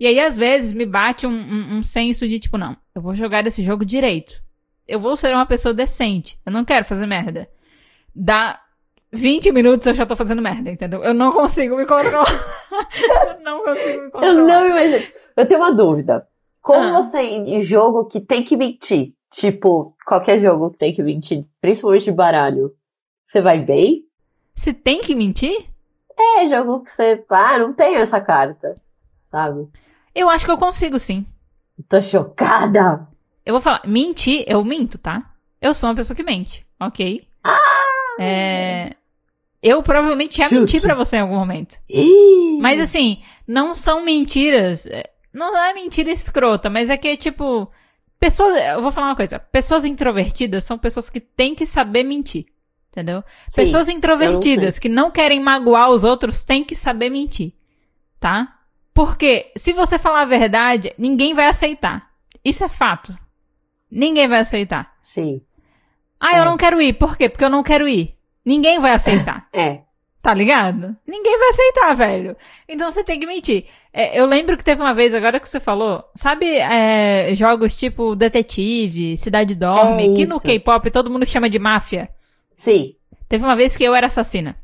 E 0.00 0.08
aí 0.08 0.18
às 0.18 0.36
vezes 0.36 0.72
me 0.72 0.84
bate 0.84 1.24
um, 1.24 1.30
um, 1.30 1.76
um 1.78 1.82
senso 1.84 2.26
de 2.26 2.40
tipo, 2.40 2.58
não, 2.58 2.76
eu 2.92 3.00
vou 3.00 3.14
jogar 3.14 3.46
esse 3.46 3.62
jogo 3.62 3.84
direito. 3.84 4.42
Eu 4.88 4.98
vou 4.98 5.14
ser 5.14 5.32
uma 5.32 5.46
pessoa 5.46 5.72
decente. 5.72 6.36
Eu 6.44 6.50
não 6.50 6.64
quero 6.64 6.84
fazer 6.84 7.06
merda. 7.06 7.48
Dá 8.12 8.60
20 9.12 9.52
minutos 9.52 9.86
eu 9.86 9.94
já 9.94 10.04
tô 10.04 10.16
fazendo 10.16 10.42
merda, 10.42 10.68
entendeu? 10.70 11.04
Eu 11.04 11.14
não 11.14 11.30
consigo 11.30 11.76
me 11.76 11.86
controlar. 11.86 12.26
eu 13.28 13.40
não 13.40 13.62
consigo 13.62 14.02
me 14.02 14.10
controlar. 14.10 14.34
Eu 14.34 14.46
não 14.46 14.66
imagino. 14.66 15.12
Eu 15.36 15.46
tenho 15.46 15.60
uma 15.60 15.72
dúvida. 15.72 16.26
Como 16.60 16.80
Ah. 16.80 17.02
você, 17.02 17.20
em 17.20 17.60
jogo 17.60 18.06
que 18.06 18.20
tem 18.20 18.42
que 18.42 18.56
mentir, 18.56 19.12
tipo, 19.30 19.94
qualquer 20.04 20.40
jogo 20.40 20.72
que 20.72 20.78
tem 20.78 20.92
que 20.92 21.04
mentir, 21.04 21.44
principalmente 21.60 22.06
de 22.06 22.12
baralho, 22.12 22.72
você 23.28 23.40
vai 23.42 23.60
bem? 23.60 24.04
Se 24.54 24.72
tem 24.72 25.00
que 25.00 25.14
mentir? 25.14 25.66
É, 26.18 26.48
jogo 26.48 26.80
que 26.82 26.90
você, 26.90 27.24
ah, 27.30 27.58
não 27.58 27.72
tenho 27.72 27.98
essa 28.00 28.20
carta, 28.20 28.74
sabe? 29.30 29.68
Eu 30.14 30.28
acho 30.28 30.44
que 30.44 30.50
eu 30.50 30.58
consigo 30.58 30.98
sim. 30.98 31.24
Tô 31.88 32.00
chocada. 32.02 33.06
Eu 33.46 33.52
vou 33.54 33.60
falar, 33.60 33.82
mentir, 33.86 34.44
eu 34.48 34.64
minto, 34.64 34.98
tá? 34.98 35.32
Eu 35.60 35.72
sou 35.74 35.88
uma 35.88 35.94
pessoa 35.96 36.16
que 36.16 36.22
mente, 36.24 36.66
ok? 36.80 37.26
É. 38.18 38.90
Eu 39.62 39.82
provavelmente 39.82 40.38
já 40.38 40.44
Chute. 40.48 40.60
menti 40.60 40.80
pra 40.80 40.94
você 40.94 41.16
em 41.16 41.20
algum 41.20 41.36
momento. 41.36 41.76
Ih, 41.88 42.58
Mas 42.60 42.80
assim, 42.80 43.22
não 43.46 43.74
são 43.74 44.02
mentiras. 44.04 44.86
é, 44.86 45.04
Não 45.32 45.56
é 45.56 45.72
mentira 45.74 46.10
escrota, 46.10 46.68
mas 46.70 46.90
é 46.90 46.96
que, 46.96 47.16
tipo. 47.16 47.70
Pessoas. 48.20 48.60
Eu 48.60 48.82
vou 48.82 48.90
falar 48.92 49.08
uma 49.08 49.16
coisa. 49.16 49.38
Pessoas 49.38 49.84
introvertidas 49.84 50.64
são 50.64 50.78
pessoas 50.78 51.08
que 51.10 51.20
têm 51.20 51.54
que 51.54 51.66
saber 51.66 52.02
mentir. 52.04 52.46
Entendeu? 52.90 53.22
sim, 53.46 53.52
pessoas 53.54 53.88
introvertidas 53.88 54.78
que 54.78 54.88
não 54.88 55.10
querem 55.10 55.38
magoar 55.40 55.90
os 55.90 56.04
outros 56.04 56.42
têm 56.42 56.64
que 56.64 56.74
saber 56.74 57.10
mentir. 57.10 57.52
Tá? 58.18 58.54
Porque 58.92 59.52
se 59.56 59.72
você 59.72 59.98
falar 59.98 60.22
a 60.22 60.26
verdade, 60.26 60.92
ninguém 60.98 61.32
vai 61.34 61.46
aceitar. 61.46 62.08
Isso 62.44 62.64
é 62.64 62.68
fato. 62.68 63.16
Ninguém 63.90 64.26
vai 64.26 64.40
aceitar. 64.40 64.92
Sim, 65.02 65.40
Ah, 66.20 66.36
É. 66.36 66.40
eu 66.40 66.44
não 66.44 66.56
quero 66.56 66.80
ir. 66.82 66.94
Por 66.94 67.16
quê? 67.16 67.28
Porque 67.28 67.44
eu 67.44 67.50
não 67.50 67.62
quero 67.62 67.86
ir. 67.88 68.16
Ninguém 68.44 68.80
vai 68.80 68.92
aceitar. 68.92 69.46
é. 69.54 69.82
Tá 70.20 70.34
ligado? 70.34 70.96
Ninguém 71.06 71.38
vai 71.38 71.48
aceitar, 71.50 71.94
velho. 71.94 72.36
Então 72.68 72.90
você 72.90 73.04
tem 73.04 73.20
que 73.20 73.26
mentir. 73.26 73.66
É, 73.92 74.18
eu 74.18 74.26
lembro 74.26 74.56
que 74.56 74.64
teve 74.64 74.82
uma 74.82 74.92
vez, 74.92 75.14
agora 75.14 75.38
que 75.38 75.48
você 75.48 75.60
falou, 75.60 76.02
sabe 76.12 76.56
é, 76.56 77.32
jogos 77.36 77.76
tipo 77.76 78.16
Detetive, 78.16 79.16
Cidade 79.16 79.54
Dorme, 79.54 80.10
É 80.10 80.14
que 80.14 80.26
no 80.26 80.36
isso. 80.36 80.44
K-pop 80.44 80.90
todo 80.90 81.08
mundo 81.08 81.24
chama 81.24 81.48
de 81.48 81.58
máfia. 81.60 82.10
Sim. 82.58 82.94
Teve 83.28 83.44
uma 83.44 83.56
vez 83.56 83.74
que 83.74 83.84
eu 83.84 83.94
era 83.94 84.08
assassina. 84.08 84.54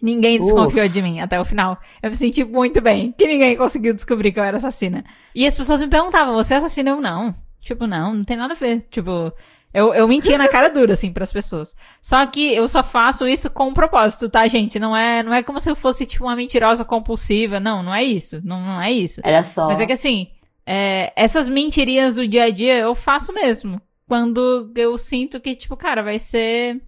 Ninguém 0.00 0.40
desconfiou 0.40 0.88
de 0.88 1.02
mim 1.02 1.20
até 1.20 1.38
o 1.38 1.44
final. 1.44 1.78
Eu 2.02 2.08
me 2.08 2.16
senti 2.16 2.42
muito 2.42 2.80
bem, 2.80 3.12
que 3.12 3.26
ninguém 3.26 3.54
conseguiu 3.54 3.94
descobrir 3.94 4.32
que 4.32 4.40
eu 4.40 4.44
era 4.44 4.56
assassina. 4.56 5.04
E 5.34 5.46
as 5.46 5.54
pessoas 5.54 5.82
me 5.82 5.88
perguntavam, 5.88 6.34
você 6.34 6.54
é 6.54 6.56
assassina? 6.56 6.90
Eu, 6.90 7.00
não. 7.00 7.34
Tipo, 7.60 7.86
não, 7.86 8.14
não 8.14 8.24
tem 8.24 8.36
nada 8.36 8.54
a 8.54 8.56
ver. 8.56 8.86
Tipo, 8.90 9.30
eu, 9.74 9.92
eu 9.92 10.08
mentia 10.08 10.38
na 10.38 10.48
cara 10.48 10.70
dura, 10.70 10.94
assim, 10.94 11.12
pras 11.12 11.32
pessoas. 11.32 11.76
Só 12.00 12.24
que 12.24 12.54
eu 12.54 12.66
só 12.66 12.82
faço 12.82 13.28
isso 13.28 13.50
com 13.50 13.68
um 13.68 13.74
propósito, 13.74 14.30
tá, 14.30 14.46
gente? 14.48 14.78
Não 14.78 14.96
é, 14.96 15.22
não 15.22 15.34
é 15.34 15.42
como 15.42 15.60
se 15.60 15.70
eu 15.70 15.76
fosse, 15.76 16.06
tipo, 16.06 16.24
uma 16.24 16.36
mentirosa 16.36 16.82
compulsiva. 16.82 17.60
Não, 17.60 17.82
não 17.82 17.94
é 17.94 18.02
isso. 18.02 18.40
Não, 18.42 18.58
não 18.58 18.80
é 18.80 18.90
isso. 18.90 19.20
Era 19.22 19.42
só. 19.42 19.66
Mas 19.66 19.80
é 19.80 19.86
que 19.86 19.92
assim, 19.92 20.28
é, 20.66 21.12
essas 21.14 21.48
mentirinhas 21.48 22.16
do 22.16 22.26
dia 22.26 22.44
a 22.44 22.50
dia 22.50 22.78
eu 22.78 22.94
faço 22.94 23.34
mesmo. 23.34 23.80
Quando 24.10 24.72
eu 24.74 24.98
sinto 24.98 25.38
que, 25.38 25.54
tipo, 25.54 25.76
cara, 25.76 26.02
vai 26.02 26.18
ser. 26.18 26.82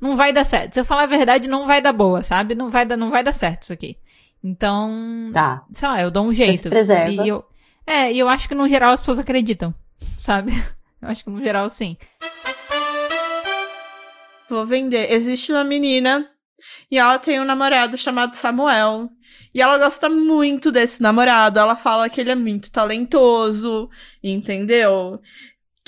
Não 0.00 0.16
vai 0.16 0.32
dar 0.32 0.42
certo. 0.42 0.74
Se 0.74 0.80
eu 0.80 0.84
falar 0.84 1.04
a 1.04 1.06
verdade, 1.06 1.48
não 1.48 1.64
vai 1.64 1.80
dar 1.80 1.92
boa, 1.92 2.24
sabe? 2.24 2.56
Não 2.56 2.68
vai 2.70 2.84
dar, 2.84 2.96
não 2.96 3.08
vai 3.08 3.22
dar 3.22 3.30
certo 3.30 3.62
isso 3.62 3.72
aqui. 3.72 3.96
Então, 4.42 5.30
Tá. 5.32 5.64
sei 5.70 5.88
lá, 5.88 6.02
eu 6.02 6.10
dou 6.10 6.26
um 6.26 6.32
jeito. 6.32 6.68
preserva. 6.68 7.24
E 7.24 7.28
eu, 7.28 7.44
é, 7.86 8.12
e 8.12 8.18
eu 8.18 8.28
acho 8.28 8.48
que 8.48 8.54
no 8.56 8.68
geral 8.68 8.92
as 8.92 8.98
pessoas 8.98 9.20
acreditam, 9.20 9.72
sabe? 10.18 10.50
Eu 11.00 11.08
acho 11.10 11.22
que 11.22 11.30
no 11.30 11.40
geral 11.44 11.70
sim. 11.70 11.96
Vou 14.48 14.66
vender. 14.66 15.12
Existe 15.12 15.52
uma 15.52 15.62
menina 15.62 16.28
e 16.90 16.98
ela 16.98 17.16
tem 17.18 17.38
um 17.40 17.44
namorado 17.44 17.96
chamado 17.96 18.34
Samuel. 18.34 19.08
E 19.54 19.62
ela 19.62 19.78
gosta 19.78 20.08
muito 20.08 20.72
desse 20.72 21.00
namorado. 21.02 21.60
Ela 21.60 21.76
fala 21.76 22.08
que 22.08 22.20
ele 22.20 22.30
é 22.30 22.34
muito 22.34 22.72
talentoso, 22.72 23.88
entendeu? 24.22 25.20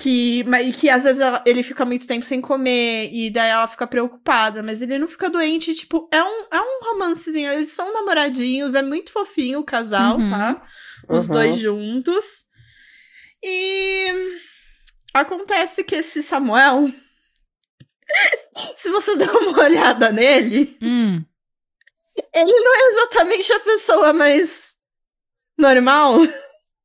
Que, 0.01 0.45
mas, 0.45 0.65
e 0.69 0.73
que 0.79 0.89
às 0.89 1.03
vezes 1.03 1.19
ela- 1.21 1.43
ele 1.45 1.61
fica 1.61 1.85
muito 1.85 2.07
tempo 2.07 2.25
sem 2.25 2.41
comer, 2.41 3.11
e 3.13 3.31
daí 3.31 3.51
ela 3.51 3.67
fica 3.67 3.85
preocupada, 3.85 4.63
mas 4.63 4.81
ele 4.81 4.97
não 4.97 5.09
fica 5.09 5.29
doente, 5.29 5.75
tipo, 5.75 6.09
é 6.13 6.23
um, 6.23 6.47
é 6.53 6.61
um 6.61 6.85
romancezinho, 6.93 7.51
eles 7.51 7.71
são 7.71 7.93
namoradinhos, 7.93 8.77
é 8.77 8.83
muito 8.83 9.11
fofinho 9.11 9.59
o 9.59 9.65
casal, 9.65 10.19
Uhum. 10.19 10.31
tá? 10.31 10.63
Os 11.09 11.23
Uhum. 11.27 11.33
dois 11.33 11.57
juntos. 11.57 12.45
E 13.43 14.07
acontece 15.13 15.83
que 15.83 15.97
esse 15.97 16.23
Samuel, 16.23 16.93
se 18.77 18.91
você 18.91 19.17
der 19.17 19.31
uma 19.33 19.59
olhada 19.65 20.13
nele, 20.13 20.77
Hum, 20.81 21.25
ele 22.33 22.53
não 22.53 22.75
é 22.77 22.89
exatamente 22.91 23.53
a 23.53 23.59
pessoa 23.61 24.13
mais 24.13 24.75
normal. 25.59 26.21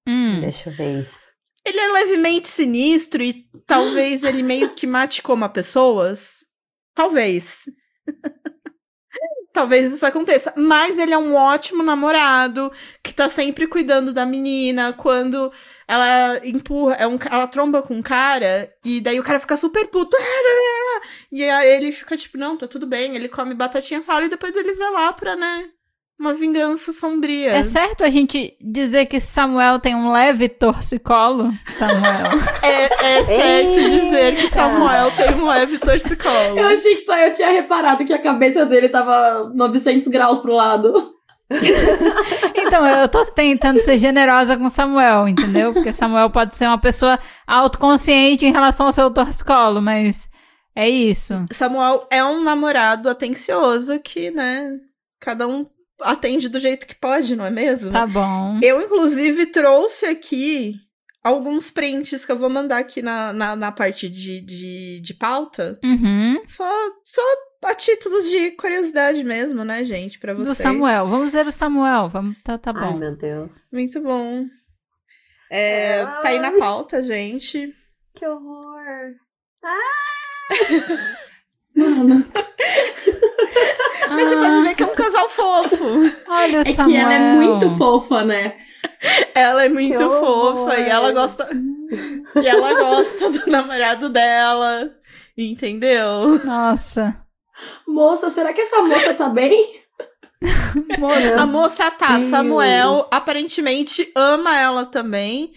Hum. 0.08 0.42
Deixa 0.42 0.70
eu 0.72 0.76
ver 0.76 1.02
isso. 1.02 1.23
Ele 1.66 1.80
é 1.80 1.88
levemente 1.92 2.48
sinistro 2.48 3.24
e 3.24 3.46
talvez 3.66 4.24
ele 4.24 4.44
meio 4.44 4.74
que 4.76 4.86
mate 4.86 5.22
como 5.22 5.46
a 5.46 5.50
pessoas. 5.50 6.46
Talvez. 6.94 7.66
talvez 9.54 9.94
isso 9.94 10.06
aconteça. 10.06 10.52
Mas 10.58 10.98
ele 10.98 11.14
é 11.14 11.18
um 11.18 11.36
ótimo 11.36 11.84
namorado 11.84 12.72
que 13.02 13.14
tá 13.14 13.30
sempre 13.30 13.68
cuidando 13.68 14.12
da 14.12 14.26
menina. 14.26 14.92
Quando 14.92 15.54
ela 15.88 16.46
empurra, 16.46 16.96
é 16.96 17.08
um, 17.08 17.18
ela 17.32 17.48
tromba 17.48 17.82
com 17.82 17.96
um 17.96 18.02
cara 18.02 18.74
e 18.84 19.00
daí 19.00 19.20
o 19.20 19.24
cara 19.24 19.40
fica 19.40 19.56
super 19.56 19.88
puto. 19.88 20.18
E 21.32 21.44
aí 21.44 21.70
ele 21.70 21.92
fica 21.92 22.16
tipo, 22.16 22.38
não, 22.38 22.56
tá 22.56 22.68
tudo 22.68 22.86
bem. 22.88 23.16
Ele 23.16 23.28
come 23.28 23.54
batatinha 23.54 24.02
palha 24.02 24.26
e 24.26 24.30
depois 24.30 24.56
ele 24.56 24.74
vai 24.74 24.92
lá 24.92 25.12
pra, 25.12 25.36
né? 25.36 25.70
Uma 26.24 26.34
vingança 26.34 26.94
sombria. 26.94 27.52
É 27.52 27.64
certo 27.64 28.02
a 28.06 28.10
gente 28.10 28.56
dizer 28.62 29.08
que 29.08 29.20
Samuel 29.20 29.78
tem 29.78 29.94
um 29.94 30.10
leve 30.10 30.48
torcicolo? 30.48 31.52
Samuel. 31.78 32.24
É, 32.64 32.86
é 32.86 33.24
certo 33.26 33.74
dizer 33.74 34.36
que 34.38 34.50
Samuel 34.50 35.12
tem 35.18 35.36
um 35.36 35.46
leve 35.46 35.78
torcicolo. 35.80 36.58
Eu 36.58 36.68
achei 36.68 36.96
que 36.96 37.02
só 37.02 37.18
eu 37.18 37.34
tinha 37.34 37.52
reparado 37.52 38.06
que 38.06 38.14
a 38.14 38.22
cabeça 38.22 38.66
dele 38.66 38.88
tava 38.88 39.52
900 39.54 40.08
graus 40.08 40.40
pro 40.40 40.56
lado. 40.56 41.14
Então, 42.56 42.88
eu 42.88 43.10
tô 43.10 43.26
tentando 43.26 43.80
ser 43.80 44.00
generosa 44.00 44.56
com 44.56 44.70
Samuel, 44.70 45.28
entendeu? 45.28 45.74
Porque 45.74 45.92
Samuel 45.92 46.30
pode 46.30 46.56
ser 46.56 46.68
uma 46.68 46.80
pessoa 46.80 47.20
autoconsciente 47.46 48.46
em 48.46 48.54
relação 48.54 48.86
ao 48.86 48.94
seu 48.94 49.12
torcicolo, 49.12 49.82
mas 49.82 50.30
é 50.74 50.88
isso. 50.88 51.46
Samuel 51.52 52.08
é 52.10 52.24
um 52.24 52.42
namorado 52.42 53.10
atencioso 53.10 54.00
que, 54.00 54.32
né, 54.32 54.80
cada 55.20 55.46
um 55.46 55.66
atende 56.02 56.50
do 56.50 56.60
jeito 56.60 56.88
que 56.88 56.96
pode, 56.96 57.36
não 57.36 57.46
é 57.46 57.50
mesmo? 57.52 57.92
Tá 57.92 58.06
bom. 58.08 58.60
Eu, 58.62 58.82
inclusive, 58.82 59.48
trouxe 59.48 60.06
aqui 60.06 60.76
alguns 61.24 61.72
prints 61.72 62.26
que 62.26 62.32
eu 62.32 62.38
vou 62.38 62.50
mandar 62.50 62.80
aqui 62.80 63.02
na, 63.02 63.32
na, 63.32 63.56
na 63.56 63.72
parte 63.72 64.10
de, 64.10 64.42
de, 64.42 65.02
de 65.02 65.14
pauta. 65.14 65.80
Uhum. 65.84 66.42
Só, 66.46 66.70
só 67.06 67.22
a 67.64 67.74
títulos 67.74 68.30
de 68.30 68.52
curiosidade 68.52 69.24
mesmo, 69.24 69.64
né, 69.64 69.86
gente? 69.86 70.20
Pra 70.20 70.34
Do 70.34 70.44
vocês. 70.44 70.58
Samuel. 70.58 71.08
Vamos 71.08 71.32
ver 71.34 71.48
o 71.48 71.52
Samuel. 71.52 72.10
Vamos, 72.10 72.36
tá, 72.44 72.58
tá 72.58 72.74
Ai, 72.76 72.92
bom. 72.92 72.98
meu 72.98 73.16
Deus. 73.16 73.54
Muito 73.72 74.02
bom. 74.02 74.46
É, 75.50 76.06
tá 76.06 76.30
aí 76.30 76.40
na 76.40 76.52
pauta, 76.58 77.02
gente. 77.02 77.74
Que 78.16 78.26
horror. 78.26 79.16
Mano. 81.76 82.26
Mas 84.10 84.30
você 84.30 84.36
pode 84.38 84.62
ver 84.64 84.76
que 84.76 84.84
é 84.84 84.86
um 84.86 84.96
casal 84.96 85.28
fofo. 85.30 85.78
Olha 86.28 86.58
É 86.58 86.64
Samuel. 86.66 86.92
que 87.00 87.04
ela 87.04 87.14
é 87.14 87.34
muito 87.34 87.70
fofa, 87.78 88.24
né? 88.24 88.56
Ela 89.34 89.66
é 89.66 89.70
muito 89.70 89.98
Que 89.98 90.04
horror. 90.04 90.56
fofa 90.56 90.78
e 90.80 90.84
ela 90.90 91.12
gosta. 91.12 91.50
e 92.42 92.48
ela 92.48 92.74
gosta 92.76 93.30
do 93.32 93.48
namorado 93.50 94.10
dela. 94.10 94.92
Entendeu? 95.38 96.40
Nossa. 96.46 97.20
Moça, 97.88 98.30
será 98.30 98.54
que 98.54 98.62
essa 98.62 98.82
moça 98.84 99.14
tá 99.14 99.30
bem? 99.30 99.82
Moça. 101.00 101.42
A 101.42 101.46
moça 101.46 101.90
tá, 101.92 102.18
Deus. 102.18 102.30
Samuel 102.30 103.08
aparentemente 103.10 104.12
ama 104.16 104.56
ela 104.58 104.86
também. 104.86 105.54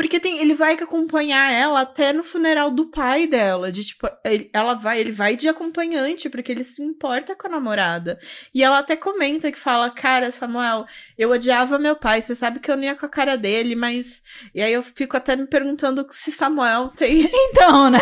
Porque 0.00 0.18
tem, 0.18 0.38
ele 0.38 0.54
vai 0.54 0.72
acompanhar 0.72 1.52
ela 1.52 1.82
até 1.82 2.10
no 2.10 2.22
funeral 2.22 2.70
do 2.70 2.86
pai 2.86 3.26
dela. 3.26 3.70
De 3.70 3.84
tipo, 3.84 4.08
ele, 4.24 4.48
ela 4.50 4.72
vai, 4.72 4.98
ele 4.98 5.12
vai 5.12 5.36
de 5.36 5.46
acompanhante, 5.46 6.30
porque 6.30 6.50
ele 6.50 6.64
se 6.64 6.82
importa 6.82 7.36
com 7.36 7.46
a 7.46 7.50
namorada. 7.50 8.18
E 8.54 8.64
ela 8.64 8.78
até 8.78 8.96
comenta 8.96 9.52
que 9.52 9.58
fala: 9.58 9.90
Cara, 9.90 10.30
Samuel, 10.30 10.86
eu 11.18 11.28
odiava 11.28 11.78
meu 11.78 11.94
pai, 11.94 12.22
você 12.22 12.34
sabe 12.34 12.60
que 12.60 12.70
eu 12.70 12.78
não 12.78 12.84
ia 12.84 12.94
com 12.94 13.04
a 13.04 13.10
cara 13.10 13.36
dele, 13.36 13.76
mas. 13.76 14.22
E 14.54 14.62
aí 14.62 14.72
eu 14.72 14.82
fico 14.82 15.18
até 15.18 15.36
me 15.36 15.46
perguntando 15.46 16.06
se 16.12 16.32
Samuel 16.32 16.88
tem. 16.96 17.30
Então, 17.50 17.90
né? 17.90 17.98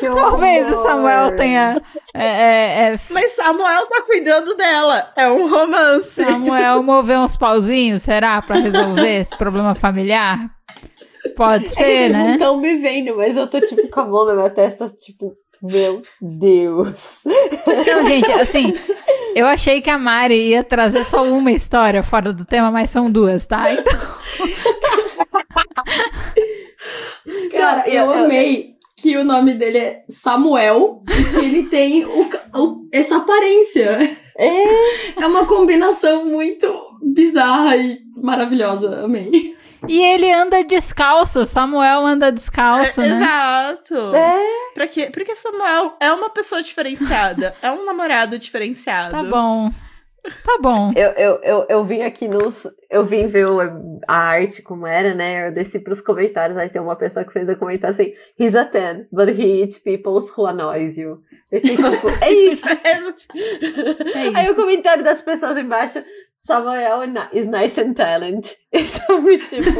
Talvez 0.00 0.70
o. 0.70 0.82
Samuel 0.82 1.36
tenha. 1.36 1.82
É, 2.14 2.24
é, 2.24 2.94
é, 2.94 3.00
Mas 3.10 3.32
Samuel 3.32 3.86
tá 3.86 4.00
cuidando 4.02 4.54
dela. 4.54 5.12
É 5.14 5.28
um 5.28 5.46
romance. 5.50 6.24
Samuel 6.24 6.82
mover 6.82 7.18
uns 7.18 7.36
pauzinhos, 7.36 8.00
será? 8.02 8.40
Pra 8.40 8.56
resolver 8.56 9.18
esse 9.20 9.36
problema 9.36 9.74
familiar? 9.74 10.57
Pode 11.36 11.64
É 11.64 11.68
que 11.68 11.74
ser, 11.74 12.08
não 12.10 12.24
né? 12.24 12.32
estão 12.32 12.60
me 12.60 12.76
vendo, 12.76 13.16
mas 13.16 13.36
eu 13.36 13.46
tô 13.48 13.60
tipo 13.60 13.88
com 13.88 14.00
a 14.00 14.06
mão 14.06 14.26
na 14.26 14.34
minha 14.34 14.50
testa, 14.50 14.88
tipo, 14.88 15.34
meu 15.62 16.02
Deus. 16.20 17.20
Não, 17.86 18.06
gente, 18.08 18.30
assim, 18.32 18.74
eu 19.34 19.46
achei 19.46 19.80
que 19.80 19.90
a 19.90 19.98
Mari 19.98 20.48
ia 20.50 20.62
trazer 20.64 21.04
só 21.04 21.22
uma 21.24 21.52
história 21.52 22.02
fora 22.02 22.32
do 22.32 22.44
tema, 22.44 22.70
mas 22.70 22.90
são 22.90 23.10
duas, 23.10 23.46
tá? 23.46 23.72
Então, 23.72 23.98
Cara, 27.50 27.84
Não, 27.86 27.92
eu, 27.92 28.10
amei 28.12 28.74
que 28.96 29.16
o 29.16 29.24
nome 29.24 29.54
dele 29.54 29.78
é 29.78 30.02
Samuel 30.08 31.02
e 31.08 31.24
que 31.38 31.44
ele 31.44 31.62
tem 31.64 32.04
o 32.04 32.28
o- 32.54 32.88
essa 32.92 33.16
aparência. 33.16 33.98
É. 34.36 35.22
É 35.22 35.26
uma 35.26 35.46
combinação 35.46 36.24
muito 36.24 36.72
bizarra 37.02 37.76
e 37.76 37.98
maravilhosa. 38.16 39.04
Amei. 39.04 39.54
E 39.88 40.02
ele 40.02 40.30
anda 40.32 40.62
descalço, 40.64 41.44
Samuel 41.44 42.04
anda 42.06 42.30
descalço, 42.30 43.00
É, 43.00 43.08
né? 43.08 43.16
Exato. 43.16 44.14
É. 44.14 44.42
Pra 44.74 44.86
quê? 44.86 45.10
Porque 45.12 45.34
Samuel 45.34 45.94
é 46.00 46.12
uma 46.12 46.30
pessoa 46.30 46.62
diferenciada. 46.62 47.54
é 47.62 47.70
um 47.72 47.84
namorado 47.84 48.38
diferenciado. 48.38 49.10
Tá 49.12 49.22
bom. 49.22 49.70
Tá 50.44 50.58
bom. 50.60 50.92
Eu, 50.94 51.10
eu, 51.12 51.40
eu, 51.42 51.66
eu 51.70 51.84
vim 51.84 52.02
aqui 52.02 52.28
nos. 52.28 52.66
Eu 52.90 53.06
vim 53.06 53.28
ver 53.28 53.46
o- 53.46 53.60
a 54.06 54.14
arte 54.14 54.60
como 54.60 54.86
era, 54.86 55.14
né? 55.14 55.48
Eu 55.48 55.52
desci 55.54 55.78
pros 55.78 56.02
comentários. 56.02 56.58
Aí 56.58 56.68
tem 56.68 56.82
uma 56.82 56.96
pessoa 56.96 57.24
que 57.24 57.32
fez 57.32 57.48
um 57.48 57.54
comentário 57.54 57.94
assim: 57.94 58.12
He's 58.38 58.54
a 58.54 58.64
10, 58.64 59.06
but 59.10 59.28
he 59.28 59.62
eats 59.62 59.78
people 59.78 60.12
who 60.36 60.44
annoys 60.46 60.98
you. 60.98 61.22
Eu 61.50 61.60
fiquei 61.62 61.76
tipo, 61.76 62.08
é 62.22 62.30
isso. 62.30 62.68
É 62.68 64.34
Aí 64.34 64.46
o 64.46 64.50
isso. 64.50 64.56
comentário 64.56 65.02
das 65.02 65.22
pessoas 65.22 65.56
embaixo: 65.56 66.02
Samuel 66.40 67.02
is 67.32 67.46
nice 67.46 67.78
and 67.80 67.94
talent. 67.94 68.46
É 68.72 69.12
muito 69.14 69.46
tipo. 69.48 69.70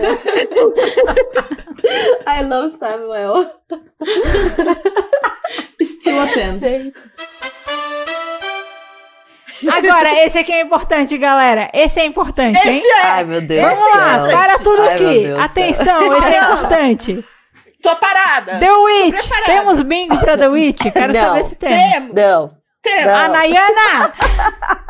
I 2.26 2.42
love 2.42 2.76
Samuel. 2.76 3.50
Still 5.82 6.20
a 6.20 6.24
10. 6.26 6.60
Gente. 6.60 6.92
Agora, 9.72 10.12
esse 10.24 10.38
aqui 10.38 10.52
é 10.52 10.60
importante, 10.60 11.16
galera. 11.18 11.70
Esse 11.72 12.00
é 12.00 12.04
importante, 12.04 12.58
hein? 12.68 12.80
Ai, 13.02 13.24
meu 13.24 13.40
Deus. 13.40 13.62
Vamos 13.62 13.90
lá, 13.96 14.22
céu. 14.22 14.30
para 14.38 14.58
tudo 14.58 14.82
Ai, 14.82 14.94
aqui. 14.94 15.04
Deus. 15.04 15.40
Atenção, 15.40 16.16
esse 16.16 16.32
é 16.32 16.38
importante. 16.38 17.24
Tô 17.82 17.96
parada. 17.96 18.58
The 18.58 18.72
Witch. 18.72 19.28
Temos 19.46 19.82
bingo 19.82 20.18
pra 20.18 20.36
The 20.36 20.48
Witch? 20.48 20.82
Quero 20.92 21.12
Não. 21.12 21.20
saber 21.20 21.44
se 21.44 21.56
tem. 21.56 21.90
Temos. 21.90 22.14
Não. 22.14 22.57
Não. 23.04 23.14
A 23.14 23.28
Nayana! 23.28 24.14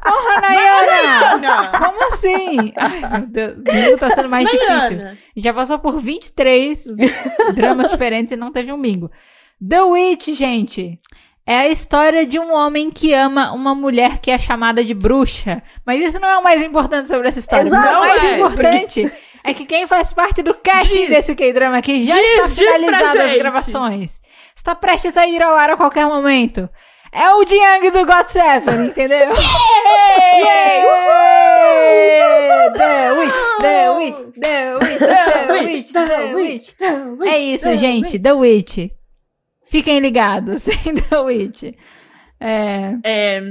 Porra, 0.02 0.40
Nayana! 0.40 1.36
Nayana. 1.38 1.78
Como 1.78 2.06
assim? 2.06 2.72
Ai, 2.76 3.18
meu 3.18 3.26
Deus. 3.26 3.52
O 3.52 3.62
bingo 3.62 3.98
tá 3.98 4.10
sendo 4.10 4.28
mais 4.28 4.48
difícil. 4.48 4.70
A 4.70 4.78
Nayana. 4.78 5.18
gente 5.34 5.44
já 5.44 5.54
passou 5.54 5.78
por 5.78 5.98
23 5.98 6.86
dramas 7.54 7.90
diferentes 7.90 8.32
e 8.32 8.36
não 8.36 8.52
teve 8.52 8.72
um 8.72 8.80
bingo. 8.80 9.10
The 9.66 9.82
Witch, 9.82 10.28
gente. 10.28 10.98
É 11.46 11.60
a 11.60 11.68
história 11.68 12.26
de 12.26 12.38
um 12.38 12.52
homem 12.52 12.90
que 12.90 13.14
ama 13.14 13.52
uma 13.52 13.74
mulher 13.74 14.18
que 14.18 14.30
é 14.30 14.38
chamada 14.38 14.84
de 14.84 14.92
bruxa. 14.92 15.62
Mas 15.84 16.00
isso 16.02 16.20
não 16.20 16.28
é 16.28 16.36
o 16.36 16.42
mais 16.42 16.62
importante 16.62 17.08
sobre 17.08 17.26
essa 17.28 17.38
história. 17.38 17.66
Exato, 17.66 17.96
o 17.96 18.00
mais 18.00 18.22
é, 18.22 18.36
importante 18.36 19.12
é 19.42 19.54
que 19.54 19.64
quem 19.64 19.86
faz 19.86 20.12
parte 20.12 20.42
do 20.42 20.52
casting 20.52 21.06
Diz. 21.06 21.08
desse 21.08 21.34
K-drama 21.34 21.78
aqui 21.78 22.06
já 22.06 22.14
Diz, 22.14 22.52
está 22.52 22.78
finalizado 22.78 23.22
as 23.22 23.34
gravações. 23.34 24.20
Está 24.54 24.74
prestes 24.74 25.16
a 25.16 25.26
ir 25.26 25.42
ao 25.42 25.56
ar 25.56 25.70
a 25.70 25.76
qualquer 25.78 26.06
momento. 26.06 26.68
É 27.12 27.30
o 27.34 27.44
Jiang 27.46 27.90
do 27.90 28.04
God 28.04 28.26
Seven, 28.26 28.86
entendeu? 28.88 29.28
Yeah! 30.36 30.88
The 32.72 33.12
Witch, 33.12 33.34
The 33.60 33.90
Witch, 33.96 34.18
The 34.40 34.76
Witch, 34.78 35.92
The 35.92 36.34
Witch, 36.34 36.74
The 36.78 37.04
Witch. 37.18 37.28
É 37.28 37.38
isso, 37.38 37.76
gente, 37.76 38.18
The 38.18 38.32
Witch. 38.32 38.90
Fiquem 39.64 40.00
ligados 40.00 40.68
em 40.86 40.94
The 40.94 41.18
Witch. 41.18 41.62
É, 42.40 42.94
É, 43.04 43.42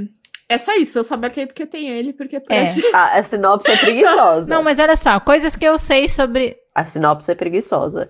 é 0.49 0.57
só 0.57 0.75
isso. 0.75 0.99
Eu 0.99 1.03
só 1.03 1.17
marquei 1.17 1.45
porque 1.45 1.65
tem 1.65 1.89
ele, 1.89 2.13
porque 2.13 2.39
parece. 2.39 2.83
A, 2.93 3.17
a 3.19 3.23
sinopse 3.23 3.71
é 3.71 3.77
preguiçosa. 3.77 4.53
Não, 4.53 4.63
mas 4.63 4.79
olha 4.79 4.95
só, 4.95 5.19
coisas 5.19 5.55
que 5.55 5.65
eu 5.65 5.77
sei 5.77 6.07
sobre. 6.07 6.55
A 6.73 6.85
sinopse 6.85 7.31
é 7.31 7.35
preguiçosa. 7.35 8.09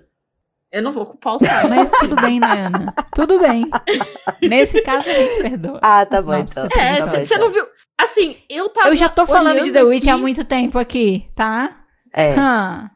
Eu 0.70 0.82
não 0.82 0.92
vou 0.92 1.06
culpar 1.06 1.36
o 1.36 1.38
site. 1.38 1.68
Mas 1.68 1.90
tudo 1.92 2.16
bem, 2.16 2.38
né, 2.38 2.66
Ana? 2.66 2.94
Tudo 3.14 3.40
bem. 3.40 3.70
Nesse 4.42 4.82
caso 4.82 5.08
a 5.08 5.12
gente 5.12 5.42
perdoa. 5.42 5.78
Ah, 5.82 6.04
tá 6.04 6.16
Mas 6.16 6.24
bom, 6.24 6.32
não, 6.32 6.40
então. 6.40 6.68
você 6.68 6.78
É, 6.78 6.96
Tá 6.96 7.06
bom, 7.06 7.24
você 7.24 7.38
não 7.38 7.50
viu. 7.50 7.66
Assim, 8.00 8.36
eu 8.48 8.68
tava. 8.68 8.88
Eu 8.88 8.96
já 8.96 9.08
tô 9.08 9.26
falando 9.26 9.64
de 9.64 9.72
The 9.72 9.82
Witch 9.82 10.06
há 10.06 10.12
aqui, 10.12 10.20
muito 10.20 10.44
tempo 10.44 10.78
aqui, 10.78 11.28
tá? 11.34 11.84
É. 12.14 12.32
Hã. 12.32 12.90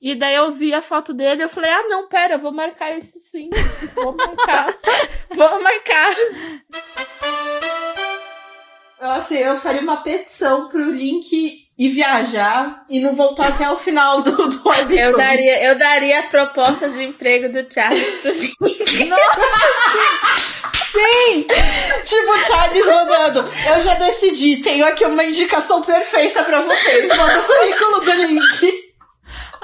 E 0.00 0.16
daí 0.16 0.34
eu 0.34 0.50
vi 0.50 0.74
a 0.74 0.82
foto 0.82 1.14
dele 1.14 1.42
e 1.42 1.44
eu 1.44 1.48
falei: 1.48 1.70
ah, 1.70 1.84
não, 1.84 2.08
pera, 2.08 2.34
eu 2.34 2.38
vou 2.40 2.52
marcar 2.52 2.90
esse 2.98 3.20
sim. 3.20 3.48
Vou 3.94 4.14
marcar. 4.16 4.76
vou 5.30 5.62
marcar. 5.62 6.14
Assim, 9.00 9.36
eu 9.36 9.56
faria 9.60 9.80
uma 9.80 9.98
petição 9.98 10.68
pro 10.68 10.90
link 10.90 11.61
e 11.78 11.88
viajar 11.88 12.84
e 12.88 13.00
não 13.00 13.12
voltar 13.12 13.48
até 13.48 13.68
o 13.70 13.76
final 13.76 14.20
do, 14.22 14.48
do 14.48 14.62
Webtoon. 14.68 14.94
Eu 14.94 15.16
daria, 15.16 15.64
eu 15.64 15.78
daria 15.78 16.22
propostas 16.28 16.94
de 16.94 17.04
emprego 17.04 17.48
do 17.50 17.72
Charles 17.72 18.14
pro 18.16 18.30
Link. 18.30 19.10
Sim! 20.92 21.46
Tipo 22.04 22.30
o 22.30 22.40
Charles 22.42 22.86
mandando. 22.86 23.50
Eu 23.66 23.80
já 23.80 23.94
decidi, 23.94 24.58
tenho 24.58 24.84
aqui 24.84 25.04
uma 25.06 25.24
indicação 25.24 25.80
perfeita 25.80 26.44
pra 26.44 26.60
vocês. 26.60 27.08
Manda 27.08 27.40
o 27.40 27.44
currículo 27.44 28.00
do 28.00 28.12
link. 28.12 28.92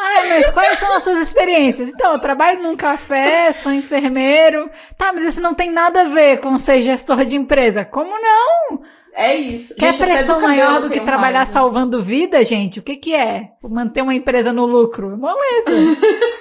Ai, 0.00 0.28
mas 0.28 0.50
quais 0.50 0.78
são 0.78 0.96
as 0.96 1.02
suas 1.02 1.18
experiências? 1.18 1.88
Então, 1.88 2.12
eu 2.12 2.20
trabalho 2.20 2.62
num 2.62 2.76
café, 2.76 3.52
sou 3.52 3.72
enfermeiro. 3.72 4.70
Tá, 4.96 5.12
mas 5.12 5.24
isso 5.24 5.40
não 5.40 5.54
tem 5.54 5.70
nada 5.70 6.02
a 6.02 6.08
ver 6.08 6.38
com 6.38 6.56
ser 6.56 6.80
gestor 6.82 7.24
de 7.24 7.36
empresa. 7.36 7.84
Como 7.84 8.10
não? 8.10 8.80
É 9.20 9.34
isso. 9.34 9.74
Quer 9.74 9.92
Gente, 9.92 10.04
pressão 10.06 10.40
maior 10.40 10.80
do 10.80 10.88
que 10.88 11.00
trabalhar 11.00 11.38
raiva. 11.40 11.50
salvando 11.52 12.00
vida, 12.00 12.44
gente? 12.44 12.78
O 12.78 12.82
que 12.84 12.94
que 12.94 13.14
é? 13.16 13.48
Manter 13.62 14.02
uma 14.02 14.14
empresa 14.14 14.52
no 14.52 14.64
lucro? 14.64 15.16
Moleza. 15.18 15.72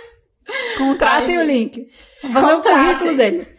Contratem 0.78 1.40
o 1.40 1.44
link. 1.44 1.88
Vamos 2.24 2.40
fazer 2.42 2.54
o 2.54 2.56
Contratem. 2.58 2.86
currículo 2.86 3.18
dele. 3.18 3.58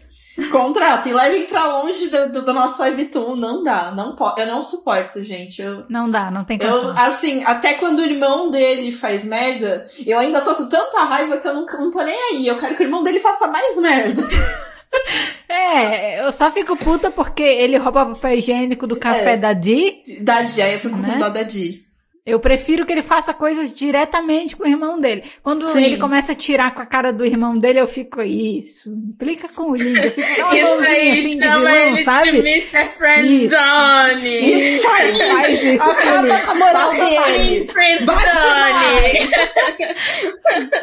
Contratem, 0.52 1.12
levem 1.12 1.46
pra 1.46 1.64
longe 1.66 2.06
do, 2.10 2.32
do, 2.32 2.42
do 2.44 2.54
nosso 2.54 2.80
Webtoon. 2.80 3.34
Não 3.34 3.64
dá, 3.64 3.90
não. 3.90 4.14
Eu 4.38 4.46
não 4.46 4.62
suporto, 4.62 5.20
gente. 5.24 5.60
Eu, 5.60 5.84
Não 5.88 6.08
dá, 6.08 6.30
não 6.30 6.44
tem 6.44 6.56
eu, 6.62 6.68
condição. 6.68 6.94
assim, 6.96 7.42
até 7.44 7.74
quando 7.74 7.98
o 7.98 8.04
irmão 8.04 8.48
dele 8.48 8.92
faz 8.92 9.24
merda, 9.24 9.84
eu 10.06 10.16
ainda 10.16 10.40
tô 10.40 10.54
com 10.54 10.68
tanta 10.68 11.00
raiva 11.02 11.38
que 11.38 11.48
eu 11.48 11.54
não, 11.54 11.66
não 11.66 11.90
tô 11.90 12.02
nem 12.04 12.16
aí. 12.30 12.46
Eu 12.46 12.56
quero 12.56 12.76
que 12.76 12.82
o 12.84 12.86
irmão 12.86 13.02
dele 13.02 13.18
faça 13.18 13.48
mais 13.48 13.76
merda. 13.78 14.22
É, 15.50 16.20
eu 16.24 16.30
só 16.30 16.50
fico 16.50 16.76
puta 16.76 17.10
porque 17.10 17.42
ele 17.42 17.78
rouba 17.78 18.04
papel 18.06 18.38
higiênico 18.38 18.86
do 18.86 18.96
café 18.96 19.32
É. 19.32 19.36
da 19.36 19.52
Di. 19.54 20.02
Da 20.20 20.42
Di, 20.42 20.60
aí 20.60 20.74
eu 20.74 20.78
fico 20.78 20.96
Né? 20.96 21.12
com 21.14 21.18
dó 21.18 21.28
da 21.30 21.42
Di. 21.42 21.84
Eu 22.28 22.38
prefiro 22.38 22.84
que 22.84 22.92
ele 22.92 23.02
faça 23.02 23.32
coisas 23.32 23.72
diretamente 23.72 24.54
com 24.54 24.64
o 24.64 24.68
irmão 24.68 25.00
dele. 25.00 25.24
Quando 25.42 25.66
Sim. 25.66 25.82
ele 25.82 25.96
começa 25.96 26.32
a 26.32 26.34
tirar 26.34 26.74
com 26.74 26.82
a 26.82 26.86
cara 26.86 27.12
do 27.12 27.24
irmão 27.24 27.56
dele, 27.56 27.80
eu 27.80 27.88
fico, 27.88 28.20
isso, 28.20 28.92
implica 28.92 29.48
com 29.48 29.70
o 29.70 29.74
Link. 29.74 29.96
Eu 29.96 30.12
fico 30.12 30.42
uma 30.42 30.54
Isso 30.58 30.82
aí 30.82 31.12
assim 31.12 31.38
de 31.38 31.48
vilão, 31.48 31.68
ele 31.68 32.04
sabe? 32.04 32.32
de 32.32 32.38
Mr. 32.38 32.88
Friendzone. 32.90 34.74
Isso, 34.74 34.88
faz 34.88 35.62
isso 35.62 35.90
Acaba 35.90 36.40
com 36.40 36.50
a 36.50 36.54
moral 36.54 36.90
dele. 36.90 37.64
Friendzone. 37.64 39.28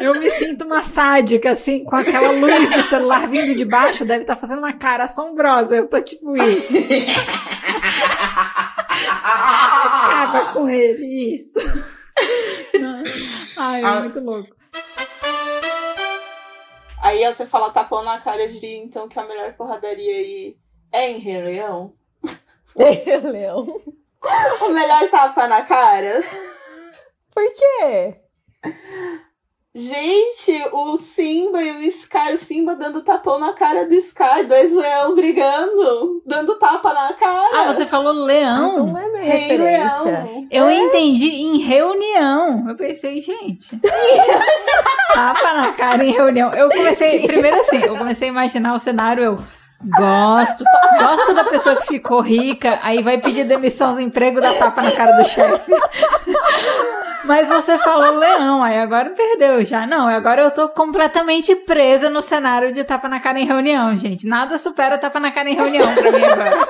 Eu 0.00 0.18
me 0.18 0.30
sinto 0.30 0.64
uma 0.64 0.82
sádica, 0.82 1.50
assim, 1.50 1.84
com 1.84 1.96
aquela 1.96 2.30
luz 2.30 2.70
do 2.70 2.82
celular 2.82 3.28
vindo 3.28 3.56
de 3.56 3.64
baixo, 3.64 4.04
deve 4.04 4.22
estar 4.22 4.36
fazendo 4.36 4.58
uma 4.58 4.72
cara 4.72 5.04
assombrosa. 5.04 5.76
Eu 5.76 5.86
tô 5.86 6.00
tipo 6.02 6.36
isso. 6.36 6.72
Acaba 9.10 10.52
com 10.52 10.68
ele, 10.68 11.34
isso. 11.36 11.58
Ai, 13.56 13.82
é 13.82 13.84
Ah. 13.84 14.00
muito 14.00 14.20
louco. 14.20 14.54
Aí 17.02 17.24
você 17.32 17.46
fala 17.46 17.70
tapão 17.70 18.02
na 18.02 18.18
cara 18.20 18.48
de 18.48 18.66
então 18.66 19.08
que 19.08 19.18
a 19.18 19.24
melhor 19.26 19.52
porradaria 19.54 20.12
aí 20.12 20.56
é 20.92 21.10
em 21.10 21.18
Rei 21.18 21.42
Leão. 21.42 21.94
Leão. 23.32 23.80
O 24.62 24.68
melhor 24.70 25.08
tapa 25.08 25.46
na 25.46 25.62
cara. 25.62 26.20
Por 27.32 27.44
quê? 27.52 28.20
Gente, 29.76 30.68
o 30.72 30.96
Simba 30.96 31.62
e 31.62 31.86
o 31.86 31.92
Scar, 31.92 32.32
o 32.32 32.38
Simba 32.38 32.74
dando 32.74 33.02
tapão 33.02 33.38
na 33.38 33.52
cara 33.52 33.84
do 33.86 33.94
Scar, 34.00 34.46
dois 34.46 34.72
leão 34.72 35.14
brigando, 35.14 36.22
dando 36.24 36.54
tapa 36.54 36.94
na 36.94 37.12
cara. 37.12 37.60
Ah, 37.60 37.70
você 37.70 37.84
falou 37.84 38.24
leão? 38.24 38.86
Não 38.86 38.98
é 38.98 39.08
minha 39.10 39.22
Rei 39.22 39.40
referência. 39.40 40.02
Leão. 40.02 40.46
Eu 40.50 40.70
entendi 40.70 41.42
em 41.42 41.58
reunião. 41.58 42.66
Eu 42.66 42.74
pensei, 42.74 43.20
gente. 43.20 43.78
Tapa 45.12 45.52
na 45.52 45.72
cara 45.74 46.02
em 46.02 46.10
reunião. 46.10 46.50
Eu 46.54 46.70
comecei, 46.70 47.26
primeiro 47.26 47.60
assim, 47.60 47.82
eu 47.82 47.98
comecei 47.98 48.28
a 48.28 48.32
imaginar 48.32 48.74
o 48.74 48.78
cenário, 48.78 49.22
eu 49.22 49.38
gosto, 49.84 50.64
gosto 50.98 51.34
da 51.34 51.44
pessoa 51.44 51.76
que 51.76 51.86
ficou 51.86 52.20
rica, 52.20 52.78
aí 52.82 53.02
vai 53.02 53.18
pedir 53.18 53.44
demissão 53.44 53.92
do 53.92 54.00
emprego, 54.00 54.40
dá 54.40 54.54
tapa 54.54 54.80
na 54.80 54.92
cara 54.92 55.12
do 55.12 55.28
chefe. 55.28 55.70
Mas 57.26 57.48
você 57.48 57.76
falou 57.78 58.18
leão, 58.18 58.62
aí 58.62 58.78
agora 58.78 59.10
perdeu 59.10 59.64
já. 59.64 59.86
Não, 59.86 60.08
agora 60.08 60.42
eu 60.42 60.50
tô 60.50 60.68
completamente 60.68 61.54
presa 61.54 62.08
no 62.08 62.22
cenário 62.22 62.72
de 62.72 62.84
tapa 62.84 63.08
na 63.08 63.18
cara 63.20 63.40
em 63.40 63.46
reunião, 63.46 63.96
gente. 63.96 64.26
Nada 64.26 64.56
supera 64.58 64.96
tapa 64.96 65.18
na 65.18 65.32
cara 65.32 65.50
em 65.50 65.54
reunião 65.54 65.92
pra 65.94 66.12
mim 66.12 66.24
agora. 66.24 66.68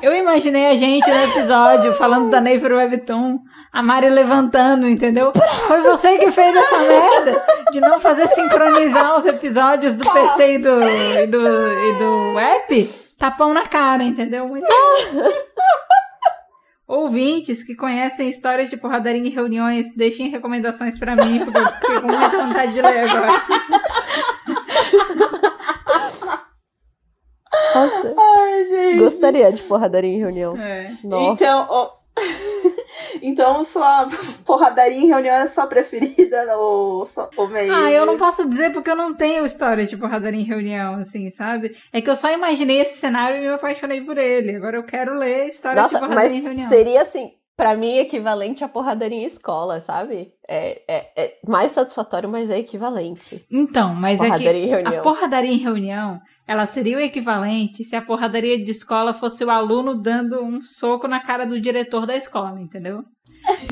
Eu 0.00 0.12
imaginei 0.14 0.66
a 0.66 0.76
gente 0.76 1.10
no 1.10 1.24
episódio 1.24 1.92
falando 1.92 2.30
da 2.30 2.40
Naver 2.40 2.72
Webtoon, 2.72 3.40
a 3.72 3.82
Mari 3.82 4.08
levantando, 4.08 4.88
entendeu? 4.88 5.32
Foi 5.66 5.82
você 5.82 6.18
que 6.18 6.30
fez 6.30 6.56
essa 6.56 6.78
merda 6.78 7.44
de 7.72 7.80
não 7.80 7.98
fazer 7.98 8.26
sincronizar 8.28 9.16
os 9.16 9.26
episódios 9.26 9.94
do 9.94 10.08
PC 10.10 10.54
e 10.54 10.58
do, 10.58 10.80
e 10.82 11.26
do, 11.26 11.38
e 11.40 11.92
do 11.94 12.38
app. 12.38 13.08
Tapão 13.18 13.52
na 13.52 13.66
cara, 13.66 14.04
entendeu? 14.04 14.46
Muito 14.46 14.66
Ouvintes 16.88 17.62
que 17.62 17.76
conhecem 17.76 18.30
histórias 18.30 18.70
de 18.70 18.76
porradaria 18.78 19.20
em 19.20 19.28
reuniões, 19.28 19.94
deixem 19.94 20.30
recomendações 20.30 20.98
pra 20.98 21.14
mim, 21.14 21.44
porque 21.44 21.58
eu 21.58 21.66
fiquei 21.66 22.00
com 22.00 22.06
muita 22.06 22.38
vontade 22.46 22.72
de 22.72 22.80
ler 22.80 23.10
agora. 23.10 23.28
Nossa, 27.74 28.14
Ai, 28.18 28.64
gente. 28.68 28.98
gostaria 28.98 29.52
de 29.52 29.62
porradaria 29.62 30.10
em 30.10 30.18
reunião. 30.18 30.56
É. 30.56 30.90
Nossa. 31.04 31.32
Então, 31.32 31.90
então 33.22 33.62
sua 33.64 34.06
porradaria 34.44 34.98
em 34.98 35.06
reunião 35.06 35.34
é 35.34 35.42
a 35.42 35.46
sua 35.48 35.66
preferida 35.66 36.56
ou, 36.56 37.06
meio? 37.50 37.74
Ah, 37.74 37.90
eu 37.90 38.06
não 38.06 38.16
posso 38.16 38.48
dizer 38.48 38.72
porque 38.72 38.90
eu 38.90 38.96
não 38.96 39.14
tenho 39.14 39.44
histórias 39.44 39.88
de 39.90 39.96
porradaria 39.96 40.40
em 40.40 40.44
reunião, 40.44 40.96
assim, 40.96 41.30
sabe? 41.30 41.76
É 41.92 42.00
que 42.00 42.10
eu 42.10 42.16
só 42.16 42.32
imaginei 42.32 42.80
esse 42.80 42.98
cenário 42.98 43.38
e 43.38 43.40
me 43.40 43.48
apaixonei 43.48 44.00
por 44.00 44.18
ele. 44.18 44.56
Agora 44.56 44.76
eu 44.76 44.84
quero 44.84 45.14
ler 45.14 45.48
histórias 45.48 45.82
Nossa, 45.82 45.94
de 45.94 46.00
porradaria 46.00 46.36
em 46.38 46.42
reunião. 46.42 46.68
seria 46.68 47.02
assim, 47.02 47.32
pra 47.56 47.74
mim, 47.74 47.98
equivalente 47.98 48.62
à 48.62 48.68
porradaria 48.68 49.18
em 49.18 49.24
escola, 49.24 49.80
sabe? 49.80 50.32
É, 50.48 50.82
é, 50.88 51.10
é 51.16 51.38
mais 51.46 51.72
satisfatório, 51.72 52.28
mas 52.28 52.50
é 52.50 52.58
equivalente. 52.58 53.44
Então, 53.50 53.94
mas 53.94 54.20
é 54.20 54.24
que 54.24 54.30
Porradaria 54.30 54.64
em 54.64 54.68
reunião. 54.68 54.98
a 54.98 55.02
porradaria 55.02 55.52
em 55.52 55.58
reunião, 55.58 56.20
ela 56.48 56.64
seria 56.66 56.96
o 56.96 57.00
equivalente 57.00 57.84
se 57.84 57.94
a 57.94 58.00
porradaria 58.02 58.56
de 58.56 58.70
escola 58.70 59.12
fosse 59.12 59.44
o 59.44 59.50
aluno 59.50 59.94
dando 59.94 60.42
um 60.42 60.60
soco 60.62 61.06
na 61.06 61.20
cara 61.20 61.44
do 61.44 61.60
diretor 61.60 62.06
da 62.06 62.16
escola, 62.16 62.58
entendeu? 62.58 63.04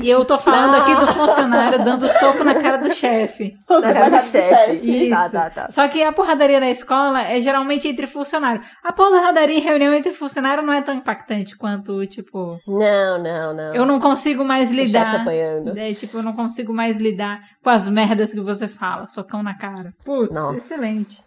E 0.01 0.09
eu 0.09 0.23
tô 0.23 0.37
falando 0.39 0.75
aqui 0.75 0.95
do 0.95 1.07
funcionário 1.07 1.83
dando 1.83 2.07
soco 2.07 2.43
na 2.43 2.55
cara 2.55 2.77
do 2.77 2.93
chefe. 2.93 3.51
Na 3.69 3.81
cara 3.93 4.09
do 4.09 4.15
do 4.17 4.23
chefe. 4.23 5.09
Tá, 5.09 5.23
Isso. 5.25 5.31
tá, 5.33 5.49
tá. 5.49 5.69
Só 5.69 5.87
que 5.87 6.01
a 6.01 6.11
porradaria 6.11 6.59
na 6.59 6.69
escola 6.69 7.21
é 7.21 7.39
geralmente 7.41 7.87
entre 7.87 8.07
funcionários. 8.07 8.65
A 8.83 8.93
porradaria 8.93 9.57
em 9.57 9.61
reunião 9.61 9.93
entre 9.93 10.13
funcionário 10.13 10.63
não 10.63 10.73
é 10.73 10.81
tão 10.81 10.95
impactante 10.95 11.57
quanto, 11.57 12.05
tipo, 12.07 12.57
Não, 12.65 13.21
não, 13.21 13.53
não. 13.53 13.75
eu 13.75 13.85
não 13.85 13.99
consigo 13.99 14.43
mais 14.45 14.69
O 14.69 14.73
chefe 14.73 14.85
lidar. 14.85 15.15
apanhando. 15.21 15.77
É, 15.77 15.93
tipo, 15.93 16.17
eu 16.17 16.23
não 16.23 16.33
consigo 16.33 16.73
mais 16.73 16.97
lidar 16.97 17.39
com 17.63 17.69
as 17.69 17.89
merdas 17.89 18.31
que 18.33 18.39
você 18.41 18.67
fala, 18.67 19.05
socão 19.07 19.43
na 19.43 19.55
cara. 19.57 19.93
Putz, 20.05 20.33
Nossa. 20.35 20.57
excelente. 20.57 21.26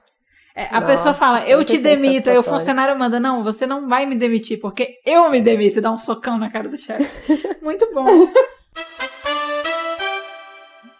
É, 0.54 0.64
a 0.66 0.80
Nossa, 0.80 0.86
pessoa 0.86 1.14
fala, 1.14 1.46
eu 1.48 1.64
te 1.64 1.78
100% 1.78 1.82
demito, 1.82 2.30
aí 2.30 2.36
o 2.36 2.42
funcionário 2.42 2.98
manda, 2.98 3.20
não, 3.20 3.42
você 3.42 3.66
não 3.66 3.88
vai 3.88 4.04
me 4.04 4.16
demitir, 4.16 4.58
porque 4.60 4.98
eu 5.06 5.30
me 5.30 5.40
demito 5.40 5.78
e 5.78 5.80
dá 5.80 5.90
um 5.90 5.96
socão 5.98 6.36
na 6.38 6.50
cara 6.50 6.68
do 6.68 6.76
chefe. 6.76 7.08
Muito 7.62 7.88
bom. 7.94 8.04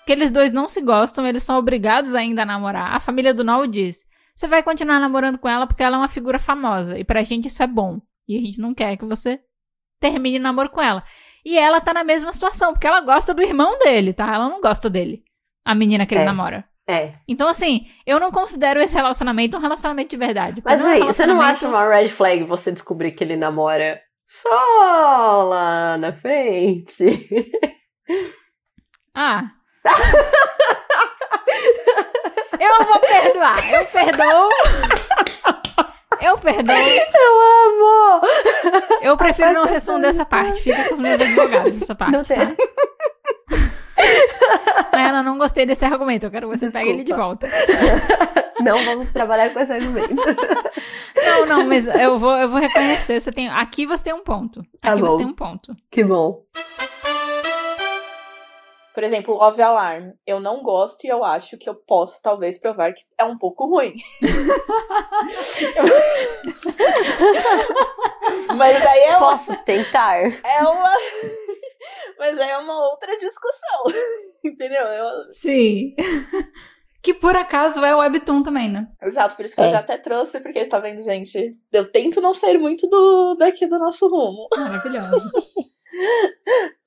Aqueles 0.02 0.30
dois 0.30 0.52
não 0.52 0.66
se 0.66 0.80
gostam, 0.80 1.26
eles 1.26 1.42
são 1.42 1.58
obrigados 1.58 2.14
ainda 2.14 2.42
a 2.42 2.46
namorar. 2.46 2.94
A 2.94 3.00
família 3.00 3.32
do 3.32 3.44
Noel 3.44 3.66
diz: 3.66 4.04
você 4.34 4.46
vai 4.48 4.62
continuar 4.62 4.98
namorando 4.98 5.38
com 5.38 5.48
ela 5.48 5.66
porque 5.66 5.82
ela 5.82 5.96
é 5.96 5.98
uma 5.98 6.08
figura 6.08 6.38
famosa. 6.38 6.98
E 6.98 7.04
pra 7.04 7.22
gente 7.22 7.48
isso 7.48 7.62
é 7.62 7.66
bom. 7.66 8.00
E 8.26 8.36
a 8.36 8.40
gente 8.40 8.58
não 8.60 8.74
quer 8.74 8.96
que 8.96 9.04
você 9.04 9.40
termine 10.00 10.38
o 10.38 10.42
namoro 10.42 10.70
com 10.70 10.80
ela. 10.80 11.04
E 11.44 11.58
ela 11.58 11.80
tá 11.80 11.92
na 11.92 12.02
mesma 12.04 12.32
situação, 12.32 12.72
porque 12.72 12.86
ela 12.86 13.00
gosta 13.00 13.32
do 13.32 13.42
irmão 13.42 13.78
dele, 13.78 14.12
tá? 14.12 14.34
Ela 14.34 14.48
não 14.48 14.60
gosta 14.60 14.90
dele. 14.90 15.22
A 15.64 15.74
menina 15.74 16.06
que 16.06 16.14
ele 16.14 16.22
É. 16.22 16.26
namora. 16.26 16.64
É. 16.90 17.14
Então, 17.28 17.46
assim, 17.48 17.86
eu 18.06 18.18
não 18.18 18.30
considero 18.32 18.80
esse 18.80 18.94
relacionamento 18.96 19.56
um 19.56 19.60
relacionamento 19.60 20.10
de 20.10 20.16
verdade. 20.16 20.62
Mas 20.64 20.80
mim, 20.80 20.86
aí, 20.88 21.02
um 21.02 21.06
você 21.06 21.26
não 21.26 21.34
relacionamento- 21.34 21.66
acha 21.66 21.68
uma 21.68 21.88
red 21.96 22.08
flag 22.08 22.42
você 22.44 22.72
descobrir 22.72 23.12
que 23.12 23.22
ele 23.22 23.36
namora 23.36 24.00
só 24.26 25.42
lá 25.48 25.96
na 25.98 26.12
frente? 26.12 27.28
Ah. 29.14 29.42
eu 32.60 32.84
vou 32.84 32.98
perdoar. 33.00 33.72
Eu 33.72 33.84
perdoo. 33.86 34.50
Eu 36.20 36.38
perdoo. 36.38 36.76
Eu 36.76 37.40
amo! 37.66 38.20
Eu 39.02 39.16
prefiro 39.16 39.52
não 39.52 39.64
responder 39.64 40.08
essa 40.08 40.24
parte. 40.24 40.60
Fica 40.62 40.84
com 40.88 40.94
os 40.94 41.00
meus 41.00 41.20
advogados 41.20 41.80
essa 41.80 41.94
parte, 41.94 42.28
tá? 42.34 42.54
Ana, 44.92 45.22
não 45.22 45.38
gostei 45.38 45.64
desse 45.66 45.84
argumento. 45.84 46.26
Eu 46.26 46.30
quero 46.30 46.48
que 46.50 46.56
você 46.58 46.70
pegue 46.70 46.90
ele 46.90 47.04
de 47.04 47.12
volta. 47.12 47.46
Não 48.60 48.76
vamos 48.84 49.10
trabalhar 49.10 49.50
com 49.54 49.60
esse 49.60 49.72
argumento. 49.72 50.14
Não, 51.16 51.46
não, 51.46 51.66
mas 51.66 51.86
eu 51.88 52.18
vou, 52.18 52.36
eu 52.36 52.46
vou 52.50 52.60
reconhecer. 52.60 53.18
Você 53.18 53.32
tem, 53.32 53.48
aqui 53.48 53.86
você 53.86 54.04
tem 54.04 54.12
um 54.12 54.22
ponto. 54.22 54.62
Tá 54.82 54.92
Aqui 54.92 55.00
bom. 55.00 55.06
você 55.08 55.16
tem 55.16 55.26
um 55.26 55.34
ponto. 55.34 55.74
Que 55.90 56.04
bom. 56.04 56.42
Por 58.92 59.02
exemplo, 59.02 59.34
Love 59.34 59.62
Alarm. 59.62 60.10
Eu 60.26 60.40
não 60.40 60.62
gosto 60.62 61.04
e 61.06 61.08
eu 61.08 61.24
acho 61.24 61.56
que 61.56 61.70
eu 61.70 61.74
posso 61.74 62.20
talvez 62.22 62.58
provar 62.60 62.92
que 62.92 63.00
é 63.16 63.24
um 63.24 63.38
pouco 63.38 63.64
ruim. 63.66 63.94
Mas 68.56 68.84
aí 68.86 69.00
é 69.04 69.16
uma, 69.16 69.28
Posso 69.30 69.56
tentar? 69.64 70.18
é 70.18 70.62
uma. 70.62 70.90
Mas 72.18 72.38
aí 72.38 72.50
é 72.50 72.58
uma 72.58 72.90
outra 72.90 73.16
discussão. 73.18 73.84
Entendeu? 74.44 74.84
Eu- 74.86 75.32
Sim. 75.32 75.94
Que 77.02 77.14
por 77.14 77.34
acaso 77.34 77.82
é 77.82 77.94
o 77.94 78.00
Webtoon 78.00 78.42
também, 78.42 78.70
né? 78.70 78.86
Exato, 79.02 79.34
por 79.34 79.42
isso 79.42 79.54
que 79.54 79.60
eu 79.62 79.64
É. 79.64 79.70
já 79.70 79.78
até 79.78 79.96
trouxe, 79.96 80.38
porque 80.40 80.66
tá 80.66 80.78
vendo, 80.78 81.02
gente? 81.02 81.52
Eu 81.72 81.90
tento 81.90 82.20
não 82.20 82.34
sair 82.34 82.58
muito 82.58 82.86
do 82.88 83.36
daqui 83.36 83.66
do 83.66 83.78
nosso 83.78 84.06
rumo. 84.06 84.46
Maravilhoso. 84.54 85.32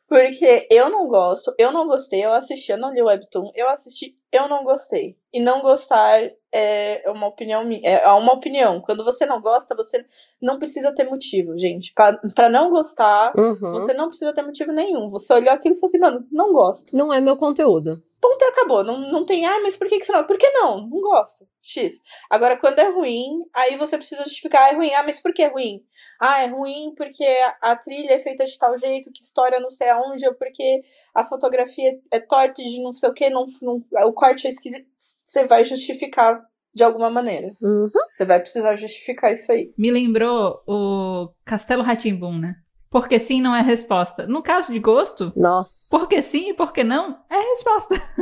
Porque 0.07 0.67
eu 0.69 0.89
não 0.89 1.07
gosto, 1.07 1.51
eu 1.57 1.71
não 1.71 1.87
gostei, 1.87 2.23
eu 2.23 2.31
assisti, 2.33 2.71
eu 2.71 2.77
não 2.77 2.91
li 2.93 3.01
o 3.01 3.05
Webtoon, 3.05 3.51
eu 3.55 3.67
assisti, 3.69 4.15
eu 4.31 4.47
não 4.47 4.63
gostei. 4.63 5.17
E 5.33 5.39
não 5.39 5.61
gostar 5.61 6.21
é 6.53 7.03
uma 7.09 7.27
opinião 7.27 7.65
minha, 7.65 7.81
é 7.89 8.07
uma 8.11 8.33
opinião. 8.33 8.79
Quando 8.79 9.03
você 9.03 9.25
não 9.25 9.41
gosta, 9.41 9.75
você 9.75 10.05
não 10.41 10.59
precisa 10.59 10.93
ter 10.93 11.03
motivo, 11.05 11.57
gente. 11.57 11.91
Pra, 11.93 12.13
pra 12.35 12.49
não 12.49 12.69
gostar, 12.69 13.33
Uhum. 13.37 13.73
você 13.73 13.93
não 13.93 14.07
precisa 14.07 14.33
ter 14.33 14.43
motivo 14.43 14.71
nenhum. 14.71 15.09
Você 15.09 15.33
olhou 15.33 15.53
aquilo 15.53 15.73
e 15.75 15.79
falou 15.79 15.89
assim, 15.89 15.99
mano, 15.99 16.27
não 16.31 16.53
gosto. 16.53 16.95
Não 16.95 17.11
é 17.11 17.19
meu 17.19 17.35
conteúdo. 17.37 18.03
Ponto 18.21 18.41
e 18.41 18.45
acabou. 18.47 18.85
Não, 18.85 18.97
não 19.11 19.25
tem, 19.25 19.45
ah, 19.45 19.59
mas 19.61 19.75
por 19.75 19.85
que, 19.87 19.97
que 19.99 20.05
você 20.05 20.13
não? 20.13 20.23
Por 20.23 20.37
que 20.37 20.49
não? 20.51 20.87
Não 20.87 21.01
gosto. 21.01 21.45
X. 21.61 22.01
Agora, 22.29 22.55
quando 22.57 22.79
é 22.79 22.89
ruim, 22.89 23.41
aí 23.53 23.75
você 23.75 23.97
precisa 23.97 24.23
justificar, 24.23 24.63
ah, 24.63 24.69
é 24.69 24.75
ruim. 24.75 24.93
Ah, 24.93 25.03
mas 25.03 25.21
por 25.21 25.33
que 25.33 25.41
é 25.43 25.47
ruim? 25.47 25.83
Ah, 26.21 26.41
é 26.41 26.47
ruim 26.47 26.93
porque 26.95 27.23
a, 27.61 27.71
a 27.71 27.75
trilha 27.75 28.13
é 28.13 28.19
feita 28.19 28.45
de 28.45 28.57
tal 28.57 28.77
jeito, 28.77 29.11
que 29.11 29.21
história 29.21 29.59
não 29.59 29.69
sei 29.69 29.89
aonde, 29.89 30.25
ou 30.25 30.33
porque 30.35 30.83
a 31.13 31.25
fotografia 31.25 31.99
é 32.11 32.19
torta 32.21 32.63
de 32.63 32.81
não 32.81 32.93
sei 32.93 33.09
o 33.09 33.13
que, 33.13 33.29
não, 33.29 33.45
não, 33.61 33.83
o 34.07 34.13
corte 34.13 34.47
é 34.47 34.49
esquisito. 34.49 34.87
Você 34.95 35.45
vai 35.45 35.65
justificar 35.65 36.42
de 36.73 36.83
alguma 36.83 37.09
maneira. 37.09 37.55
Uhum. 37.61 37.89
Você 38.09 38.25
vai 38.25 38.39
precisar 38.39 38.75
justificar 38.75 39.31
isso 39.31 39.51
aí. 39.51 39.73
Me 39.77 39.91
lembrou 39.91 40.61
o 40.67 41.29
Castelo 41.45 41.83
Ratimbum, 41.83 42.37
né? 42.39 42.55
Porque 42.89 43.19
sim 43.19 43.41
não 43.41 43.55
é 43.55 43.61
resposta. 43.63 44.27
No 44.27 44.43
caso 44.43 44.71
de 44.71 44.77
gosto, 44.77 45.33
Nossa. 45.35 45.87
porque 45.89 46.21
sim 46.21 46.49
e 46.51 46.53
porque 46.53 46.83
não 46.83 47.17
é 47.27 47.39
resposta. 47.49 47.95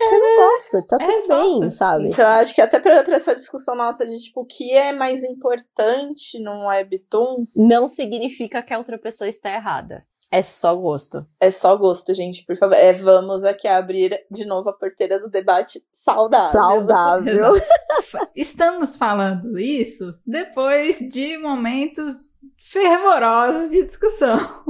Eu 0.00 0.18
não 0.20 0.36
gosto. 0.50 0.86
Tá 0.88 0.96
É 1.00 1.04
tudo 1.04 1.14
resposta. 1.14 1.60
bem, 1.60 1.70
sabe? 1.70 2.08
Então, 2.08 2.24
eu 2.24 2.30
acho 2.40 2.52
que 2.54 2.60
até 2.60 2.80
pra, 2.80 3.04
pra 3.04 3.14
essa 3.14 3.32
discussão 3.34 3.76
nossa 3.76 4.04
de, 4.04 4.16
tipo, 4.18 4.40
o 4.40 4.44
que 4.44 4.72
é 4.72 4.92
mais 4.92 5.22
importante 5.22 6.40
num 6.42 6.66
webtoon, 6.66 7.46
Não 7.54 7.86
significa 7.86 8.60
que 8.62 8.74
a 8.74 8.78
outra 8.78 8.98
pessoa 8.98 9.28
está 9.28 9.52
errada. 9.54 10.04
É 10.36 10.42
só 10.42 10.74
gosto. 10.74 11.26
É 11.40 11.50
só 11.50 11.74
gosto, 11.76 12.12
gente, 12.12 12.44
por 12.44 12.58
favor. 12.58 12.74
É, 12.74 12.92
vamos 12.92 13.42
aqui 13.42 13.66
abrir 13.66 14.20
de 14.30 14.44
novo 14.44 14.68
a 14.68 14.72
porteira 14.74 15.18
do 15.18 15.30
debate 15.30 15.82
saudável. 15.90 16.52
Saudável. 16.52 17.52
Estamos 18.36 18.96
falando 18.96 19.58
isso 19.58 20.14
depois 20.26 20.98
de 20.98 21.38
momentos 21.38 22.34
fervorosos 22.58 23.70
de 23.70 23.82
discussão. 23.84 24.62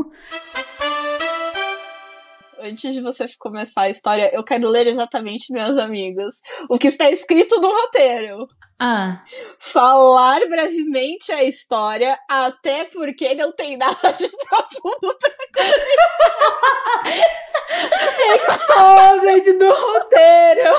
Antes 2.60 2.94
de 2.94 3.00
você 3.00 3.26
começar 3.38 3.82
a 3.82 3.90
história, 3.90 4.34
eu 4.34 4.42
quero 4.42 4.68
ler 4.68 4.86
exatamente, 4.86 5.52
meus 5.52 5.76
amigos, 5.76 6.40
o 6.68 6.78
que 6.78 6.88
está 6.88 7.10
escrito 7.10 7.60
no 7.60 7.68
roteiro. 7.68 8.46
Ah, 8.78 9.22
Falar 9.58 10.40
brevemente 10.48 11.32
a 11.32 11.44
história, 11.44 12.18
até 12.30 12.84
porque 12.86 13.34
não 13.34 13.52
tem 13.52 13.76
nada 13.76 14.12
de 14.12 14.28
profundo 14.28 15.18
pra 15.18 15.30
exposed 18.36 19.58
do 19.58 19.72
roteiro. 19.72 20.72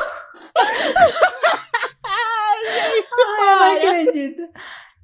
gente 2.98 3.14
Ai, 3.40 3.84
não 3.84 3.90
acredito. 3.90 4.42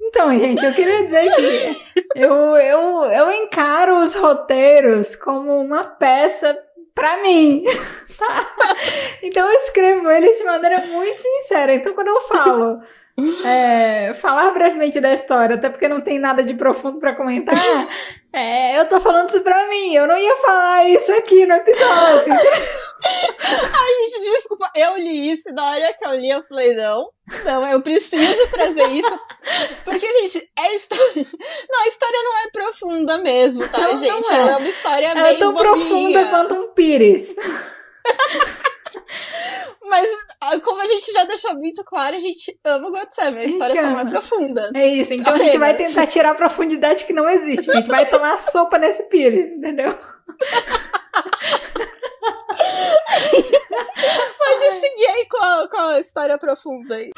Então, 0.02 0.32
gente, 0.38 0.64
eu 0.64 0.74
queria 0.74 1.06
dizer 1.06 1.32
que 1.34 2.03
eu, 2.15 2.56
eu, 2.57 3.03
eu 3.06 3.32
encaro 3.32 3.99
os 3.99 4.14
roteiros 4.15 5.15
como 5.15 5.60
uma 5.60 5.84
peça 5.84 6.57
pra 6.94 7.22
mim. 7.24 7.64
tá? 8.18 8.56
Então 9.24 9.48
eu 9.48 9.53
escrevo 9.53 10.11
eles 10.11 10.38
de 10.38 10.44
maneira 10.44 10.86
muito 10.86 11.22
sincera. 11.22 11.74
Então, 11.74 11.94
quando 11.94 12.10
eu 12.10 12.22
falo 12.22 12.82
é, 13.45 14.14
falar 14.15 14.52
brevemente 14.52 14.99
da 14.99 15.14
história, 15.14 15.56
até 15.56 15.69
porque 15.69 15.88
não 15.88 16.02
tem 16.02 16.18
nada 16.19 16.44
de 16.44 16.56
profundo 16.56 16.99
pra 16.99 17.15
comentar, 17.15 17.53
é, 18.34 18.80
eu 18.80 18.88
tô 18.88 18.99
falando 18.99 19.30
isso 19.30 19.41
pra 19.41 19.68
mim. 19.68 19.94
Eu 19.94 20.07
não 20.07 20.18
ia 20.18 20.35
falar 20.38 20.90
isso 20.90 21.11
aqui 21.14 21.45
no 21.45 21.53
episódio. 21.53 22.34
Gente, 23.03 24.22
desculpa, 24.31 24.69
eu 24.76 24.98
li 24.98 25.31
isso 25.31 25.49
e 25.49 25.53
na 25.53 25.72
hora 25.72 25.94
que 25.94 26.06
eu 26.06 26.14
li, 26.15 26.30
eu 26.30 26.44
falei, 26.44 26.73
não, 26.73 27.10
não, 27.45 27.68
eu 27.68 27.81
preciso 27.81 28.48
trazer 28.49 28.88
isso. 28.90 29.19
Porque, 29.84 30.07
gente, 30.07 30.49
é 30.57 30.76
história. 30.76 31.03
Não, 31.69 31.84
a 31.84 31.88
história 31.88 32.19
não 32.23 32.38
é 32.40 32.52
profunda 32.52 33.18
mesmo, 33.19 33.68
tá, 33.68 33.80
Não, 33.80 33.90
não 33.91 33.98
gente? 33.98 34.31
é. 34.31 34.38
Ela 34.38 34.52
é 34.52 34.57
uma 34.57 34.69
história 34.69 35.07
Ela 35.07 35.22
meio 35.23 35.35
é 35.35 35.40
tão 35.40 35.53
bobinha. 35.53 35.73
profunda 35.73 36.26
quanto 36.30 36.53
um 36.56 36.73
pires. 36.73 37.35
Mas, 39.89 40.07
ah, 40.41 40.60
como 40.61 40.81
a 40.81 40.88
gente 40.88 41.11
já 41.11 41.26
deixou 41.26 41.55
muito 41.55 41.84
claro, 41.84 42.15
a 42.15 42.19
gente 42.19 42.57
ama 42.64 42.88
o 42.88 42.91
Gotsemi. 42.91 43.39
A 43.39 43.43
história 43.43 43.76
só 43.76 43.89
não 43.89 43.99
é 43.99 44.05
profunda. 44.05 44.72
É 44.73 44.88
isso, 44.88 45.14
então 45.14 45.34
a 45.34 45.38
gente 45.38 45.57
vai 45.57 45.72
Apenas. 45.72 45.93
tentar 45.93 46.07
tirar 46.07 46.31
a 46.31 46.35
profundidade 46.35 47.05
que 47.05 47.14
não 47.14 47.30
existe. 47.30 47.69
A 47.69 47.76
gente 47.76 47.88
vai 47.89 48.05
tomar 48.05 48.38
sopa 48.39 48.77
nesse 48.77 49.10
pires, 49.10 49.49
entendeu? 49.49 49.95
Pode 54.38 54.72
seguir 54.73 55.07
aí 55.07 55.27
com 55.30 55.43
a, 55.43 55.68
com 55.68 55.77
a 55.77 55.99
história 55.99 56.38
profunda 56.38 56.95
aí. 56.95 57.11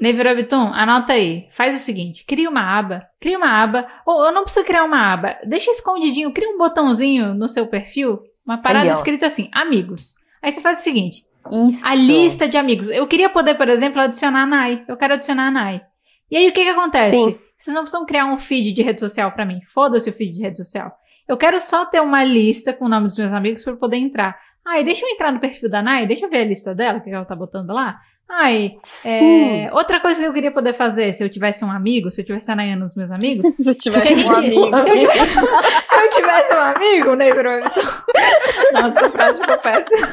Webtoon, 0.00 0.72
anota 0.74 1.14
aí. 1.14 1.48
Faz 1.50 1.74
o 1.74 1.78
seguinte: 1.78 2.24
cria 2.26 2.48
uma 2.50 2.78
aba. 2.78 3.08
Cria 3.18 3.38
uma 3.38 3.62
aba. 3.62 3.88
Ou 4.04 4.26
eu 4.26 4.32
não 4.32 4.42
preciso 4.42 4.66
criar 4.66 4.84
uma 4.84 5.12
aba. 5.12 5.38
Deixa 5.44 5.70
escondidinho. 5.70 6.32
Cria 6.32 6.50
um 6.50 6.58
botãozinho 6.58 7.34
no 7.34 7.48
seu 7.48 7.66
perfil. 7.66 8.22
Uma 8.44 8.60
parada 8.60 8.84
Aí, 8.84 8.90
ó. 8.90 8.94
escrita 8.94 9.26
assim: 9.26 9.48
amigos. 9.52 10.14
Aí 10.46 10.52
você 10.52 10.60
faz 10.60 10.78
o 10.78 10.82
seguinte: 10.82 11.26
Isso. 11.68 11.84
a 11.84 11.92
lista 11.96 12.48
de 12.48 12.56
amigos. 12.56 12.88
Eu 12.88 13.04
queria 13.08 13.28
poder, 13.28 13.56
por 13.56 13.68
exemplo, 13.68 14.00
adicionar 14.00 14.44
a 14.44 14.46
Nai. 14.46 14.84
Eu 14.86 14.96
quero 14.96 15.14
adicionar 15.14 15.48
a 15.48 15.50
Nai. 15.50 15.82
E 16.30 16.36
aí 16.36 16.48
o 16.48 16.52
que 16.52 16.62
que 16.62 16.70
acontece? 16.70 17.16
Sim. 17.16 17.36
Vocês 17.58 17.74
não 17.74 17.82
precisam 17.82 18.06
criar 18.06 18.26
um 18.26 18.36
feed 18.36 18.72
de 18.72 18.82
rede 18.82 19.00
social 19.00 19.32
pra 19.32 19.44
mim. 19.44 19.58
Foda-se 19.66 20.08
o 20.08 20.12
feed 20.12 20.34
de 20.34 20.42
rede 20.42 20.58
social. 20.58 20.92
Eu 21.26 21.36
quero 21.36 21.58
só 21.58 21.84
ter 21.86 22.00
uma 22.00 22.22
lista 22.22 22.72
com 22.72 22.84
o 22.84 22.88
nome 22.88 23.06
dos 23.08 23.18
meus 23.18 23.32
amigos 23.32 23.64
pra 23.64 23.72
eu 23.72 23.76
poder 23.76 23.96
entrar. 23.96 24.38
Ai, 24.66 24.82
deixa 24.84 25.04
eu 25.04 25.10
entrar 25.10 25.30
no 25.32 25.38
perfil 25.40 25.70
da 25.70 25.80
Nai, 25.82 26.06
deixa 26.06 26.26
eu 26.26 26.30
ver 26.30 26.38
a 26.38 26.44
lista 26.44 26.74
dela, 26.74 26.98
o 26.98 27.00
que 27.02 27.10
ela 27.10 27.24
tá 27.24 27.36
botando 27.36 27.70
lá. 27.72 27.98
Ai, 28.28 28.72
é, 29.04 29.70
outra 29.72 30.00
coisa 30.00 30.20
que 30.20 30.26
eu 30.26 30.32
queria 30.32 30.50
poder 30.50 30.72
fazer, 30.72 31.12
se 31.12 31.22
eu 31.22 31.30
tivesse 31.30 31.64
um 31.64 31.70
amigo, 31.70 32.10
se 32.10 32.20
eu 32.20 32.24
tivesse 32.24 32.50
a 32.50 32.56
Nayana 32.56 32.82
nos 32.82 32.96
meus 32.96 33.12
amigos, 33.12 33.46
Se 33.56 33.70
eu 33.70 33.74
tivesse 33.74 34.08
Se 34.08 34.14
um 34.14 34.16
gente- 34.34 34.36
amigo. 34.36 34.76
se 34.82 34.90
eu 34.90 34.98
tivesse, 34.98 35.34
se 35.86 35.94
eu 35.94 36.10
tivesse 36.10 36.54
um 36.54 36.60
amigo, 36.60 37.14
negro. 37.14 37.48
Nossa, 38.72 38.88
essa 38.98 39.10
frase 39.10 39.40
ficou 39.40 39.58
péssima. 39.58 40.08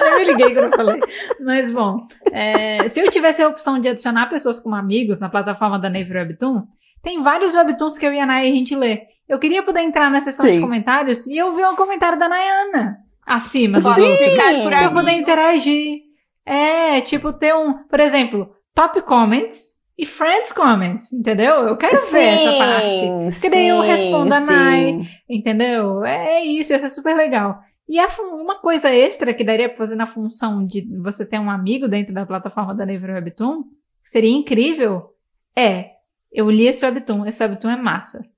Eu 0.00 0.18
me 0.18 0.24
liguei 0.24 0.54
quando 0.54 0.72
eu 0.72 0.76
falei. 0.76 1.00
Mas 1.40 1.70
bom, 1.72 2.04
é, 2.32 2.88
se 2.88 3.00
eu 3.00 3.10
tivesse 3.10 3.42
a 3.42 3.48
opção 3.48 3.80
de 3.80 3.88
adicionar 3.88 4.28
pessoas 4.28 4.60
como 4.60 4.74
amigos 4.76 5.18
na 5.18 5.28
plataforma 5.28 5.78
da 5.78 5.88
Naver 5.88 6.16
Webtoon, 6.18 6.64
tem 7.02 7.22
vários 7.22 7.54
webtoons 7.54 7.96
que 7.98 8.06
eu 8.06 8.12
e 8.12 8.20
a 8.20 8.26
Nay 8.26 8.42
a 8.48 8.52
gente 8.54 8.74
lê. 8.76 9.02
Eu 9.30 9.38
queria 9.38 9.62
poder 9.62 9.82
entrar 9.82 10.10
na 10.10 10.20
seção 10.20 10.44
de 10.44 10.54
Sim. 10.54 10.60
comentários 10.60 11.24
e 11.28 11.36
eu 11.36 11.54
ver 11.54 11.64
um 11.68 11.76
comentário 11.76 12.18
da 12.18 12.28
Nayana 12.28 12.98
acima 13.24 13.78
outros 13.78 14.16
ficar 14.16 14.54
por 14.54 14.64
pra 14.64 14.82
eu 14.82 14.92
poder 14.92 15.12
interagir. 15.12 16.00
É, 16.44 17.00
tipo, 17.00 17.32
ter 17.32 17.54
um, 17.54 17.84
por 17.84 18.00
exemplo, 18.00 18.50
top 18.74 19.00
comments 19.02 19.76
e 19.96 20.04
friends 20.04 20.50
comments, 20.50 21.12
entendeu? 21.12 21.62
Eu 21.62 21.76
quero 21.76 22.10
ver 22.10 22.24
essa 22.24 22.58
parte. 22.58 23.34
Porque 23.34 23.50
daí 23.50 23.68
eu 23.68 23.82
sim, 23.82 23.86
respondo 23.86 24.34
a 24.34 24.40
sim. 24.40 24.46
Nai, 24.46 25.00
entendeu? 25.28 26.04
É, 26.04 26.38
é 26.38 26.44
isso, 26.44 26.72
ia 26.72 26.78
ser 26.80 26.90
super 26.90 27.14
legal. 27.14 27.60
E 27.88 28.00
a 28.00 28.08
uma 28.32 28.58
coisa 28.58 28.92
extra 28.92 29.32
que 29.32 29.44
daria 29.44 29.68
pra 29.68 29.78
fazer 29.78 29.94
na 29.94 30.08
função 30.08 30.66
de 30.66 30.84
você 31.00 31.24
ter 31.24 31.38
um 31.38 31.50
amigo 31.50 31.86
dentro 31.86 32.12
da 32.12 32.26
plataforma 32.26 32.74
da 32.74 32.84
Naver 32.84 33.14
Webtoon, 33.14 33.62
que 34.02 34.10
seria 34.10 34.30
incrível, 34.30 35.14
é, 35.56 35.90
eu 36.32 36.50
li 36.50 36.66
esse 36.66 36.84
Webtoon, 36.84 37.26
esse 37.26 37.42
Webtoon 37.44 37.70
é 37.70 37.76
massa. 37.76 38.28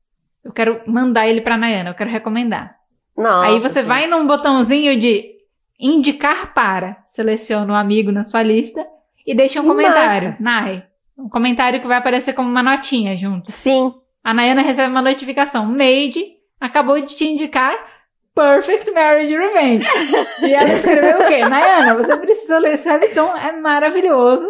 Eu 0.45 0.53
quero 0.53 0.81
mandar 0.87 1.27
ele 1.29 1.41
pra 1.41 1.57
Nayana, 1.57 1.91
eu 1.91 1.95
quero 1.95 2.11
recomendar. 2.11 2.75
Nossa, 3.17 3.47
Aí 3.49 3.59
você 3.61 3.83
sim. 3.83 3.87
vai 3.87 4.07
num 4.07 4.27
botãozinho 4.27 4.99
de 4.99 5.31
indicar 5.79 6.53
para, 6.55 7.03
seleciona 7.07 7.73
o 7.73 7.77
amigo 7.77 8.11
na 8.13 8.25
sua 8.25 8.43
lista 8.43 8.85
e 9.27 9.35
deixa 9.35 9.61
um 9.61 9.65
E 9.65 9.67
comentário. 9.69 10.37
Nai, 10.41 10.85
um 11.19 11.29
comentário 11.29 11.81
que 11.81 11.87
vai 11.87 11.99
aparecer 11.99 12.33
como 12.33 12.49
uma 12.49 12.63
notinha 12.63 13.17
junto. 13.17 13.51
Sim. 13.51 13.93
A 14.25 14.33
Nayana 14.33 14.63
recebe 14.63 14.89
uma 14.91 15.03
notificação. 15.03 15.67
Made 15.67 16.25
acabou 16.61 17.01
de 17.01 17.15
te 17.17 17.25
indicar 17.27 17.75
Perfect 18.35 18.91
Marriage 18.93 19.37
Revenge. 19.37 19.89
e 20.43 20.55
ela 20.55 20.73
escreveu 20.73 21.19
o 21.21 21.27
quê? 21.27 21.45
Nayana, 21.47 21.95
você 21.95 22.17
precisa 22.17 22.59
ler 22.59 22.75
esse 22.75 22.89
webtoon, 22.91 23.37
é 23.37 23.53
maravilhoso, 23.61 24.47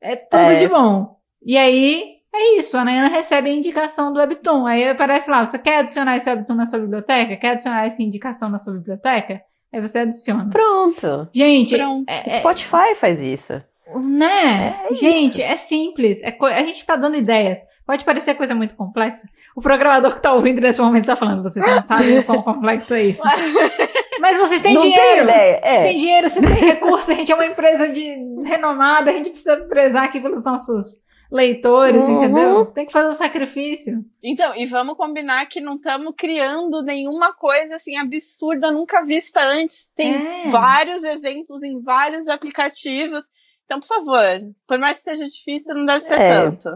é 0.00 0.16
tudo 0.16 0.40
É. 0.42 0.56
de 0.56 0.68
bom. 0.68 1.16
E 1.44 1.56
aí, 1.56 2.11
é 2.34 2.56
isso, 2.58 2.76
a 2.78 2.84
Nayana 2.84 3.08
recebe 3.08 3.50
a 3.50 3.52
indicação 3.52 4.12
do 4.12 4.18
webtoon. 4.18 4.66
Aí 4.66 4.88
aparece 4.88 5.30
lá, 5.30 5.44
você 5.44 5.58
quer 5.58 5.78
adicionar 5.78 6.16
esse 6.16 6.28
webtoon 6.30 6.54
na 6.56 6.66
sua 6.66 6.78
biblioteca? 6.78 7.36
Quer 7.36 7.50
adicionar 7.50 7.86
essa 7.86 8.02
indicação 8.02 8.48
na 8.48 8.58
sua 8.58 8.72
biblioteca? 8.74 9.42
Aí 9.72 9.80
você 9.80 10.00
adiciona. 10.00 10.48
Pronto. 10.50 11.28
Gente, 11.32 11.76
Pronto. 11.76 12.04
é- 12.08 12.36
é- 12.36 12.38
Spotify 12.40 12.94
faz 12.94 13.20
isso. 13.20 13.62
né? 13.94 14.80
É 14.90 14.94
gente, 14.94 15.42
é 15.42 15.56
simples. 15.56 16.22
É 16.22 16.34
a 16.40 16.62
gente 16.62 16.84
tá 16.86 16.96
dando 16.96 17.16
ideias. 17.16 17.58
Pode 17.86 18.04
parecer 18.04 18.34
coisa 18.34 18.54
muito 18.54 18.74
complexa. 18.74 19.28
O 19.54 19.60
programador 19.60 20.14
que 20.14 20.22
tá 20.22 20.32
ouvindo 20.32 20.60
nesse 20.62 20.80
momento 20.80 21.04
tá 21.06 21.16
falando, 21.16 21.42
vocês 21.42 21.64
não 21.66 21.82
sabem 21.82 22.18
o 22.20 22.24
quão 22.24 22.40
complexo 22.42 22.94
é 22.94 23.02
isso. 23.02 23.22
Mas 24.20 24.38
vocês 24.38 24.62
têm 24.62 24.74
Não 24.74 24.82
tem 24.82 24.92
dinheiro. 24.92 25.24
ideia. 25.24 25.60
Vocês 25.60 25.78
É. 25.78 25.82
têm 25.82 25.98
dinheiro, 25.98 26.30
vocês 26.30 26.46
têm 26.46 26.64
recurso, 26.64 27.10
a 27.10 27.14
gente 27.14 27.32
é 27.32 27.34
uma 27.34 27.44
empresa 27.46 27.88
de 27.92 28.16
renomada, 28.44 29.10
a 29.10 29.14
gente 29.14 29.30
precisa 29.30 29.56
prezar 29.68 30.04
aqui 30.04 30.20
pelos 30.20 30.44
nossos 30.44 31.00
leitores, 31.32 32.02
Uhum. 32.04 32.22
entendeu? 32.24 32.66
Tem 32.66 32.84
que 32.86 32.92
fazer 32.92 33.08
o 33.08 33.12
sacrifício. 33.14 34.04
Então, 34.22 34.54
e 34.54 34.66
vamos 34.66 34.96
combinar 34.96 35.46
que 35.46 35.60
não 35.60 35.76
estamos 35.76 36.12
criando 36.16 36.82
nenhuma 36.82 37.32
coisa 37.32 37.76
assim 37.76 37.96
absurda, 37.96 38.70
nunca 38.70 39.02
vista 39.04 39.40
antes. 39.40 39.88
Tem 39.96 40.14
É. 40.14 40.50
vários 40.50 41.02
exemplos 41.02 41.62
em 41.62 41.80
vários 41.80 42.28
aplicativos. 42.28 43.24
Então, 43.64 43.80
por 43.80 43.86
favor, 43.86 44.22
por 44.68 44.78
mais 44.78 44.98
que 44.98 45.04
seja 45.04 45.24
difícil, 45.26 45.74
não 45.74 45.86
deve 45.86 46.00
ser 46.00 46.20
É. 46.20 46.28
tanto. 46.28 46.68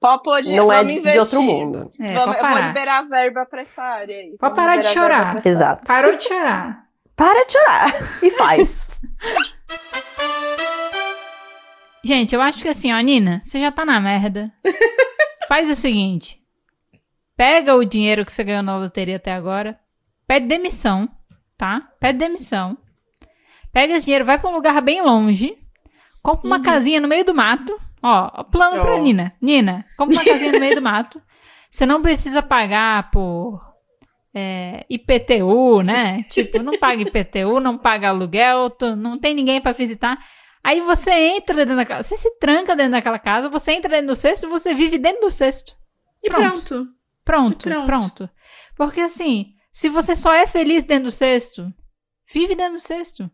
Pode, 0.00 0.22
pode 0.22 0.56
Não 0.56 0.70
é 0.72 0.76
vamos 0.78 0.92
investir. 0.92 1.12
de 1.12 1.18
outro 1.18 1.42
mundo. 1.42 1.90
É, 1.98 2.12
Vamos- 2.12 2.36
pode 2.36 2.46
eu 2.46 2.52
vou 2.54 2.62
liberar 2.62 2.98
a 2.98 3.02
verba 3.02 3.46
pra 3.46 3.62
essa 3.62 3.82
área 3.82 4.16
aí. 4.16 4.36
Pode 4.38 4.54
parar 4.54 4.76
de 4.76 4.86
chorar. 4.88 5.46
Exato. 5.46 5.84
Parou 5.86 6.16
de 6.16 6.24
chorar. 6.24 6.84
Para 7.16 7.44
de 7.46 7.52
chorar. 7.52 7.94
E 8.22 8.30
faz. 8.32 9.00
Gente, 12.04 12.34
eu 12.34 12.40
acho 12.42 12.58
que 12.62 12.68
assim, 12.68 12.92
ó, 12.92 12.98
Nina, 13.00 13.40
você 13.42 13.58
já 13.60 13.72
tá 13.72 13.84
na 13.84 14.00
merda. 14.00 14.52
Faz 15.48 15.70
o 15.70 15.74
seguinte: 15.74 16.38
pega 17.36 17.74
o 17.74 17.84
dinheiro 17.84 18.24
que 18.24 18.32
você 18.32 18.44
ganhou 18.44 18.62
na 18.62 18.76
loteria 18.76 19.16
até 19.16 19.32
agora, 19.32 19.78
pede 20.26 20.46
demissão, 20.46 21.08
tá? 21.56 21.88
Pede 21.98 22.18
demissão. 22.18 22.76
Pega 23.72 23.94
esse 23.94 24.04
dinheiro, 24.04 24.24
vai 24.24 24.38
pra 24.38 24.50
um 24.50 24.54
lugar 24.54 24.80
bem 24.80 25.02
longe, 25.02 25.56
compra 26.22 26.46
uma 26.46 26.60
casinha 26.62 27.00
no 27.00 27.08
meio 27.08 27.24
do 27.24 27.34
mato. 27.34 27.74
Ó, 28.02 28.44
plano 28.44 28.80
pra 28.82 28.94
Ó. 28.94 28.98
Nina. 28.98 29.32
Nina, 29.40 29.84
compra 29.96 30.14
uma 30.16 30.24
casinha 30.24 30.52
no 30.52 30.60
meio 30.60 30.74
do 30.76 30.82
mato. 30.82 31.20
Você 31.70 31.84
não 31.86 32.00
precisa 32.02 32.40
pagar 32.40 33.10
por 33.10 33.60
é, 34.32 34.84
IPTU, 34.88 35.82
né? 35.82 36.22
Tipo, 36.30 36.62
não 36.62 36.78
paga 36.78 37.02
IPTU, 37.02 37.58
não 37.60 37.76
paga 37.78 38.10
aluguel, 38.10 38.70
tu- 38.70 38.94
não 38.94 39.18
tem 39.18 39.34
ninguém 39.34 39.60
pra 39.60 39.72
visitar. 39.72 40.18
Aí 40.64 40.80
você 40.80 41.12
entra 41.12 41.54
dentro 41.54 41.76
da 41.76 41.84
casa, 41.84 42.02
você 42.02 42.16
se 42.16 42.38
tranca 42.38 42.74
dentro 42.74 42.92
daquela 42.92 43.18
casa, 43.18 43.50
você 43.50 43.72
entra 43.72 43.90
dentro 43.90 44.06
do 44.08 44.16
cesto 44.16 44.46
e 44.46 44.48
você 44.48 44.72
vive 44.72 44.96
dentro 44.98 45.20
do 45.20 45.30
cesto. 45.30 45.76
E 46.22 46.30
Pronto. 46.30 46.62
pronto. 46.62 46.88
Pronto, 47.22 47.68
Pronto. 47.68 47.86
pronto. 47.86 48.30
Porque 48.74 49.00
assim, 49.00 49.54
se 49.70 49.88
você 49.90 50.14
só 50.14 50.32
é 50.32 50.46
feliz 50.46 50.84
dentro 50.84 51.04
do 51.04 51.10
cesto, 51.10 51.72
vive 52.32 52.54
dentro 52.54 52.74
do 52.74 52.80
cesto. 52.80 53.30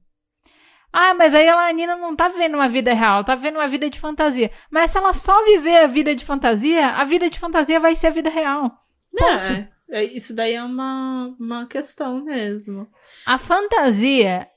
Ah, 0.93 1.15
mas 1.15 1.35
aí 1.35 1.48
a 1.48 1.73
Nina 1.73 1.97
não 1.97 2.16
tá 2.16 2.28
vivendo 2.28 2.55
uma 2.55 2.69
vida 2.69 2.93
real, 2.93 3.23
tá 3.23 3.36
vivendo 3.36 3.57
uma 3.57 3.69
vida 3.69 3.89
de 3.89 4.01
fantasia. 4.01 4.51
Mas 4.69 4.90
se 4.90 4.98
ela 4.98 5.12
só 5.12 5.44
viver 5.44 5.85
a 5.85 5.86
vida 5.86 6.15
de 6.16 6.24
fantasia, 6.24 6.89
a 6.89 7.05
vida 7.05 7.31
de 7.31 7.39
fantasia 7.39 7.78
vai 7.78 7.94
ser 7.94 8.09
a 8.09 8.11
vida 8.11 8.28
real. 8.28 8.73
É, 9.16 9.69
é, 10.01 10.05
isso 10.05 10.35
daí 10.35 10.55
é 10.55 10.62
uma, 10.62 11.35
uma 11.39 11.66
questão 11.66 12.24
mesmo. 12.24 12.89
A 13.24 13.39
fantasia 13.39 14.49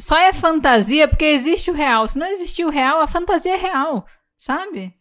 só 0.00 0.16
é 0.18 0.32
fantasia 0.32 1.08
porque 1.08 1.24
existe 1.24 1.70
o 1.70 1.74
real. 1.74 2.06
Se 2.06 2.18
não 2.18 2.26
existir 2.26 2.64
o 2.64 2.70
real, 2.70 3.00
a 3.00 3.06
fantasia 3.06 3.54
é 3.54 3.56
real, 3.56 4.06
sabe? 4.34 4.94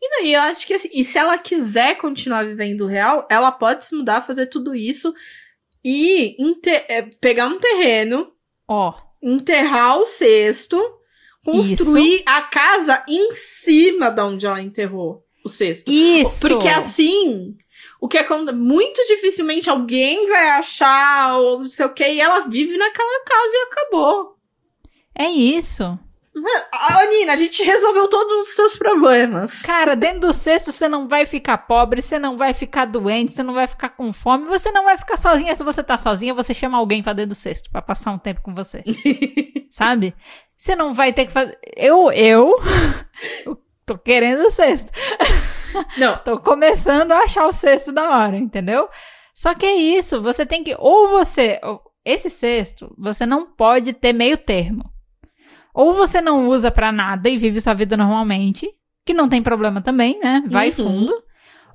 E 0.00 0.10
daí 0.10 0.34
eu 0.34 0.40
acho 0.42 0.66
que 0.66 0.74
assim, 0.74 0.88
e 0.92 1.02
se 1.02 1.18
ela 1.18 1.36
quiser 1.38 1.96
continuar 1.96 2.44
vivendo 2.44 2.82
o 2.82 2.86
real, 2.86 3.26
ela 3.30 3.50
pode 3.50 3.84
se 3.84 3.94
mudar, 3.94 4.20
fazer 4.20 4.46
tudo 4.46 4.74
isso 4.74 5.14
e 5.84 6.36
é, 6.88 7.02
pegar 7.20 7.46
um 7.46 7.58
terreno, 7.58 8.32
Ó, 8.68 8.94
enterrar 9.22 9.98
o 9.98 10.06
cesto, 10.06 10.80
construir 11.44 12.22
a 12.26 12.42
casa 12.42 13.04
em 13.08 13.30
cima 13.30 14.10
da 14.10 14.26
onde 14.26 14.46
ela 14.46 14.60
enterrou 14.60 15.24
o 15.44 15.48
cesto. 15.48 15.90
isso. 15.90 16.48
Porque 16.48 16.68
assim, 16.68 17.56
o 18.00 18.08
que 18.08 18.18
acontece, 18.18 18.56
muito 18.56 19.02
dificilmente 19.06 19.70
alguém 19.70 20.26
vai 20.26 20.50
achar 20.50 21.36
ou 21.36 21.60
não 21.60 21.66
sei 21.66 21.86
o 21.86 21.92
que, 21.92 22.06
e 22.06 22.20
ela 22.20 22.48
vive 22.48 22.76
naquela 22.76 23.24
casa 23.24 23.52
e 23.52 23.68
acabou. 23.70 24.36
É 25.18 25.28
isso. 25.28 25.98
Ah, 26.70 27.06
Nina, 27.06 27.32
a 27.32 27.36
gente 27.36 27.62
resolveu 27.62 28.08
todos 28.08 28.32
os 28.40 28.54
seus 28.54 28.76
problemas. 28.76 29.62
Cara, 29.62 29.96
dentro 29.96 30.20
do 30.20 30.32
cesto 30.34 30.70
você 30.70 30.86
não 30.86 31.08
vai 31.08 31.24
ficar 31.24 31.56
pobre, 31.56 32.02
você 32.02 32.18
não 32.18 32.36
vai 32.36 32.52
ficar 32.52 32.84
doente, 32.84 33.32
você 33.32 33.42
não 33.42 33.54
vai 33.54 33.66
ficar 33.66 33.88
com 33.90 34.12
fome, 34.12 34.44
você 34.44 34.70
não 34.70 34.84
vai 34.84 34.98
ficar 34.98 35.16
sozinha. 35.16 35.54
Se 35.54 35.64
você 35.64 35.82
tá 35.82 35.96
sozinha, 35.96 36.34
você 36.34 36.52
chama 36.52 36.76
alguém 36.76 37.02
pra 37.02 37.14
dentro 37.14 37.30
do 37.30 37.34
cesto 37.34 37.70
pra 37.70 37.80
passar 37.80 38.10
um 38.10 38.18
tempo 38.18 38.42
com 38.42 38.54
você. 38.54 38.84
Sabe? 39.70 40.14
Você 40.54 40.76
não 40.76 40.92
vai 40.92 41.12
ter 41.12 41.24
que 41.24 41.32
fazer. 41.32 41.58
Eu, 41.74 42.12
eu, 42.12 42.54
eu 43.46 43.56
tô 43.86 43.96
querendo 43.96 44.46
o 44.46 44.50
cesto. 44.50 44.92
Não, 45.96 46.16
Tô 46.24 46.38
começando 46.38 47.12
a 47.12 47.18
achar 47.20 47.46
o 47.46 47.52
cesto 47.52 47.92
da 47.92 48.10
hora, 48.18 48.36
entendeu? 48.36 48.88
Só 49.34 49.54
que 49.54 49.66
é 49.66 49.74
isso, 49.74 50.20
você 50.22 50.44
tem 50.46 50.62
que. 50.64 50.74
Ou 50.78 51.08
você. 51.10 51.60
Esse 52.04 52.30
cesto, 52.30 52.94
você 52.96 53.26
não 53.26 53.46
pode 53.46 53.92
ter 53.92 54.12
meio 54.12 54.36
termo. 54.36 54.84
Ou 55.74 55.92
você 55.92 56.20
não 56.20 56.48
usa 56.48 56.70
pra 56.70 56.90
nada 56.92 57.28
e 57.28 57.36
vive 57.36 57.60
sua 57.60 57.74
vida 57.74 57.96
normalmente, 57.96 58.68
que 59.04 59.12
não 59.12 59.28
tem 59.28 59.42
problema 59.42 59.80
também, 59.82 60.18
né? 60.20 60.42
Vai 60.46 60.68
Uhum. 60.68 60.74
fundo. 60.74 61.14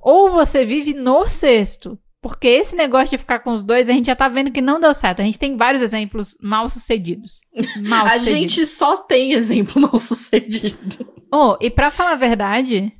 Ou 0.01 0.29
você 0.29 0.65
vive 0.65 0.93
no 0.93 1.27
cesto. 1.27 1.99
Porque 2.21 2.47
esse 2.47 2.75
negócio 2.75 3.09
de 3.09 3.17
ficar 3.17 3.39
com 3.39 3.51
os 3.51 3.63
dois, 3.63 3.89
a 3.89 3.93
gente 3.93 4.05
já 4.05 4.15
tá 4.15 4.27
vendo 4.27 4.51
que 4.51 4.61
não 4.61 4.79
deu 4.79 4.93
certo. 4.93 5.21
A 5.21 5.25
gente 5.25 5.39
tem 5.39 5.57
vários 5.57 5.81
exemplos 5.81 6.35
mal 6.41 6.69
sucedidos. 6.69 7.41
Mal 7.87 8.05
a 8.05 8.17
gente 8.17 8.63
só 8.65 8.97
tem 8.97 9.33
exemplo 9.33 9.81
mal 9.81 9.99
sucedido. 9.99 11.05
Oh, 11.33 11.57
e 11.59 11.69
pra 11.71 11.89
falar 11.89 12.11
a 12.11 12.15
verdade, 12.15 12.93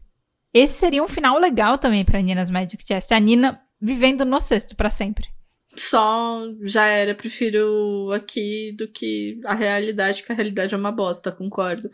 esse 0.54 0.74
seria 0.74 1.04
um 1.04 1.08
final 1.08 1.38
legal 1.38 1.78
também 1.78 2.04
pra 2.04 2.22
Nina's 2.22 2.50
Magic 2.50 2.84
Chest. 2.86 3.12
A 3.12 3.20
Nina 3.20 3.62
vivendo 3.80 4.26
no 4.26 4.40
cesto 4.42 4.76
pra 4.76 4.90
sempre. 4.90 5.28
Só 5.76 6.44
já 6.64 6.86
era, 6.86 7.16
prefiro 7.16 8.12
aqui 8.14 8.74
do 8.78 8.88
que 8.88 9.40
a 9.46 9.54
realidade, 9.54 10.22
que 10.22 10.32
a 10.32 10.36
realidade 10.36 10.76
é 10.76 10.78
uma 10.78 10.92
bosta, 10.92 11.32
concordo. 11.32 11.90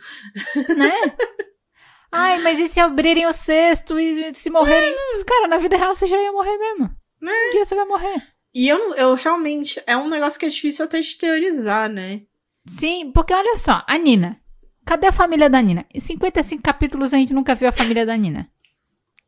Né? 0.75 0.91
Ai, 2.11 2.39
mas 2.39 2.57
e 2.59 2.67
se 2.67 2.79
abrirem 2.79 3.27
o 3.27 3.33
cesto 3.33 3.99
e 3.99 4.33
se 4.33 4.49
morrerem? 4.49 4.95
Cara, 5.25 5.47
na 5.47 5.57
vida 5.57 5.75
real 5.77 5.93
você 5.93 6.07
já 6.07 6.17
ia 6.17 6.31
morrer 6.31 6.57
mesmo. 6.57 6.89
Um 7.21 7.51
dia 7.51 7.65
você 7.65 7.75
vai 7.75 7.85
morrer. 7.85 8.23
E 8.53 8.67
eu, 8.67 8.95
eu 8.95 9.13
realmente, 9.13 9.81
é 9.85 9.95
um 9.95 10.09
negócio 10.09 10.39
que 10.39 10.45
é 10.45 10.49
difícil 10.49 10.85
até 10.85 10.99
de 10.99 11.15
teorizar, 11.15 11.89
né? 11.89 12.21
Sim, 12.65 13.11
porque 13.11 13.33
olha 13.33 13.55
só, 13.57 13.83
a 13.85 13.97
Nina. 13.97 14.41
Cadê 14.87 15.07
a 15.07 15.11
família 15.11 15.49
da 15.49 15.61
Nina? 15.61 15.85
Em 15.93 15.99
55 15.99 16.63
capítulos 16.63 17.13
a 17.13 17.17
gente 17.17 17.33
nunca 17.33 17.53
viu 17.53 17.67
a 17.67 17.73
família 17.73 18.05
da 18.05 18.15
Nina. 18.15 18.49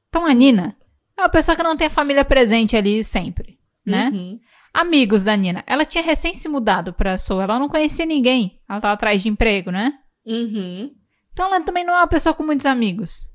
Então 0.08 0.26
a 0.26 0.34
Nina 0.34 0.78
é 1.18 1.22
uma 1.22 1.28
pessoa 1.28 1.54
que 1.54 1.62
não 1.62 1.76
tem 1.76 1.88
a 1.88 1.90
família 1.90 2.24
presente 2.24 2.78
ali 2.78 3.04
sempre, 3.04 3.60
né? 3.86 4.10
Uhum. 4.14 4.40
Amigos 4.74 5.26
da 5.26 5.36
Nina. 5.36 5.62
Ela 5.68 5.84
tinha 5.84 6.02
recém 6.02 6.34
se 6.34 6.48
mudado 6.48 6.94
pra 6.94 7.18
Soul, 7.18 7.42
ela 7.42 7.60
não 7.60 7.68
conhecia 7.68 8.06
ninguém. 8.06 8.58
Ela 8.70 8.80
tava 8.80 8.94
atrás 8.94 9.22
de 9.22 9.28
emprego, 9.28 9.70
né? 9.70 9.96
Uhum. 10.26 10.92
Então 11.34 11.48
ela 11.48 11.62
também 11.62 11.84
não 11.84 11.94
é 11.94 11.98
uma 11.98 12.08
pessoa 12.08 12.34
com 12.34 12.44
muitos 12.44 12.66
amigos. 12.66 13.30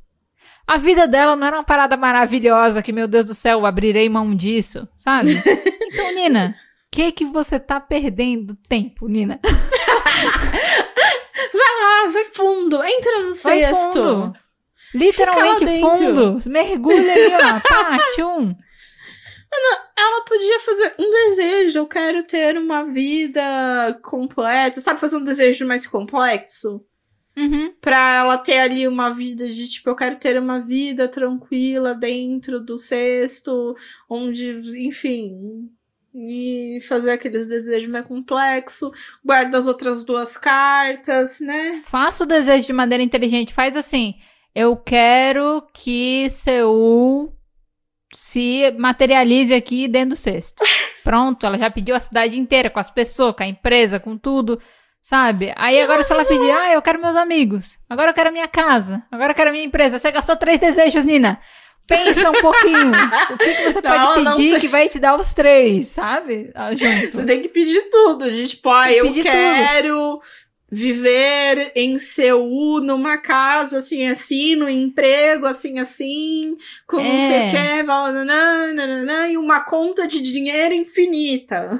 A 0.66 0.78
vida 0.78 1.06
dela 1.06 1.36
não 1.36 1.46
era 1.46 1.58
uma 1.58 1.62
parada 1.62 1.94
maravilhosa 1.94 2.80
que, 2.80 2.90
meu 2.90 3.06
Deus 3.06 3.26
do 3.26 3.34
céu, 3.34 3.66
abrirei 3.66 4.08
mão 4.08 4.34
disso, 4.34 4.88
sabe? 4.96 5.36
Então, 5.94 6.12
Nina, 6.12 6.48
o 6.48 6.54
que 6.90 7.12
que 7.12 7.24
você 7.24 7.60
tá 7.60 7.78
perdendo 7.78 8.56
tempo, 8.66 9.06
Nina? 9.06 9.38
Ah, 11.80 12.08
vai 12.08 12.24
fundo, 12.24 12.82
entra 12.82 13.22
no 13.22 13.32
cesto. 13.32 14.32
Literalmente 14.94 15.64
lá 15.64 15.96
fundo. 15.96 16.40
Mergulha 16.48 17.12
ali, 17.12 17.34
ó. 17.34 17.60
Pá, 17.68 17.98
tchum. 18.14 18.54
Ela 19.96 20.24
podia 20.24 20.58
fazer 20.60 20.94
um 20.98 21.10
desejo, 21.10 21.78
eu 21.78 21.86
quero 21.86 22.24
ter 22.24 22.58
uma 22.58 22.84
vida 22.84 23.98
completa, 24.02 24.80
sabe? 24.80 25.00
Fazer 25.00 25.16
um 25.16 25.24
desejo 25.24 25.66
mais 25.66 25.86
complexo. 25.86 26.84
Uhum. 27.36 27.72
Pra 27.80 28.18
ela 28.20 28.38
ter 28.38 28.58
ali 28.58 28.86
uma 28.86 29.10
vida 29.10 29.48
de, 29.48 29.68
tipo, 29.68 29.90
eu 29.90 29.96
quero 29.96 30.16
ter 30.16 30.38
uma 30.38 30.60
vida 30.60 31.08
tranquila 31.08 31.94
dentro 31.94 32.60
do 32.60 32.78
cesto, 32.78 33.74
onde, 34.08 34.56
enfim, 34.86 35.68
e 36.14 36.78
fazer 36.88 37.10
aqueles 37.10 37.48
desejos 37.48 37.90
mais 37.90 38.06
complexos, 38.06 38.90
guarda 39.24 39.58
as 39.58 39.66
outras 39.66 40.04
duas 40.04 40.36
cartas, 40.36 41.40
né? 41.40 41.82
Faça 41.84 42.22
o 42.22 42.26
desejo 42.26 42.66
de 42.66 42.72
maneira 42.72 43.02
inteligente. 43.02 43.52
Faz 43.52 43.76
assim. 43.76 44.14
Eu 44.54 44.76
quero 44.76 45.66
que 45.72 46.30
Seul 46.30 47.36
se 48.14 48.70
materialize 48.78 49.52
aqui 49.52 49.88
dentro 49.88 50.10
do 50.10 50.16
cesto. 50.16 50.62
Pronto, 51.02 51.44
ela 51.44 51.58
já 51.58 51.68
pediu 51.68 51.96
a 51.96 52.00
cidade 52.00 52.38
inteira, 52.38 52.70
com 52.70 52.78
as 52.78 52.88
pessoas, 52.88 53.34
com 53.34 53.42
a 53.42 53.46
empresa, 53.48 53.98
com 53.98 54.16
tudo, 54.16 54.60
sabe? 55.02 55.52
Aí 55.56 55.80
agora 55.80 56.02
se 56.04 56.12
ela 56.12 56.24
pedir, 56.24 56.50
ah, 56.50 56.72
eu 56.72 56.80
quero 56.80 57.00
meus 57.00 57.16
amigos, 57.16 57.76
agora 57.90 58.10
eu 58.10 58.14
quero 58.14 58.28
a 58.28 58.32
minha 58.32 58.46
casa, 58.46 59.04
agora 59.10 59.32
eu 59.32 59.34
quero 59.34 59.50
a 59.50 59.52
minha 59.52 59.64
empresa. 59.64 59.98
Você 59.98 60.12
gastou 60.12 60.36
três 60.36 60.60
desejos, 60.60 61.04
Nina. 61.04 61.40
Pensa 61.86 62.30
um 62.30 62.40
pouquinho. 62.40 62.90
O 63.32 63.36
que, 63.38 63.54
que 63.54 63.62
você 63.64 63.80
Não, 63.80 64.14
pode 64.14 64.24
pedir 64.36 64.50
tem- 64.52 64.60
que 64.60 64.68
vai 64.68 64.88
te 64.88 64.98
dar 64.98 65.18
os 65.18 65.34
três, 65.34 65.88
sabe? 65.88 66.50
Ah, 66.54 66.74
Junto. 66.74 67.18
Você 67.18 67.24
tem 67.26 67.42
que 67.42 67.48
pedir 67.48 67.90
tudo. 67.90 68.30
gente. 68.30 68.50
Tipo, 68.56 68.70
ah, 68.70 68.90
eu 68.92 69.12
quero 69.12 70.20
viver 70.70 71.72
em 71.76 71.98
Seul, 71.98 72.80
numa 72.80 73.18
casa 73.18 73.78
assim, 73.78 74.06
assim, 74.08 74.56
no 74.56 74.68
emprego 74.68 75.46
assim, 75.46 75.78
assim, 75.78 76.56
com 76.86 76.96
não 76.96 77.04
sei 77.04 77.36
É. 77.36 77.48
o 77.48 77.50
que, 77.50 77.82
nananã, 77.84 78.72
nananã, 78.72 79.28
e 79.28 79.36
uma 79.36 79.60
conta 79.60 80.06
de 80.06 80.20
dinheiro 80.20 80.74
infinita. 80.74 81.78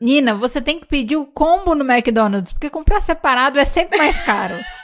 Nina, 0.00 0.32
você 0.34 0.60
tem 0.60 0.78
que 0.78 0.86
pedir 0.86 1.16
o 1.16 1.26
combo 1.26 1.74
no 1.74 1.84
McDonald's, 1.84 2.52
porque 2.52 2.70
comprar 2.70 3.00
separado 3.00 3.58
é 3.58 3.64
sempre 3.64 3.98
mais 3.98 4.20
caro. 4.20 4.54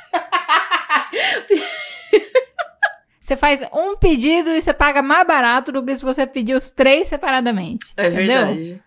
Você 3.26 3.36
faz 3.36 3.60
um 3.72 3.96
pedido 3.96 4.50
e 4.50 4.62
você 4.62 4.72
paga 4.72 5.02
mais 5.02 5.26
barato 5.26 5.72
do 5.72 5.84
que 5.84 5.96
se 5.96 6.04
você 6.04 6.24
pedir 6.24 6.54
os 6.54 6.70
três 6.70 7.08
separadamente. 7.08 7.84
É 7.96 8.06
entendeu? 8.06 8.46
verdade. 8.46 8.82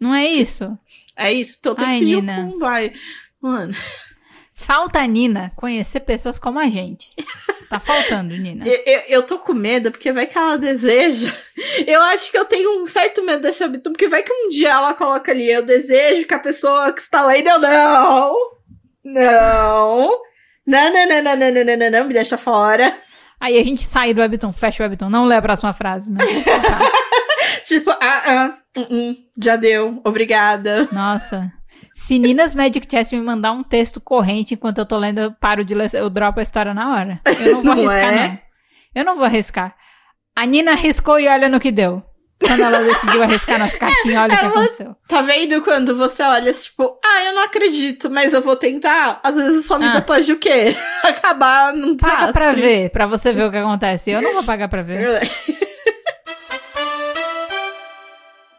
Não 0.00 0.14
é 0.14 0.26
isso? 0.26 0.78
É 1.14 1.30
isso, 1.30 1.58
então 1.60 1.74
tem 1.74 1.86
Ai, 1.86 1.98
que 1.98 2.00
pedir 2.06 2.22
Nina. 2.22 2.38
um 2.40 2.52
combo. 2.52 2.64
Ai, 2.64 2.92
Mano, 3.38 3.70
Falta 4.54 4.98
a 5.00 5.06
Nina 5.06 5.52
conhecer 5.56 6.00
pessoas 6.00 6.38
como 6.38 6.58
a 6.58 6.68
gente. 6.68 7.10
Tá 7.68 7.78
faltando, 7.78 8.34
Nina. 8.34 8.66
eu, 8.66 8.82
eu, 8.86 9.00
eu 9.08 9.22
tô 9.24 9.38
com 9.38 9.52
medo, 9.52 9.90
porque 9.90 10.10
vai 10.10 10.26
que 10.26 10.38
ela 10.38 10.56
deseja. 10.56 11.30
Eu 11.86 12.00
acho 12.00 12.30
que 12.30 12.38
eu 12.38 12.46
tenho 12.46 12.80
um 12.80 12.86
certo 12.86 13.22
medo 13.22 13.42
dessa 13.42 13.66
habitude, 13.66 13.92
porque 13.92 14.08
vai 14.08 14.22
que 14.22 14.32
um 14.32 14.48
dia 14.48 14.70
ela 14.70 14.94
coloca 14.94 15.32
ali, 15.32 15.50
eu 15.50 15.62
desejo 15.62 16.26
que 16.26 16.32
a 16.32 16.38
pessoa 16.38 16.94
que 16.94 17.00
está 17.02 17.26
lendo, 17.26 17.48
eu 17.48 17.58
não. 17.58 18.36
Não. 19.04 20.20
Não, 20.66 20.92
não, 20.92 21.08
não, 21.08 21.22
não, 21.22 21.36
não, 21.36 21.52
não, 21.52 21.64
não, 21.64 21.76
não, 21.76 21.90
não, 21.90 22.04
me 22.06 22.14
deixa 22.14 22.38
fora. 22.38 22.98
Aí 23.42 23.58
a 23.58 23.64
gente 23.64 23.82
sai 23.82 24.14
do 24.14 24.20
Webtoon, 24.20 24.52
fecha 24.52 24.84
o 24.84 24.86
Webtoon, 24.86 25.10
não 25.10 25.24
lê 25.24 25.34
a 25.34 25.42
próxima 25.42 25.72
frase, 25.72 26.12
né? 26.12 26.18
Tipo, 27.66 27.90
ah, 27.90 27.98
ah, 28.00 28.58
uh, 28.78 28.82
uh, 28.82 29.16
já 29.36 29.56
deu, 29.56 30.00
obrigada. 30.04 30.88
Nossa. 30.92 31.52
Se 31.92 32.20
Ninas 32.20 32.54
Magic 32.54 32.86
Chess 32.88 33.12
me 33.12 33.20
mandar 33.20 33.50
um 33.50 33.64
texto 33.64 34.00
corrente 34.00 34.54
enquanto 34.54 34.78
eu 34.78 34.86
tô 34.86 34.96
lendo, 34.96 35.18
eu 35.20 35.32
paro 35.32 35.64
de 35.64 35.74
ler, 35.74 35.92
eu 35.92 36.08
dropo 36.08 36.38
a 36.38 36.42
história 36.42 36.72
na 36.72 36.92
hora. 36.92 37.20
Eu 37.24 37.54
não 37.54 37.62
vou 37.62 37.74
Não 37.74 37.88
arriscar, 37.88 38.14
é? 38.14 38.28
não. 38.28 38.38
Eu 38.94 39.04
não 39.04 39.16
vou 39.16 39.24
arriscar. 39.24 39.74
A 40.36 40.46
Nina 40.46 40.72
arriscou 40.72 41.18
e 41.18 41.26
olha 41.26 41.48
no 41.48 41.58
que 41.58 41.72
deu. 41.72 42.00
Quando 42.46 42.60
ela 42.62 42.78
decidiu 42.82 43.22
arriscar 43.22 43.58
nas 43.58 43.74
cartinhas, 43.76 44.22
olha 44.22 44.34
o 44.34 44.38
que 44.38 44.44
Ela- 44.44 44.54
aconteceu. 44.54 44.96
Tá 45.08 45.22
vendo 45.22 45.62
quando 45.62 45.96
você 45.96 46.22
olha, 46.22 46.52
tipo, 46.52 46.98
ah, 47.04 47.24
eu 47.24 47.34
não 47.34 47.44
acredito, 47.44 48.10
mas 48.10 48.32
eu 48.34 48.42
vou 48.42 48.56
tentar? 48.56 49.20
Às 49.22 49.34
vezes 49.36 49.66
sua 49.66 49.78
vida 49.78 49.98
Ah. 49.98 50.02
pode 50.02 50.32
o 50.32 50.38
quê? 50.38 50.74
Acabar 51.04 51.72
num 51.72 51.94
desastre. 51.96 52.18
Paga 52.20 52.32
pra 52.32 52.52
ver, 52.52 52.90
pra 52.90 53.06
você 53.06 53.32
ver 53.32 53.44
o 53.44 53.50
que 53.50 53.56
acontece. 53.58 54.10
Eu 54.10 54.20
não 54.22 54.32
vou 54.34 54.44
pagar 54.44 54.68
pra 54.68 54.82
ver. 54.82 54.98
Verdade. 54.98 55.30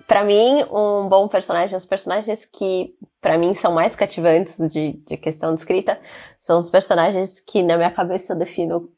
Pra 0.05 0.23
mim, 0.23 0.63
um 0.69 1.07
bom 1.07 1.27
personagem, 1.27 1.75
os 1.77 1.85
personagens 1.85 2.45
que 2.45 2.93
pra 3.21 3.37
mim 3.37 3.53
são 3.53 3.71
mais 3.71 3.95
cativantes 3.95 4.57
de, 4.71 4.93
de 5.07 5.17
questão 5.17 5.53
de 5.53 5.59
escrita, 5.61 5.99
são 6.37 6.57
os 6.57 6.69
personagens 6.69 7.39
que 7.39 7.63
na 7.63 7.77
minha 7.77 7.89
cabeça 7.89 8.33
eu 8.33 8.37
defino 8.37 8.89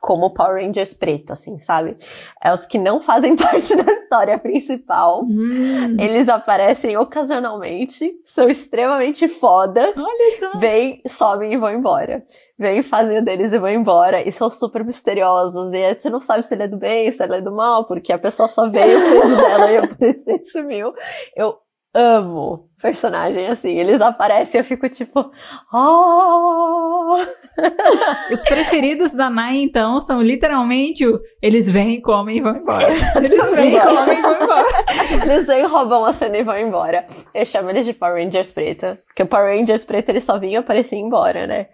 como 0.00 0.32
Power 0.32 0.64
Rangers 0.64 0.94
preto, 0.94 1.32
assim, 1.32 1.58
sabe? 1.58 1.96
É 2.42 2.52
os 2.52 2.64
que 2.64 2.78
não 2.78 3.00
fazem 3.00 3.36
parte 3.36 3.76
da 3.76 3.92
história 3.92 4.38
principal. 4.38 5.24
Hum. 5.24 5.96
Eles 5.98 6.28
aparecem 6.28 6.96
ocasionalmente, 6.96 8.14
são 8.24 8.48
extremamente 8.48 9.28
fodas. 9.28 9.94
Olha 9.96 10.38
só. 10.38 10.58
Vêm, 10.58 11.02
sobem 11.06 11.52
e 11.52 11.56
vão 11.56 11.70
embora. 11.70 12.24
Vêm, 12.58 12.82
fazem 12.82 13.18
o 13.18 13.22
deles 13.22 13.52
e 13.52 13.58
vão 13.58 13.70
embora. 13.70 14.26
E 14.26 14.32
são 14.32 14.48
super 14.48 14.84
misteriosos. 14.84 15.72
E 15.72 15.84
aí 15.84 15.94
você 15.94 16.08
não 16.08 16.20
sabe 16.20 16.42
se 16.42 16.54
ele 16.54 16.62
é 16.64 16.68
do 16.68 16.78
bem, 16.78 17.12
se 17.12 17.22
ele 17.22 17.36
é 17.36 17.40
do 17.40 17.52
mal, 17.52 17.84
porque 17.84 18.12
a 18.12 18.18
pessoa 18.18 18.48
só 18.48 18.68
veio, 18.68 19.00
fez 19.00 19.36
dela 19.36 19.70
e 19.70 19.76
apareceu 19.76 20.36
e 20.40 20.42
sumiu. 20.42 20.92
Eu 21.36 21.58
amo 21.94 22.68
personagem 22.84 23.46
assim. 23.46 23.78
Eles 23.78 24.00
aparecem 24.02 24.58
e 24.58 24.60
eu 24.60 24.64
fico 24.64 24.86
tipo. 24.90 25.32
Oh! 25.72 27.16
Os 28.30 28.42
preferidos 28.42 29.14
da 29.14 29.30
Nai, 29.30 29.56
então, 29.56 30.00
são 30.00 30.20
literalmente 30.20 31.06
o 31.06 31.20
eles 31.40 31.70
vêm, 31.70 32.00
comem 32.00 32.38
e 32.38 32.40
vão 32.42 32.56
embora. 32.56 32.86
Eles 33.16 33.50
vêm, 33.52 33.80
comem 33.80 34.18
e 34.18 34.22
vão 34.22 34.42
embora. 34.42 34.84
Eles 35.24 35.46
vêm, 35.46 35.64
roubam 35.64 36.04
a 36.04 36.12
cena 36.12 36.36
e 36.36 36.42
vão 36.42 36.58
embora. 36.58 37.06
Eu 37.32 37.44
chamo 37.44 37.70
eles 37.70 37.86
de 37.86 37.94
Power 37.94 38.22
Rangers 38.22 38.50
preto. 38.52 38.98
Porque 39.06 39.22
o 39.22 39.26
Power 39.26 39.56
Rangers 39.56 39.84
preto 39.84 40.10
ele 40.10 40.20
só 40.20 40.38
vinha, 40.38 40.60
aparecia 40.60 40.98
e 40.98 41.00
ia 41.00 41.06
embora, 41.06 41.46
né? 41.46 41.68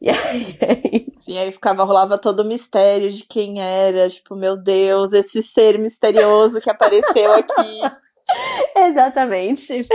E 0.00 0.08
aí 0.08 0.56
é 0.62 0.80
isso. 0.96 1.30
E 1.30 1.38
aí 1.38 1.52
ficava, 1.52 1.84
rolava 1.84 2.16
todo 2.16 2.40
o 2.40 2.44
mistério 2.44 3.10
de 3.10 3.24
quem 3.24 3.60
era. 3.60 4.08
Tipo, 4.08 4.34
meu 4.34 4.56
Deus, 4.56 5.12
esse 5.12 5.42
ser 5.42 5.78
misterioso 5.78 6.60
que 6.60 6.70
apareceu 6.70 7.32
aqui. 7.34 7.80
Exatamente. 8.76 9.86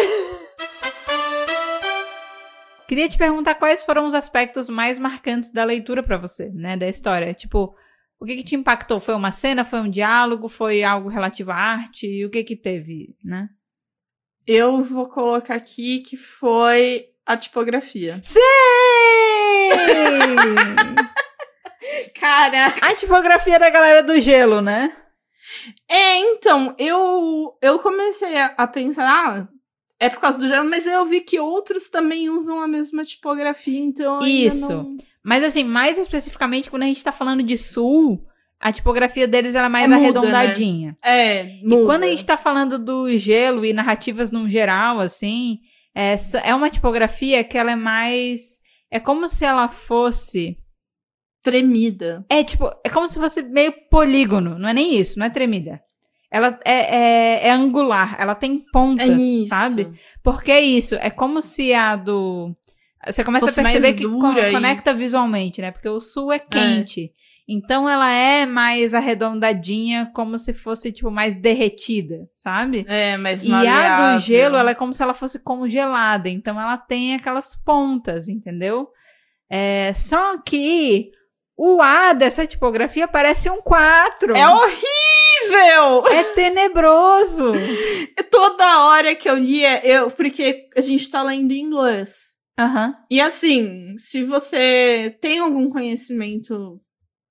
Queria 2.87 3.09
te 3.09 3.17
perguntar 3.17 3.55
quais 3.55 3.83
foram 3.83 4.05
os 4.05 4.13
aspectos 4.13 4.69
mais 4.69 4.99
marcantes 4.99 5.51
da 5.51 5.63
leitura 5.63 6.03
pra 6.03 6.17
você, 6.17 6.51
né, 6.53 6.77
da 6.77 6.87
história. 6.87 7.33
Tipo, 7.33 7.75
o 8.19 8.25
que 8.25 8.37
que 8.37 8.43
te 8.43 8.55
impactou? 8.55 8.99
Foi 8.99 9.15
uma 9.15 9.31
cena, 9.31 9.63
foi 9.63 9.79
um 9.79 9.89
diálogo, 9.89 10.47
foi 10.47 10.83
algo 10.83 11.09
relativo 11.09 11.51
à 11.51 11.55
arte? 11.55 12.07
E 12.07 12.25
o 12.25 12.29
que 12.29 12.43
que 12.43 12.55
teve, 12.55 13.15
né? 13.23 13.49
Eu 14.45 14.83
vou 14.83 15.09
colocar 15.09 15.55
aqui 15.55 16.01
que 16.01 16.15
foi 16.15 17.07
a 17.25 17.35
tipografia. 17.35 18.19
Sim! 18.21 18.39
Caraca! 22.13 22.85
A 22.85 22.95
tipografia 22.95 23.57
da 23.57 23.71
galera 23.71 24.03
do 24.03 24.19
gelo, 24.19 24.61
né? 24.61 24.95
É, 25.89 26.19
então, 26.19 26.75
eu, 26.77 27.57
eu 27.61 27.79
comecei 27.79 28.35
a, 28.37 28.47
a 28.57 28.67
pensar, 28.67 29.07
ah, 29.07 29.47
é 29.99 30.09
por 30.09 30.19
causa 30.19 30.37
do 30.37 30.47
gelo, 30.47 30.69
mas 30.69 30.85
eu 30.85 31.05
vi 31.05 31.21
que 31.21 31.39
outros 31.39 31.89
também 31.89 32.29
usam 32.29 32.59
a 32.59 32.67
mesma 32.67 33.03
tipografia, 33.03 33.79
então. 33.79 34.19
Isso. 34.25 34.69
não- 34.71 34.97
Mas 35.23 35.43
assim, 35.43 35.63
mais 35.63 35.97
especificamente 35.97 36.69
quando 36.69 36.83
a 36.83 36.87
gente 36.87 37.03
tá 37.03 37.11
falando 37.11 37.41
de 37.41 37.57
sul, 37.57 38.21
a 38.59 38.71
tipografia 38.71 39.27
deles 39.27 39.55
ela 39.55 39.65
é 39.67 39.69
mais 39.69 39.85
É, 39.85 39.95
muda, 39.95 40.19
arredondadinha. 40.19 40.97
É, 41.03 41.45
E 41.59 41.63
muda. 41.67 41.85
quando 41.85 42.03
a 42.03 42.07
gente 42.07 42.25
tá 42.25 42.37
falando 42.37 42.77
do 42.77 43.09
gelo 43.17 43.65
e 43.65 43.73
narrativas 43.73 44.31
no 44.31 44.47
geral, 44.49 44.99
assim, 44.99 45.59
essa 45.93 46.39
é 46.39 46.53
uma 46.53 46.69
tipografia 46.69 47.43
que 47.43 47.57
ela 47.57 47.71
é 47.71 47.75
mais. 47.75 48.59
É 48.91 48.99
como 48.99 49.27
se 49.27 49.43
ela 49.45 49.67
fosse. 49.67 50.57
Tremida. 51.45 52.25
É 52.29 52.43
tipo, 52.43 52.69
é 52.83 52.89
como 52.89 53.07
se 53.07 53.17
fosse 53.19 53.41
meio 53.43 53.71
polígono, 53.89 54.57
não 54.59 54.67
é 54.67 54.73
nem 54.73 54.95
isso, 54.99 55.17
não 55.19 55.25
é 55.25 55.29
tremida. 55.29 55.79
Ela 56.31 56.59
é, 56.65 56.73
é, 56.73 57.47
é 57.47 57.51
angular, 57.51 58.17
ela 58.19 58.35
tem 58.35 58.57
pontas, 58.73 59.07
É 59.07 59.41
sabe? 59.47 59.89
Porque 60.23 60.51
é 60.51 60.59
isso, 60.59 60.95
é 60.95 61.09
como 61.09 61.41
se 61.41 61.73
a 61.73 61.95
do. 61.95 62.53
Você 63.05 63.23
começa 63.23 63.45
Fosse 63.45 63.59
a 63.59 63.63
perceber 63.63 63.87
mais 63.89 63.95
que 63.95 64.03
e- 64.49 64.51
conecta 64.51 64.91
visualmente, 64.93 65.61
né? 65.61 65.69
Porque 65.71 65.87
o 65.87 65.99
sul 66.01 66.31
é 66.33 66.39
quente. 66.39 67.11
Então 67.47 67.87
ela 67.87 68.11
é 68.11 68.47
mais 68.47 68.95
arredondadinha, 68.95 70.11
como 70.15 70.35
se 70.35 70.51
fosse, 70.51 70.91
tipo, 70.91 71.11
mais 71.11 71.35
derretida, 71.37 72.27
sabe? 72.33 72.83
É, 72.89 73.15
mas 73.17 73.43
E 73.43 73.45
a 73.45 73.49
do 73.49 73.53
maleável. 73.57 74.19
gelo, 74.19 74.57
ela 74.57 74.71
é 74.71 74.75
como 74.75 74.91
se 74.95 75.03
ela 75.03 75.13
fosse 75.13 75.37
congelada. 75.43 76.27
Então 76.27 76.59
ela 76.59 76.75
tem 76.75 77.13
aquelas 77.13 77.55
pontas, 77.55 78.27
entendeu? 78.27 78.87
É, 79.47 79.93
só 79.93 80.39
que 80.41 81.11
o 81.57 81.81
A 81.81 82.13
dessa 82.13 82.45
tipografia 82.45 83.07
parece 83.07 83.49
um 83.49 83.61
4. 83.61 84.35
É 84.35 84.47
horrível! 84.47 86.07
É 86.11 86.23
tenebroso. 86.33 87.53
Toda 88.31 88.85
hora 88.85 89.15
que 89.15 89.29
eu 89.29 89.37
lia, 89.37 89.85
eu. 89.85 90.09
Porque 90.11 90.67
a 90.75 90.81
gente 90.81 91.09
tá 91.09 91.21
lendo 91.23 91.51
em 91.51 91.61
inglês. 91.61 92.33
Aham. 92.57 92.95
E 93.09 93.19
assim, 93.21 93.95
se 93.97 94.23
você 94.23 95.15
tem 95.21 95.39
algum 95.39 95.69
conhecimento 95.69 96.79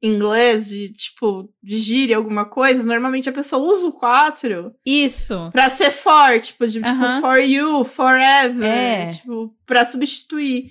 inglês 0.03 0.69
de, 0.69 0.93
tipo, 0.93 1.49
de 1.63 1.79
gíria, 1.79 2.19
alguma 2.19 2.45
coisa, 2.45 2.85
normalmente 2.85 3.29
a 3.31 3.33
pessoa 3.33 3.63
usa 3.73 3.87
o 3.87 3.93
4 3.93 4.71
Isso. 4.85 5.49
pra 5.51 5.71
ser 5.71 5.91
for, 5.91 6.39
tipo, 6.43 6.67
de, 6.67 6.83
tipo, 6.83 6.89
Aham. 6.89 7.21
for 7.23 7.39
you, 7.39 7.85
forever, 7.85 8.69
É. 8.69 9.13
tipo, 9.15 9.55
pra 9.65 9.87
substituir. 9.87 10.67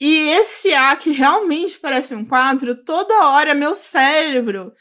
E 0.00 0.28
esse 0.30 0.74
A 0.74 0.96
que 0.96 1.10
realmente 1.12 1.78
parece 1.78 2.14
um 2.14 2.24
4, 2.24 2.84
toda 2.84 3.28
hora 3.28 3.54
meu 3.54 3.74
cérebro 3.74 4.72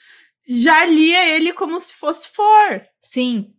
já 0.48 0.84
lia 0.86 1.26
ele 1.36 1.54
como 1.54 1.80
se 1.80 1.94
fosse 1.94 2.30
for. 2.30 2.82
Sim. 2.98 3.54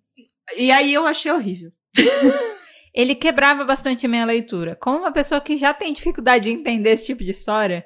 E 0.56 0.70
aí 0.70 0.92
eu 0.92 1.06
achei 1.06 1.32
horrível. 1.32 1.72
Ele 2.94 3.14
quebrava 3.16 3.64
bastante 3.64 4.06
a 4.06 4.08
minha 4.08 4.24
leitura. 4.24 4.76
Como 4.76 4.98
uma 4.98 5.12
pessoa 5.12 5.40
que 5.40 5.58
já 5.58 5.74
tem 5.74 5.92
dificuldade 5.92 6.44
de 6.44 6.50
entender 6.50 6.90
esse 6.90 7.06
tipo 7.06 7.24
de 7.24 7.32
história, 7.32 7.84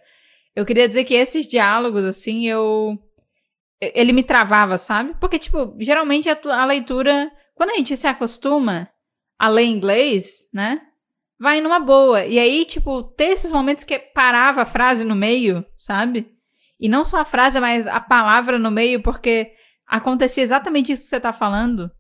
eu 0.55 0.67
queria 0.67 0.87
dizer 0.87 1.05
que 1.05 1.15
esses 1.15 1.49
diálogos, 1.49 2.05
assim, 2.05 2.47
eu. 2.47 2.99
Ele 3.81 4.13
me 4.13 4.23
travava, 4.23 4.77
sabe? 4.77 5.15
Porque, 5.19 5.39
tipo, 5.39 5.75
geralmente 5.79 6.29
a, 6.29 6.39
a 6.51 6.67
leitura, 6.67 7.31
Quando 7.55 7.71
a 7.71 7.77
gente 7.77 7.97
se 7.97 8.07
acostuma 8.07 8.91
a 9.39 9.49
ler 9.49 9.65
inglês, 9.65 10.49
né? 10.53 10.83
Vai 11.41 11.61
numa 11.61 11.79
boa. 11.79 12.25
E 12.25 12.39
aí, 12.39 12.65
tipo, 12.65 13.03
ter 13.03 13.27
esses 13.31 13.51
momentos 13.53 13.85
que 13.85 13.99
parava 13.99 14.63
a 14.63 14.67
frase 14.67 15.05
no 15.05 15.15
meio, 15.15 15.65
sabe? 15.79 16.29
E 16.81 16.89
não 16.89 17.05
só 17.05 17.21
a 17.21 17.25
frase, 17.25 17.61
mas 17.61 17.87
a 17.87 18.01
palavra 18.01 18.59
no 18.59 18.71
meio, 18.71 19.03
porque 19.03 19.53
acontecia 19.87 20.43
exatamente 20.43 20.93
isso 20.93 21.05
que 21.05 21.09
você 21.11 21.21
tá 21.21 21.33
falando. 21.33 21.91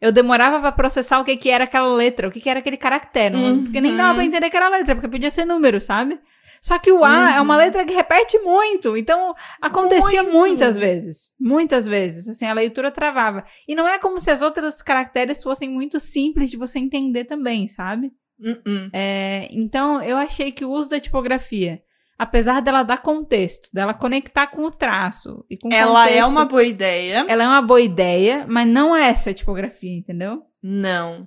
Eu 0.00 0.12
demorava 0.12 0.60
pra 0.60 0.70
processar 0.72 1.18
o 1.18 1.24
que 1.24 1.36
que 1.36 1.50
era 1.50 1.64
aquela 1.64 1.92
letra, 1.94 2.28
o 2.28 2.30
que 2.30 2.40
que 2.40 2.48
era 2.48 2.60
aquele 2.60 2.76
caractere. 2.76 3.34
não- 3.36 3.52
Uhum. 3.52 3.64
Porque 3.64 3.80
nem 3.80 3.96
dava 3.96 4.14
pra 4.14 4.24
entender 4.24 4.48
que 4.50 4.56
era 4.56 4.68
letra, 4.68 4.94
porque 4.94 5.08
podia 5.08 5.30
ser 5.30 5.44
número, 5.44 5.80
sabe? 5.80 6.18
Só 6.60 6.76
que 6.78 6.90
o 6.90 7.04
A 7.04 7.34
é 7.36 7.40
uma 7.40 7.54
Uhum. 7.54 7.60
letra 7.60 7.84
que 7.84 7.92
repete 7.94 8.38
muito. 8.40 8.96
Então, 8.96 9.34
acontecia 9.62 10.22
Muito. 10.24 10.36
muitas 10.36 10.76
vezes. 10.76 11.34
Muitas 11.40 11.86
vezes. 11.86 12.28
Assim, 12.28 12.46
a 12.46 12.52
leitura 12.52 12.90
travava. 12.90 13.44
E 13.66 13.74
não 13.76 13.86
é 13.88 13.98
como 13.98 14.18
se 14.20 14.30
as 14.30 14.42
outras 14.42 14.82
caracteres 14.82 15.42
fossem 15.42 15.68
muito 15.68 15.98
simples 16.00 16.50
de 16.50 16.56
você 16.56 16.78
entender 16.80 17.24
também, 17.24 17.68
sabe? 17.68 18.10
Uh-uh. 18.40 18.90
É, 18.92 19.48
então, 19.50 20.02
eu 20.02 20.16
achei 20.16 20.52
que 20.52 20.64
o 20.64 20.70
uso 20.70 20.88
da 20.90 21.00
tipografia, 21.00 21.82
apesar 22.18 22.60
dela 22.62 22.82
dar 22.82 22.98
contexto, 22.98 23.68
dela 23.72 23.92
conectar 23.94 24.46
com 24.48 24.62
o 24.64 24.70
traço 24.70 25.44
e 25.50 25.56
com 25.56 25.68
Ela 25.72 26.04
é 26.06 26.08
contexto, 26.08 26.30
uma 26.30 26.44
boa 26.44 26.64
ideia. 26.64 27.24
ela 27.28 27.44
é 27.44 27.46
uma 27.48 27.62
boa 27.62 27.80
ideia, 27.80 28.44
mas 28.48 28.66
não 28.66 28.94
é 28.94 29.08
essa 29.08 29.30
a 29.30 29.34
tipografia, 29.34 29.92
entendeu? 29.96 30.42
Não. 30.62 31.26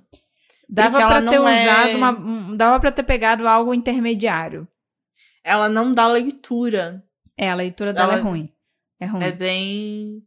Dava 0.68 1.02
ela 1.02 1.20
ter 1.20 1.36
não 1.38 1.46
é- 1.48 1.62
usado 1.62 1.96
uma, 1.96 2.10
um- 2.10 2.56
dava 2.56 2.80
para 2.80 2.90
ter 2.92 3.02
pegado 3.02 3.46
algo 3.46 3.74
intermediário. 3.74 4.66
Ela 5.44 5.68
não 5.68 5.92
dá 5.92 6.06
leitura. 6.06 7.02
É, 7.36 7.50
a 7.50 7.54
leitura 7.54 7.92
dela 7.92 8.12
Ela- 8.14 8.18
é 8.20 8.22
ruim. 8.22 8.48
É 9.00 9.06
ruim. 9.06 9.24
É 9.24 9.32
bem. 9.32 10.22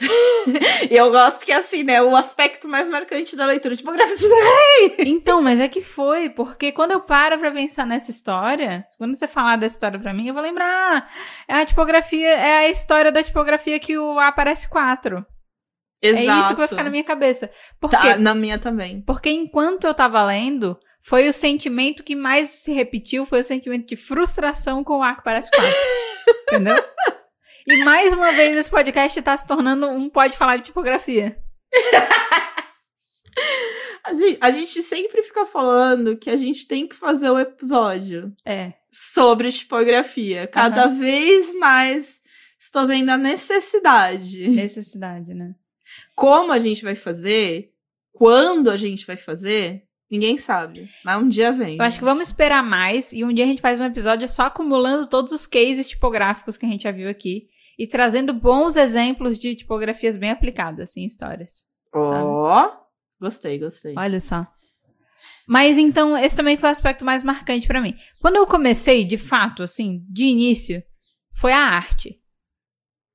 e 0.90 0.96
eu 0.96 1.10
gosto 1.10 1.44
que 1.44 1.52
assim, 1.52 1.84
né? 1.84 2.02
O 2.02 2.16
aspecto 2.16 2.68
mais 2.68 2.88
marcante 2.88 3.36
da 3.36 3.46
leitura. 3.46 3.76
Tipografia. 3.76 4.14
Então, 4.98 5.40
mas 5.40 5.60
é 5.60 5.68
que 5.68 5.80
foi, 5.80 6.28
porque 6.28 6.72
quando 6.72 6.92
eu 6.92 7.00
paro 7.00 7.38
pra 7.38 7.52
pensar 7.52 7.86
nessa 7.86 8.10
história, 8.10 8.84
quando 8.98 9.14
você 9.14 9.28
falar 9.28 9.56
dessa 9.56 9.76
história 9.76 9.98
pra 9.98 10.12
mim, 10.12 10.26
eu 10.26 10.34
vou 10.34 10.42
lembrar, 10.42 10.66
ah, 10.66 11.08
é 11.48 11.54
a 11.60 11.64
tipografia, 11.64 12.28
é 12.28 12.58
a 12.58 12.68
história 12.68 13.12
da 13.12 13.22
tipografia 13.22 13.78
que 13.78 13.96
o 13.96 14.18
A 14.18 14.28
aparece 14.28 14.68
4. 14.68 15.24
Exato. 16.02 16.30
É 16.30 16.40
isso 16.40 16.48
que 16.48 16.54
vai 16.54 16.68
ficar 16.68 16.84
na 16.84 16.90
minha 16.90 17.04
cabeça. 17.04 17.50
Por 17.80 17.88
quê? 17.88 17.96
Tá, 17.96 18.18
na 18.18 18.34
minha 18.34 18.58
também. 18.58 19.00
Porque 19.00 19.30
enquanto 19.30 19.86
eu 19.86 19.94
tava 19.94 20.22
lendo, 20.24 20.78
foi 21.00 21.28
o 21.28 21.32
sentimento 21.32 22.02
que 22.02 22.14
mais 22.14 22.50
se 22.50 22.72
repetiu, 22.72 23.24
foi 23.24 23.40
o 23.40 23.44
sentimento 23.44 23.86
de 23.86 23.96
frustração 23.96 24.84
com 24.84 24.98
o 24.98 25.02
A 25.02 25.14
que 25.14 25.20
aparece 25.20 25.50
4. 25.50 25.72
Entendeu? 26.48 26.84
E 27.66 27.84
mais 27.84 28.12
uma 28.12 28.30
vez 28.32 28.56
esse 28.56 28.70
podcast 28.70 29.20
tá 29.22 29.36
se 29.36 29.46
tornando 29.46 29.86
um 29.88 30.08
pode 30.10 30.36
falar 30.36 30.56
de 30.58 30.64
tipografia. 30.64 31.38
A 34.06 34.12
gente, 34.12 34.38
a 34.38 34.50
gente 34.50 34.82
sempre 34.82 35.22
fica 35.22 35.46
falando 35.46 36.14
que 36.18 36.28
a 36.28 36.36
gente 36.36 36.66
tem 36.68 36.86
que 36.86 36.94
fazer 36.94 37.30
o 37.30 37.38
episódio 37.38 38.34
É. 38.44 38.74
sobre 38.92 39.50
tipografia. 39.50 40.46
Cada 40.46 40.88
vez 40.88 41.54
mais 41.54 42.20
estou 42.60 42.86
vendo 42.86 43.08
a 43.08 43.16
necessidade. 43.16 44.46
Necessidade, 44.48 45.32
né? 45.32 45.54
Como 46.14 46.52
a 46.52 46.58
gente 46.58 46.84
vai 46.84 46.94
fazer, 46.94 47.72
quando 48.12 48.70
a 48.70 48.76
gente 48.76 49.06
vai 49.06 49.16
fazer, 49.16 49.84
ninguém 50.10 50.36
sabe. 50.36 50.86
Mas 51.02 51.22
um 51.22 51.28
dia 51.28 51.50
vem. 51.50 51.78
Eu 51.78 51.84
acho 51.84 51.98
que 51.98 52.04
vamos 52.04 52.28
esperar 52.28 52.62
mais 52.62 53.10
e 53.10 53.24
um 53.24 53.32
dia 53.32 53.44
a 53.46 53.48
gente 53.48 53.62
faz 53.62 53.80
um 53.80 53.86
episódio 53.86 54.28
só 54.28 54.42
acumulando 54.42 55.08
todos 55.08 55.32
os 55.32 55.46
cases 55.46 55.88
tipográficos 55.88 56.58
que 56.58 56.66
a 56.66 56.68
gente 56.68 56.82
já 56.82 56.92
viu 56.92 57.08
aqui 57.08 57.48
e 57.78 57.86
trazendo 57.86 58.32
bons 58.32 58.76
exemplos 58.76 59.38
de 59.38 59.54
tipografias 59.54 60.16
bem 60.16 60.30
aplicadas 60.30 60.96
em 60.96 61.04
histórias. 61.04 61.64
Ó, 61.94 62.70
gostei, 63.20 63.58
gostei. 63.58 63.94
Olha 63.96 64.20
só. 64.20 64.46
Mas 65.46 65.76
então, 65.76 66.16
esse 66.16 66.36
também 66.36 66.56
foi 66.56 66.68
o 66.68 66.72
aspecto 66.72 67.04
mais 67.04 67.22
marcante 67.22 67.66
pra 67.66 67.80
mim. 67.80 67.94
Quando 68.20 68.36
eu 68.36 68.46
comecei, 68.46 69.04
de 69.04 69.18
fato, 69.18 69.62
assim, 69.62 70.04
de 70.08 70.24
início, 70.24 70.82
foi 71.30 71.52
a 71.52 71.58
arte. 71.58 72.20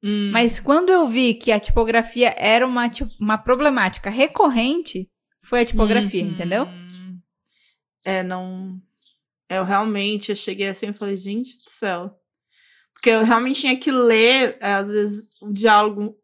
Hum, 0.04 0.32
Mas 0.32 0.60
quando 0.60 0.90
eu 0.90 1.08
vi 1.08 1.34
que 1.34 1.52
a 1.52 1.60
tipografia 1.60 2.34
era 2.38 2.66
uma, 2.66 2.90
uma 3.20 3.38
problemática 3.38 4.10
recorrente, 4.10 5.10
foi 5.44 5.62
a 5.62 5.66
tipografia, 5.66 6.24
uhum. 6.24 6.30
entendeu? 6.30 6.68
É, 8.06 8.24
não. 8.24 8.80
Eu 9.50 9.64
realmente 9.64 10.30
eu 10.30 10.36
cheguei 10.36 10.68
assim 10.68 10.90
e 10.90 10.94
falei, 10.94 11.18
gente 11.18 11.58
do 11.64 11.70
céu. 11.70 12.16
Porque 13.00 13.12
eu 13.12 13.24
realmente 13.24 13.62
tinha 13.62 13.78
que 13.78 13.90
ler, 13.90 14.58
é, 14.60 14.74
às 14.74 14.92
vezes, 14.92 15.28
o 15.42 15.54
diálogo 15.54 16.18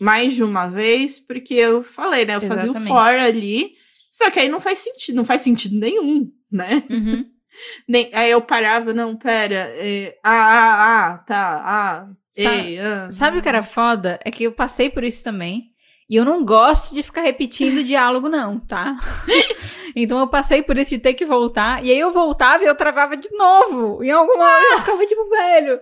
mais 0.00 0.32
de 0.32 0.42
uma 0.42 0.66
vez, 0.66 1.20
porque 1.20 1.52
eu 1.52 1.82
falei, 1.82 2.24
né? 2.24 2.36
Eu 2.36 2.40
fazia 2.40 2.70
o 2.70 2.70
Exatamente. 2.70 2.88
for 2.88 3.20
ali, 3.20 3.72
só 4.10 4.30
que 4.30 4.40
aí 4.40 4.48
não 4.48 4.58
faz 4.58 4.78
sentido, 4.78 5.16
não 5.16 5.24
faz 5.24 5.42
sentido 5.42 5.78
nenhum, 5.78 6.32
né? 6.50 6.82
Uhum. 6.88 7.26
Nem, 7.86 8.10
aí 8.14 8.30
eu 8.30 8.40
parava, 8.40 8.94
não, 8.94 9.14
pera, 9.16 9.70
é, 9.76 10.16
ah, 10.24 10.32
ah, 10.32 11.08
ah, 11.12 11.18
tá, 11.18 11.62
ah, 11.62 12.08
Sa- 12.30 12.54
ei, 12.54 12.80
ah. 12.80 13.08
Sabe 13.10 13.38
o 13.38 13.42
que 13.42 13.48
era 13.48 13.62
foda? 13.62 14.18
É 14.24 14.30
que 14.30 14.44
eu 14.44 14.52
passei 14.52 14.88
por 14.88 15.04
isso 15.04 15.22
também. 15.22 15.74
E 16.08 16.16
eu 16.16 16.24
não 16.24 16.44
gosto 16.44 16.94
de 16.94 17.02
ficar 17.02 17.22
repetindo 17.22 17.84
diálogo, 17.84 18.28
não, 18.28 18.60
tá? 18.60 18.94
então 19.96 20.18
eu 20.18 20.28
passei 20.28 20.62
por 20.62 20.76
isso 20.76 20.90
de 20.90 20.98
ter 20.98 21.14
que 21.14 21.24
voltar. 21.24 21.82
E 21.84 21.90
aí 21.90 21.98
eu 21.98 22.12
voltava 22.12 22.62
e 22.62 22.66
eu 22.66 22.74
travava 22.74 23.16
de 23.16 23.30
novo. 23.32 24.02
Em 24.02 24.10
alguma 24.10 24.44
hora 24.44 24.72
eu 24.72 24.78
ficava 24.80 25.06
tipo, 25.06 25.28
velho. 25.30 25.80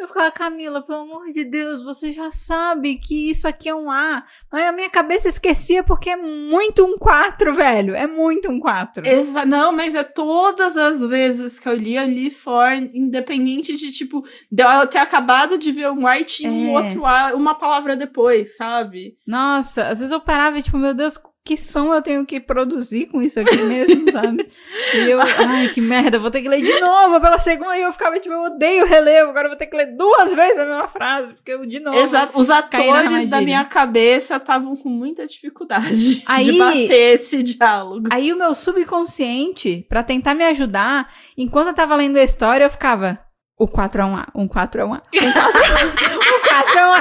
Eu 0.00 0.08
ficava, 0.08 0.30
Camila, 0.30 0.80
pelo 0.80 1.00
amor 1.02 1.28
de 1.28 1.44
Deus, 1.44 1.82
você 1.82 2.10
já 2.10 2.30
sabe 2.30 2.96
que 2.96 3.28
isso 3.28 3.46
aqui 3.46 3.68
é 3.68 3.74
um 3.74 3.90
A. 3.90 4.24
Mas 4.50 4.64
a 4.66 4.72
minha 4.72 4.88
cabeça 4.88 5.28
esquecia 5.28 5.84
porque 5.84 6.08
é 6.08 6.16
muito 6.16 6.82
um 6.86 6.96
4, 6.96 7.52
velho. 7.52 7.94
É 7.94 8.06
muito 8.06 8.50
um 8.50 8.58
4. 8.58 9.06
Exa 9.06 9.44
não, 9.44 9.72
mas 9.72 9.94
é 9.94 10.02
todas 10.02 10.74
as 10.78 11.02
vezes 11.06 11.60
que 11.60 11.68
eu 11.68 11.74
li, 11.74 11.96
eu 11.96 12.06
li 12.06 12.30
for, 12.30 12.72
independente 12.94 13.76
de, 13.76 13.92
tipo, 13.92 14.24
de 14.50 14.62
eu 14.62 14.86
ter 14.86 14.98
acabado 14.98 15.58
de 15.58 15.70
ver 15.70 15.90
um 15.90 16.06
white 16.08 16.46
e 16.46 16.48
um 16.48 16.78
É. 16.78 16.82
outro 16.82 17.04
A, 17.04 17.34
uma 17.34 17.54
palavra 17.54 17.94
depois, 17.94 18.56
sabe? 18.56 19.18
Nossa, 19.26 19.82
às 19.88 19.98
vezes 19.98 20.12
eu 20.12 20.20
parava 20.20 20.58
e 20.58 20.62
tipo, 20.62 20.78
meu 20.78 20.94
Deus, 20.94 21.18
que 21.44 21.56
som 21.56 21.92
eu 21.94 22.02
tenho 22.02 22.24
que 22.26 22.38
produzir 22.38 23.06
com 23.06 23.22
isso 23.22 23.40
aqui 23.40 23.56
mesmo, 23.62 24.10
sabe? 24.12 24.46
E 24.94 25.10
eu, 25.10 25.18
ai, 25.20 25.68
que 25.72 25.80
merda, 25.80 26.18
vou 26.18 26.30
ter 26.30 26.42
que 26.42 26.48
ler 26.48 26.62
de 26.62 26.78
novo 26.80 27.20
pela 27.20 27.38
segunda. 27.38 27.76
E 27.78 27.82
eu 27.82 27.92
ficava 27.92 28.18
tipo, 28.20 28.34
eu 28.34 28.42
odeio 28.42 28.84
relevo, 28.84 29.30
agora 29.30 29.46
eu 29.46 29.50
vou 29.50 29.58
ter 29.58 29.66
que 29.66 29.76
ler 29.76 29.96
duas 29.96 30.34
vezes 30.34 30.58
a 30.58 30.66
mesma 30.66 30.86
frase, 30.86 31.34
porque 31.34 31.52
eu 31.52 31.64
de 31.64 31.80
novo. 31.80 31.98
Exato. 31.98 32.38
Os 32.38 32.50
atores 32.50 33.26
da 33.26 33.40
minha 33.40 33.64
cabeça 33.64 34.36
estavam 34.36 34.76
com 34.76 34.88
muita 34.88 35.26
dificuldade 35.26 36.22
Aí- 36.28 36.44
de 36.44 36.52
bater 36.58 37.14
esse 37.14 37.42
diálogo. 37.42 38.08
Aí 38.12 38.32
o 38.32 38.36
meu 38.36 38.54
subconsciente, 38.54 39.84
pra 39.88 40.02
tentar 40.02 40.34
me 40.34 40.44
ajudar, 40.44 41.10
enquanto 41.36 41.68
eu 41.68 41.74
tava 41.74 41.96
lendo 41.96 42.18
a 42.18 42.22
história, 42.22 42.64
eu 42.64 42.70
ficava. 42.70 43.18
O 43.58 43.66
4 43.68 44.00
é 44.02 44.04
um 44.06 44.16
A, 44.16 44.26
um 44.34 44.48
4 44.48 44.80
é 44.80 44.84
um 44.84 44.94
A, 44.94 45.02
um 45.14 45.32
4 45.32 45.60
é 45.60 45.76
um 45.76 45.84
A, 45.84 45.96
um 46.36 46.40
4 46.48 46.78
é 46.78 46.86
um 46.86 46.92
A. 46.94 47.00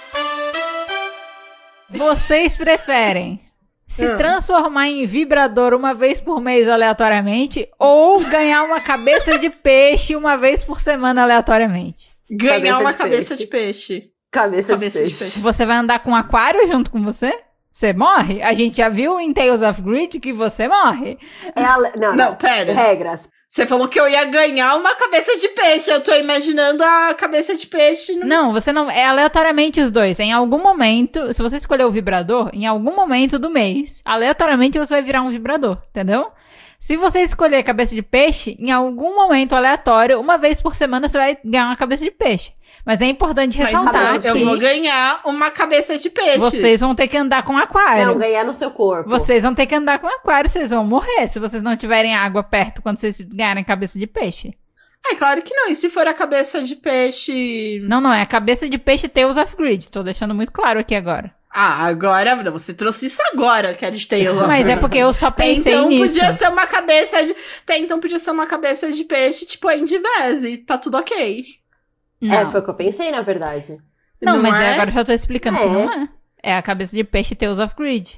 Vocês 1.88 2.56
preferem 2.56 3.40
se 3.86 4.06
Ah. 4.06 4.16
transformar 4.16 4.88
em 4.88 5.04
vibrador 5.06 5.74
uma 5.74 5.94
vez 5.94 6.20
por 6.20 6.40
mês 6.40 6.68
aleatoriamente 6.68 7.68
ou 7.78 8.18
ganhar 8.24 8.62
uma 8.64 8.80
cabeça 8.80 9.38
de 9.38 9.50
peixe 9.50 10.16
uma 10.16 10.36
vez 10.36 10.64
por 10.64 10.80
semana 10.80 11.22
aleatoriamente? 11.22 12.12
Ganhar 12.30 12.54
Cabeça 12.54 12.78
uma 12.80 12.92
de 12.92 12.98
cabeça 12.98 13.28
peixe. 13.28 13.36
de 13.44 13.46
peixe. 13.50 14.10
Cabeça, 14.32 14.68
Cabeça 14.72 14.98
de 14.98 15.04
de 15.04 15.10
peixe. 15.10 15.24
peixe. 15.24 15.40
Você 15.40 15.64
vai 15.66 15.76
andar 15.76 16.00
com 16.00 16.10
um 16.10 16.16
aquário 16.16 16.66
junto 16.66 16.90
com 16.90 17.02
você? 17.02 17.32
Você 17.70 17.92
morre? 17.92 18.40
A 18.42 18.52
gente 18.52 18.78
já 18.78 18.88
viu 18.88 19.20
em 19.20 19.32
Tales 19.32 19.60
of 19.62 19.82
Grid 19.82 20.18
que 20.20 20.32
você 20.32 20.66
morre. 20.68 21.18
É 21.54 21.62
ale... 21.64 21.90
Não, 21.96 22.14
Não, 22.14 22.30
não. 22.30 22.36
pera. 22.36 22.72
Regras. 22.72 23.28
Você 23.48 23.66
falou 23.66 23.86
que 23.86 24.00
eu 24.00 24.08
ia 24.08 24.24
ganhar 24.24 24.74
uma 24.74 24.94
cabeça 24.96 25.36
de 25.36 25.48
peixe. 25.48 25.90
Eu 25.90 26.00
tô 26.00 26.12
imaginando 26.14 26.82
a 26.82 27.14
cabeça 27.14 27.54
de 27.54 27.66
peixe 27.66 28.14
no. 28.14 28.26
Não, 28.26 28.52
você 28.52 28.72
não. 28.72 28.90
É 28.90 29.06
aleatoriamente 29.06 29.80
os 29.80 29.90
dois. 29.90 30.18
Em 30.18 30.32
algum 30.32 30.58
momento, 30.58 31.32
se 31.32 31.42
você 31.42 31.56
escolher 31.56 31.84
o 31.84 31.90
vibrador, 31.90 32.50
em 32.52 32.66
algum 32.66 32.94
momento 32.94 33.38
do 33.38 33.50
mês, 33.50 34.00
aleatoriamente 34.04 34.78
você 34.78 34.94
vai 34.94 35.02
virar 35.02 35.22
um 35.22 35.30
vibrador, 35.30 35.78
entendeu? 35.90 36.32
Se 36.84 36.98
você 36.98 37.20
escolher 37.20 37.62
cabeça 37.62 37.94
de 37.94 38.02
peixe, 38.02 38.58
em 38.60 38.70
algum 38.70 39.14
momento 39.14 39.56
aleatório, 39.56 40.20
uma 40.20 40.36
vez 40.36 40.60
por 40.60 40.74
semana 40.74 41.08
você 41.08 41.16
vai 41.16 41.38
ganhar 41.42 41.64
uma 41.64 41.76
cabeça 41.76 42.04
de 42.04 42.10
peixe. 42.10 42.52
Mas 42.84 43.00
é 43.00 43.06
importante 43.06 43.56
Mas 43.56 43.68
ressaltar 43.68 44.16
eu 44.16 44.34
que 44.34 44.44
vou 44.44 44.58
ganhar 44.58 45.22
uma 45.24 45.50
cabeça 45.50 45.96
de 45.96 46.10
peixe. 46.10 46.36
vocês 46.36 46.82
vão 46.82 46.94
ter 46.94 47.08
que 47.08 47.16
andar 47.16 47.42
com 47.42 47.54
Não, 47.54 47.60
aquário. 47.60 48.18
ganhar 48.18 48.44
no 48.44 48.52
seu 48.52 48.70
corpo. 48.70 49.08
Vocês 49.08 49.44
vão 49.44 49.54
ter 49.54 49.64
que 49.64 49.74
andar 49.74 49.98
com 49.98 50.06
aquário, 50.06 50.50
vocês 50.50 50.72
vão 50.72 50.84
morrer 50.84 51.26
se 51.26 51.38
vocês 51.38 51.62
não 51.62 51.74
tiverem 51.74 52.14
água 52.14 52.42
perto 52.42 52.82
quando 52.82 52.98
vocês 52.98 53.18
ganharem 53.18 53.64
cabeça 53.64 53.98
de 53.98 54.06
peixe. 54.06 54.52
É 55.06 55.14
claro 55.16 55.42
que 55.42 55.54
não. 55.54 55.68
E 55.70 55.74
se 55.74 55.90
for 55.90 56.06
a 56.06 56.14
cabeça 56.14 56.62
de 56.62 56.76
peixe. 56.76 57.80
Não, 57.84 58.00
não, 58.00 58.12
é 58.12 58.22
a 58.22 58.26
cabeça 58.26 58.68
de 58.68 58.78
peixe 58.78 59.08
Tales 59.08 59.36
of 59.36 59.54
Grid. 59.56 59.88
Tô 59.90 60.02
deixando 60.02 60.34
muito 60.34 60.50
claro 60.52 60.80
aqui 60.80 60.94
agora. 60.94 61.34
Ah, 61.50 61.84
agora. 61.86 62.34
Você 62.50 62.72
trouxe 62.74 63.06
isso 63.06 63.22
agora, 63.32 63.74
que 63.74 63.84
é 63.84 63.90
de 63.90 64.06
Tales 64.06 64.28
of 64.30 64.46
Mas 64.46 64.62
é 64.62 64.70
Grid. 64.70 64.80
porque 64.80 64.98
eu 64.98 65.12
só 65.12 65.30
pensei 65.30 65.74
então 65.74 65.88
nisso. 65.88 66.14
podia 66.14 66.32
ser 66.32 66.48
uma 66.48 66.66
cabeça 66.66 67.22
de. 67.24 67.36
Até 67.62 67.78
então 67.78 68.00
podia 68.00 68.18
ser 68.18 68.30
uma 68.30 68.46
cabeça 68.46 68.90
de 68.90 69.04
peixe, 69.04 69.44
tipo 69.46 69.68
Andy 69.68 69.98
Beze. 70.00 70.56
Tá 70.58 70.78
tudo 70.78 70.96
ok. 70.96 71.44
Não, 72.20 72.34
É, 72.34 72.50
foi 72.50 72.60
o 72.60 72.64
que 72.64 72.70
eu 72.70 72.74
pensei, 72.74 73.10
na 73.10 73.20
verdade. 73.20 73.78
não, 74.22 74.36
Não 74.36 74.42
mas 74.42 74.54
é? 74.54 74.72
agora 74.72 74.88
eu 74.90 74.94
já 74.94 75.04
tô 75.04 75.12
explicando 75.12 75.58
que 75.58 75.64
É. 75.64 75.68
não 75.68 75.92
é. 75.92 76.08
É 76.42 76.56
a 76.56 76.62
cabeça 76.62 76.96
de 76.96 77.04
peixe 77.04 77.34
Tales 77.34 77.58
of 77.58 77.74
Greed. 77.76 78.14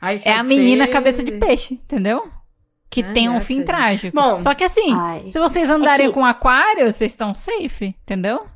Ai, 0.00 0.20
É 0.24 0.32
a 0.34 0.42
menina 0.44 0.84
ser. 0.86 0.90
cabeça 0.92 1.22
de 1.22 1.32
peixe, 1.32 1.74
entendeu? 1.74 2.30
Que 2.92 3.02
Ah, 3.02 3.12
tem 3.14 3.28
um 3.30 3.40
fim 3.40 3.62
trágico. 3.62 4.14
Bom, 4.14 4.38
Só 4.38 4.52
que 4.54 4.62
assim, 4.64 4.94
Ai. 4.94 5.30
se 5.30 5.38
vocês 5.38 5.70
andarem 5.70 6.06
É 6.06 6.08
que- 6.10 6.14
com 6.14 6.24
aquário, 6.24 6.92
vocês 6.92 7.12
estão 7.12 7.32
safe, 7.32 7.96
entendeu? 8.02 8.46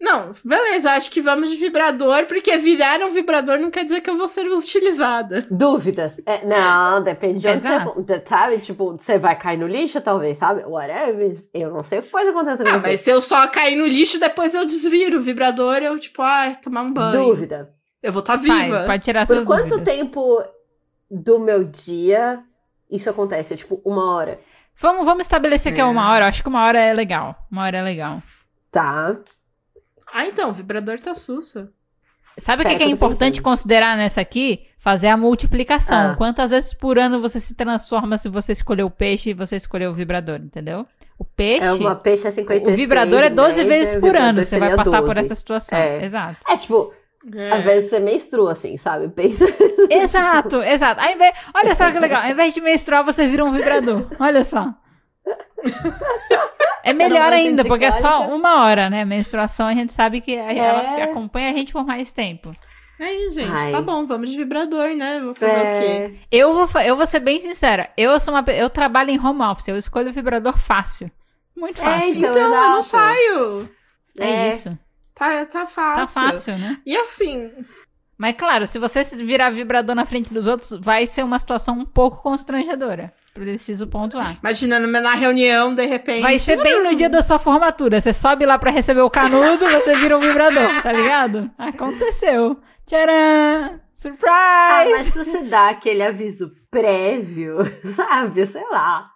Não, 0.00 0.30
beleza, 0.42 0.88
eu 0.88 0.92
acho 0.94 1.10
que 1.10 1.20
vamos 1.20 1.50
de 1.50 1.56
vibrador, 1.56 2.24
porque 2.24 2.56
virar 2.56 3.00
um 3.02 3.08
vibrador 3.12 3.58
não 3.58 3.70
quer 3.70 3.84
dizer 3.84 4.00
que 4.00 4.08
eu 4.08 4.16
vou 4.16 4.26
ser 4.26 4.46
utilizada. 4.50 5.46
Dúvidas. 5.50 6.18
É, 6.24 6.42
não, 6.46 7.02
depende 7.04 7.40
de 7.40 7.46
onde 7.46 7.56
Exato. 7.58 8.02
você. 8.02 8.22
Sabe? 8.26 8.58
Tipo, 8.60 8.96
você 8.96 9.18
vai 9.18 9.38
cair 9.38 9.58
no 9.58 9.66
lixo, 9.66 10.00
talvez, 10.00 10.38
sabe? 10.38 10.64
Whatever. 10.64 11.34
Eu 11.52 11.70
não 11.70 11.82
sei 11.82 11.98
o 11.98 12.02
que 12.02 12.08
pode 12.08 12.28
acontecer 12.30 12.64
com 12.64 12.70
Ah, 12.70 12.80
você. 12.80 12.86
mas 12.88 13.00
se 13.00 13.10
eu 13.10 13.20
só 13.20 13.46
cair 13.48 13.76
no 13.76 13.86
lixo, 13.86 14.18
depois 14.18 14.54
eu 14.54 14.64
desviro 14.64 15.18
o 15.18 15.20
vibrador, 15.20 15.76
eu, 15.82 15.98
tipo, 15.98 16.22
ai, 16.22 16.56
tomar 16.56 16.80
um 16.80 16.94
banho. 16.94 17.22
Dúvida. 17.26 17.70
Eu 18.02 18.10
vou 18.10 18.20
estar 18.20 18.36
Vai, 18.36 18.64
viva. 18.64 18.84
pode 18.86 19.02
tirar 19.04 19.26
Por 19.26 19.34
suas 19.34 19.46
quanto 19.46 19.68
dúvidas. 19.68 19.94
tempo 19.94 20.42
do 21.10 21.38
meu 21.38 21.62
dia 21.62 22.42
isso 22.90 23.08
acontece? 23.08 23.56
Tipo, 23.56 23.80
uma 23.84 24.14
hora. 24.14 24.40
Vamos, 24.76 25.04
vamos 25.04 25.22
estabelecer 25.22 25.74
que 25.74 25.80
é 25.80 25.84
uma 25.84 26.10
hora. 26.10 26.24
Eu 26.24 26.28
acho 26.28 26.42
que 26.42 26.48
uma 26.48 26.64
hora 26.64 26.80
é 26.80 26.92
legal. 26.92 27.46
Uma 27.50 27.64
hora 27.64 27.78
é 27.78 27.82
legal. 27.82 28.22
Tá. 28.70 29.16
Ah, 30.12 30.26
então, 30.26 30.50
o 30.50 30.52
vibrador 30.52 30.98
tá 30.98 31.14
sussa. 31.14 31.70
Sabe 32.38 32.62
o 32.62 32.66
que, 32.66 32.82
é 32.82 32.86
importante 32.86 33.34
pensando. 33.34 33.44
considerar 33.44 33.96
nessa 33.96 34.20
aqui? 34.20 34.66
Fazer 34.78 35.08
a 35.08 35.16
multiplicação. 35.16 36.12
Ah. 36.12 36.14
Quantas 36.16 36.50
vezes 36.50 36.72
por 36.72 36.98
ano 36.98 37.20
você 37.20 37.38
se 37.38 37.54
transforma 37.54 38.16
se 38.16 38.28
você 38.28 38.52
escolher 38.52 38.82
o 38.82 38.90
peixe 38.90 39.30
e 39.30 39.34
você 39.34 39.56
escolher 39.56 39.88
o 39.88 39.94
vibrador, 39.94 40.36
entendeu? 40.36 40.86
O 41.18 41.24
peixe, 41.24 41.66
É 41.66 41.72
uma 41.72 41.94
peixe 41.94 42.26
a 42.26 42.30
56. 42.30 42.74
o 42.74 42.76
vibrador 42.78 43.22
é 43.22 43.28
12 43.28 43.58
média, 43.58 43.68
vezes 43.76 43.94
o 43.96 44.00
por 44.00 44.06
vibrador 44.06 44.28
ano. 44.30 44.42
Você 44.44 44.58
vai 44.58 44.74
passar 44.74 45.02
por 45.02 45.14
12. 45.14 45.20
essa 45.20 45.34
situação. 45.34 45.78
É. 45.78 46.02
Exato. 46.02 46.38
É 46.48 46.56
tipo, 46.56 46.94
É. 47.34 47.52
às 47.52 47.62
vezes 47.64 47.90
você 47.90 48.00
menstrua 48.00 48.52
assim, 48.52 48.76
sabe? 48.78 49.08
Pensa. 49.14 49.44
Exato, 49.90 50.62
exato. 50.62 51.00
Ao 51.02 51.10
invés, 51.12 51.34
olha 51.54 51.74
só 51.74 51.90
que 51.90 51.98
legal. 52.00 52.22
Ao 52.22 52.30
invés 52.30 52.52
de 52.54 52.60
menstruar, 52.60 53.04
você 53.04 53.26
vira 53.26 53.44
um 53.44 53.50
vibrador. 53.52 54.06
Olha 54.18 54.42
só. 54.44 54.72
É 56.82 56.92
melhor 56.92 57.32
ainda, 57.32 57.64
porque 57.64 57.84
é 57.84 57.92
só 57.92 58.26
uma 58.28 58.64
hora, 58.64 58.88
né? 58.88 59.04
Menstruação 59.04 59.66
a 59.66 59.74
gente 59.74 59.92
sabe 59.92 60.20
que 60.20 60.34
a- 60.36 60.52
ela 60.52 60.98
É. 60.98 61.02
acompanha 61.02 61.50
a 61.50 61.52
gente 61.52 61.72
por 61.72 61.84
mais 61.84 62.10
tempo. 62.12 62.52
Aí, 62.98 63.30
gente, 63.32 63.50
Ai. 63.52 63.70
tá 63.70 63.80
bom, 63.80 64.04
vamos 64.04 64.30
de 64.30 64.36
vibrador, 64.36 64.94
né? 64.94 65.20
Vou 65.20 65.34
fazer 65.34 65.58
o 65.60 65.80
quê? 65.80 65.86
É, 65.86 66.12
Eu 66.30 66.52
vou, 66.54 66.80
eu 66.82 66.96
vou 66.96 67.06
ser 67.06 67.20
bem 67.20 67.40
sincera. 67.40 67.90
Eu 67.96 68.18
sou 68.20 68.34
uma, 68.34 68.44
eu 68.52 68.68
trabalho 68.68 69.10
em 69.10 69.18
home 69.18 69.42
office. 69.42 69.68
Eu 69.68 69.76
escolho 69.76 70.10
o 70.10 70.12
vibrador 70.12 70.58
fácil. 70.58 71.10
Muito 71.56 71.80
É, 71.80 71.84
fácil. 71.84 72.14
então, 72.16 72.30
Então, 72.30 72.42
eu 72.42 72.50
não 72.50 72.82
saio. 72.82 73.70
é, 74.18 74.30
é. 74.30 74.48
isso. 74.48 74.76
Tá, 75.20 75.44
tá 75.46 75.66
fácil. 75.66 75.96
Tá 75.96 76.06
fácil, 76.06 76.56
né? 76.58 76.78
E 76.86 76.96
assim, 76.96 77.50
Mas 78.18 78.34
claro, 78.36 78.66
se 78.66 78.78
você 78.78 79.04
se 79.04 79.16
virar 79.16 79.50
vibrador 79.50 79.94
na 79.94 80.04
frente 80.04 80.32
dos 80.32 80.46
outros, 80.46 80.78
vai 80.80 81.06
ser 81.06 81.22
uma 81.24 81.38
situação 81.38 81.78
um 81.78 81.84
pouco 81.84 82.22
constrangedora. 82.22 83.12
Preciso 83.32 83.86
pontuar. 83.86 84.36
imagina 84.42 84.80
numa- 84.80 85.00
na 85.00 85.14
reunião, 85.14 85.74
de 85.74 85.86
repente. 85.86 86.20
Vai 86.22 86.38
ser 86.38 86.60
bem 86.62 86.82
no 86.82 86.94
dia 86.96 87.08
da 87.08 87.22
sua 87.22 87.38
formatura. 87.38 88.00
Você 88.00 88.12
sobe 88.12 88.44
lá 88.44 88.58
pra 88.58 88.70
receber 88.70 89.00
o 89.02 89.08
canudo, 89.10 89.64
você 89.70 89.94
vira 89.96 90.18
um 90.18 90.20
vibrador, 90.20 90.82
tá 90.82 90.92
ligado? 90.92 91.50
Aconteceu. 91.56 92.58
Tcharam! 92.86 93.12
Ah, 93.14 93.80
Surprise! 93.94 94.90
mas 94.90 95.06
se 95.06 95.12
você 95.18 95.42
dá 95.44 95.68
aquele 95.70 96.02
aviso 96.02 96.50
prévio, 96.70 97.58
sabe? 97.94 98.46
Sei 98.46 98.64
lá. 98.70 99.10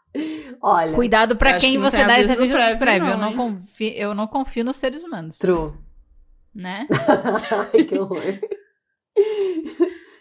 Olha. 0.62 0.92
Cuidado 0.92 1.34
pra 1.36 1.50
Eu 1.50 1.56
acho 1.56 1.60
quem 1.66 1.72
que 1.72 1.78
não 1.78 1.90
você 1.90 2.04
dá 2.04 2.20
esse 2.20 2.30
aviso 2.30 2.52
prévio. 2.54 2.78
prévio, 2.78 3.08
eu, 3.08 3.12
não, 3.16 3.18
não 3.20 3.30
hein? 3.30 3.36
confio, 3.36 3.92
eu 3.94 4.14
não 4.14 4.26
confio 4.28 4.64
nos 4.64 4.76
seres 4.76 5.02
humanos, 5.02 5.38
True. 5.38 5.72
Né? 6.54 6.86
Ai, 7.74 7.84
que 7.84 7.98
horror. 7.98 8.22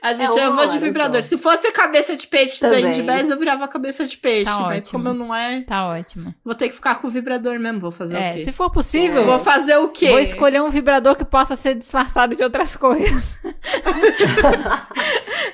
A 0.02 0.14
gente, 0.14 0.38
É 0.38 0.46
eu 0.46 0.54
vou 0.54 0.66
de 0.66 0.72
hora 0.72 0.80
vibrador. 0.80 1.22
só. 1.22 1.30
Se 1.30 1.38
fosse 1.38 1.72
cabeça 1.72 2.18
de 2.18 2.28
peixe 2.28 2.60
do 2.60 2.68
Também. 2.70 2.86
Andy 2.88 3.02
Bass, 3.04 3.30
eu 3.30 3.38
virava 3.38 3.66
cabeça 3.70 4.06
de 4.06 4.18
peixe. 4.18 4.52
Tá 4.52 4.60
mas 4.60 4.84
ótimo. 4.84 4.92
como 4.92 5.08
eu 5.08 5.14
não 5.14 5.34
é, 5.34 5.62
Tá 5.62 5.88
ótimo. 5.88 6.36
vou 6.44 6.54
ter 6.54 6.68
que 6.68 6.76
ficar 6.76 6.96
com 6.96 7.08
o 7.08 7.10
vibrador 7.10 7.58
mesmo. 7.58 7.80
Vou 7.80 7.90
fazer 7.90 8.18
É, 8.18 8.32
o 8.32 8.34
quê? 8.34 8.40
se 8.40 8.52
for 8.52 8.70
possível, 8.70 9.24
Vou 9.24 9.40
fazer 9.40 9.78
o 9.78 9.88
quê? 9.90 10.10
vou 10.10 10.20
escolher 10.20 10.62
um 10.62 10.70
vibrador 10.70 11.16
que 11.16 11.24
possa 11.24 11.56
ser 11.56 11.76
disfarçado 11.76 12.36
de 12.36 12.44
outras 12.44 12.76
coisas. 12.76 13.38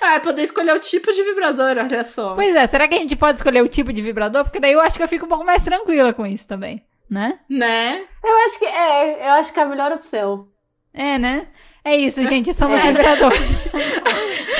Ah, 0.01 0.19
poder 0.22 0.43
escolher 0.43 0.73
o 0.73 0.80
tipo 0.80 1.11
de 1.11 1.22
vibrador, 1.23 1.76
olha 1.77 2.03
só. 2.06 2.34
Pois 2.34 2.56
é, 2.56 2.65
será 2.65 2.88
que 2.88 2.95
a 2.95 2.99
gente 2.99 3.15
pode 3.15 3.38
escolher 3.38 3.61
o 3.61 3.68
tipo 3.68 3.91
de 3.91 4.01
vibrador? 4.01 4.43
Porque 4.43 4.60
daí 4.60 4.72
eu 4.73 4.81
acho 4.81 4.95
que 4.97 5.03
eu 5.03 5.07
fico 5.07 5.26
um 5.26 5.30
pouco 5.30 5.43
mais 5.45 5.64
tranquila 5.64 6.14
com 6.14 6.26
isso 6.26 6.47
também, 6.47 6.81
né? 7.10 7.39
Né? 7.49 8.06
Eu 8.23 8.38
acho 8.45 8.60
que 8.60 8.65
é, 8.65 9.27
eu 9.27 9.31
acho 9.34 9.53
que 9.53 9.60
é 9.60 9.64
a 9.64 9.68
melhor 9.68 9.91
opção. 9.91 10.45
É, 10.93 11.17
né? 11.17 11.47
É 11.83 11.95
isso, 11.95 12.23
gente. 12.25 12.53
Somos 12.53 12.81
É. 12.81 12.87
vibradores. 12.91 13.39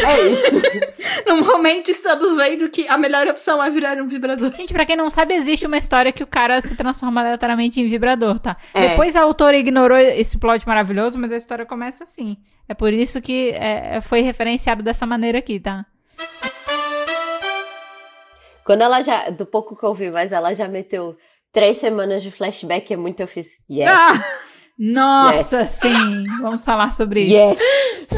É 0.08 0.28
isso. 0.28 0.62
No 1.26 1.44
momento 1.46 1.92
estamos 1.92 2.38
vendo 2.38 2.70
que 2.70 2.88
a 2.88 2.98
melhor 2.98 3.28
opção 3.28 3.62
é 3.64 3.70
virar 3.70 3.98
um 4.02 4.08
vibrador. 4.08 4.52
Gente, 4.56 4.74
pra 4.74 4.86
quem 4.86 4.96
não 4.96 5.10
sabe, 5.12 5.36
existe 5.36 5.68
uma 5.68 5.78
história 5.78 6.12
que 6.12 6.24
o 6.24 6.28
cara 6.28 6.60
se 6.62 6.76
transforma 6.76 7.22
aleatoriamente 7.22 7.80
em 7.80 7.88
vibrador, 7.88 8.40
tá? 8.40 8.58
É. 8.74 8.90
Depois 8.90 9.16
a 9.16 9.22
autora 9.22 9.56
ignorou 9.58 9.98
esse 9.98 10.40
plot 10.40 10.66
maravilhoso, 10.68 11.20
mas 11.20 11.32
a 11.32 11.38
história 11.38 11.66
começa 11.66 12.04
assim. 12.04 12.38
É 12.68 12.74
por 12.74 12.94
isso 12.94 13.22
que 13.22 13.52
é, 13.52 14.00
foi 14.02 14.22
referenciado 14.22 14.82
dessa 14.82 15.06
maneira 15.06 15.38
aqui, 15.40 15.60
tá? 15.60 15.86
Quando 18.66 18.82
ela 18.82 19.02
já, 19.02 19.30
do 19.30 19.46
pouco 19.46 19.76
que 19.76 19.84
eu 19.84 19.94
vi, 19.94 20.10
mas 20.10 20.32
ela 20.32 20.54
já 20.54 20.68
meteu 20.68 21.16
três 21.52 21.78
semanas 21.78 22.24
de 22.24 22.32
flashback, 22.32 22.92
é 22.94 22.98
muito 22.98 23.20
eu 23.20 23.28
fiz. 23.28 23.50
Yes. 23.70 23.90
Ah! 23.92 24.14
Nossa, 24.80 25.58
Yes. 25.60 25.70
sim! 25.72 26.24
Vamos 26.42 26.64
falar 26.64 26.90
sobre 26.92 27.24
isso. 27.24 27.34
Yes. 27.34 27.60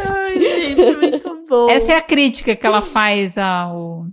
Ai, 0.07 0.39
gente, 0.39 0.95
muito 0.97 1.43
bom. 1.49 1.69
Essa 1.69 1.93
é 1.93 1.95
a 1.97 2.01
crítica 2.01 2.55
que 2.55 2.65
ela 2.67 2.81
faz 2.83 3.37
ao. 3.37 4.05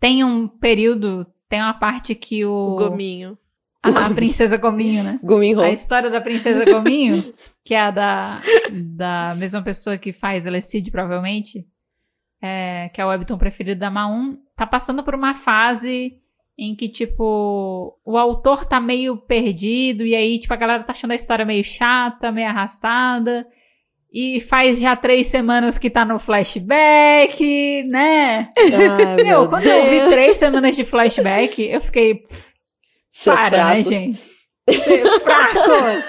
Tem 0.00 0.24
um 0.24 0.48
período, 0.48 1.24
tem 1.48 1.60
uma 1.62 1.72
parte 1.74 2.14
que 2.16 2.44
o. 2.44 2.50
o 2.52 2.76
gominho. 2.76 3.38
a, 3.82 4.06
a 4.06 4.10
princesa 4.10 4.56
Gominho, 4.56 5.04
né? 5.04 5.20
Guminho. 5.22 5.60
A 5.60 5.70
história 5.70 6.10
da 6.10 6.20
princesa 6.20 6.64
Gominho, 6.64 7.32
que 7.64 7.74
é 7.74 7.80
a 7.80 7.90
da, 7.92 8.40
da 8.72 9.34
mesma 9.36 9.62
pessoa 9.62 9.96
que 9.96 10.12
faz 10.12 10.46
Elecide, 10.46 10.90
provavelmente, 10.90 11.64
é, 12.42 12.90
que 12.92 13.00
é 13.00 13.04
o 13.06 13.08
webtoon 13.08 13.38
preferido 13.38 13.78
da 13.80 13.90
Maun, 13.90 14.36
tá 14.56 14.66
passando 14.66 15.04
por 15.04 15.14
uma 15.14 15.34
fase 15.34 16.18
em 16.56 16.74
que, 16.76 16.88
tipo, 16.88 17.98
o 18.04 18.16
autor 18.16 18.64
tá 18.64 18.80
meio 18.80 19.16
perdido, 19.16 20.04
e 20.06 20.14
aí, 20.14 20.38
tipo, 20.38 20.52
a 20.54 20.56
galera 20.56 20.84
tá 20.84 20.92
achando 20.92 21.10
a 21.10 21.16
história 21.16 21.44
meio 21.44 21.64
chata, 21.64 22.30
meio 22.30 22.48
arrastada, 22.48 23.44
e 24.12 24.40
faz 24.40 24.78
já 24.78 24.94
três 24.94 25.26
semanas 25.26 25.76
que 25.78 25.90
tá 25.90 26.04
no 26.04 26.18
flashback, 26.18 27.82
né? 27.88 28.52
Ai, 28.56 29.22
Meu, 29.24 29.48
quando 29.48 29.66
eu 29.66 29.82
vi 29.84 29.98
Deus. 29.98 30.10
três 30.12 30.36
semanas 30.38 30.76
de 30.76 30.84
flashback, 30.84 31.60
eu 31.62 31.80
fiquei, 31.80 32.14
pff, 32.16 32.52
Seus 33.10 33.34
para, 33.38 33.48
fracos. 33.50 33.76
né, 33.76 33.82
gente? 33.82 34.22
Vocês 34.68 35.22
fracos! 35.22 36.04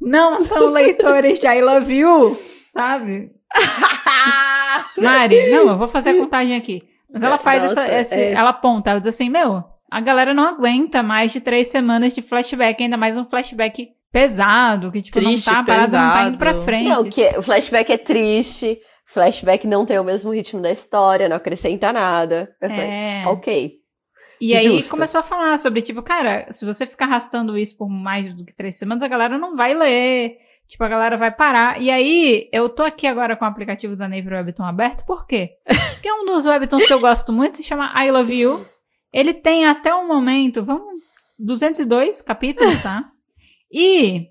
Não 0.00 0.36
são 0.36 0.70
leitores 0.70 1.38
de 1.40 1.46
I 1.46 1.60
Love 1.62 1.94
You, 1.94 2.38
sabe? 2.68 3.30
Mari, 4.96 5.50
não, 5.50 5.68
eu 5.70 5.78
vou 5.78 5.88
fazer 5.88 6.10
a 6.10 6.14
contagem 6.18 6.56
aqui. 6.56 6.82
Mas 7.12 7.22
ela 7.22 7.38
faz 7.38 7.62
Nossa, 7.62 7.84
essa. 7.86 8.14
esse- 8.14 8.20
é. 8.20 8.32
Ela 8.32 8.50
aponta, 8.50 8.90
ela 8.90 9.00
diz 9.00 9.08
assim: 9.08 9.28
Meu, 9.28 9.64
a 9.90 10.00
galera 10.00 10.34
não 10.34 10.44
aguenta 10.44 11.02
mais 11.02 11.32
de 11.32 11.40
três 11.40 11.68
semanas 11.68 12.14
de 12.14 12.22
flashback, 12.22 12.82
ainda 12.82 12.96
mais 12.96 13.16
um 13.16 13.26
flashback 13.26 13.88
pesado, 14.12 14.90
que, 14.90 15.02
tipo, 15.02 15.18
Triste, 15.18 15.46
não 15.46 15.54
tá, 15.54 15.60
a 15.60 15.64
parada 15.64 15.98
não 15.98 16.12
tá 16.12 16.28
indo 16.28 16.38
pra 16.38 16.50
pesado. 16.52 16.64
frente. 16.64 16.88
Não, 16.88 17.04
que 17.04 17.38
o 17.38 17.42
flashback 17.42 17.92
é 17.92 17.98
triste, 17.98 18.78
flashback 19.06 19.66
não 19.66 19.84
tem 19.84 19.98
o 19.98 20.04
mesmo 20.04 20.32
ritmo 20.32 20.60
da 20.60 20.70
história, 20.70 21.28
não 21.28 21.36
acrescenta 21.36 21.92
nada. 21.92 22.54
Eu 22.60 22.70
falei, 22.70 22.86
é. 22.86 23.22
ok. 23.26 23.72
E 24.40 24.54
aí 24.54 24.78
Justo. 24.78 24.90
começou 24.90 25.18
a 25.20 25.24
falar 25.24 25.58
sobre, 25.58 25.82
tipo, 25.82 26.02
cara, 26.02 26.46
se 26.50 26.64
você 26.64 26.86
ficar 26.86 27.06
arrastando 27.06 27.58
isso 27.58 27.76
por 27.76 27.88
mais 27.88 28.32
do 28.34 28.44
que 28.44 28.54
três 28.54 28.76
semanas, 28.76 29.02
a 29.02 29.08
galera 29.08 29.36
não 29.36 29.56
vai 29.56 29.74
ler. 29.74 30.36
Tipo, 30.68 30.84
a 30.84 30.88
galera 30.88 31.16
vai 31.16 31.30
parar. 31.30 31.80
E 31.80 31.90
aí, 31.90 32.48
eu 32.52 32.68
tô 32.68 32.82
aqui 32.82 33.06
agora 33.06 33.36
com 33.36 33.44
o 33.44 33.48
aplicativo 33.48 33.96
da 33.96 34.06
Naver 34.06 34.34
Webtoon 34.34 34.64
aberto, 34.64 35.04
por 35.06 35.26
quê? 35.26 35.52
Porque 35.94 36.12
um 36.12 36.26
dos 36.26 36.46
webtoons 36.46 36.86
que 36.86 36.92
eu 36.92 37.00
gosto 37.00 37.32
muito 37.32 37.56
se 37.56 37.64
chama 37.64 37.92
I 37.96 38.10
Love 38.10 38.38
You. 38.38 38.64
Ele 39.12 39.32
tem 39.32 39.66
até 39.66 39.94
o 39.94 40.06
momento, 40.06 40.62
vamos, 40.62 41.02
202 41.38 42.20
capítulos, 42.22 42.82
tá? 42.82 43.10
E 43.72 44.28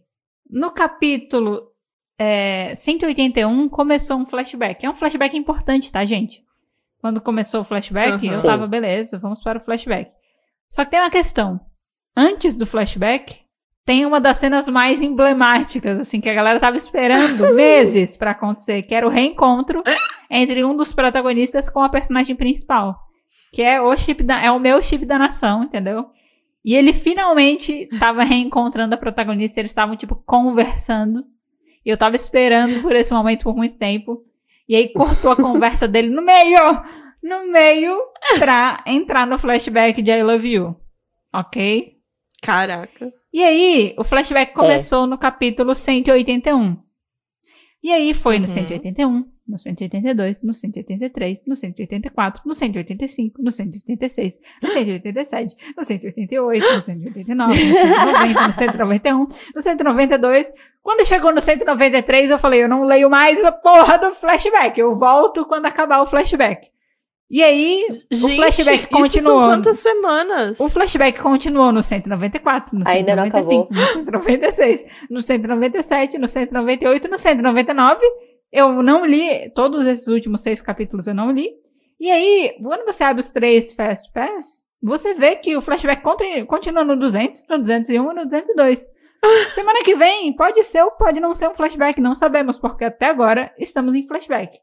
no 0.49 0.71
capítulo 0.71 1.71
é, 2.17 2.73
181 2.75 3.69
começou 3.69 4.17
um 4.17 4.25
flashback. 4.25 4.85
É 4.85 4.89
um 4.89 4.95
flashback 4.95 5.37
importante, 5.37 5.91
tá, 5.91 6.03
gente? 6.05 6.43
Quando 6.99 7.21
começou 7.21 7.61
o 7.61 7.65
flashback, 7.65 8.13
Aham. 8.13 8.33
eu 8.33 8.35
Sim. 8.35 8.47
tava, 8.47 8.67
beleza, 8.67 9.19
vamos 9.19 9.43
para 9.43 9.59
o 9.59 9.61
flashback. 9.61 10.11
Só 10.69 10.83
que 10.83 10.91
tem 10.91 10.99
uma 10.99 11.09
questão. 11.09 11.59
Antes 12.15 12.55
do 12.55 12.65
flashback, 12.65 13.41
tem 13.85 14.05
uma 14.05 14.19
das 14.19 14.37
cenas 14.37 14.67
mais 14.67 15.01
emblemáticas, 15.01 15.99
assim, 15.99 16.19
que 16.19 16.29
a 16.29 16.33
galera 16.33 16.59
tava 16.59 16.75
esperando 16.75 17.53
meses 17.55 18.17
pra 18.17 18.31
acontecer, 18.31 18.81
que 18.83 18.93
era 18.93 19.07
o 19.07 19.09
reencontro 19.09 19.81
entre 20.29 20.65
um 20.65 20.75
dos 20.75 20.91
protagonistas 20.91 21.69
com 21.69 21.81
a 21.81 21.89
personagem 21.89 22.35
principal. 22.35 23.06
Que 23.51 23.61
é 23.61 23.81
o 23.81 23.95
chip 23.95 24.23
da, 24.23 24.41
é 24.41 24.51
o 24.51 24.59
meu 24.59 24.81
chip 24.81 25.05
da 25.05 25.17
nação, 25.17 25.63
entendeu? 25.63 26.05
E 26.63 26.75
ele 26.75 26.91
finalmente 26.91 27.87
tava 27.99 28.23
reencontrando 28.23 28.93
a 28.93 28.97
protagonista, 28.97 29.59
eles 29.59 29.71
estavam, 29.71 29.95
tipo, 29.95 30.15
conversando. 30.15 31.23
E 31.85 31.89
eu 31.89 31.97
tava 31.97 32.15
esperando 32.15 32.81
por 32.81 32.93
esse 32.95 33.13
momento 33.13 33.43
por 33.43 33.55
muito 33.55 33.77
tempo. 33.77 34.23
E 34.67 34.75
aí 34.75 34.89
cortou 34.91 35.31
a 35.31 35.35
conversa 35.37 35.87
dele 35.87 36.09
no 36.09 36.21
meio, 36.21 36.59
no 37.23 37.49
meio, 37.49 37.97
pra 38.37 38.83
entrar 38.85 39.25
no 39.25 39.39
flashback 39.39 40.01
de 40.01 40.11
I 40.11 40.23
Love 40.23 40.47
You. 40.49 40.75
Ok? 41.33 41.93
Caraca. 42.41 43.13
E 43.33 43.43
aí, 43.43 43.93
o 43.97 44.03
flashback 44.03 44.53
começou 44.53 45.07
no 45.07 45.17
capítulo 45.17 45.73
181. 45.73 46.77
E 47.83 47.91
aí 47.93 48.13
foi 48.13 48.37
no 48.39 48.45
Uhum. 48.47 48.53
181, 48.53 49.25
no 49.47 49.57
182, 49.57 50.43
no 50.43 50.51
183, 50.51 51.43
no 51.45 51.55
184, 51.55 52.41
no 52.45 52.53
185, 52.53 53.41
no 53.41 53.49
186, 53.49 54.39
no 54.61 54.69
187, 54.69 55.55
no 55.75 55.83
188, 55.83 56.75
no 56.75 56.81
189, 56.81 57.65
no 57.65 57.73
190, 57.73 58.47
no 58.47 58.53
191, 58.53 59.27
no 59.55 59.61
192. 59.61 60.53
Quando 60.83 61.05
chegou 61.05 61.33
no 61.33 61.41
193, 61.41 62.31
eu 62.31 62.39
falei, 62.39 62.63
eu 62.63 62.69
não 62.69 62.83
leio 62.83 63.09
mais 63.09 63.43
a 63.43 63.51
porra 63.51 63.97
do 63.97 64.13
flashback. 64.13 64.79
Eu 64.79 64.95
volto 64.97 65.45
quando 65.45 65.65
acabar 65.65 66.01
o 66.01 66.05
flashback. 66.05 66.67
E 67.29 67.43
aí, 67.43 67.85
o 67.89 68.29
flashback 68.35 68.77
isso 68.77 68.89
são 68.89 69.01
continuou. 69.01 69.41
quantas 69.47 69.79
semanas? 69.79 70.59
O 70.59 70.69
flashback 70.69 71.19
continuou 71.19 71.73
no 71.73 71.83
194, 71.83 72.77
no 72.77 72.87
Ainda 72.87 73.17
não 73.17 73.23
195, 73.25 73.73
no 73.73 73.85
196, 73.85 74.85
no 75.09 75.21
197, 75.21 76.17
no 76.17 76.27
198, 76.27 77.09
no 77.09 77.17
199. 77.17 78.01
Eu 78.51 78.81
não 78.81 79.05
li, 79.05 79.49
todos 79.51 79.85
esses 79.87 80.07
últimos 80.07 80.41
seis 80.41 80.61
capítulos 80.61 81.07
eu 81.07 81.13
não 81.13 81.31
li. 81.31 81.49
E 81.99 82.09
aí, 82.11 82.55
quando 82.61 82.85
você 82.85 83.03
abre 83.03 83.19
os 83.19 83.29
três 83.29 83.73
Fast 83.73 84.11
Pass, 84.13 84.63
você 84.81 85.13
vê 85.15 85.35
que 85.35 85.57
o 85.57 85.61
flashback 85.61 86.01
conti- 86.01 86.45
continua 86.45 86.83
no 86.83 86.97
200, 86.97 87.45
no 87.49 87.57
201 87.59 88.11
e 88.11 88.15
no 88.15 88.23
202. 88.23 88.87
Semana 89.53 89.79
que 89.83 89.95
vem 89.95 90.31
pode 90.33 90.63
ser 90.63 90.83
ou 90.83 90.91
pode 90.91 91.19
não 91.19 91.33
ser 91.33 91.49
um 91.49 91.55
flashback, 91.55 91.99
não 91.99 92.13
sabemos, 92.15 92.57
porque 92.59 92.85
até 92.85 93.07
agora 93.07 93.51
estamos 93.57 93.95
em 93.95 94.07
flashback. 94.07 94.59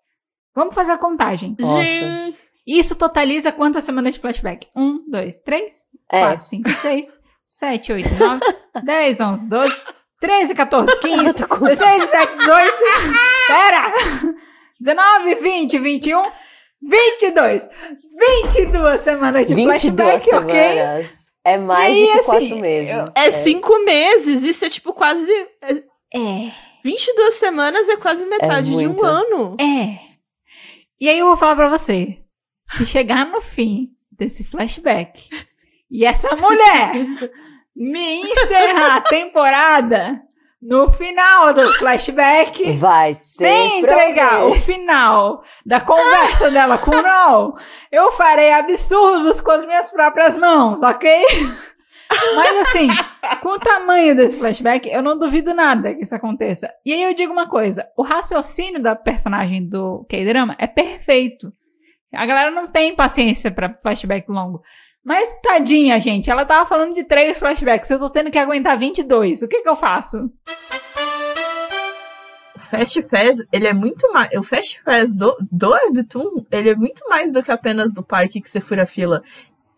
Vamos 0.55 0.75
fazer 0.75 0.93
a 0.93 0.99
contagem. 0.99 1.57
Nossa. 1.59 2.35
Isso 2.67 2.95
totaliza 2.95 3.51
quantas 3.53 3.83
semanas 3.85 4.15
de 4.15 4.21
flashback? 4.21 4.69
Um, 4.75 5.05
dois, 5.11 5.41
três, 5.41 5.85
É. 6.11 6.21
4, 6.21 6.45
5, 6.45 6.71
6, 6.71 7.19
7, 7.45 7.93
8, 7.93 8.09
9, 8.15 8.41
10, 8.85 9.21
11, 9.21 9.47
12, 9.47 9.83
13, 10.25 10.55
14, 10.55 10.99
15, 11.01 11.27
Eu 11.27 11.35
tô 11.35 11.49
com- 11.49 11.65
16, 11.67 12.01
17, 12.11 12.37
18, 12.39 12.75
pera! 13.47 13.93
19, 14.81 15.35
20, 15.37 15.79
21, 15.79 16.23
22. 16.83 17.69
22 18.53 19.01
semanas 19.01 19.47
de 19.47 19.55
22 19.55 19.83
flashback, 19.83 20.35
ok? 20.35 20.55
semanas. 20.55 21.07
É 21.45 21.59
mais 21.59 21.93
aí, 21.95 22.05
de 22.07 22.11
assim, 22.13 22.25
quatro 22.25 22.59
meses. 22.59 22.97
eu- 22.97 23.05
é 23.15 23.31
cinco 23.31 23.85
meses. 23.85 24.45
Isso 24.45 24.65
é 24.65 24.71
tipo 24.71 24.93
quase. 24.95 25.31
É, 25.63 26.53
22 26.83 27.35
semanas 27.35 27.87
é 27.89 27.97
quase 27.99 28.27
metade 28.27 28.75
de 28.77 28.87
um 28.89 29.05
ano. 29.05 29.57
é. 29.61 29.99
E 31.01 31.09
aí 31.09 31.19
eu 31.19 31.27
vou 31.27 31.37
falar 31.37 31.55
pra 31.57 31.69
você. 31.69 32.17
Se 32.71 32.87
chegar 32.87 33.27
no 33.27 33.43
fim 33.43 33.89
desse 34.11 34.43
flashback 34.43 35.29
e 35.91 36.07
essa 36.07 36.35
mulher 36.35 36.93
me 37.75 38.23
encerrar 38.23 38.97
a 38.97 39.01
temporada 39.01 40.21
no 40.63 40.89
final 40.91 41.53
do 41.53 41.75
flashback, 41.75 42.73
Vai 42.79 43.19
sem 43.21 43.81
entregar 43.81 44.37
o 44.37 44.53
problema. 44.53 44.63
final 44.63 45.43
da 45.67 45.81
conversa 45.81 46.51
dela 46.51 46.79
com 46.79 46.91
o 46.91 47.03
Noel, 47.03 47.55
eu 47.93 48.11
farei 48.13 48.51
absurdos 48.53 49.41
com 49.43 49.51
as 49.51 49.67
minhas 49.67 49.91
próprias 49.91 50.37
mãos, 50.39 50.83
ok? 50.83 51.25
Mas 52.37 52.57
assim, 52.69 52.89
com 53.43 53.51
o 53.51 53.59
tamanho 53.59 54.15
desse 54.15 54.39
flashback, 54.39 54.89
eu 54.89 55.03
não 55.03 55.19
duvido 55.19 55.53
nada 55.53 55.95
que 55.95 56.03
isso 56.03 56.15
aconteça. 56.15 56.73
E 56.85 56.93
aí 56.93 57.03
eu 57.03 57.15
digo 57.15 57.33
uma 57.33 57.49
coisa: 57.49 57.87
o 57.97 58.03
raciocínio 58.03 58.81
da 58.81 58.95
personagem 58.95 59.69
do 59.69 60.07
K-drama 60.09 60.55
é 60.59 60.67
perfeito. 60.67 61.53
A 62.15 62.25
galera 62.25 62.51
não 62.51 62.69
tem 62.69 62.95
paciência 62.95 63.51
pra 63.51 63.75
flashback 63.75 64.31
longo. 64.31 64.63
Mas 65.05 65.39
tadinha, 65.43 66.01
gente, 66.01 66.31
ela 66.31 66.47
tava 66.47 66.67
falando 66.67 66.95
de 66.95 67.05
três 67.05 67.39
flashbacks. 67.39 67.91
Eu 67.91 67.99
tô 67.99 68.09
tendo 68.09 68.31
que 68.31 68.39
aguentar 68.39 68.79
22. 68.79 69.43
O 69.43 69.49
que 69.49 69.61
que 69.61 69.69
eu 69.69 69.77
faço? 69.77 70.31
O 72.57 72.61
Fast 72.61 73.03
Pass, 73.03 73.39
ele 73.53 73.67
é 73.67 73.75
muito 73.75 74.11
mais. 74.13 74.31
O 74.33 74.43
Fast 74.43 74.83
Pass 74.83 75.15
do, 75.15 75.37
do 75.53 75.71
Webtoon, 75.71 76.47
ele 76.51 76.71
é 76.71 76.75
muito 76.75 77.07
mais 77.09 77.33
do 77.33 77.43
que 77.43 77.53
apenas 77.53 77.93
do 77.93 78.03
parque 78.03 78.41
que 78.41 78.49
você 78.49 78.61
fura 78.61 78.87
fila. 78.87 79.23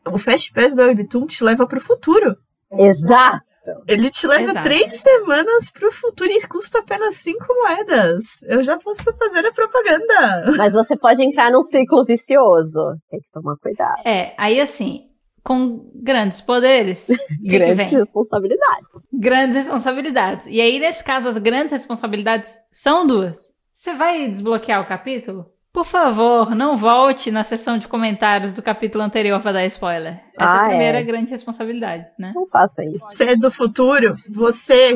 O 0.07 0.17
Fast 0.17 0.53
Pass 0.53 0.77
do 0.77 0.83
Webtoon 0.83 1.27
te 1.27 1.43
leva 1.43 1.67
pro 1.67 1.81
futuro. 1.81 2.37
Exato. 2.79 3.45
Ele 3.89 4.11
te 4.11 4.29
leva 4.29 4.51
Exato. 4.51 4.63
três 4.63 5.01
semanas 5.01 5.73
pro 5.73 5.91
futuro 5.91 6.31
e 6.31 6.47
custa 6.47 6.79
apenas 6.79 7.17
cinco 7.17 7.47
moedas. 7.49 8.25
Eu 8.45 8.63
já 8.63 8.79
posso 8.79 9.03
fazer 9.03 9.45
a 9.45 9.53
propaganda. 9.53 10.53
Mas 10.57 10.75
você 10.75 10.97
pode 10.97 11.25
entrar 11.25 11.51
num 11.51 11.63
ciclo 11.63 12.05
vicioso. 12.05 12.95
Tem 13.11 13.19
que 13.19 13.31
tomar 13.33 13.57
cuidado. 13.57 14.07
É, 14.07 14.35
aí 14.39 14.61
assim, 14.61 15.06
com 15.47 15.89
grandes 15.95 16.41
poderes, 16.41 17.09
o 17.09 17.17
Grandes 17.49 17.77
vem? 17.77 17.89
responsabilidades. 17.91 19.09
Grandes 19.13 19.57
responsabilidades. 19.57 20.47
E 20.49 20.61
aí, 20.61 20.79
nesse 20.81 21.05
caso, 21.05 21.29
as 21.29 21.39
grandes 21.39 21.71
responsabilidades 21.73 22.57
são 22.71 23.07
duas. 23.07 23.53
Você 23.73 23.95
vai 23.95 24.29
desbloquear 24.29 24.81
o 24.83 24.87
capítulo? 24.89 25.47
Por 25.73 25.85
favor, 25.85 26.55
não 26.55 26.77
volte 26.77 27.31
na 27.31 27.45
sessão 27.45 27.79
de 27.79 27.87
comentários 27.87 28.51
do 28.53 28.63
capítulo 28.63 29.05
anterior 29.05 29.41
pra 29.41 29.53
dar 29.53 29.67
spoiler. 29.67 30.15
Essa 30.39 30.51
é 30.51 30.59
Ah, 30.59 30.65
a 30.65 30.69
primeira 30.69 30.99
é. 30.99 31.03
grande 31.05 31.31
responsabilidade, 31.31 32.07
né? 32.19 32.33
Não 32.35 32.47
faça 32.49 32.83
isso. 32.85 32.99
Você 33.01 33.25
é 33.25 33.37
do 33.37 33.51
futuro, 33.51 34.15
você 34.29 34.95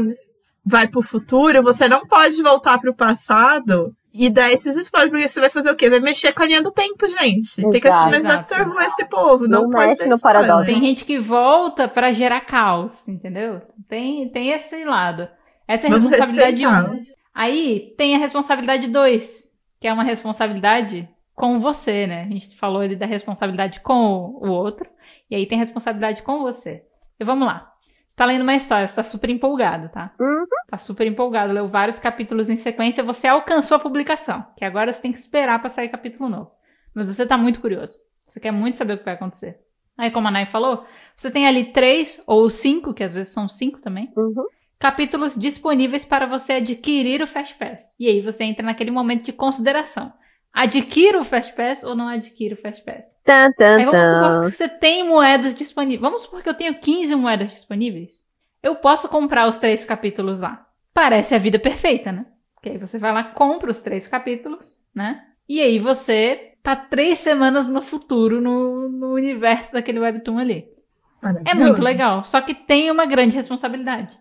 vai 0.64 0.88
pro 0.88 1.02
futuro, 1.02 1.62
você 1.62 1.86
não 1.86 2.06
pode 2.06 2.42
voltar 2.42 2.78
pro 2.78 2.94
passado 2.94 3.94
e 4.12 4.28
dar 4.28 4.50
esses 4.50 4.76
spoilers, 4.76 5.10
porque 5.10 5.28
você 5.28 5.40
vai 5.40 5.50
fazer 5.50 5.70
o 5.70 5.76
quê? 5.76 5.88
Vai 5.88 6.00
mexer 6.00 6.32
com 6.32 6.42
a 6.42 6.46
linha 6.46 6.62
do 6.62 6.72
tempo, 6.72 7.06
gente. 7.06 7.56
Tem 7.56 7.80
que 7.80 7.88
assistir 7.88 8.10
mais 8.10 8.24
Exato. 8.24 8.54
Who 8.54 8.80
esse 8.80 9.04
povo. 9.06 9.46
Não, 9.46 9.62
Não 9.62 9.70
pode 9.70 9.86
mexe 9.86 10.08
no 10.08 10.20
paradoxo. 10.20 10.66
Tem 10.66 10.80
gente 10.80 11.04
que 11.04 11.18
volta 11.18 11.86
pra 11.86 12.12
gerar 12.12 12.40
caos, 12.40 13.06
entendeu? 13.08 13.62
Tem, 13.88 14.28
tem 14.28 14.50
esse 14.50 14.84
lado. 14.84 15.28
Essa 15.66 15.86
é 15.86 15.90
a 15.90 15.92
Vamos 15.92 16.10
responsabilidade 16.10 16.64
respeitar. 16.64 16.92
1. 16.92 17.06
Aí 17.32 17.94
tem 17.96 18.16
a 18.16 18.18
responsabilidade 18.18 18.88
2, 18.88 19.58
que 19.80 19.86
é 19.86 19.92
uma 19.92 20.02
responsabilidade 20.02 21.08
com 21.34 21.58
você, 21.58 22.06
né? 22.06 22.22
A 22.22 22.32
gente 22.32 22.56
falou 22.56 22.82
ali 22.82 22.96
da 22.96 23.06
responsabilidade 23.06 23.80
com 23.80 23.94
o, 23.94 24.48
o 24.48 24.50
outro, 24.50 24.88
e 25.30 25.36
aí 25.36 25.46
tem 25.46 25.58
responsabilidade 25.58 26.22
com 26.22 26.40
você. 26.40 26.84
E 27.18 27.24
vamos 27.24 27.46
lá. 27.46 27.70
Você 28.10 28.16
tá 28.16 28.24
lendo 28.24 28.42
uma 28.42 28.54
história, 28.54 28.86
você 28.86 28.96
tá 28.96 29.04
super 29.04 29.30
empolgado, 29.30 29.88
tá? 29.88 30.12
Uhum. 30.20 30.44
Tá 30.68 30.76
super 30.76 31.06
empolgado, 31.06 31.52
leu 31.52 31.68
vários 31.68 31.98
capítulos 32.00 32.50
em 32.50 32.56
sequência, 32.56 33.02
você 33.04 33.28
alcançou 33.28 33.76
a 33.76 33.80
publicação, 33.80 34.44
que 34.56 34.64
agora 34.64 34.92
você 34.92 35.00
tem 35.00 35.12
que 35.12 35.18
esperar 35.18 35.60
pra 35.60 35.68
sair 35.70 35.88
capítulo 35.88 36.28
novo. 36.28 36.50
Mas 36.94 37.08
você 37.14 37.24
tá 37.24 37.38
muito 37.38 37.60
curioso. 37.60 37.98
Você 38.26 38.40
quer 38.40 38.50
muito 38.50 38.76
saber 38.76 38.94
o 38.94 38.98
que 38.98 39.04
vai 39.04 39.14
acontecer. 39.14 39.60
Aí, 39.96 40.10
como 40.10 40.26
a 40.28 40.30
Nai 40.30 40.44
falou, 40.44 40.84
você 41.16 41.30
tem 41.30 41.46
ali 41.46 41.66
três 41.72 42.22
ou 42.26 42.50
cinco, 42.50 42.92
que 42.92 43.04
às 43.04 43.14
vezes 43.14 43.32
são 43.32 43.48
cinco 43.48 43.80
também, 43.80 44.12
Uhum. 44.16 44.44
capítulos 44.78 45.34
disponíveis 45.36 46.04
para 46.04 46.26
você 46.26 46.54
adquirir 46.54 47.22
o 47.22 47.26
Fast 47.26 47.54
Pass. 47.56 47.94
E 47.98 48.08
aí 48.08 48.20
você 48.20 48.44
entra 48.44 48.64
naquele 48.66 48.90
momento 48.90 49.24
de 49.24 49.32
consideração. 49.32 50.12
Adquira 50.52 51.20
o 51.20 51.24
Fast 51.24 51.52
Pass 51.54 51.84
ou 51.84 51.94
não 51.94 52.08
adquira 52.08 52.54
o 52.54 52.58
Fast 52.58 52.84
Pass? 52.84 53.20
Tan, 53.24 53.52
tan, 53.52 53.76
Aí 53.78 53.84
vamos 53.84 54.00
supor 54.06 54.50
que 54.50 54.56
você 54.56 54.68
tem 54.68 55.08
moedas 55.08 55.54
disponíveis. 55.54 56.00
Vamos 56.00 56.22
supor 56.22 56.42
que 56.42 56.48
eu 56.48 56.54
tenho 56.54 56.78
15 56.80 57.14
moedas 57.14 57.52
disponíveis. 57.52 58.24
Eu 58.62 58.74
posso 58.76 59.08
comprar 59.08 59.46
os 59.46 59.56
três 59.56 59.84
capítulos 59.84 60.40
lá. 60.40 60.66
Parece 60.92 61.34
a 61.34 61.38
vida 61.38 61.58
perfeita, 61.58 62.10
né? 62.12 62.26
Porque 62.54 62.68
aí 62.70 62.78
você 62.78 62.98
vai 62.98 63.12
lá, 63.12 63.24
compra 63.24 63.70
os 63.70 63.80
três 63.80 64.06
capítulos, 64.08 64.84
né? 64.94 65.22
E 65.48 65.60
aí 65.60 65.78
você 65.78 66.52
tá 66.62 66.76
três 66.76 67.18
semanas 67.20 67.68
no 67.68 67.80
futuro, 67.80 68.40
no, 68.40 68.88
no 68.88 69.14
universo 69.14 69.72
daquele 69.72 69.98
webtoon 70.00 70.38
ali. 70.38 70.68
É 71.46 71.54
muito 71.54 71.80
legal. 71.82 72.22
Só 72.24 72.40
que 72.40 72.54
tem 72.54 72.90
uma 72.90 73.06
grande 73.06 73.36
responsabilidade. 73.36 74.18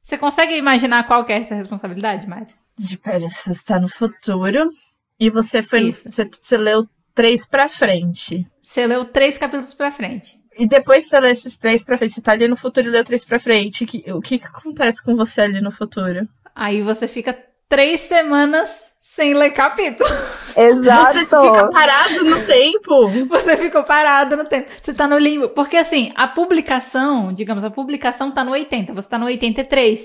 Você 0.00 0.16
consegue 0.16 0.56
imaginar 0.56 1.06
qual 1.06 1.24
que 1.24 1.32
é 1.32 1.38
essa 1.38 1.54
responsabilidade, 1.54 2.26
Mari? 2.26 2.46
De- 2.78 2.96
Pera, 2.96 3.28
você 3.28 3.52
está 3.52 3.78
no 3.78 3.88
futuro 3.88 4.70
e 5.18 5.30
você 5.30 5.62
foi. 5.62 5.92
Você, 5.92 6.28
você 6.40 6.56
leu 6.56 6.86
três 7.14 7.46
pra 7.46 7.68
frente. 7.68 8.46
Você 8.62 8.86
leu 8.86 9.04
três 9.04 9.36
capítulos 9.38 9.74
pra 9.74 9.90
frente. 9.90 10.36
E 10.58 10.66
depois 10.66 11.08
você 11.08 11.18
lê 11.20 11.30
esses 11.30 11.56
três 11.56 11.84
pra 11.84 11.96
frente. 11.96 12.14
Você 12.14 12.20
tá 12.20 12.32
ali 12.32 12.48
no 12.48 12.56
futuro 12.56 12.86
e 12.86 12.90
leu 12.90 13.04
três 13.04 13.24
pra 13.24 13.38
frente. 13.40 13.86
Que- 13.86 14.04
o 14.12 14.20
que, 14.20 14.38
que 14.38 14.46
acontece 14.46 15.02
com 15.02 15.14
você 15.16 15.40
ali 15.42 15.60
no 15.60 15.70
futuro? 15.70 16.28
Aí 16.54 16.82
você 16.82 17.06
fica 17.06 17.36
três 17.68 18.00
semanas 18.00 18.82
sem 19.00 19.34
ler 19.34 19.50
capítulo. 19.50 20.08
Exato. 20.56 21.12
Você 21.12 21.26
fica 21.26 21.68
parado 21.70 22.24
no 22.24 22.44
tempo. 22.46 23.08
Você 23.30 23.56
ficou 23.56 23.84
parado 23.84 24.36
no 24.36 24.44
tempo. 24.44 24.68
Você 24.80 24.92
tá 24.92 25.06
no 25.06 25.16
limbo. 25.18 25.48
Porque 25.50 25.76
assim, 25.76 26.12
a 26.16 26.26
publicação, 26.26 27.32
digamos, 27.32 27.62
a 27.64 27.70
publicação 27.70 28.30
tá 28.32 28.42
no 28.44 28.50
80, 28.52 28.92
você 28.92 29.08
tá 29.08 29.18
no 29.18 29.26
83. 29.26 30.04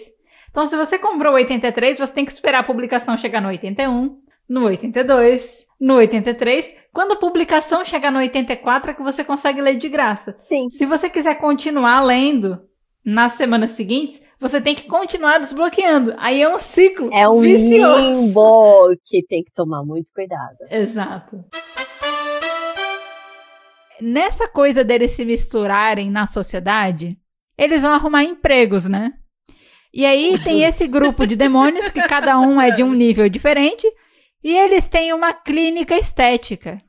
Então, 0.51 0.65
se 0.67 0.77
você 0.77 0.99
comprou 0.99 1.33
o 1.33 1.35
83, 1.35 1.97
você 1.97 2.13
tem 2.13 2.23
que 2.25 2.31
esperar 2.31 2.59
a 2.59 2.63
publicação 2.63 3.17
chegar 3.17 3.41
no 3.41 3.47
81, 3.47 4.17
no 4.53 4.65
82, 4.65 5.65
no 5.81 5.95
83. 5.95 6.75
Quando 6.93 7.13
a 7.13 7.15
publicação 7.15 7.83
chegar 7.83 8.11
no 8.11 8.19
84, 8.19 8.91
é 8.91 8.93
que 8.93 9.01
você 9.01 9.23
consegue 9.23 9.59
ler 9.59 9.77
de 9.77 9.89
graça. 9.89 10.35
Sim. 10.37 10.69
Se 10.69 10.85
você 10.85 11.09
quiser 11.09 11.35
continuar 11.39 12.03
lendo, 12.03 12.61
nas 13.03 13.33
semanas 13.33 13.71
seguintes, 13.71 14.21
você 14.39 14.61
tem 14.61 14.75
que 14.75 14.83
continuar 14.83 15.39
desbloqueando. 15.39 16.13
Aí 16.17 16.41
é 16.41 16.47
um 16.47 16.59
ciclo 16.59 17.09
É 17.11 17.27
um 17.27 17.39
vicioso. 17.41 17.99
limbo 18.01 18.95
que 19.03 19.25
tem 19.27 19.43
que 19.43 19.51
tomar 19.51 19.83
muito 19.83 20.13
cuidado. 20.13 20.57
Exato. 20.69 21.43
Nessa 23.99 24.47
coisa 24.47 24.83
deles 24.83 25.11
se 25.11 25.25
misturarem 25.25 26.11
na 26.11 26.25
sociedade, 26.27 27.17
eles 27.57 27.81
vão 27.81 27.93
arrumar 27.93 28.23
empregos, 28.23 28.87
né? 28.87 29.13
E 29.93 30.05
aí 30.05 30.37
tem 30.43 30.61
esse 30.63 30.87
grupo 30.87 31.25
de 31.25 31.35
demônios 31.35 31.89
que 31.89 32.01
cada 32.07 32.39
um 32.39 32.61
é 32.61 32.69
de 32.71 32.83
um 32.83 32.93
nível 32.93 33.27
diferente 33.27 33.87
e 34.43 34.55
eles 34.55 34.87
têm 34.87 35.13
uma 35.13 35.33
clínica 35.33 35.95
estética. 35.95 36.81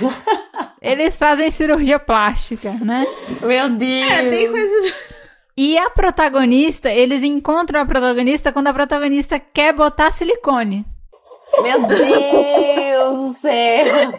Eles 0.80 1.18
fazem 1.18 1.50
cirurgia 1.50 1.98
plástica, 1.98 2.70
né? 2.70 3.04
Meu 3.42 3.68
Deus! 3.68 4.06
É 4.06 4.30
bem 4.30 4.48
coisa. 4.48 4.94
E 5.56 5.76
a 5.76 5.90
protagonista, 5.90 6.88
eles 6.88 7.24
encontram 7.24 7.80
a 7.80 7.84
protagonista 7.84 8.52
quando 8.52 8.68
a 8.68 8.72
protagonista 8.72 9.40
quer 9.40 9.72
botar 9.72 10.12
silicone. 10.12 10.86
Meu 11.62 11.82
Deus 11.86 13.18
do 13.34 13.38
céu! 13.40 14.12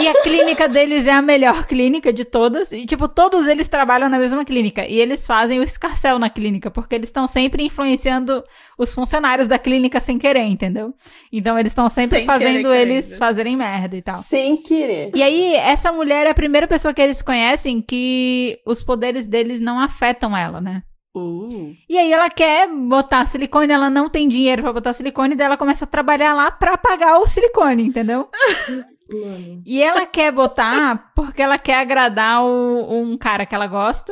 E 0.00 0.08
a 0.08 0.22
clínica 0.22 0.68
deles 0.68 1.06
é 1.06 1.12
a 1.12 1.20
melhor 1.22 1.66
clínica 1.66 2.12
de 2.12 2.24
todas. 2.24 2.72
E, 2.72 2.86
tipo, 2.86 3.06
todos 3.08 3.46
eles 3.46 3.68
trabalham 3.68 4.08
na 4.08 4.18
mesma 4.18 4.44
clínica. 4.44 4.86
E 4.86 4.98
eles 4.98 5.26
fazem 5.26 5.60
o 5.60 5.62
escarcel 5.62 6.18
na 6.18 6.30
clínica, 6.30 6.70
porque 6.70 6.94
eles 6.94 7.08
estão 7.08 7.26
sempre 7.26 7.64
influenciando 7.64 8.42
os 8.78 8.94
funcionários 8.94 9.46
da 9.48 9.58
clínica 9.58 10.00
sem 10.00 10.18
querer, 10.18 10.44
entendeu? 10.44 10.94
Então 11.30 11.58
eles 11.58 11.72
estão 11.72 11.88
sempre 11.88 12.18
Sem 12.18 12.26
fazendo 12.26 12.68
querer, 12.68 12.80
eles 12.80 13.04
querendo. 13.06 13.18
fazerem 13.18 13.56
merda 13.56 13.96
e 13.96 14.02
tal. 14.02 14.22
Sem 14.22 14.56
querer. 14.56 15.10
E 15.14 15.22
aí, 15.22 15.54
essa 15.56 15.92
mulher 15.92 16.26
é 16.26 16.30
a 16.30 16.34
primeira 16.34 16.66
pessoa 16.66 16.94
que 16.94 17.02
eles 17.02 17.20
conhecem 17.22 17.80
que 17.82 18.58
os 18.66 18.82
poderes 18.82 19.26
deles 19.26 19.60
não 19.60 19.78
afetam 19.78 20.36
ela, 20.36 20.60
né? 20.60 20.82
Uh. 21.14 21.74
E 21.88 21.98
aí 21.98 22.10
ela 22.10 22.30
quer 22.30 22.66
botar 22.68 23.24
silicone, 23.26 23.70
ela 23.72 23.90
não 23.90 24.08
tem 24.08 24.26
dinheiro 24.28 24.62
pra 24.62 24.72
botar 24.72 24.92
silicone, 24.94 25.34
daí 25.34 25.44
ela 25.46 25.58
começa 25.58 25.84
a 25.84 25.88
trabalhar 25.88 26.32
lá 26.32 26.50
pra 26.50 26.78
pagar 26.78 27.18
o 27.18 27.26
silicone, 27.26 27.84
entendeu? 27.86 28.28
E 29.66 29.82
ela 29.82 30.06
quer 30.06 30.32
botar 30.32 31.12
porque 31.14 31.42
ela 31.42 31.58
quer 31.58 31.80
agradar 31.80 32.42
o- 32.42 33.02
um 33.02 33.18
cara 33.18 33.44
que 33.44 33.54
ela 33.54 33.66
gosta, 33.66 34.10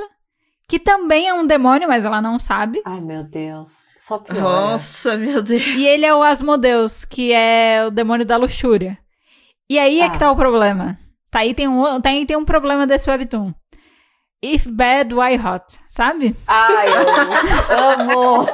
que 0.69 0.79
também 0.79 1.27
é 1.27 1.33
um 1.33 1.47
demônio, 1.47 1.89
mas 1.89 2.05
ela 2.05 2.21
não 2.21 2.39
sabe. 2.39 2.83
Ai, 2.85 3.01
meu 3.01 3.25
Deus. 3.25 3.87
Só 3.97 4.19
piora. 4.19 4.41
Nossa, 4.43 5.17
meu 5.17 5.43
Deus. 5.43 5.63
E 5.67 5.87
ele 5.87 6.05
é 6.05 6.15
o 6.15 6.23
Asmodeus, 6.23 7.05
que 7.07 7.33
é 7.33 7.83
o 7.87 7.91
demônio 7.91 8.27
da 8.27 8.37
luxúria. 8.37 8.99
E 9.71 9.79
aí 9.79 10.01
é 10.01 10.05
Ah. 10.05 10.11
que 10.11 10.19
tá 10.19 10.31
o 10.31 10.37
problema. 10.37 10.99
Tá 11.31 11.39
aí 11.41 11.55
tem 11.55 11.67
um, 11.67 12.01
tá 12.01 12.11
aí 12.11 12.27
tem 12.27 12.37
um 12.37 12.45
problema 12.45 12.87
desse 12.87 13.09
webtoon. 13.11 13.55
If 14.43 14.67
bad, 14.67 15.15
why 15.15 15.37
hot? 15.37 15.79
Sabe? 15.87 16.35
Ai, 16.47 16.87
amo. 17.69 18.41
amo. 18.41 18.49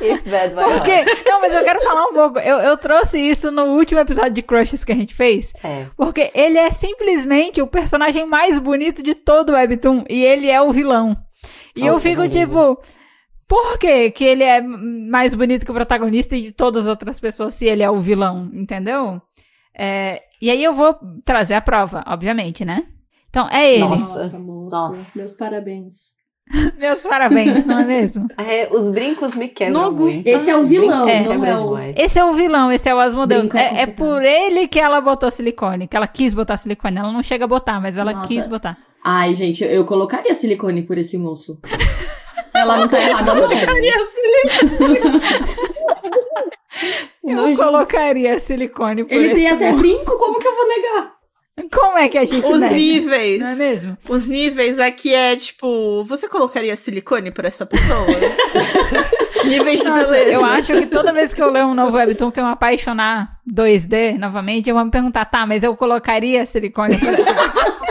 If 0.00 0.22
bad, 0.24 0.54
vai 0.54 0.72
Porque. 0.72 1.04
Não, 1.28 1.40
mas 1.42 1.54
eu 1.54 1.62
quero 1.62 1.82
falar 1.82 2.06
um 2.06 2.14
pouco. 2.14 2.38
Eu, 2.38 2.58
eu 2.60 2.78
trouxe 2.78 3.20
isso 3.20 3.50
no 3.50 3.64
último 3.76 4.00
episódio 4.00 4.32
de 4.32 4.40
Crushes 4.40 4.84
que 4.84 4.92
a 4.92 4.94
gente 4.94 5.14
fez. 5.14 5.52
É. 5.62 5.86
Porque 5.94 6.30
ele 6.34 6.56
é 6.56 6.70
simplesmente 6.70 7.60
o 7.60 7.66
personagem 7.66 8.26
mais 8.26 8.58
bonito 8.58 9.02
de 9.02 9.14
todo 9.14 9.50
o 9.50 9.52
Webtoon. 9.52 10.04
E 10.08 10.24
ele 10.24 10.48
é 10.48 10.62
o 10.62 10.72
vilão. 10.72 11.14
E 11.74 11.84
eu 11.84 12.00
fico 12.00 12.26
tipo. 12.26 12.80
Por 13.46 13.78
que, 13.78 14.10
que 14.10 14.24
ele 14.24 14.42
é 14.42 14.60
mais 14.60 15.34
bonito 15.34 15.64
que 15.64 15.70
o 15.70 15.74
protagonista 15.74 16.34
e 16.34 16.42
de 16.42 16.52
todas 16.52 16.84
as 16.84 16.88
outras 16.88 17.20
pessoas 17.20 17.54
se 17.54 17.66
ele 17.66 17.82
é 17.82 17.90
o 17.90 18.00
vilão? 18.00 18.50
Entendeu? 18.52 19.20
É, 19.78 20.22
e 20.40 20.50
aí 20.50 20.64
eu 20.64 20.72
vou 20.72 20.98
trazer 21.24 21.54
a 21.54 21.60
prova, 21.60 22.02
obviamente, 22.08 22.64
né? 22.64 22.86
Então, 23.28 23.48
é 23.50 23.72
ele. 23.74 23.80
Nossa. 23.84 24.18
Nossa, 24.22 24.38
moço. 24.38 24.76
Nossa. 24.76 25.06
Meus 25.14 25.32
parabéns. 25.34 26.16
Meus 26.78 27.02
parabéns, 27.02 27.64
não 27.64 27.80
é 27.80 27.84
mesmo? 27.84 28.28
É, 28.38 28.68
os 28.72 28.88
brincos 28.90 29.34
me 29.34 29.48
quebram 29.48 29.90
muito. 29.92 30.26
Esse 30.28 30.48
é 30.48 30.56
o 30.56 30.64
vilão, 30.64 31.08
É. 31.08 31.22
não 31.34 31.44
é 31.44 31.58
o... 31.58 31.78
Esse 31.96 32.18
é 32.20 32.24
o 32.24 32.32
vilão, 32.34 32.70
esse 32.70 32.88
é 32.88 32.94
o 32.94 33.00
Asmodeus. 33.00 33.52
É 33.52 33.58
É, 33.58 33.80
é 33.82 33.86
por 33.86 34.22
ele 34.22 34.68
que 34.68 34.78
ela 34.78 35.00
botou 35.00 35.28
silicone, 35.30 35.88
que 35.88 35.96
ela 35.96 36.06
quis 36.06 36.32
botar 36.32 36.56
silicone. 36.56 36.98
Ela 36.98 37.12
não 37.12 37.22
chega 37.22 37.44
a 37.44 37.48
botar, 37.48 37.80
mas 37.80 37.98
ela 37.98 38.12
Nossa. 38.12 38.28
quis 38.28 38.46
botar. 38.46 38.78
Ai, 39.04 39.34
gente, 39.34 39.64
eu 39.64 39.84
colocaria 39.84 40.32
silicone 40.34 40.82
por 40.82 40.96
esse 40.98 41.18
moço. 41.18 41.60
Ela 42.54 42.78
não 42.78 42.88
tá 42.88 42.98
errada, 42.98 43.34
não. 43.34 43.52
Eu 47.22 47.56
colocaria 47.56 48.38
silicone 48.38 49.04
por 49.04 49.12
Ele 49.12 49.26
esse 49.26 49.34
tem 49.34 49.48
até 49.48 49.70
moço. 49.70 49.82
brinco, 49.82 50.18
como 50.18 50.38
que 50.38 50.46
eu 50.46 50.54
vou 50.54 50.68
negar? 50.68 51.15
Como 51.72 51.96
é 51.96 52.08
que 52.08 52.18
a 52.18 52.24
gente 52.26 52.44
Os 52.52 52.60
nega? 52.60 52.74
níveis. 52.74 53.40
Não 53.40 53.48
é 53.48 53.54
mesmo? 53.54 53.96
Os 54.10 54.28
níveis 54.28 54.78
aqui 54.78 55.14
é 55.14 55.34
tipo. 55.36 56.04
Você 56.04 56.28
colocaria 56.28 56.76
silicone 56.76 57.30
pra 57.30 57.48
essa 57.48 57.64
pessoa? 57.64 58.06
níveis 59.44 59.80
de 59.80 59.88
Nossa, 59.88 60.10
beleza. 60.12 60.30
eu 60.32 60.44
acho 60.44 60.72
que 60.74 60.86
toda 60.86 61.12
vez 61.12 61.32
que 61.32 61.42
eu 61.42 61.50
ler 61.50 61.64
um 61.64 61.74
novo 61.74 61.96
webtoon 61.96 62.30
que 62.30 62.38
eu 62.40 62.44
me 62.44 62.50
apaixonar 62.50 63.28
2D 63.50 64.18
novamente, 64.18 64.68
eu 64.68 64.74
vou 64.76 64.84
me 64.84 64.90
perguntar, 64.90 65.24
tá, 65.24 65.46
mas 65.46 65.62
eu 65.62 65.74
colocaria 65.76 66.44
silicone 66.44 66.98
por 66.98 67.08
essa 67.08 67.34
pessoa? 67.34 67.76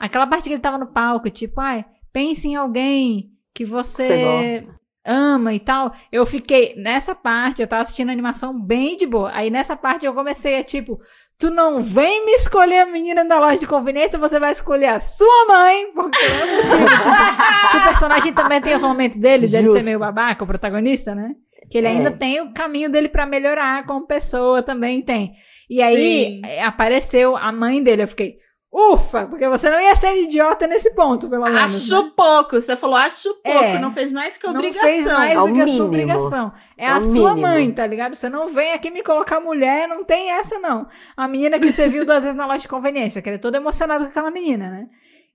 Aquela 0.00 0.26
parte 0.26 0.44
que 0.44 0.50
ele 0.50 0.60
tava 0.62 0.78
no 0.78 0.86
palco, 0.86 1.28
tipo, 1.28 1.60
ai, 1.60 1.84
pense 2.12 2.46
em 2.46 2.54
alguém 2.56 3.30
que 3.52 3.64
você, 3.64 4.06
Você 4.06 4.60
gosta. 4.62 4.78
Ama 5.08 5.54
e 5.54 5.58
tal. 5.58 5.92
Eu 6.12 6.24
fiquei, 6.26 6.74
nessa 6.76 7.14
parte, 7.14 7.62
eu 7.62 7.66
tava 7.66 7.82
assistindo 7.82 8.10
a 8.10 8.12
animação 8.12 8.58
bem 8.60 8.96
de 8.96 9.06
boa. 9.06 9.30
Aí 9.32 9.50
nessa 9.50 9.74
parte 9.74 10.04
eu 10.06 10.12
comecei 10.14 10.58
a 10.58 10.62
tipo, 10.62 11.00
tu 11.38 11.50
não 11.50 11.80
vem 11.80 12.24
me 12.26 12.32
escolher 12.32 12.80
a 12.80 12.86
menina 12.86 13.24
da 13.24 13.38
loja 13.40 13.58
de 13.58 13.66
conveniência, 13.66 14.18
você 14.18 14.38
vai 14.38 14.52
escolher 14.52 14.86
a 14.88 15.00
sua 15.00 15.46
mãe, 15.48 15.90
porque 15.94 16.18
eu 16.18 16.46
não 16.46 16.62
tive, 16.70 16.84
tipo, 16.96 17.10
que 17.72 17.76
o 17.78 17.84
personagem 17.84 18.32
também 18.32 18.60
tem 18.60 18.74
os 18.74 18.82
momentos 18.82 19.18
dele, 19.18 19.46
dele 19.48 19.66
ser 19.66 19.72
Justo. 19.72 19.84
meio 19.86 19.98
babaca, 19.98 20.44
o 20.44 20.46
protagonista, 20.46 21.14
né? 21.14 21.30
Que 21.70 21.78
ele 21.78 21.86
ainda 21.88 22.08
É. 22.08 22.12
tem 22.12 22.40
o 22.40 22.52
caminho 22.52 22.90
dele 22.90 23.08
pra 23.08 23.26
melhorar 23.26 23.84
como 23.84 24.06
pessoa, 24.06 24.62
também 24.62 25.02
tem. 25.02 25.32
E 25.68 25.82
aí 25.82 26.40
Sim. 26.44 26.60
apareceu 26.64 27.36
a 27.36 27.52
mãe 27.52 27.82
dele, 27.82 28.02
eu 28.04 28.08
fiquei, 28.08 28.38
ufa, 28.72 29.26
porque 29.26 29.48
você 29.48 29.70
não 29.70 29.80
ia 29.80 29.94
ser 29.94 30.22
idiota 30.22 30.66
nesse 30.66 30.94
ponto, 30.94 31.28
pelo 31.28 31.44
menos. 31.44 31.60
Acho 31.60 32.02
né? 32.04 32.12
pouco. 32.16 32.60
Você 32.60 32.76
falou, 32.76 32.96
acho 32.96 33.34
pouco. 33.42 33.58
É. 33.64 33.78
Não 33.78 33.90
fez 33.90 34.12
mais 34.12 34.36
que 34.36 34.46
Não 34.46 34.54
obrigação. 34.54 34.82
fez 34.88 35.06
mais 35.06 35.32
É 35.32 35.40
do 35.40 35.52
que 35.52 35.60
a 35.60 35.66
sua 35.66 35.66
mínimo. 35.66 35.84
obrigação. 35.86 36.52
É 36.76 36.84
É 36.84 36.88
a 36.88 37.00
sua 37.00 37.34
mínimo. 37.34 37.46
mãe, 37.52 37.72
tá 37.72 37.86
ligado? 37.86 38.14
Você 38.14 38.28
não 38.28 38.48
vem 38.48 38.72
aqui 38.72 38.90
me 38.90 39.02
colocar 39.02 39.40
mulher, 39.40 39.88
não 39.88 40.04
tem 40.04 40.30
essa, 40.30 40.58
não. 40.58 40.86
A 41.16 41.26
menina 41.26 41.58
que 41.58 41.72
você 41.72 41.88
viu 41.88 42.04
duas 42.04 42.22
vezes 42.22 42.36
na 42.36 42.46
loja 42.46 42.60
de 42.60 42.68
conveniência, 42.68 43.20
que 43.22 43.28
ele 43.28 43.36
é 43.36 43.40
todo 43.40 43.54
emocionado 43.56 44.04
com 44.04 44.10
aquela 44.10 44.30
menina, 44.30 44.70
né? 44.70 44.86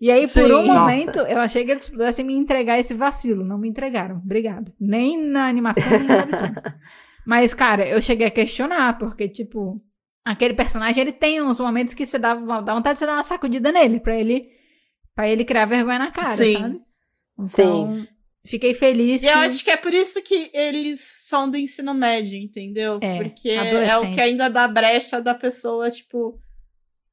E 0.02 0.12
aí, 0.12 0.22
por 0.24 0.30
Sim. 0.30 0.52
um 0.52 0.66
Nossa. 0.66 0.80
momento, 0.82 1.20
eu 1.20 1.40
achei 1.40 1.64
que 1.64 1.72
eles 1.72 1.88
pudessem 1.88 2.26
me 2.26 2.36
entregar 2.36 2.78
esse 2.78 2.94
vacilo. 2.94 3.46
Não 3.46 3.58
me 3.58 3.70
entregaram. 3.70 4.18
Obrigado. 4.18 4.74
Nem 4.80 5.18
na 5.18 5.48
animação, 5.48 5.90
nem 5.92 6.08
na. 6.08 6.52
Mas, 7.26 7.54
cara, 7.54 7.88
eu 7.88 8.02
cheguei 8.02 8.28
a 8.28 8.32
questionar, 8.32 8.98
porque, 8.98 9.30
tipo, 9.30 9.82
aquele 10.26 10.54
personagem, 10.54 11.02
ele 11.02 11.12
tem 11.12 11.42
uns 11.42 11.60
momentos 11.60 11.94
que 11.94 12.06
você 12.06 12.18
dá, 12.20 12.34
dá 12.36 12.74
vontade 12.74 12.94
de 12.96 13.00
você 13.00 13.06
dar 13.06 13.14
uma 13.14 13.24
sacudida 13.24 13.72
nele, 13.72 14.00
pra 14.00 14.18
ele, 14.20 14.48
pra 15.16 15.28
ele 15.30 15.44
criar 15.46 15.66
vergonha 15.66 16.00
na 16.00 16.12
cara, 16.12 16.36
Sim. 16.38 16.54
sabe? 16.54 16.82
Então, 17.40 18.08
fiquei 18.46 18.74
feliz 18.74 19.22
E 19.24 19.26
eu 19.26 19.32
que... 19.34 19.38
acho 19.40 19.64
que 19.64 19.72
é 19.72 19.78
por 19.78 19.94
isso 19.94 20.22
que 20.22 20.50
eles 20.54 21.00
são 21.26 21.50
do 21.50 21.58
ensino 21.58 21.94
médio, 21.94 22.38
entendeu? 22.40 23.00
É, 23.02 23.18
Porque 23.22 23.50
é 23.50 23.98
o 23.98 24.12
que 24.12 24.22
ainda 24.22 24.50
dá 24.50 24.68
brecha 24.68 25.22
da 25.22 25.34
pessoa, 25.34 25.90
tipo. 25.90 26.40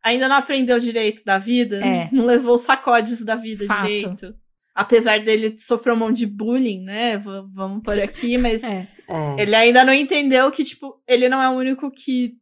Ainda 0.03 0.29
não 0.29 0.37
aprendeu 0.37 0.79
direito 0.79 1.23
da 1.25 1.37
vida, 1.37 1.85
É. 1.85 2.09
não 2.13 2.25
levou 2.25 2.57
sacodes 2.59 3.23
da 3.25 3.37
vida 3.37 3.67
Fato. 3.67 3.83
direito. 3.83 4.35
Apesar 4.75 5.21
dele 5.21 5.57
sofrer 5.59 5.93
um 5.93 5.97
monte 5.97 6.19
de 6.19 6.27
bullying, 6.27 6.83
né? 6.85 7.19
V- 7.19 7.45
vamos 7.53 7.83
por 7.83 7.99
aqui, 8.01 8.39
mas 8.39 8.63
É, 8.65 8.89
É. 9.09 9.43
ele 9.43 9.55
ainda 9.55 9.85
não 9.85 9.93
entendeu 9.93 10.51
que, 10.51 10.65
tipo, 10.65 11.03
ele 11.07 11.29
não 11.29 11.43
é 11.43 11.49
o 11.51 11.53
único 11.53 11.91
que 11.91 12.39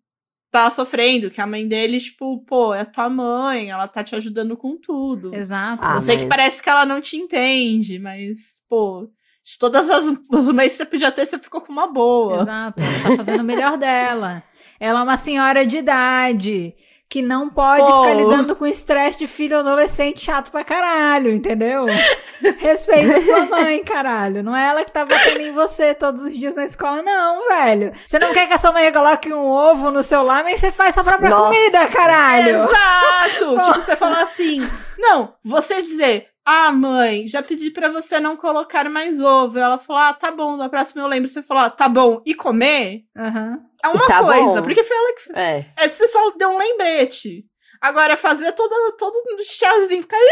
tá 0.50 0.70
sofrendo, 0.70 1.30
que 1.30 1.40
a 1.40 1.46
mãe 1.46 1.66
dele, 1.68 2.00
tipo, 2.00 2.38
pô, 2.46 2.72
é 2.74 2.84
tua 2.84 3.08
mãe, 3.08 3.70
ela 3.70 3.86
tá 3.86 4.02
te 4.02 4.14
ajudando 4.16 4.56
com 4.56 4.76
tudo. 4.76 5.34
exato. 5.34 5.86
Ah, 5.86 5.96
Eu 5.96 6.00
sei 6.00 6.14
mas- 6.16 6.22
que 6.24 6.28
parece 6.28 6.62
que 6.62 6.70
ela 6.70 6.86
não 6.86 7.00
te 7.00 7.16
entende, 7.16 7.98
mas, 7.98 8.60
pô, 8.68 9.10
de 9.44 9.58
todas 9.58 9.88
as, 9.90 10.06
as 10.32 10.52
mães 10.52 10.72
que 10.72 10.78
você 10.78 10.86
podia 10.86 11.12
ter, 11.12 11.26
você 11.26 11.38
ficou 11.38 11.60
com 11.60 11.72
uma 11.72 11.86
boa. 11.86 12.40
Exato, 12.40 12.82
ela 12.82 13.10
tá 13.10 13.16
fazendo 13.16 13.40
o 13.40 13.44
melhor 13.44 13.76
dela. 13.76 14.42
Ela 14.80 15.00
é 15.00 15.02
uma 15.02 15.16
senhora 15.16 15.66
de 15.66 15.78
idade 15.78 16.74
que 17.08 17.22
não 17.22 17.48
pode 17.48 17.90
Pô. 17.90 18.02
ficar 18.02 18.14
lidando 18.14 18.54
com 18.54 18.66
estresse 18.66 19.18
de 19.18 19.26
filho 19.26 19.58
adolescente 19.58 20.20
chato 20.20 20.50
pra 20.50 20.62
caralho, 20.62 21.30
entendeu? 21.30 21.86
Respeita 22.58 23.16
a 23.16 23.20
sua 23.20 23.46
mãe, 23.46 23.82
caralho. 23.82 24.42
Não 24.42 24.54
é 24.54 24.68
ela 24.68 24.84
que 24.84 24.92
tá 24.92 25.06
batendo 25.06 25.40
em 25.40 25.52
você 25.52 25.94
todos 25.94 26.22
os 26.22 26.38
dias 26.38 26.56
na 26.56 26.66
escola, 26.66 27.02
não, 27.02 27.48
velho. 27.48 27.92
Você 28.04 28.18
não 28.18 28.32
quer 28.32 28.46
que 28.46 28.52
a 28.52 28.58
sua 28.58 28.72
mãe 28.72 28.92
coloque 28.92 29.32
um 29.32 29.46
ovo 29.46 29.90
no 29.90 30.02
seu 30.02 30.22
lamen, 30.22 30.56
você 30.56 30.70
faz 30.70 30.94
sua 30.94 31.04
própria 31.04 31.30
Nossa. 31.30 31.44
comida, 31.44 31.86
caralho. 31.86 32.64
Exato! 32.64 33.58
tipo, 33.64 33.80
você 33.80 33.96
falar 33.96 34.22
assim, 34.22 34.60
não, 34.98 35.32
você 35.42 35.80
dizer, 35.80 36.28
ah, 36.48 36.72
mãe, 36.72 37.26
já 37.26 37.42
pedi 37.42 37.70
pra 37.70 37.88
você 37.88 38.18
não 38.18 38.36
colocar 38.36 38.88
mais 38.88 39.20
ovo. 39.20 39.58
Ela 39.58 39.76
falou, 39.78 40.02
ah, 40.02 40.12
tá 40.14 40.30
bom, 40.30 40.56
da 40.56 40.68
próxima 40.68 41.02
eu 41.02 41.06
lembro. 41.06 41.28
Você 41.28 41.42
falou, 41.42 41.64
ah, 41.64 41.70
tá 41.70 41.88
bom, 41.88 42.22
e 42.24 42.34
comer? 42.34 43.02
Aham. 43.16 43.58
É 43.84 43.88
uma 43.88 44.06
Tá 44.06 44.22
coisa, 44.22 44.56
bom. 44.56 44.62
porque 44.62 44.82
foi 44.82 44.96
ela 44.96 45.12
que 45.14 45.38
É. 45.38 45.64
É, 45.76 45.88
você 45.88 46.08
só 46.08 46.30
deu 46.36 46.48
um 46.50 46.58
lembrete. 46.58 47.44
Agora, 47.80 48.16
fazer 48.16 48.50
todo, 48.52 48.74
todo 48.98 49.14
um 49.14 49.44
chazinho, 49.44 50.02
ficar. 50.02 50.16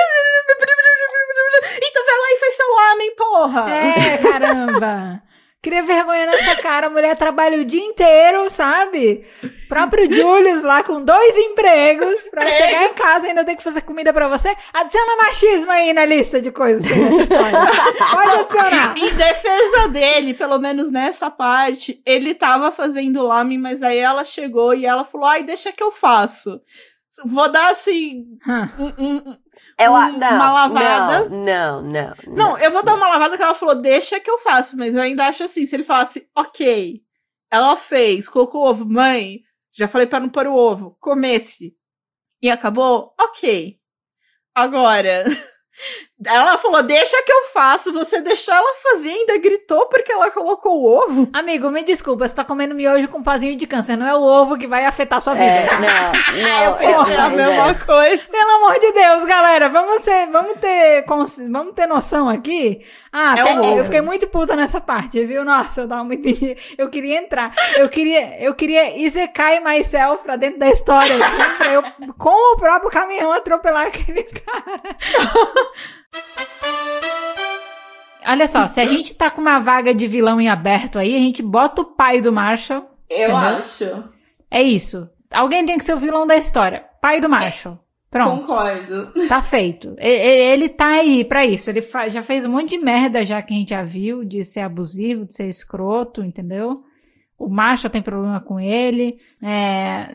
Então 1.83 2.05
vai 2.05 2.15
lá 2.17 2.27
e 2.33 2.39
faz 2.41 2.55
seu 2.55 2.75
lamen, 2.75 3.15
porra! 3.17 3.71
É, 3.71 4.19
caramba. 4.19 5.23
Cria 5.67 5.83
vergonha 5.83 6.27
nessa 6.27 6.55
cara. 6.63 6.87
A 6.87 6.91
mulher 6.91 7.17
trabalha 7.19 7.59
o 7.61 7.65
dia 7.65 7.83
inteiro, 7.83 8.49
sabe? 8.49 9.27
Próprio 9.69 10.09
Julius 10.13 10.63
lá 10.63 10.85
com 10.85 11.03
dois 11.03 11.37
empregos 11.37 12.23
pra 12.31 12.47
chegar 12.53 12.85
em 12.85 12.95
casa 12.95 13.27
e 13.27 13.31
ainda 13.31 13.45
ter 13.45 13.57
que 13.57 13.65
fazer 13.65 13.81
comida 13.81 14.13
pra 14.13 14.29
você. 14.29 14.55
Adiciona 14.73 15.17
machismo 15.17 15.73
aí 15.73 15.93
na 15.93 16.05
lista 16.05 16.41
de 16.41 16.53
coisas 16.53 16.85
nessa 16.85 17.23
história. 17.23 17.59
Pode 18.13 18.31
adicionar. 18.43 18.95
Em 18.97 19.13
defesa 19.15 19.89
dele, 19.89 20.35
pelo 20.35 20.57
menos 20.61 20.93
nessa 20.93 21.29
parte, 21.33 22.01
ele 22.07 22.33
tava 22.33 22.71
fazendo 22.71 23.25
lamen, 23.27 23.59
mas 23.59 23.83
aí 23.83 23.99
ela 23.99 24.25
chegou 24.25 24.73
e 24.73 24.87
ela 24.87 25.05
falou: 25.05 25.27
ai, 25.27 25.43
deixa 25.43 25.73
que 25.73 25.83
eu 25.83 25.91
faço. 25.91 26.61
Vou 27.25 27.51
dar 27.51 27.73
assim. 27.73 28.25
Hã. 28.47 28.71
um- 28.79 29.05
um- 29.05 29.37
Eu, 29.79 29.95
a- 29.95 30.09
Hum, 30.09 30.19
não, 30.19 30.37
uma 30.37 30.53
lavada. 30.53 31.29
Não, 31.29 31.83
não, 31.83 31.83
não. 31.83 32.17
Não, 32.35 32.59
eu 32.59 32.71
vou 32.71 32.83
dar 32.85 32.95
uma 32.95 33.09
lavada 33.09 33.37
que 33.37 33.43
ela 33.43 33.55
falou, 33.55 33.75
deixa 33.75 34.19
que 34.21 34.31
eu 34.31 34.39
faço, 34.39 34.77
mas 34.77 34.95
eu 34.95 35.03
ainda 35.03 35.27
acho 35.27 35.43
assim, 35.45 35.67
se 35.67 35.77
ele 35.77 35.85
falasse, 35.85 36.29
ok, 36.35 37.03
ela 37.51 37.77
fez, 37.77 38.29
colocou 38.29 38.63
o 38.63 38.69
ovo, 38.69 38.85
mãe, 38.87 39.41
já 39.73 39.87
falei 39.87 40.07
pra 40.07 40.19
não 40.21 40.29
pôr 40.31 40.47
o 40.47 40.55
ovo, 40.55 40.97
comece, 41.01 41.75
e 42.41 42.49
acabou, 42.51 43.15
ok. 43.21 43.79
Agora, 44.55 45.25
ela 46.25 46.57
falou, 46.57 46.83
deixa 46.83 47.23
que 47.25 47.31
eu 47.33 47.45
faço, 47.53 47.93
você 47.93 48.21
deixou 48.23 48.55
ela 48.55 48.75
fazer, 48.83 49.11
ainda 49.11 49.37
gritou 49.39 49.87
porque 49.87 50.11
ela 50.11 50.31
colocou 50.31 50.81
o 50.81 50.85
ovo? 50.87 51.29
Amigo, 51.33 51.71
me 51.71 51.83
desculpa, 51.83 52.27
você 52.27 52.35
tá 52.35 52.43
comendo 52.45 52.75
miojo 52.75 53.09
com 53.09 53.23
pazinho 53.23 53.57
de 53.57 53.67
câncer. 53.67 53.97
Não 53.97 54.07
é 54.07 54.15
o 54.15 54.23
ovo 54.23 54.57
que 54.57 54.67
vai 54.67 54.87
afetar 54.87 55.21
sua 55.21 55.35
vida. 55.35 55.45
É, 55.45 55.69
não, 56.43 56.71
não. 56.71 56.77
porra, 56.79 57.13
É 57.15 57.21
a 57.21 57.29
mesma 57.29 57.75
coisa. 57.75 58.25
Pelo 58.25 58.51
amor 58.57 58.79
de 58.79 58.93
Deus, 58.93 59.25
galera, 59.27 59.69
vamos 59.69 60.03
ter, 60.03 60.27
vamos 60.31 60.59
ter, 60.59 61.05
vamos 61.51 61.75
ter 61.75 61.87
noção 61.87 62.29
aqui. 62.29 62.83
Ah, 63.13 63.35
É 63.39 63.43
pegou. 63.45 63.77
eu 63.79 63.85
fiquei 63.85 64.01
muito 64.01 64.27
puta 64.27 64.55
nessa 64.57 64.81
parte, 64.81 65.25
viu? 65.25 65.45
Nossa, 65.45 65.83
eu, 65.83 65.89
tava 65.89 66.05
muito, 66.05 66.27
eu 66.79 66.89
queria 66.91 67.19
entrar. 67.19 67.53
Eu 67.77 67.89
queria, 67.89 68.43
eu 68.43 68.55
queria 68.55 68.97
Isekai 68.99 69.61
myself 69.61 70.23
pra 70.23 70.37
dentro 70.37 70.59
da 70.59 70.69
história. 70.69 71.15
assim, 71.15 71.57
pra 71.59 71.73
eu, 71.73 71.83
com 72.19 72.55
o 72.55 72.57
próprio 72.57 72.91
caminhão, 72.91 73.33
atropelar 73.33 73.87
aquele 73.87 74.23
cara. 74.45 74.97
Olha 78.29 78.49
só, 78.49 78.67
se 78.67 78.81
a 78.81 78.85
gente 78.85 79.15
tá 79.15 79.31
com 79.31 79.41
uma 79.41 79.61
vaga 79.61 79.95
de 79.95 80.07
vilão 80.09 80.41
em 80.41 80.49
aberto 80.49 80.99
aí, 80.99 81.15
a 81.15 81.19
gente 81.19 81.43
bota 81.43 81.83
o 81.83 81.85
pai 81.85 82.21
do 82.21 82.33
Marshall. 82.33 82.85
Eu 83.09 83.31
Entendeu? 83.31 83.37
acho. 83.37 84.05
É 84.51 84.63
isso. 84.63 85.09
Alguém 85.33 85.65
tem 85.65 85.79
que 85.79 85.85
ser 85.85 85.95
o 85.95 85.99
vilão 85.99 86.27
da 86.27 86.37
história. 86.37 86.85
Pai 87.01 87.21
do 87.21 87.29
Marshall. 87.29 87.79
Pronto. 88.11 88.47
Concordo. 88.47 89.13
Tá 89.29 89.41
feito. 89.41 89.95
E- 89.99 90.09
e- 90.09 90.53
Ele 90.53 90.69
tá 90.69 90.87
aí 90.89 91.25
pra 91.25 91.45
isso. 91.47 91.71
Ele 91.71 91.81
já 92.09 92.23
fez 92.23 92.45
um 92.47 92.51
monte 92.53 92.71
de 92.71 92.79
merda 92.79 93.25
já 93.25 93.41
que 93.43 93.55
a 93.55 93.57
gente 93.57 93.71
já 93.71 93.85
viu, 93.85 94.25
de 94.25 94.43
ser 94.43 94.61
abusivo, 94.61 95.25
de 95.25 95.35
ser 95.35 95.49
escroto, 95.49 96.25
entendeu? 96.25 96.75
O 97.39 97.49
Marshall 97.49 97.91
tem 97.91 98.01
problema 98.03 98.41
com 98.41 98.59
ele, 98.59 99.19
é, 99.43 100.15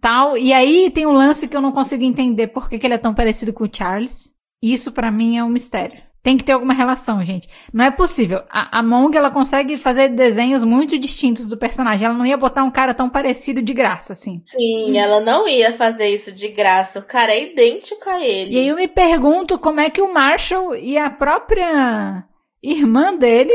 tal. 0.00 0.36
E 0.36 0.52
aí 0.52 0.90
tem 0.90 1.06
um 1.06 1.12
lance 1.12 1.48
que 1.48 1.56
eu 1.56 1.60
não 1.60 1.72
consigo 1.72 2.04
entender 2.04 2.48
por 2.48 2.68
que, 2.68 2.78
que 2.78 2.86
ele 2.86 2.94
é 2.94 2.98
tão 2.98 3.14
parecido 3.14 3.52
com 3.52 3.64
o 3.64 3.70
Charles. 3.72 4.34
Isso 4.62 4.92
pra 4.92 5.10
mim 5.10 5.38
é 5.38 5.44
um 5.44 5.48
mistério. 5.48 6.10
Tem 6.22 6.36
que 6.36 6.44
ter 6.44 6.52
alguma 6.52 6.74
relação, 6.74 7.22
gente. 7.24 7.48
Não 7.72 7.82
é 7.82 7.90
possível. 7.90 8.42
A, 8.50 8.78
a 8.78 8.82
Mong, 8.82 9.16
ela 9.16 9.30
consegue 9.30 9.78
fazer 9.78 10.10
desenhos 10.10 10.62
muito 10.62 10.98
distintos 10.98 11.48
do 11.48 11.56
personagem. 11.56 12.04
Ela 12.04 12.14
não 12.16 12.26
ia 12.26 12.36
botar 12.36 12.62
um 12.62 12.70
cara 12.70 12.92
tão 12.92 13.08
parecido 13.08 13.62
de 13.62 13.72
graça, 13.72 14.12
assim. 14.12 14.42
Sim, 14.44 14.98
ela 14.98 15.20
não 15.20 15.48
ia 15.48 15.72
fazer 15.72 16.08
isso 16.08 16.30
de 16.30 16.48
graça. 16.48 16.98
O 16.98 17.04
cara 17.04 17.32
é 17.32 17.50
idêntico 17.50 18.10
a 18.10 18.22
ele. 18.22 18.54
E 18.54 18.58
aí 18.58 18.68
eu 18.68 18.76
me 18.76 18.86
pergunto 18.86 19.58
como 19.58 19.80
é 19.80 19.88
que 19.88 20.02
o 20.02 20.12
Marshall 20.12 20.76
e 20.76 20.98
a 20.98 21.08
própria 21.08 22.22
irmã 22.62 23.14
dele 23.14 23.54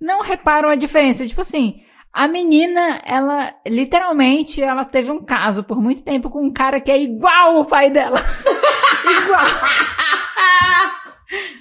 não 0.00 0.22
reparam 0.22 0.70
a 0.70 0.74
diferença. 0.74 1.26
Tipo 1.26 1.42
assim, 1.42 1.82
a 2.10 2.26
menina, 2.26 2.98
ela 3.04 3.52
literalmente, 3.66 4.62
ela 4.62 4.86
teve 4.86 5.10
um 5.10 5.22
caso 5.22 5.64
por 5.64 5.82
muito 5.82 6.02
tempo 6.02 6.30
com 6.30 6.46
um 6.46 6.50
cara 6.50 6.80
que 6.80 6.90
é 6.90 6.98
igual 6.98 7.60
o 7.60 7.66
pai 7.66 7.90
dela. 7.90 8.18
igual. 9.04 9.44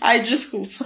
Ai, 0.02 0.20
desculpa. 0.22 0.86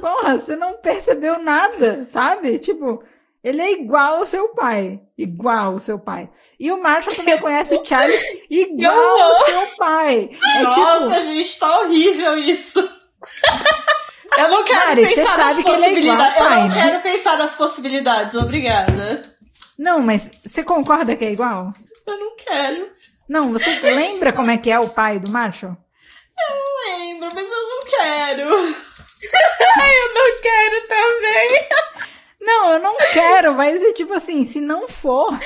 Porra, 0.00 0.38
você 0.38 0.56
não 0.56 0.74
percebeu 0.78 1.38
nada, 1.42 2.04
sabe? 2.06 2.58
Tipo, 2.58 3.02
ele 3.42 3.62
é 3.62 3.72
igual 3.72 4.16
ao 4.16 4.24
seu 4.24 4.48
pai. 4.50 5.00
Igual 5.16 5.72
ao 5.72 5.78
seu 5.78 5.98
pai. 5.98 6.28
E 6.60 6.70
o 6.70 6.82
Marshall 6.82 7.14
também 7.16 7.38
conhece 7.38 7.74
o 7.74 7.84
Charles 7.84 8.20
igual 8.50 9.22
ao 9.22 9.34
seu 9.46 9.66
pai. 9.78 10.30
É 10.56 10.62
Nossa, 10.62 11.14
tipo, 11.14 11.26
gente, 11.26 11.58
tá 11.58 11.80
horrível 11.80 12.36
isso. 12.38 12.78
Eu 14.36 14.48
não 14.50 14.64
quero 14.64 14.86
Mari, 14.88 15.06
pensar 15.06 15.38
nas 15.38 15.58
ele 15.58 15.68
é 15.68 15.92
igual 15.92 16.18
possibilidades. 16.18 16.36
ao 16.36 16.44
eu 16.44 16.50
não 16.50 16.68
pai, 16.68 16.68
né? 16.68 16.82
quero 16.90 17.02
pensar 17.02 17.38
nas 17.38 17.54
possibilidades, 17.54 18.36
obrigada. 18.36 19.22
não, 19.78 20.00
mas 20.00 20.30
você 20.44 20.62
concorda 20.62 21.16
que 21.16 21.24
é 21.24 21.32
igual? 21.32 21.72
Eu 22.06 22.18
não 22.18 22.36
quero. 22.36 22.90
Não, 23.28 23.50
você 23.50 23.80
lembra 23.80 24.32
como 24.32 24.50
é 24.50 24.58
que 24.58 24.70
é 24.70 24.78
o 24.78 24.88
pai 24.88 25.18
do 25.18 25.30
Marshall? 25.30 25.76
Não 26.38 26.96
lembro, 26.98 27.30
mas 27.34 27.50
eu 27.50 27.68
não 27.68 27.80
quero. 27.80 28.50
Eu 28.52 30.14
não 30.14 30.40
quero 30.42 30.88
também. 30.88 31.68
Não, 32.40 32.72
eu 32.74 32.78
não 32.78 32.94
quero, 33.12 33.54
mas 33.54 33.82
é 33.82 33.92
tipo 33.92 34.12
assim, 34.12 34.44
se 34.44 34.60
não 34.60 34.86
for, 34.86 35.36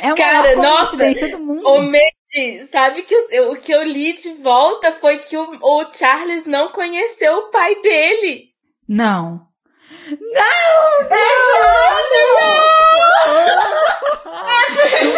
é 0.00 0.06
uma 0.06 0.14
Cara, 0.16 0.56
maior 0.56 0.62
nossa, 0.62 0.96
coincidência 0.96 1.28
do 1.36 1.38
mundo. 1.38 1.68
O 1.68 1.82
Medi, 1.82 2.64
sabe 2.66 3.02
que 3.02 3.14
eu- 3.30 3.50
o 3.52 3.56
que 3.60 3.70
eu 3.72 3.82
li 3.82 4.14
de 4.14 4.30
volta 4.34 4.92
foi 4.92 5.18
que 5.18 5.36
o, 5.36 5.50
o 5.60 5.92
Charles 5.92 6.46
não 6.46 6.70
conheceu 6.70 7.36
o 7.36 7.50
pai 7.50 7.74
dele. 7.82 8.48
Não. 8.88 9.46
Não 10.08 11.08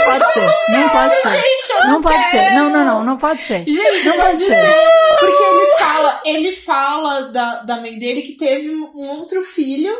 pode 0.05 0.33
ser, 0.33 0.51
não 0.71 0.89
pode 0.89 1.17
ser. 1.17 1.31
Gente, 1.31 1.87
Não 1.87 2.01
pode 2.03 2.31
ser. 2.31 2.51
Não, 2.53 2.71
não, 2.71 2.85
não, 2.85 3.05
não 3.05 3.17
pode 3.19 3.43
ser. 3.43 3.65
Gente, 3.67 4.09
Não 4.09 4.17
pode 4.17 4.39
ser. 4.39 4.75
Porque 5.19 5.43
ele 5.43 5.67
fala, 5.79 6.21
ele 6.25 6.53
fala 6.53 7.23
da, 7.23 7.57
da 7.63 7.77
mãe 7.77 7.99
dele 7.99 8.23
que 8.23 8.33
teve 8.37 8.71
um 8.71 9.09
outro 9.19 9.43
filho 9.45 9.95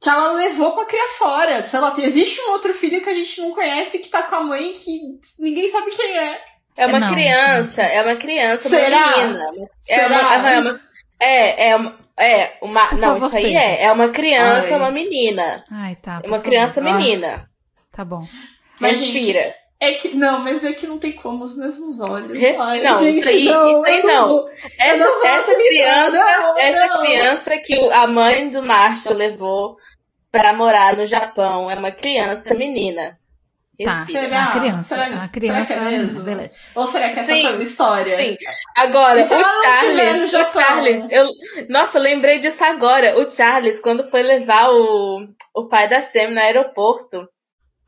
que 0.00 0.08
ela 0.08 0.32
levou 0.32 0.72
pra 0.72 0.84
criar 0.86 1.08
fora. 1.18 1.62
Sei 1.62 1.78
lá, 1.78 1.92
existe 1.98 2.40
um 2.40 2.52
outro 2.52 2.72
filho 2.72 3.02
que 3.02 3.10
a 3.10 3.14
gente 3.14 3.40
não 3.40 3.52
conhece 3.52 3.98
que 3.98 4.08
tá 4.08 4.22
com 4.22 4.34
a 4.36 4.44
mãe 4.44 4.72
que 4.72 5.00
ninguém 5.40 5.68
sabe 5.68 5.90
quem 5.90 6.18
é. 6.18 6.40
É 6.76 6.86
uma 6.86 7.00
Não, 7.00 7.12
criança, 7.12 7.82
é 7.82 8.00
uma 8.00 8.16
criança, 8.16 8.68
Será? 8.68 8.96
uma 8.96 9.16
menina. 9.18 9.44
É 9.88 9.94
Será? 9.96 10.06
uma, 10.08 10.50
é 10.50 10.60
uma, 10.60 10.80
é, 11.20 11.68
é 11.68 11.76
uma, 11.76 11.98
é 12.20 12.58
uma, 12.62 12.86
Por 12.86 12.98
não, 12.98 13.08
favor, 13.14 13.26
isso 13.26 13.36
aí 13.36 13.42
seja. 13.42 13.58
é, 13.58 13.84
é 13.84 13.92
uma 13.92 14.08
criança, 14.08 14.74
Ai. 14.74 14.80
uma 14.80 14.90
menina. 14.90 15.64
Ai, 15.70 15.96
tá. 15.96 16.20
É 16.22 16.26
uma 16.26 16.36
favor. 16.36 16.42
criança 16.42 16.80
Ah. 16.80 16.84
menina. 16.84 17.48
Tá 17.92 18.04
bom. 18.04 18.22
Mas, 18.78 19.00
Respira. 19.00 19.54
É 19.82 19.92
que, 19.92 20.08
não, 20.14 20.40
mas 20.40 20.62
é 20.62 20.72
que 20.74 20.86
não 20.86 20.98
tem 20.98 21.12
como 21.12 21.42
os 21.42 21.56
mesmos 21.56 22.00
olhos. 22.00 22.38
Res- 22.38 22.60
Ai, 22.60 22.82
não, 22.82 22.98
gente, 23.02 23.18
isso 23.20 23.28
aí- 23.30 23.44
não, 23.46 23.70
isso 23.70 23.82
aí 23.84 24.02
não. 24.02 24.28
vou- 24.28 24.48
Essa, 24.78 25.04
não 25.04 25.26
essa 25.26 25.54
criança, 25.54 26.16
não, 26.18 26.58
essa 26.58 26.86
não. 26.86 27.00
criança 27.00 27.56
que 27.58 27.90
a 27.92 28.06
mãe 28.06 28.50
do 28.50 28.62
Marshall 28.62 29.14
levou 29.16 29.76
pra 30.30 30.52
morar 30.52 30.96
no 30.96 31.06
Japão 31.06 31.70
é 31.70 31.74
uma 31.74 31.90
criança 31.90 32.52
menina. 32.54 33.18
Tá. 33.84 34.04
Será? 34.04 34.20
É 34.22 34.28
uma 34.40 34.52
criança. 34.60 34.88
Será- 34.94 35.06
é 35.06 35.10
uma 35.10 35.28
criança. 35.28 35.66
será 35.74 35.80
que 35.88 35.94
é 35.94 35.98
mesmo? 35.98 36.22
Beleza. 36.22 36.58
Ou 36.74 36.86
será 36.86 37.08
que 37.10 37.18
essa 37.20 37.32
Sim, 37.32 37.42
foi 37.42 37.52
uma 37.54 37.62
história? 37.62 38.18
sim. 38.18 38.36
Agora, 38.76 39.16
o 39.16 39.22
no 39.22 39.26
Charles, 39.28 40.32
o? 40.34 40.52
Charles, 40.52 41.06
eu, 41.10 41.26
nossa, 41.68 41.98
eu 41.98 42.02
lembrei 42.02 42.38
disso 42.38 42.62
agora. 42.64 43.18
O 43.18 43.30
Charles, 43.30 43.80
quando 43.80 44.04
foi 44.04 44.22
levar 44.22 44.70
o, 44.70 45.26
o 45.54 45.68
pai 45.68 45.88
da 45.88 46.00
Sam 46.00 46.28
no 46.30 46.40
aeroporto, 46.40 47.28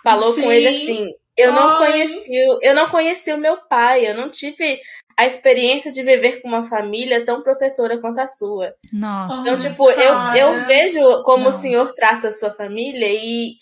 falou 0.03 0.33
Sim. 0.33 0.43
com 0.43 0.53
ele 0.53 0.69
assim: 0.69 1.09
eu 1.37 1.53
não 1.53 1.79
conheci, 1.79 2.23
eu 2.63 2.75
não 2.75 2.89
conheci 2.89 3.33
o 3.33 3.39
meu 3.39 3.57
pai, 3.69 4.07
eu 4.09 4.15
não 4.15 4.31
tive 4.31 4.81
a 5.17 5.27
experiência 5.27 5.93
de 5.93 6.03
viver 6.03 6.41
com 6.41 6.49
uma 6.49 6.65
família 6.65 7.25
tão 7.25 7.43
protetora 7.43 7.99
quanto 7.99 8.19
a 8.19 8.27
sua. 8.27 8.75
Nossa. 8.93 9.41
Então, 9.41 9.57
tipo, 9.59 9.91
eu, 9.91 10.15
eu 10.35 10.61
vejo 10.67 11.23
como 11.23 11.43
Não. 11.43 11.49
o 11.49 11.53
senhor 11.53 11.93
trata 11.95 12.29
a 12.29 12.33
sua 12.33 12.51
família 12.51 13.09
e 13.11 13.53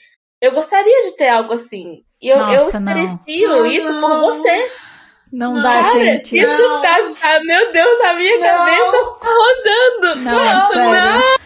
eu 0.41 0.53
gostaria 0.53 1.03
de 1.03 1.17
ter 1.17 1.29
algo 1.29 1.53
assim. 1.55 2.03
E 2.21 2.29
eu, 2.29 2.37
eu 2.37 2.47
Nossa, 2.47 2.81
não. 2.81 2.99
experiencio 3.05 3.67
isso 3.67 3.93
não. 3.93 4.01
por 4.01 4.21
você. 4.21 4.71
Não, 5.33 5.55
Não. 5.55 5.63
dá, 5.63 5.71
Cara, 5.85 5.99
gente. 6.01 6.37
isso 6.37 6.47
Não. 6.63 6.83
tá, 6.83 6.97
tá- 7.21 7.41
Meu 7.45 7.73
Deus, 7.73 8.01
a 8.01 8.13
minha 8.15 8.37
Não. 8.39 8.59
cabeça 8.59 9.05
tá 9.21 9.29
rodando. 9.31 10.21
Não, 10.23 10.33
Não, 10.45 10.67
sério. 10.67 11.41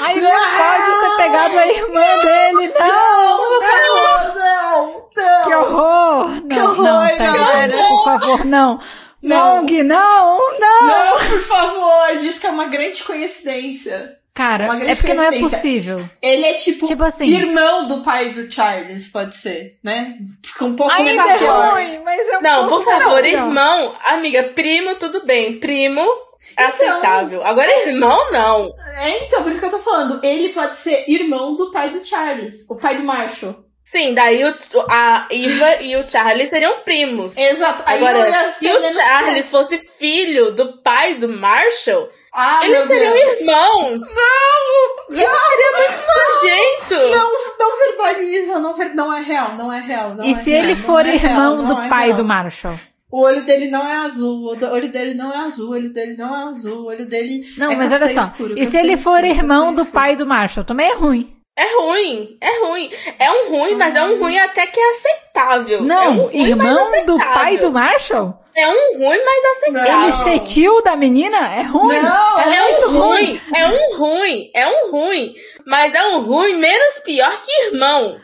Ai, 0.00 0.14
não 0.20 0.30
pode 0.30 1.00
ter 1.00 1.16
pegado 1.22 1.58
a 1.58 1.66
irmã 1.66 2.18
dele, 2.22 2.72
não! 2.78 3.60
Não, 3.60 4.34
não, 4.34 4.34
não. 4.34 5.44
Que 5.44 5.54
horror! 5.54 6.28
Não, 6.30 6.48
Que 6.48 6.60
horror, 6.60 6.82
não, 6.84 7.08
sério, 7.08 7.76
por 7.78 8.04
favor, 8.04 8.44
não! 8.46 8.80
Não. 9.22 9.56
Mong, 9.58 9.82
não, 9.84 10.38
não! 10.58 10.86
Não, 10.86 11.18
por 11.30 11.40
favor, 11.40 12.16
diz 12.18 12.38
que 12.38 12.46
é 12.46 12.50
uma 12.50 12.66
grande 12.66 13.02
coincidência. 13.02 14.18
Cara, 14.34 14.66
é 14.84 14.94
porque 14.96 15.14
não 15.14 15.22
é 15.22 15.38
possível. 15.38 15.96
Ele 16.20 16.44
é 16.44 16.54
tipo, 16.54 16.86
Tipo 16.88 17.04
assim. 17.04 17.26
irmão 17.32 17.86
do 17.86 18.02
pai 18.02 18.30
do 18.30 18.50
Charles, 18.52 19.06
pode 19.06 19.36
ser, 19.36 19.78
né? 19.82 20.16
Fica 20.44 20.64
um 20.64 20.74
pouco 20.74 20.92
Ainda 20.92 21.10
menos 21.12 21.30
é 21.30 21.38
pior. 21.38 21.72
ruim, 21.74 22.00
mas 22.04 22.28
é 22.28 22.38
um 22.38 22.42
Não, 22.42 22.68
por 22.68 22.84
favor, 22.84 23.24
irmão, 23.24 23.94
amiga, 24.06 24.42
primo, 24.42 24.96
tudo 24.96 25.24
bem. 25.24 25.60
Primo, 25.60 26.04
Então. 26.52 26.66
aceitável. 26.66 27.46
Agora, 27.46 27.70
irmão, 27.86 28.32
não. 28.32 28.74
É, 28.96 29.24
então, 29.24 29.44
por 29.44 29.52
isso 29.52 29.60
que 29.60 29.66
eu 29.66 29.70
tô 29.70 29.78
falando. 29.78 30.18
Ele 30.24 30.48
pode 30.48 30.76
ser 30.78 31.04
irmão 31.08 31.54
do 31.54 31.70
pai 31.70 31.90
do 31.90 32.04
Charles, 32.04 32.68
o 32.68 32.74
pai 32.74 32.96
do 32.96 33.04
Marshall. 33.04 33.62
Sim, 33.84 34.14
daí 34.14 34.42
o, 34.42 34.54
a 34.90 35.28
Eva 35.30 35.82
e 35.82 35.94
o 35.94 36.08
Charlie 36.08 36.46
seriam 36.48 36.80
primos. 36.80 37.36
Exato. 37.36 37.82
Aí 37.86 37.98
Agora, 37.98 38.52
se 38.52 38.66
o 38.66 38.92
Charles 38.92 39.48
fosse 39.50 39.78
filho 39.78 40.52
do 40.56 40.82
pai 40.82 41.14
do 41.14 41.28
Marshall. 41.28 42.08
Ah, 42.34 42.60
eles 42.66 42.78
meu 42.78 42.86
seriam 42.88 43.12
Deus. 43.14 43.40
irmãos. 43.40 44.00
Não! 44.00 45.16
Isso 45.16 45.36
seria 45.48 45.72
muito 45.78 46.90
nojento. 46.90 47.16
Não, 47.16 47.32
não 47.60 47.78
verbaliza, 47.78 48.58
não, 48.58 48.74
ver... 48.74 48.94
não 48.94 49.12
é 49.12 49.20
real, 49.20 49.52
não 49.52 49.72
é 49.72 49.80
real. 49.80 50.14
Não 50.14 50.24
E 50.24 50.30
é 50.30 50.34
se 50.34 50.50
real, 50.50 50.64
ele 50.64 50.74
não 50.74 50.80
for 50.82 51.06
é 51.06 51.12
real, 51.16 51.32
irmão 51.32 51.56
não 51.62 51.74
do 51.76 51.82
é 51.82 51.88
pai 51.88 52.06
real. 52.06 52.16
do 52.16 52.24
Marshall? 52.24 52.74
O 53.10 53.20
olho 53.22 53.44
dele 53.44 53.68
não 53.70 53.86
é 53.86 53.96
azul, 53.98 54.42
o 54.46 54.68
olho 54.72 54.88
dele 54.90 55.14
não 55.14 55.32
é 55.32 55.36
azul, 55.36 55.68
o 55.68 55.72
olho 55.72 55.92
dele 55.92 56.16
não 56.16 56.34
é 56.34 56.48
azul, 56.48 56.78
o 56.82 56.86
olho 56.86 57.06
dele. 57.06 57.44
Não, 57.56 57.70
é 57.70 57.76
mas 57.76 57.92
olha 57.92 58.08
só. 58.08 58.22
escuro, 58.24 58.54
e 58.58 58.66
se 58.66 58.76
ele 58.76 58.96
for 58.96 59.24
escuro, 59.24 59.40
irmão 59.40 59.66
do 59.72 59.82
escuro. 59.82 59.92
pai 59.92 60.16
do 60.16 60.26
Marshall? 60.26 60.64
Também 60.66 60.90
é 60.90 60.94
ruim. 60.96 61.32
É 61.56 61.76
ruim, 61.80 62.36
é 62.40 62.66
ruim. 62.66 62.90
É 63.18 63.30
um 63.30 63.50
ruim, 63.50 63.74
mas 63.76 63.94
é 63.94 64.02
um 64.02 64.18
ruim 64.18 64.36
até 64.38 64.66
que 64.66 64.80
é 64.80 64.90
aceitável. 64.90 65.78
é 65.78 65.82
um 65.82 65.84
Não, 65.84 66.16
ruim, 66.22 66.30
mas 66.32 66.48
irmão 66.48 67.06
do 67.06 67.16
pai 67.16 67.58
do 67.58 67.70
Marshall? 67.70 68.40
É 68.56 68.68
um 68.68 68.98
ruim, 68.98 69.20
mas 69.24 69.44
aceitável. 69.56 70.02
Ele 70.02 70.12
ser 70.12 70.38
tio 70.40 70.82
da 70.82 70.96
menina? 70.96 71.38
É 71.54 71.62
ruim. 71.62 72.00
Não, 72.00 72.40
é, 72.40 72.56
É 72.56 72.60
muito 72.70 72.88
um 72.88 72.98
ruim, 73.00 73.40
é 73.54 73.66
um 73.68 73.96
ruim, 73.98 74.50
é 74.52 74.66
um 74.66 74.90
ruim. 74.90 75.34
Mas 75.64 75.94
é 75.94 76.02
um 76.08 76.20
ruim 76.22 76.54
menos 76.54 76.98
pior 77.04 77.40
que 77.40 77.50
irmão. 77.66 78.18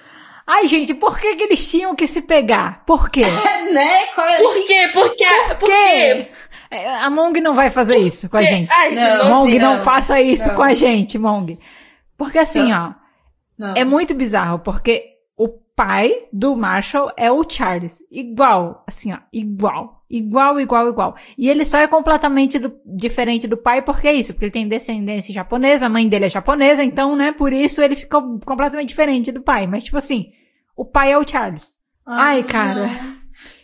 Ai, 0.47 0.66
gente, 0.66 0.93
por 0.94 1.19
que, 1.20 1.36
que 1.36 1.44
eles 1.44 1.70
tinham 1.70 1.94
que 1.94 2.09
se 2.09 2.23
pegar? 2.23 2.82
Por 2.85 3.09
quê? 3.11 3.23
É, 3.23 3.62
né? 3.73 4.07
Qual 4.15 4.27
é? 4.27 4.39
Por 4.39 4.55
quê? 4.66 4.90
Porque. 4.93 5.24
Por 5.24 5.57
Por 5.57 5.69
quê? 5.69 5.73
quê? 5.73 6.28
É, 6.73 6.89
A 6.98 7.11
Mong 7.11 7.40
não 7.40 7.55
vai 7.55 7.70
fazer 7.70 7.97
isso 7.98 8.28
com 8.28 8.36
a 8.36 8.43
gente. 8.43 8.69
Ai, 8.73 8.90
Não, 8.90 9.19
não, 9.19 9.28
Mong, 9.36 9.59
não, 9.59 9.74
não, 9.77 9.85
faça 9.85 10.20
isso 10.20 10.48
não. 10.48 10.55
com 10.57 10.62
a 10.62 10.74
gente, 10.74 11.16
Mong. 11.19 11.59
Porque 12.19 12.39
assim, 12.39 12.73
ó, 12.73 12.90
Não. 13.61 13.74
é 13.77 13.85
muito 13.85 14.15
bizarro, 14.15 14.59
porque 14.61 15.05
o 15.37 15.49
pai 15.49 16.12
do 16.32 16.57
Marshall 16.57 17.11
é 17.16 17.31
o 17.31 17.45
Charles. 17.49 17.99
Igual, 18.11 18.82
assim, 18.87 19.12
ó, 19.12 19.19
igual. 19.32 20.03
Igual, 20.11 20.59
igual, 20.61 20.89
igual. 20.89 21.15
E 21.39 21.49
ele 21.49 21.65
só 21.65 21.78
é 21.78 21.87
completamente 21.87 22.59
do- 22.59 22.73
diferente 22.85 23.47
do 23.47 23.57
pai, 23.57 23.81
porque 23.82 24.09
é 24.09 24.12
isso, 24.12 24.32
porque 24.32 24.47
ele 24.47 24.53
tem 24.53 24.66
descendência 24.69 25.32
japonesa, 25.32 25.87
a 25.87 25.89
mãe 25.91 26.09
dele 26.09 26.24
é 26.24 26.28
japonesa, 26.31 26.82
então, 26.82 27.15
né, 27.15 27.32
por 27.32 27.53
isso 27.53 27.81
ele 27.81 27.95
ficou 27.95 28.41
completamente 28.45 28.89
diferente 28.89 29.31
do 29.31 29.41
pai. 29.43 29.66
Mas, 29.66 29.85
tipo 29.85 29.97
assim, 29.97 30.31
o 30.77 30.85
pai 30.85 31.12
é 31.12 31.19
o 31.19 31.27
Charles. 31.28 31.78
Ai, 32.07 32.43
cara. 32.43 32.97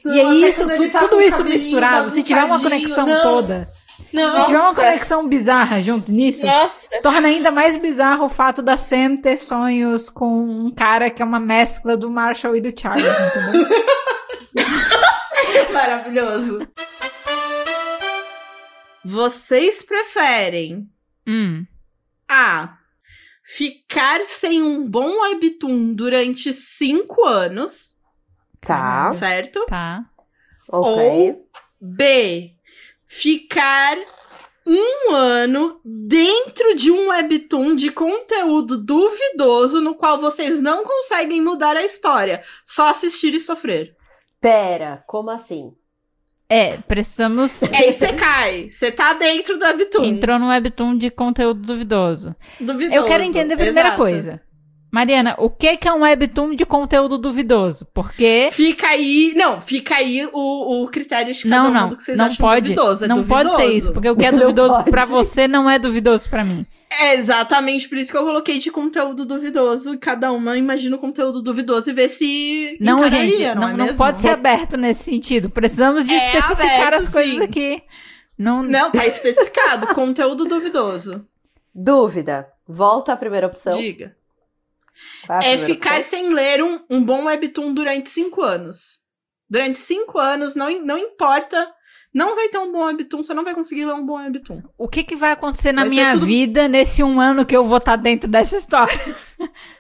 Não, 0.05 0.15
e 0.15 0.21
é 0.21 0.25
até 0.25 0.35
isso, 0.49 0.63
quando 0.65 0.71
ele 0.73 0.89
tu- 0.89 0.93
tá 0.93 0.99
tudo 1.01 1.21
isso 1.21 1.43
misturado, 1.45 2.11
se 2.11 2.23
tiver 2.23 2.45
uma 2.45 2.61
conexão 2.61 3.07
não, 3.07 3.23
toda, 3.23 3.69
Não, 4.17 4.31
se 4.31 4.45
tiver 4.47 4.59
uma 4.59 4.69
Nossa. 4.69 4.81
conexão 4.81 5.29
bizarra 5.29 5.83
junto 5.83 6.11
nisso, 6.11 6.47
Nossa. 6.47 6.89
torna 7.03 7.29
ainda 7.29 7.51
mais 7.51 7.77
bizarro 7.77 8.25
o 8.25 8.31
fato 8.31 8.63
da 8.63 8.77
Sam 8.77 9.19
ter 9.19 9.37
sonhos 9.37 10.09
com 10.09 10.27
um 10.67 10.75
cara 10.75 11.11
que 11.11 11.21
é 11.21 11.25
uma 11.25 11.39
mescla 11.39 11.97
do 11.97 12.11
Marshall 12.11 12.57
e 12.57 12.61
do 12.61 12.73
Charles, 12.81 13.05
entendeu? 13.07 13.69
maravilhoso. 15.73 16.67
Vocês 19.05 19.83
preferem 19.83 20.89
hum. 21.27 21.65
A. 22.29 22.79
Ficar 23.45 24.25
sem 24.25 24.61
um 24.63 24.89
bom 24.89 25.21
webtoon 25.21 25.95
durante 25.95 26.53
cinco 26.53 27.25
anos, 27.25 27.95
Tá, 28.61 29.13
certo? 29.15 29.65
Tá. 29.67 30.05
ok. 30.69 30.91
Ou 30.91 31.49
B. 31.81 32.56
Ficar 33.07 33.97
um 34.67 35.15
ano 35.15 35.81
dentro 35.85 36.75
de 36.75 36.91
um 36.91 37.09
webtoon 37.09 37.77
de 37.77 37.91
conteúdo 37.91 38.77
duvidoso 38.77 39.81
no 39.81 39.95
qual 39.95 40.19
vocês 40.19 40.61
não 40.61 40.83
conseguem 40.85 41.41
mudar 41.41 41.77
a 41.77 41.85
história, 41.85 42.43
só 42.67 42.89
assistir 42.89 43.33
e 43.33 43.41
sofrer. 43.41 43.95
Pera, 44.41 45.05
como 45.07 45.31
assim? 45.31 45.73
É, 46.49 46.77
precisamos. 46.77 47.63
É 47.73 47.91
Isekai. 47.91 48.71
Você 48.71 48.91
tá 48.93 49.13
dentro 49.15 49.59
do 49.59 49.65
webtoon. 49.65 50.05
Entrou 50.05 50.39
no 50.39 50.49
webtoon 50.49 50.97
de 50.97 51.11
conteúdo 51.11 51.61
duvidoso. 51.61 52.35
Duvidoso. 52.61 52.95
Eu 52.97 53.05
quero 53.05 53.25
entender 53.25 53.55
a 53.55 53.57
primeira 53.57 53.89
Exato. 53.89 54.03
coisa. 54.03 54.43
Mariana, 54.91 55.35
o 55.39 55.51
que 55.51 55.79
é 55.85 55.93
um 55.93 56.03
webtoon 56.03 56.55
de 56.55 56.65
conteúdo 56.65 57.19
duvidoso? 57.19 57.87
Porque 57.93 58.49
Fica 58.53 58.87
aí. 58.89 59.35
Não, 59.37 59.61
fica 59.61 59.97
aí 59.97 60.27
o, 60.33 60.85
o 60.85 60.89
critério 60.89 61.35
de 61.35 61.43
cada 61.43 61.57
não, 61.57 61.69
um 61.69 61.73
não, 61.73 61.89
do 61.91 61.97
que 61.97 62.05
vocês 62.05 62.17
não 62.17 62.27
acham 62.27 62.37
pode, 62.37 62.63
duvidoso. 62.63 63.05
É 63.05 63.09
não 63.09 63.25
pode 63.25 63.53
ser 63.55 63.67
isso, 63.67 63.93
porque 63.93 64.09
o 64.09 64.17
que 64.17 64.25
é 64.25 64.33
Não 64.33 64.39
duvidoso 64.39 64.85
pra 64.85 65.05
você 65.05 65.47
não 65.47 65.69
é 65.69 65.79
duvidoso 65.79 66.31
pra 66.31 66.45
mim. 66.45 66.65
É 66.91 67.15
exatamente 67.15 67.89
por 67.89 67.99
isso 67.99 68.11
que 68.11 68.17
eu 68.17 68.25
coloquei 68.25 68.59
de 68.59 68.71
conteúdo 68.71 69.27
duvidoso. 69.27 69.95
E 69.95 69.99
cada 69.99 70.33
uma 70.33 70.57
imagina 70.57 70.97
o 70.97 70.99
conteúdo 70.99 71.43
duvidoso 71.43 71.91
e 71.91 71.93
vê 71.93 72.09
se. 72.09 72.79
Não, 72.81 73.09
gente, 73.11 73.55
não, 73.55 73.69
é 73.69 73.73
não 73.75 73.95
pode 73.95 74.19
ser 74.19 74.29
aberto 74.29 74.77
nesse 74.77 75.05
sentido. 75.05 75.51
Precisamos 75.51 76.07
de 76.07 76.15
É 76.15 76.17
especificar 76.17 76.87
aberto, 76.89 76.95
as 76.95 77.09
coisas 77.09 77.37
sim. 77.37 77.43
aqui. 77.43 77.83
Não, 78.39 78.63
Não, 78.63 78.91
tá 78.91 79.07
especificado. 79.07 79.89
conteúdo 79.95 80.45
duvidoso. 80.45 81.27
Dúvida. 81.75 82.49
Volta 82.67 83.13
à 83.13 83.17
primeira 83.17 83.47
opção. 83.47 83.77
Diga. 83.77 84.15
É 85.29 85.39
primeira 85.39 85.67
ficar 85.67 86.03
sem 86.03 86.33
ler 86.33 86.63
um, 86.63 86.81
um 86.91 87.03
bom 87.05 87.25
webtoon 87.25 87.73
durante 87.75 88.09
cinco 88.11 88.43
anos. 88.43 88.99
Durante 89.49 89.79
cinco 89.79 90.19
anos, 90.19 90.55
não, 90.55 90.71
não 90.85 90.99
importa. 90.99 91.69
Não 92.15 92.35
vai 92.35 92.49
ter 92.49 92.59
um 92.59 92.73
bom 92.73 92.85
webtoon, 92.87 93.23
você 93.23 93.35
não 93.35 93.45
vai 93.45 93.55
conseguir 93.55 93.85
ler 93.85 93.93
um 93.93 94.07
bom 94.07 94.15
webtoon. 94.17 94.63
O 94.79 94.89
que, 94.89 95.05
que 95.05 95.15
vai 95.17 95.33
acontecer 95.33 95.71
na 95.73 95.83
Vai 95.83 95.91
minha 95.91 96.13
tudo- 96.13 96.25
vida 96.27 96.67
nesse 96.67 97.03
um 97.03 97.21
ano 97.21 97.45
que 97.45 97.55
eu 97.55 97.65
vou 97.65 97.77
estar 97.79 97.97
dentro 97.97 98.29
dessa 98.29 98.57
história? 98.57 98.99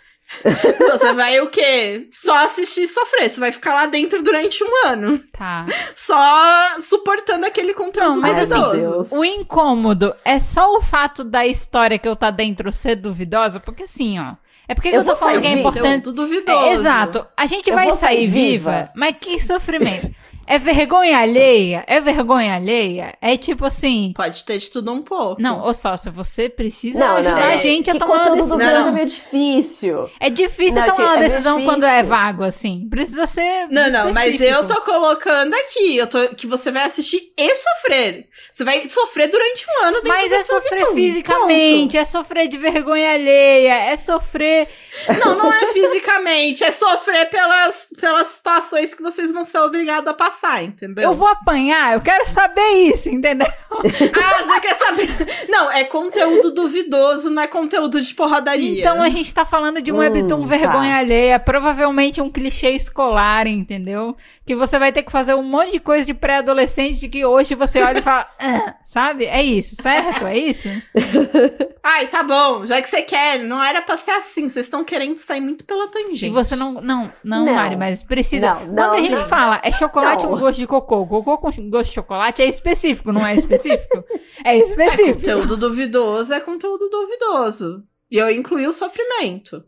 Você 0.90 1.12
vai 1.12 1.40
o 1.40 1.48
quê? 1.48 2.06
Só 2.10 2.34
assistir 2.38 2.82
e 2.82 2.88
sofrer. 2.88 3.28
Você 3.30 3.38
vai 3.40 3.52
ficar 3.52 3.74
lá 3.74 3.86
dentro 3.86 4.22
durante 4.22 4.62
um 4.62 4.86
ano. 4.86 5.22
Tá. 5.32 5.64
Só 5.94 6.80
suportando 6.82 7.46
aquele 7.46 7.72
conteúdo 7.72 8.14
Não, 8.14 8.20
mas 8.20 8.38
assim, 8.38 8.60
duvidoso. 8.60 8.90
Deus. 8.92 9.12
O 9.12 9.24
incômodo 9.24 10.14
é 10.24 10.38
só 10.40 10.74
o 10.76 10.82
fato 10.82 11.22
da 11.22 11.46
história 11.46 11.98
que 11.98 12.08
eu 12.08 12.16
tá 12.16 12.30
dentro 12.30 12.70
ser 12.72 12.96
duvidosa? 12.96 13.60
Porque 13.60 13.84
assim, 13.84 14.18
ó. 14.18 14.34
É 14.68 14.74
porque 14.74 14.90
que 14.90 14.96
Eu 14.96 15.00
eu 15.00 15.04
tô 15.04 15.10
vou 15.12 15.16
falando 15.16 15.40
que 15.42 15.46
é 15.48 15.52
importante. 15.52 15.82
Conteúdo 16.04 16.12
duvidoso. 16.12 16.64
É, 16.64 16.72
exato. 16.72 17.26
A 17.36 17.46
gente 17.46 17.68
Eu 17.70 17.74
vai 17.76 17.86
sair 17.92 17.96
sair 17.96 18.26
viva, 18.26 18.70
viva. 18.72 18.90
mas 18.94 19.14
que 19.20 19.40
sofrimento. 19.40 20.10
É 20.46 20.58
vergonha 20.58 21.18
alheia? 21.18 21.84
É 21.86 22.00
vergonha 22.00 22.54
alheia? 22.54 23.14
É 23.20 23.36
tipo 23.36 23.64
assim. 23.64 24.12
Pode 24.14 24.44
ter 24.44 24.58
de 24.58 24.70
tudo 24.70 24.92
um 24.92 25.02
pouco. 25.02 25.40
Não, 25.40 25.64
ô 25.64 25.74
sócio, 25.74 26.12
você 26.12 26.48
precisa 26.48 26.98
Não, 27.00 27.16
ajudar 27.16 27.36
não. 27.36 27.54
a 27.54 27.56
gente 27.56 27.90
a 27.90 27.98
tomar 27.98 28.28
uma 28.28 28.36
decisão. 28.36 28.58
duvidoso 28.58 28.88
é 28.88 28.92
meio 28.92 29.06
difícil. 29.06 30.10
É 30.20 30.30
difícil 30.30 30.80
Não, 30.80 30.86
tomar 30.86 30.96
que 30.96 31.02
uma 31.02 31.16
é 31.16 31.28
decisão 31.28 31.64
quando 31.64 31.84
é 31.84 32.02
vago, 32.02 32.44
assim. 32.44 32.86
Precisa 32.88 33.26
ser. 33.26 33.68
Não, 33.70 33.90
não, 33.90 34.12
mas 34.12 34.40
eu 34.40 34.66
tô 34.66 34.80
colocando 34.82 35.54
aqui, 35.54 35.96
eu 35.96 36.06
tô, 36.06 36.28
que 36.28 36.46
você 36.46 36.70
vai 36.70 36.84
assistir 36.84 37.32
e 37.36 37.54
sofrer. 37.56 38.28
Você 38.52 38.64
vai 38.64 38.88
sofrer 38.88 39.28
durante 39.28 39.66
um 39.68 39.84
ano 39.84 39.96
dentro 39.96 40.08
Mas 40.08 40.32
é 40.32 40.42
sofrer 40.42 40.86
fisicamente, 40.94 41.96
é 41.96 42.04
sofrer 42.04 42.48
de 42.48 42.56
vergonha 42.56 43.12
alheia, 43.12 43.74
é 43.90 43.96
sofrer. 43.96 44.68
Não, 45.24 45.36
não 45.36 45.52
é 45.52 45.66
fisicamente, 45.66 46.64
é 46.64 46.70
sofrer 46.70 47.28
pelas, 47.28 47.88
pelas 48.00 48.28
situações 48.28 48.94
que 48.94 49.02
vocês 49.02 49.32
vão 49.32 49.44
ser 49.44 49.58
obrigados 49.58 50.08
a 50.08 50.14
passar, 50.14 50.35
entendeu? 50.62 51.04
Eu 51.04 51.14
vou 51.14 51.28
apanhar, 51.28 51.94
eu 51.94 52.00
quero 52.00 52.28
saber 52.28 52.68
isso, 52.92 53.08
entendeu? 53.08 53.46
Ah, 53.78 54.42
você 54.44 54.60
quer 54.60 54.76
saber? 54.78 55.08
Não, 55.50 55.70
é 55.70 55.84
conteúdo 55.84 56.50
duvidoso, 56.52 57.28
não 57.30 57.42
é 57.42 57.46
conteúdo 57.46 58.00
de 58.00 58.14
porradaria. 58.14 58.80
Então 58.80 59.02
a 59.02 59.08
gente 59.10 59.32
tá 59.34 59.44
falando 59.44 59.82
de 59.82 59.92
um 59.92 59.96
Hum, 59.96 59.98
webtoon 59.98 60.40
tá. 60.42 60.46
vergonha 60.46 60.96
alheia, 60.96 61.38
provavelmente 61.38 62.20
um 62.20 62.30
clichê 62.30 62.70
escolar, 62.70 63.46
entendeu? 63.46 64.16
Que 64.46 64.54
você 64.54 64.78
vai 64.78 64.92
ter 64.92 65.02
que 65.02 65.12
fazer 65.12 65.34
um 65.34 65.42
monte 65.42 65.72
de 65.72 65.80
coisa 65.80 66.06
de 66.06 66.14
pré-adolescente 66.14 67.08
que 67.08 67.24
hoje 67.24 67.54
você 67.54 67.82
olha 67.82 67.98
e 67.98 68.02
fala, 68.02 68.26
"Ah", 68.40 68.74
sabe? 68.84 69.26
É 69.26 69.42
isso, 69.42 69.74
certo? 69.76 70.26
É 70.26 70.38
isso? 70.38 70.68
Ai, 71.82 72.06
tá 72.08 72.22
bom, 72.22 72.66
já 72.66 72.80
que 72.82 72.88
você 72.88 73.02
quer, 73.02 73.38
não 73.40 73.62
era 73.62 73.80
pra 73.80 73.96
ser 73.96 74.10
assim, 74.12 74.48
vocês 74.48 74.66
estão 74.66 74.82
querendo 74.84 75.16
sair 75.18 75.40
muito 75.40 75.64
pela 75.64 75.86
tangente. 75.88 76.26
E 76.26 76.30
você 76.30 76.56
não. 76.56 76.72
Não, 76.74 77.12
não, 77.22 77.44
Não. 77.46 77.54
Mari, 77.54 77.76
mas 77.76 78.02
precisa. 78.02 78.54
Não, 78.54 78.56
Quando 78.66 78.74
não, 78.76 78.92
a 78.92 78.96
gente 79.00 79.10
não. 79.12 79.24
fala 79.28 79.60
é 79.62 79.70
chocolate 79.70 80.25
Com 80.28 80.38
gosto 80.40 80.58
de 80.58 80.66
cocô, 80.66 81.06
cocô 81.06 81.38
com 81.38 81.50
gosto 81.70 81.88
de 81.88 81.94
chocolate 81.94 82.42
é 82.42 82.46
específico, 82.46 83.12
não 83.12 83.26
é 83.26 83.34
específico? 83.34 84.04
É 84.44 84.50
É 84.54 84.58
específico. 84.58 85.14
conteúdo 85.18 85.56
duvidoso, 85.56 86.32
é 86.34 86.40
conteúdo 86.40 86.88
duvidoso. 86.88 87.84
E 88.10 88.16
eu 88.18 88.30
incluí 88.30 88.66
o 88.66 88.72
sofrimento. 88.72 89.64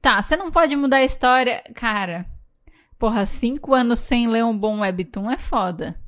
Tá, 0.00 0.20
você 0.22 0.36
não 0.36 0.50
pode 0.50 0.74
mudar 0.76 0.98
a 0.98 1.04
história. 1.04 1.62
Cara, 1.74 2.26
porra, 2.98 3.24
cinco 3.26 3.74
anos 3.74 3.98
sem 4.00 4.28
ler 4.28 4.44
um 4.44 4.56
bom 4.56 4.80
webtoon 4.80 5.30
é 5.30 5.36
foda. 5.38 5.98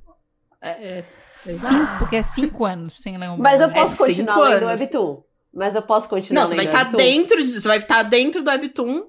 É, 0.61 0.71
é, 0.99 1.05
Cinco, 1.47 1.99
porque 1.99 2.17
é 2.17 2.23
cinco 2.23 2.65
anos 2.65 2.95
sem 2.95 3.17
ler 3.17 3.29
um 3.31 3.37
bom 3.37 3.43
Mas 3.43 3.61
eu 3.61 3.71
posso 3.73 3.93
cinco 3.95 4.07
continuar 4.07 4.49
lendo 4.49 4.67
anos. 4.67 4.81
Webtoon. 4.81 5.23
Mas 5.55 5.75
eu 5.75 5.83
posso 5.83 6.09
continuar 6.09 6.43
Não, 6.43 6.49
você 6.49 6.55
vai 6.57 6.67
estar 6.67 6.79
Webtoon? 6.81 6.97
dentro, 6.99 7.45
de- 7.45 7.61
você 7.61 7.67
vai 7.69 7.79
estar 7.79 8.03
dentro 8.05 8.43
do 8.43 8.51
Webtoon. 8.51 9.05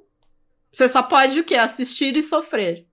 Você 0.72 0.88
só 0.88 1.04
pode 1.04 1.40
o 1.40 1.44
quê? 1.44 1.56
Assistir 1.56 2.16
e 2.16 2.24
sofrer. 2.24 2.88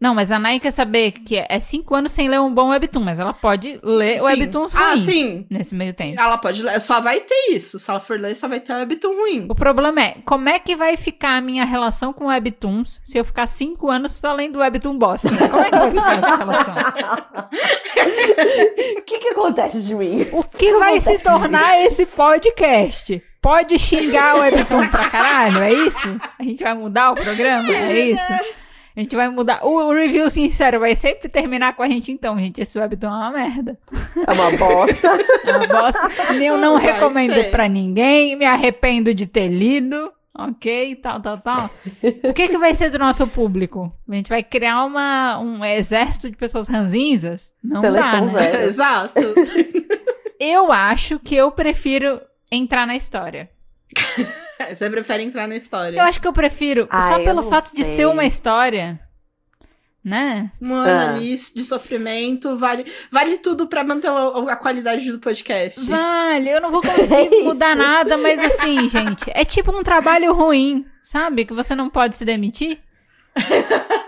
Não, 0.00 0.14
mas 0.14 0.32
a 0.32 0.38
Nai 0.38 0.58
quer 0.58 0.70
saber 0.70 1.10
que 1.12 1.36
é 1.46 1.60
cinco 1.60 1.94
anos 1.94 2.12
sem 2.12 2.26
ler 2.26 2.40
um 2.40 2.52
bom 2.52 2.70
webtoon, 2.70 3.02
mas 3.04 3.20
ela 3.20 3.34
pode 3.34 3.78
ler 3.82 4.18
Sim. 4.18 4.24
webtoons 4.24 4.74
Ah, 4.74 4.92
ruins 4.92 5.04
sim. 5.04 5.46
nesse 5.50 5.74
meio 5.74 5.92
tempo. 5.92 6.18
Ela 6.18 6.38
pode 6.38 6.62
ler, 6.62 6.80
só 6.80 7.02
vai 7.02 7.20
ter 7.20 7.50
isso. 7.52 7.78
Se 7.78 7.90
ela 7.90 8.00
for 8.00 8.18
ler, 8.18 8.34
só 8.34 8.48
vai 8.48 8.60
ter 8.60 8.72
Webtoon 8.72 9.14
ruim. 9.14 9.46
O 9.50 9.54
problema 9.54 10.00
é, 10.00 10.14
como 10.24 10.48
é 10.48 10.58
que 10.58 10.74
vai 10.74 10.96
ficar 10.96 11.36
a 11.36 11.40
minha 11.42 11.66
relação 11.66 12.14
com 12.14 12.28
webtoons 12.28 13.02
se 13.04 13.18
eu 13.18 13.24
ficar 13.26 13.46
cinco 13.46 13.90
anos 13.90 14.12
só 14.12 14.32
lendo 14.32 14.60
webtoon 14.60 14.96
bosta? 14.96 15.28
Como 15.28 15.60
é 15.60 15.64
que 15.70 15.76
vai 15.76 15.90
ficar 15.90 16.16
essa 16.18 16.36
relação? 16.36 16.74
O 18.96 19.02
que 19.04 19.18
que 19.18 19.28
acontece 19.28 19.82
de 19.82 19.94
mim? 19.94 20.26
O 20.32 20.42
que 20.44 20.78
vai 20.78 20.98
se 21.00 21.18
tornar 21.18 21.78
esse 21.84 22.06
podcast? 22.06 23.22
Pode 23.42 23.78
xingar 23.78 24.36
o 24.36 24.40
webtoon 24.40 24.88
pra 24.88 25.08
caralho, 25.10 25.58
é 25.62 25.72
isso? 25.72 26.08
A 26.38 26.42
gente 26.42 26.62
vai 26.62 26.74
mudar 26.74 27.12
o 27.12 27.14
programa? 27.14 27.70
É 27.70 27.98
isso? 28.10 28.32
A 29.00 29.02
gente 29.02 29.16
vai 29.16 29.30
mudar. 29.30 29.64
O, 29.64 29.88
o 29.88 29.94
review 29.94 30.28
sincero 30.28 30.78
vai 30.78 30.94
sempre 30.94 31.26
terminar 31.26 31.74
com 31.74 31.82
a 31.82 31.88
gente, 31.88 32.12
então, 32.12 32.38
gente. 32.38 32.60
Esse 32.60 32.78
webtoon 32.78 33.06
é 33.08 33.10
uma 33.10 33.30
merda. 33.30 33.78
É 34.28 34.32
uma 34.34 34.50
bosta. 34.58 35.08
É 35.42 35.56
uma 35.56 35.66
bosta. 35.66 36.34
Eu 36.34 36.58
não 36.58 36.74
Vai 36.78 36.92
recomendo 36.92 37.32
ser. 37.32 37.50
pra 37.50 37.66
ninguém. 37.66 38.36
Me 38.36 38.44
arrependo 38.44 39.14
de 39.14 39.26
ter 39.26 39.48
lido. 39.48 40.12
Ok, 40.36 40.96
tal, 40.96 41.18
tal, 41.18 41.38
tal. 41.38 41.70
O 42.24 42.34
que, 42.34 42.48
que 42.48 42.58
vai 42.58 42.74
ser 42.74 42.90
do 42.90 42.98
nosso 42.98 43.26
público? 43.26 43.90
A 44.06 44.14
gente 44.14 44.28
vai 44.28 44.42
criar 44.42 44.84
uma, 44.84 45.38
um 45.38 45.64
exército 45.64 46.30
de 46.30 46.36
pessoas 46.36 46.68
ranzinzas? 46.68 47.54
Não 47.64 47.80
Seleção 47.80 48.26
dá, 48.26 48.32
né? 48.32 48.50
zero. 48.52 48.58
Exato. 48.68 49.20
Eu 50.38 50.70
acho 50.70 51.18
que 51.18 51.34
eu 51.34 51.50
prefiro 51.50 52.20
entrar 52.52 52.86
na 52.86 52.96
história. 52.96 53.48
Você 54.74 54.90
prefere 54.90 55.22
entrar 55.22 55.46
na 55.48 55.56
história. 55.56 55.96
Eu 55.98 56.04
acho 56.04 56.20
que 56.20 56.26
eu 56.28 56.32
prefiro, 56.32 56.86
Ai, 56.90 57.02
só 57.12 57.18
eu 57.18 57.24
pelo 57.24 57.42
fato 57.44 57.74
de 57.74 57.84
sei. 57.84 57.96
ser 57.96 58.06
uma 58.06 58.24
história, 58.24 59.00
né? 60.04 60.50
Uma 60.60 60.84
Ah. 60.86 61.18
de 61.18 61.36
sofrimento, 61.62 62.56
vale, 62.56 62.84
vale 63.10 63.36
tudo 63.38 63.66
pra 63.66 63.84
manter 63.84 64.08
a, 64.08 64.28
a 64.52 64.56
qualidade 64.56 65.10
do 65.12 65.18
podcast. 65.18 65.88
Vale, 65.88 66.48
eu 66.50 66.60
não 66.60 66.70
vou 66.70 66.80
É 66.84 66.88
conseguir 66.88 67.34
isso. 67.36 67.44
mudar 67.44 67.76
nada, 67.76 68.16
mas 68.16 68.38
assim, 68.42 68.88
gente, 68.88 69.30
é 69.34 69.44
tipo 69.44 69.76
um 69.76 69.82
trabalho 69.82 70.32
ruim, 70.32 70.84
sabe? 71.02 71.44
Que 71.44 71.52
você 71.52 71.74
não 71.74 71.88
pode 71.90 72.16
se 72.16 72.24
demitir. 72.24 72.78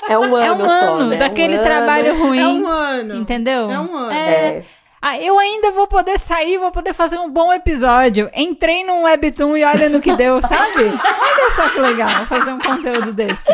É 0.09 0.19
um 0.19 0.35
ano 0.35 0.45
é 0.45 0.53
um 0.53 0.65
só, 0.69 0.95
ano 0.97 1.11
né? 1.11 1.16
daquele 1.16 1.55
um 1.55 1.57
ano. 1.59 1.65
trabalho 1.65 2.19
ruim. 2.19 2.39
É 2.41 2.47
um 2.49 2.66
ano. 2.66 3.15
Entendeu? 3.16 3.70
É 3.70 3.79
um 3.79 3.97
ano. 3.97 4.11
É, 4.12 4.47
É. 4.59 4.65
Ah, 5.05 5.19
eu 5.19 5.37
ainda 5.37 5.73
vou 5.73 5.89
poder 5.89 6.16
sair, 6.16 6.59
vou 6.59 6.70
poder 6.70 6.93
fazer 6.95 7.19
um 7.19 7.29
bom 7.29 7.53
episódio. 7.53 8.31
Entrei 8.37 8.85
num 8.85 9.03
webtoon 9.03 9.57
e 9.57 9.65
olha 9.65 9.89
no 9.89 10.01
que 10.01 10.15
deu, 10.15 10.41
sabe? 10.41 10.85
Olha 10.85 11.51
só 11.57 11.69
que 11.70 11.81
legal 11.81 12.24
fazer 12.27 12.53
um 12.53 12.61
conteúdo 12.61 13.12
desse. 13.12 13.51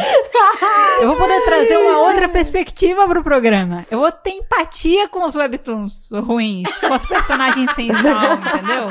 Eu 1.00 1.06
vou 1.06 1.16
poder 1.16 1.42
trazer 1.46 1.78
uma 1.78 2.00
outra 2.00 2.28
perspectiva 2.28 3.08
pro 3.08 3.24
programa. 3.24 3.86
Eu 3.90 4.00
vou 4.00 4.12
ter 4.12 4.32
empatia 4.32 5.08
com 5.08 5.24
os 5.24 5.34
webtoons 5.34 6.10
ruins, 6.12 6.68
com 6.80 6.92
os 6.92 7.06
personagens 7.06 7.70
sem 7.74 7.94
sal, 7.94 8.34
entendeu? 8.34 8.90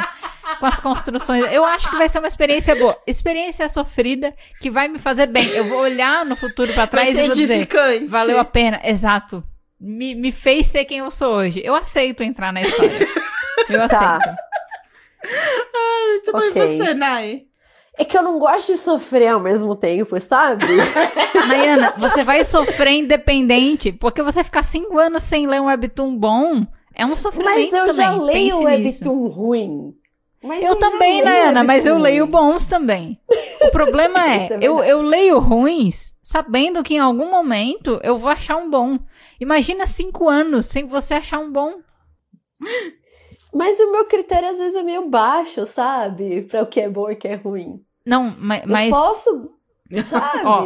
Com 0.59 0.65
as 0.65 0.79
construções. 0.79 1.45
Eu 1.53 1.63
acho 1.63 1.91
que 1.91 1.95
vai 1.95 2.09
ser 2.09 2.17
uma 2.17 2.27
experiência 2.27 2.75
boa. 2.75 2.97
Experiência 3.05 3.69
sofrida 3.69 4.33
que 4.59 4.71
vai 4.71 4.87
me 4.87 4.97
fazer 4.97 5.27
bem. 5.27 5.47
Eu 5.49 5.65
vou 5.65 5.81
olhar 5.81 6.25
no 6.25 6.35
futuro 6.35 6.73
pra 6.73 6.85
Vai 6.85 6.87
trás 6.87 7.09
ser 7.09 7.25
e 7.25 7.27
vou 7.27 7.35
dizer. 7.35 7.67
Valeu 8.07 8.39
a 8.39 8.45
pena, 8.45 8.81
exato. 8.83 9.43
Me, 9.79 10.15
me 10.15 10.31
fez 10.31 10.67
ser 10.67 10.85
quem 10.85 10.99
eu 10.99 11.11
sou 11.11 11.35
hoje. 11.35 11.61
Eu 11.63 11.75
aceito 11.75 12.23
entrar 12.23 12.51
na 12.51 12.61
história. 12.61 13.07
Eu 13.69 13.87
Tá. 13.87 14.17
aceito. 14.17 14.35
Muito 16.09 16.31
bom, 16.31 16.41
e 16.43 16.49
Ok. 16.49 16.67
você, 16.67 16.93
Nai? 16.93 17.43
É 17.99 18.05
que 18.05 18.15
eu 18.15 18.21
não 18.21 18.37
gosto 18.37 18.71
de 18.71 18.77
sofrer 18.77 19.27
ao 19.29 19.39
mesmo 19.39 19.75
tempo, 19.75 20.19
sabe? 20.19 20.63
Nayana, 21.47 21.93
você 21.97 22.23
vai 22.23 22.43
sofrer 22.45 22.91
independente, 22.93 23.91
porque 23.91 24.21
você 24.21 24.43
ficar 24.43 24.61
cinco 24.63 24.99
anos 24.99 25.23
sem 25.23 25.47
ler 25.47 25.59
um 25.59 25.65
webtoon 25.65 26.15
bom 26.15 26.65
é 26.93 27.03
um 27.05 27.09
Mas 27.09 27.19
sofrimento 27.19 27.75
eu 27.75 27.85
também. 27.87 27.95
já 27.95 28.11
leio 28.15 28.59
Pense 28.59 28.77
nisso. 28.77 29.03
webtoon 29.03 29.27
ruim. 29.29 29.93
Mas 30.43 30.63
Eu 30.63 30.75
também, 30.75 31.21
leio 31.21 31.25
Nayana, 31.25 31.63
mas 31.63 31.85
eu 31.85 31.97
leio 31.97 32.27
bons 32.27 32.65
também. 32.67 33.19
O 33.61 33.71
problema 33.71 34.19
é, 34.27 34.47
é 34.53 34.57
eu, 34.61 34.83
eu 34.83 35.01
leio 35.01 35.39
ruins 35.39 36.13
sabendo 36.21 36.83
que 36.83 36.93
em 36.95 36.99
algum 36.99 37.29
momento 37.31 37.99
eu 38.03 38.17
vou 38.17 38.29
achar 38.29 38.57
um 38.57 38.69
bom. 38.69 38.99
Imagina 39.39 39.85
cinco 39.85 40.29
anos 40.29 40.67
sem 40.67 40.85
você 40.85 41.15
achar 41.15 41.39
um 41.39 41.51
bom. 41.51 41.79
Mas 43.53 43.79
o 43.79 43.91
meu 43.91 44.05
critério 44.05 44.49
às 44.49 44.57
vezes 44.57 44.75
é 44.75 44.83
meio 44.83 45.09
baixo, 45.09 45.65
sabe? 45.65 46.43
Pra 46.43 46.63
o 46.63 46.67
que 46.67 46.79
é 46.81 46.89
bom 46.89 47.09
e 47.09 47.13
o 47.13 47.17
que 47.17 47.27
é 47.27 47.35
ruim. 47.35 47.81
Não, 48.05 48.35
ma- 48.37 48.57
Eu 48.59 48.67
mas, 48.67 48.89
posso, 48.91 49.51
sabe? 50.05 50.41
Ó, 50.45 50.65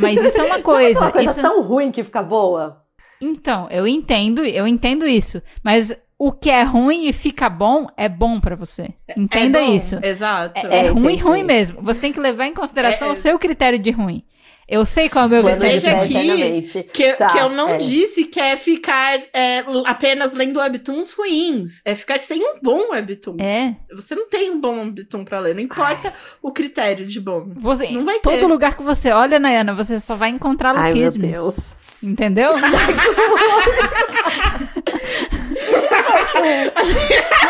mas 0.00 0.22
isso 0.22 0.40
é 0.40 0.44
uma 0.44 0.60
Sabe 0.62 0.62
coisa. 0.62 1.00
uma 1.00 1.12
coisa 1.12 1.30
isso... 1.32 1.40
tão 1.42 1.62
ruim 1.62 1.90
que 1.90 2.04
fica 2.04 2.22
boa. 2.22 2.82
Então, 3.20 3.66
eu 3.70 3.86
entendo, 3.86 4.44
eu 4.44 4.66
entendo 4.66 5.06
isso. 5.06 5.42
Mas 5.62 5.96
o 6.18 6.32
que 6.32 6.50
é 6.50 6.62
ruim 6.64 7.06
e 7.08 7.12
fica 7.12 7.48
bom 7.48 7.86
é 7.96 8.08
bom 8.08 8.40
pra 8.40 8.56
você. 8.56 8.88
Entenda 9.16 9.60
É 9.60 9.64
bom, 9.66 9.76
isso. 9.76 9.98
Exato. 10.02 10.66
É, 10.66 10.86
É, 10.86 10.88
ruim, 10.88 11.12
entendi. 11.14 11.22
ruim 11.22 11.44
mesmo. 11.44 11.80
Você 11.82 12.00
tem 12.00 12.12
que 12.12 12.18
levar 12.20 12.46
em 12.46 12.54
consideração 12.54 13.06
É, 13.08 13.10
é. 13.10 13.12
o 13.12 13.16
seu 13.16 13.38
critério 13.38 13.78
de 13.78 13.90
ruim. 13.92 14.24
Eu 14.70 14.84
sei 14.84 15.08
qual 15.08 15.24
é 15.24 15.26
o 15.26 15.30
meu 15.30 15.42
critério 15.44 15.80
Veja 15.80 15.96
aqui. 15.96 16.84
Que, 16.92 17.14
Tá, 17.14 17.28
que 17.28 17.38
eu 17.38 17.48
não 17.48 17.70
é. 17.70 17.76
disse 17.78 18.24
que 18.24 18.38
é 18.38 18.54
ficar 18.54 19.18
é, 19.32 19.64
apenas 19.86 20.34
lendo 20.34 20.60
webtoons 20.60 21.14
ruins. 21.14 21.80
É 21.86 21.94
ficar 21.94 22.18
sem 22.18 22.38
um 22.42 22.60
bom 22.62 22.90
webtoon. 22.90 23.36
É. 23.40 23.76
Você 23.94 24.14
não 24.14 24.28
tem 24.28 24.50
um 24.50 24.60
bom 24.60 24.78
webtoon 24.80 25.24
pra 25.24 25.40
ler. 25.40 25.54
Não 25.54 25.62
importa 25.62 26.12
o 26.42 26.52
critério 26.52 27.06
de 27.06 27.18
bom. 27.18 27.46
Você, 27.56 27.88
Não 27.92 28.04
vai 28.04 28.20
todo 28.20 28.40
ter. 28.40 28.46
lugar 28.46 28.76
que 28.76 28.82
você 28.82 29.10
olha, 29.10 29.38
Nayana, 29.38 29.72
você 29.72 29.98
só 29.98 30.14
vai 30.16 30.28
encontrar 30.28 30.76
Ai, 30.76 30.92
meu. 30.92 31.10
Deus. 31.12 31.78
Entendeu? 32.02 32.50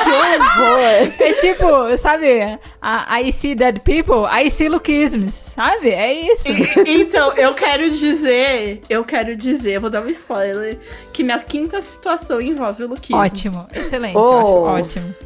Que 0.05 0.11
horror. 0.11 1.13
É 1.19 1.33
tipo, 1.35 1.97
sabe? 1.97 2.59
a- 2.81 3.21
I 3.21 3.33
see 3.33 3.55
dead 3.55 3.81
people, 3.81 4.27
I 4.31 4.51
see 4.51 4.69
Luquismes. 4.69 5.35
Sabe? 5.35 5.91
É 5.91 6.13
isso. 6.33 6.49
E- 6.51 7.03
então, 7.03 7.33
eu 7.35 7.55
quero 7.55 7.91
dizer, 7.91 8.81
eu 8.89 9.05
quero 9.05 9.37
dizer, 9.37 9.73
eu 9.75 9.81
vou 9.81 9.91
dar 9.91 10.03
um 10.03 10.09
spoiler, 10.09 10.79
que 11.13 11.23
minha 11.23 11.39
quinta 11.39 11.81
situação 11.81 12.41
envolve 12.41 12.85
o 12.85 12.89
Luquismo. 12.89 13.21
Ótimo. 13.23 13.67
Excelente. 13.75 14.17
Oh. 14.17 14.67
Acho 14.67 14.85
ótimo. 14.85 15.15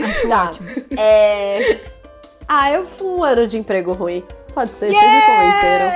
Acho 0.00 0.28
Tá. 0.28 0.44
ótimo. 0.44 0.68
É... 0.96 1.78
Ah, 2.46 2.70
eu 2.72 2.86
fui 2.96 3.06
um 3.08 3.22
ano 3.24 3.46
de 3.46 3.58
emprego 3.58 3.92
ruim. 3.92 4.22
Pode 4.58 4.70
ser, 4.72 4.92
vocês 4.92 5.12
me 5.12 5.20
convenceram. 5.22 5.92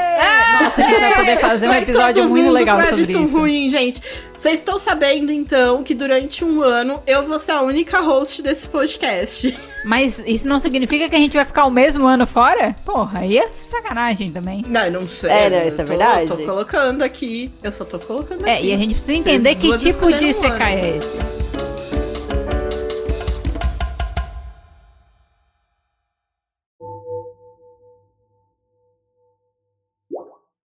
Nossa, 0.63 0.83
a 0.83 0.89
gente 0.89 1.01
vai 1.01 1.15
poder 1.17 1.39
fazer 1.39 1.69
um 1.69 1.75
episódio 1.75 2.29
muito 2.29 2.51
legal 2.51 2.85
sobre 2.85 3.11
isso. 3.21 3.39
ruim, 3.39 3.69
gente. 3.69 4.01
Vocês 4.39 4.61
estão 4.61 4.79
sabendo, 4.79 5.33
então, 5.33 5.83
que 5.83 5.95
durante 5.95 6.45
um 6.45 6.63
ano 6.63 7.03
eu 7.05 7.25
vou 7.27 7.39
ser 7.41 7.53
a 7.53 7.63
única 7.63 8.01
host 8.01 8.41
desse 8.41 8.69
podcast. 8.69 9.57
Mas 9.85 10.23
isso 10.27 10.47
não 10.47 10.61
significa 10.61 11.09
que 11.09 11.17
a 11.17 11.19
gente 11.19 11.35
vai 11.37 11.45
ficar 11.45 11.65
o 11.65 11.71
mesmo 11.73 12.07
ano 12.07 12.25
fora? 12.25 12.75
Porra, 12.85 13.21
aí 13.21 13.37
é 13.39 13.49
sacanagem 13.63 14.31
também. 14.31 14.65
Não, 14.69 14.85
eu 14.85 14.93
não 14.93 15.09
sei. 15.09 15.31
É, 15.31 15.51
não, 15.51 15.57
eu 15.59 15.69
isso 15.69 15.81
é 15.81 15.85
tô- 15.85 15.89
verdade. 15.89 16.27
Tô 16.29 16.37
colocando 16.37 17.03
aqui. 17.03 17.51
Eu 17.65 17.73
só 17.73 17.85
tô 17.85 17.99
colocando 17.99 18.47
É, 18.47 18.55
aqui. 18.55 18.67
e 18.69 18.73
a 18.73 18.77
gente 18.77 18.95
precisa 18.95 19.15
entender 19.19 19.57
Vocês 19.57 19.83
que 19.83 19.91
tipo 19.93 20.07
de 20.13 20.25
um 20.27 20.33
CK 20.33 20.47
ano. 20.47 20.63
é 20.63 20.97
esse. 20.99 21.72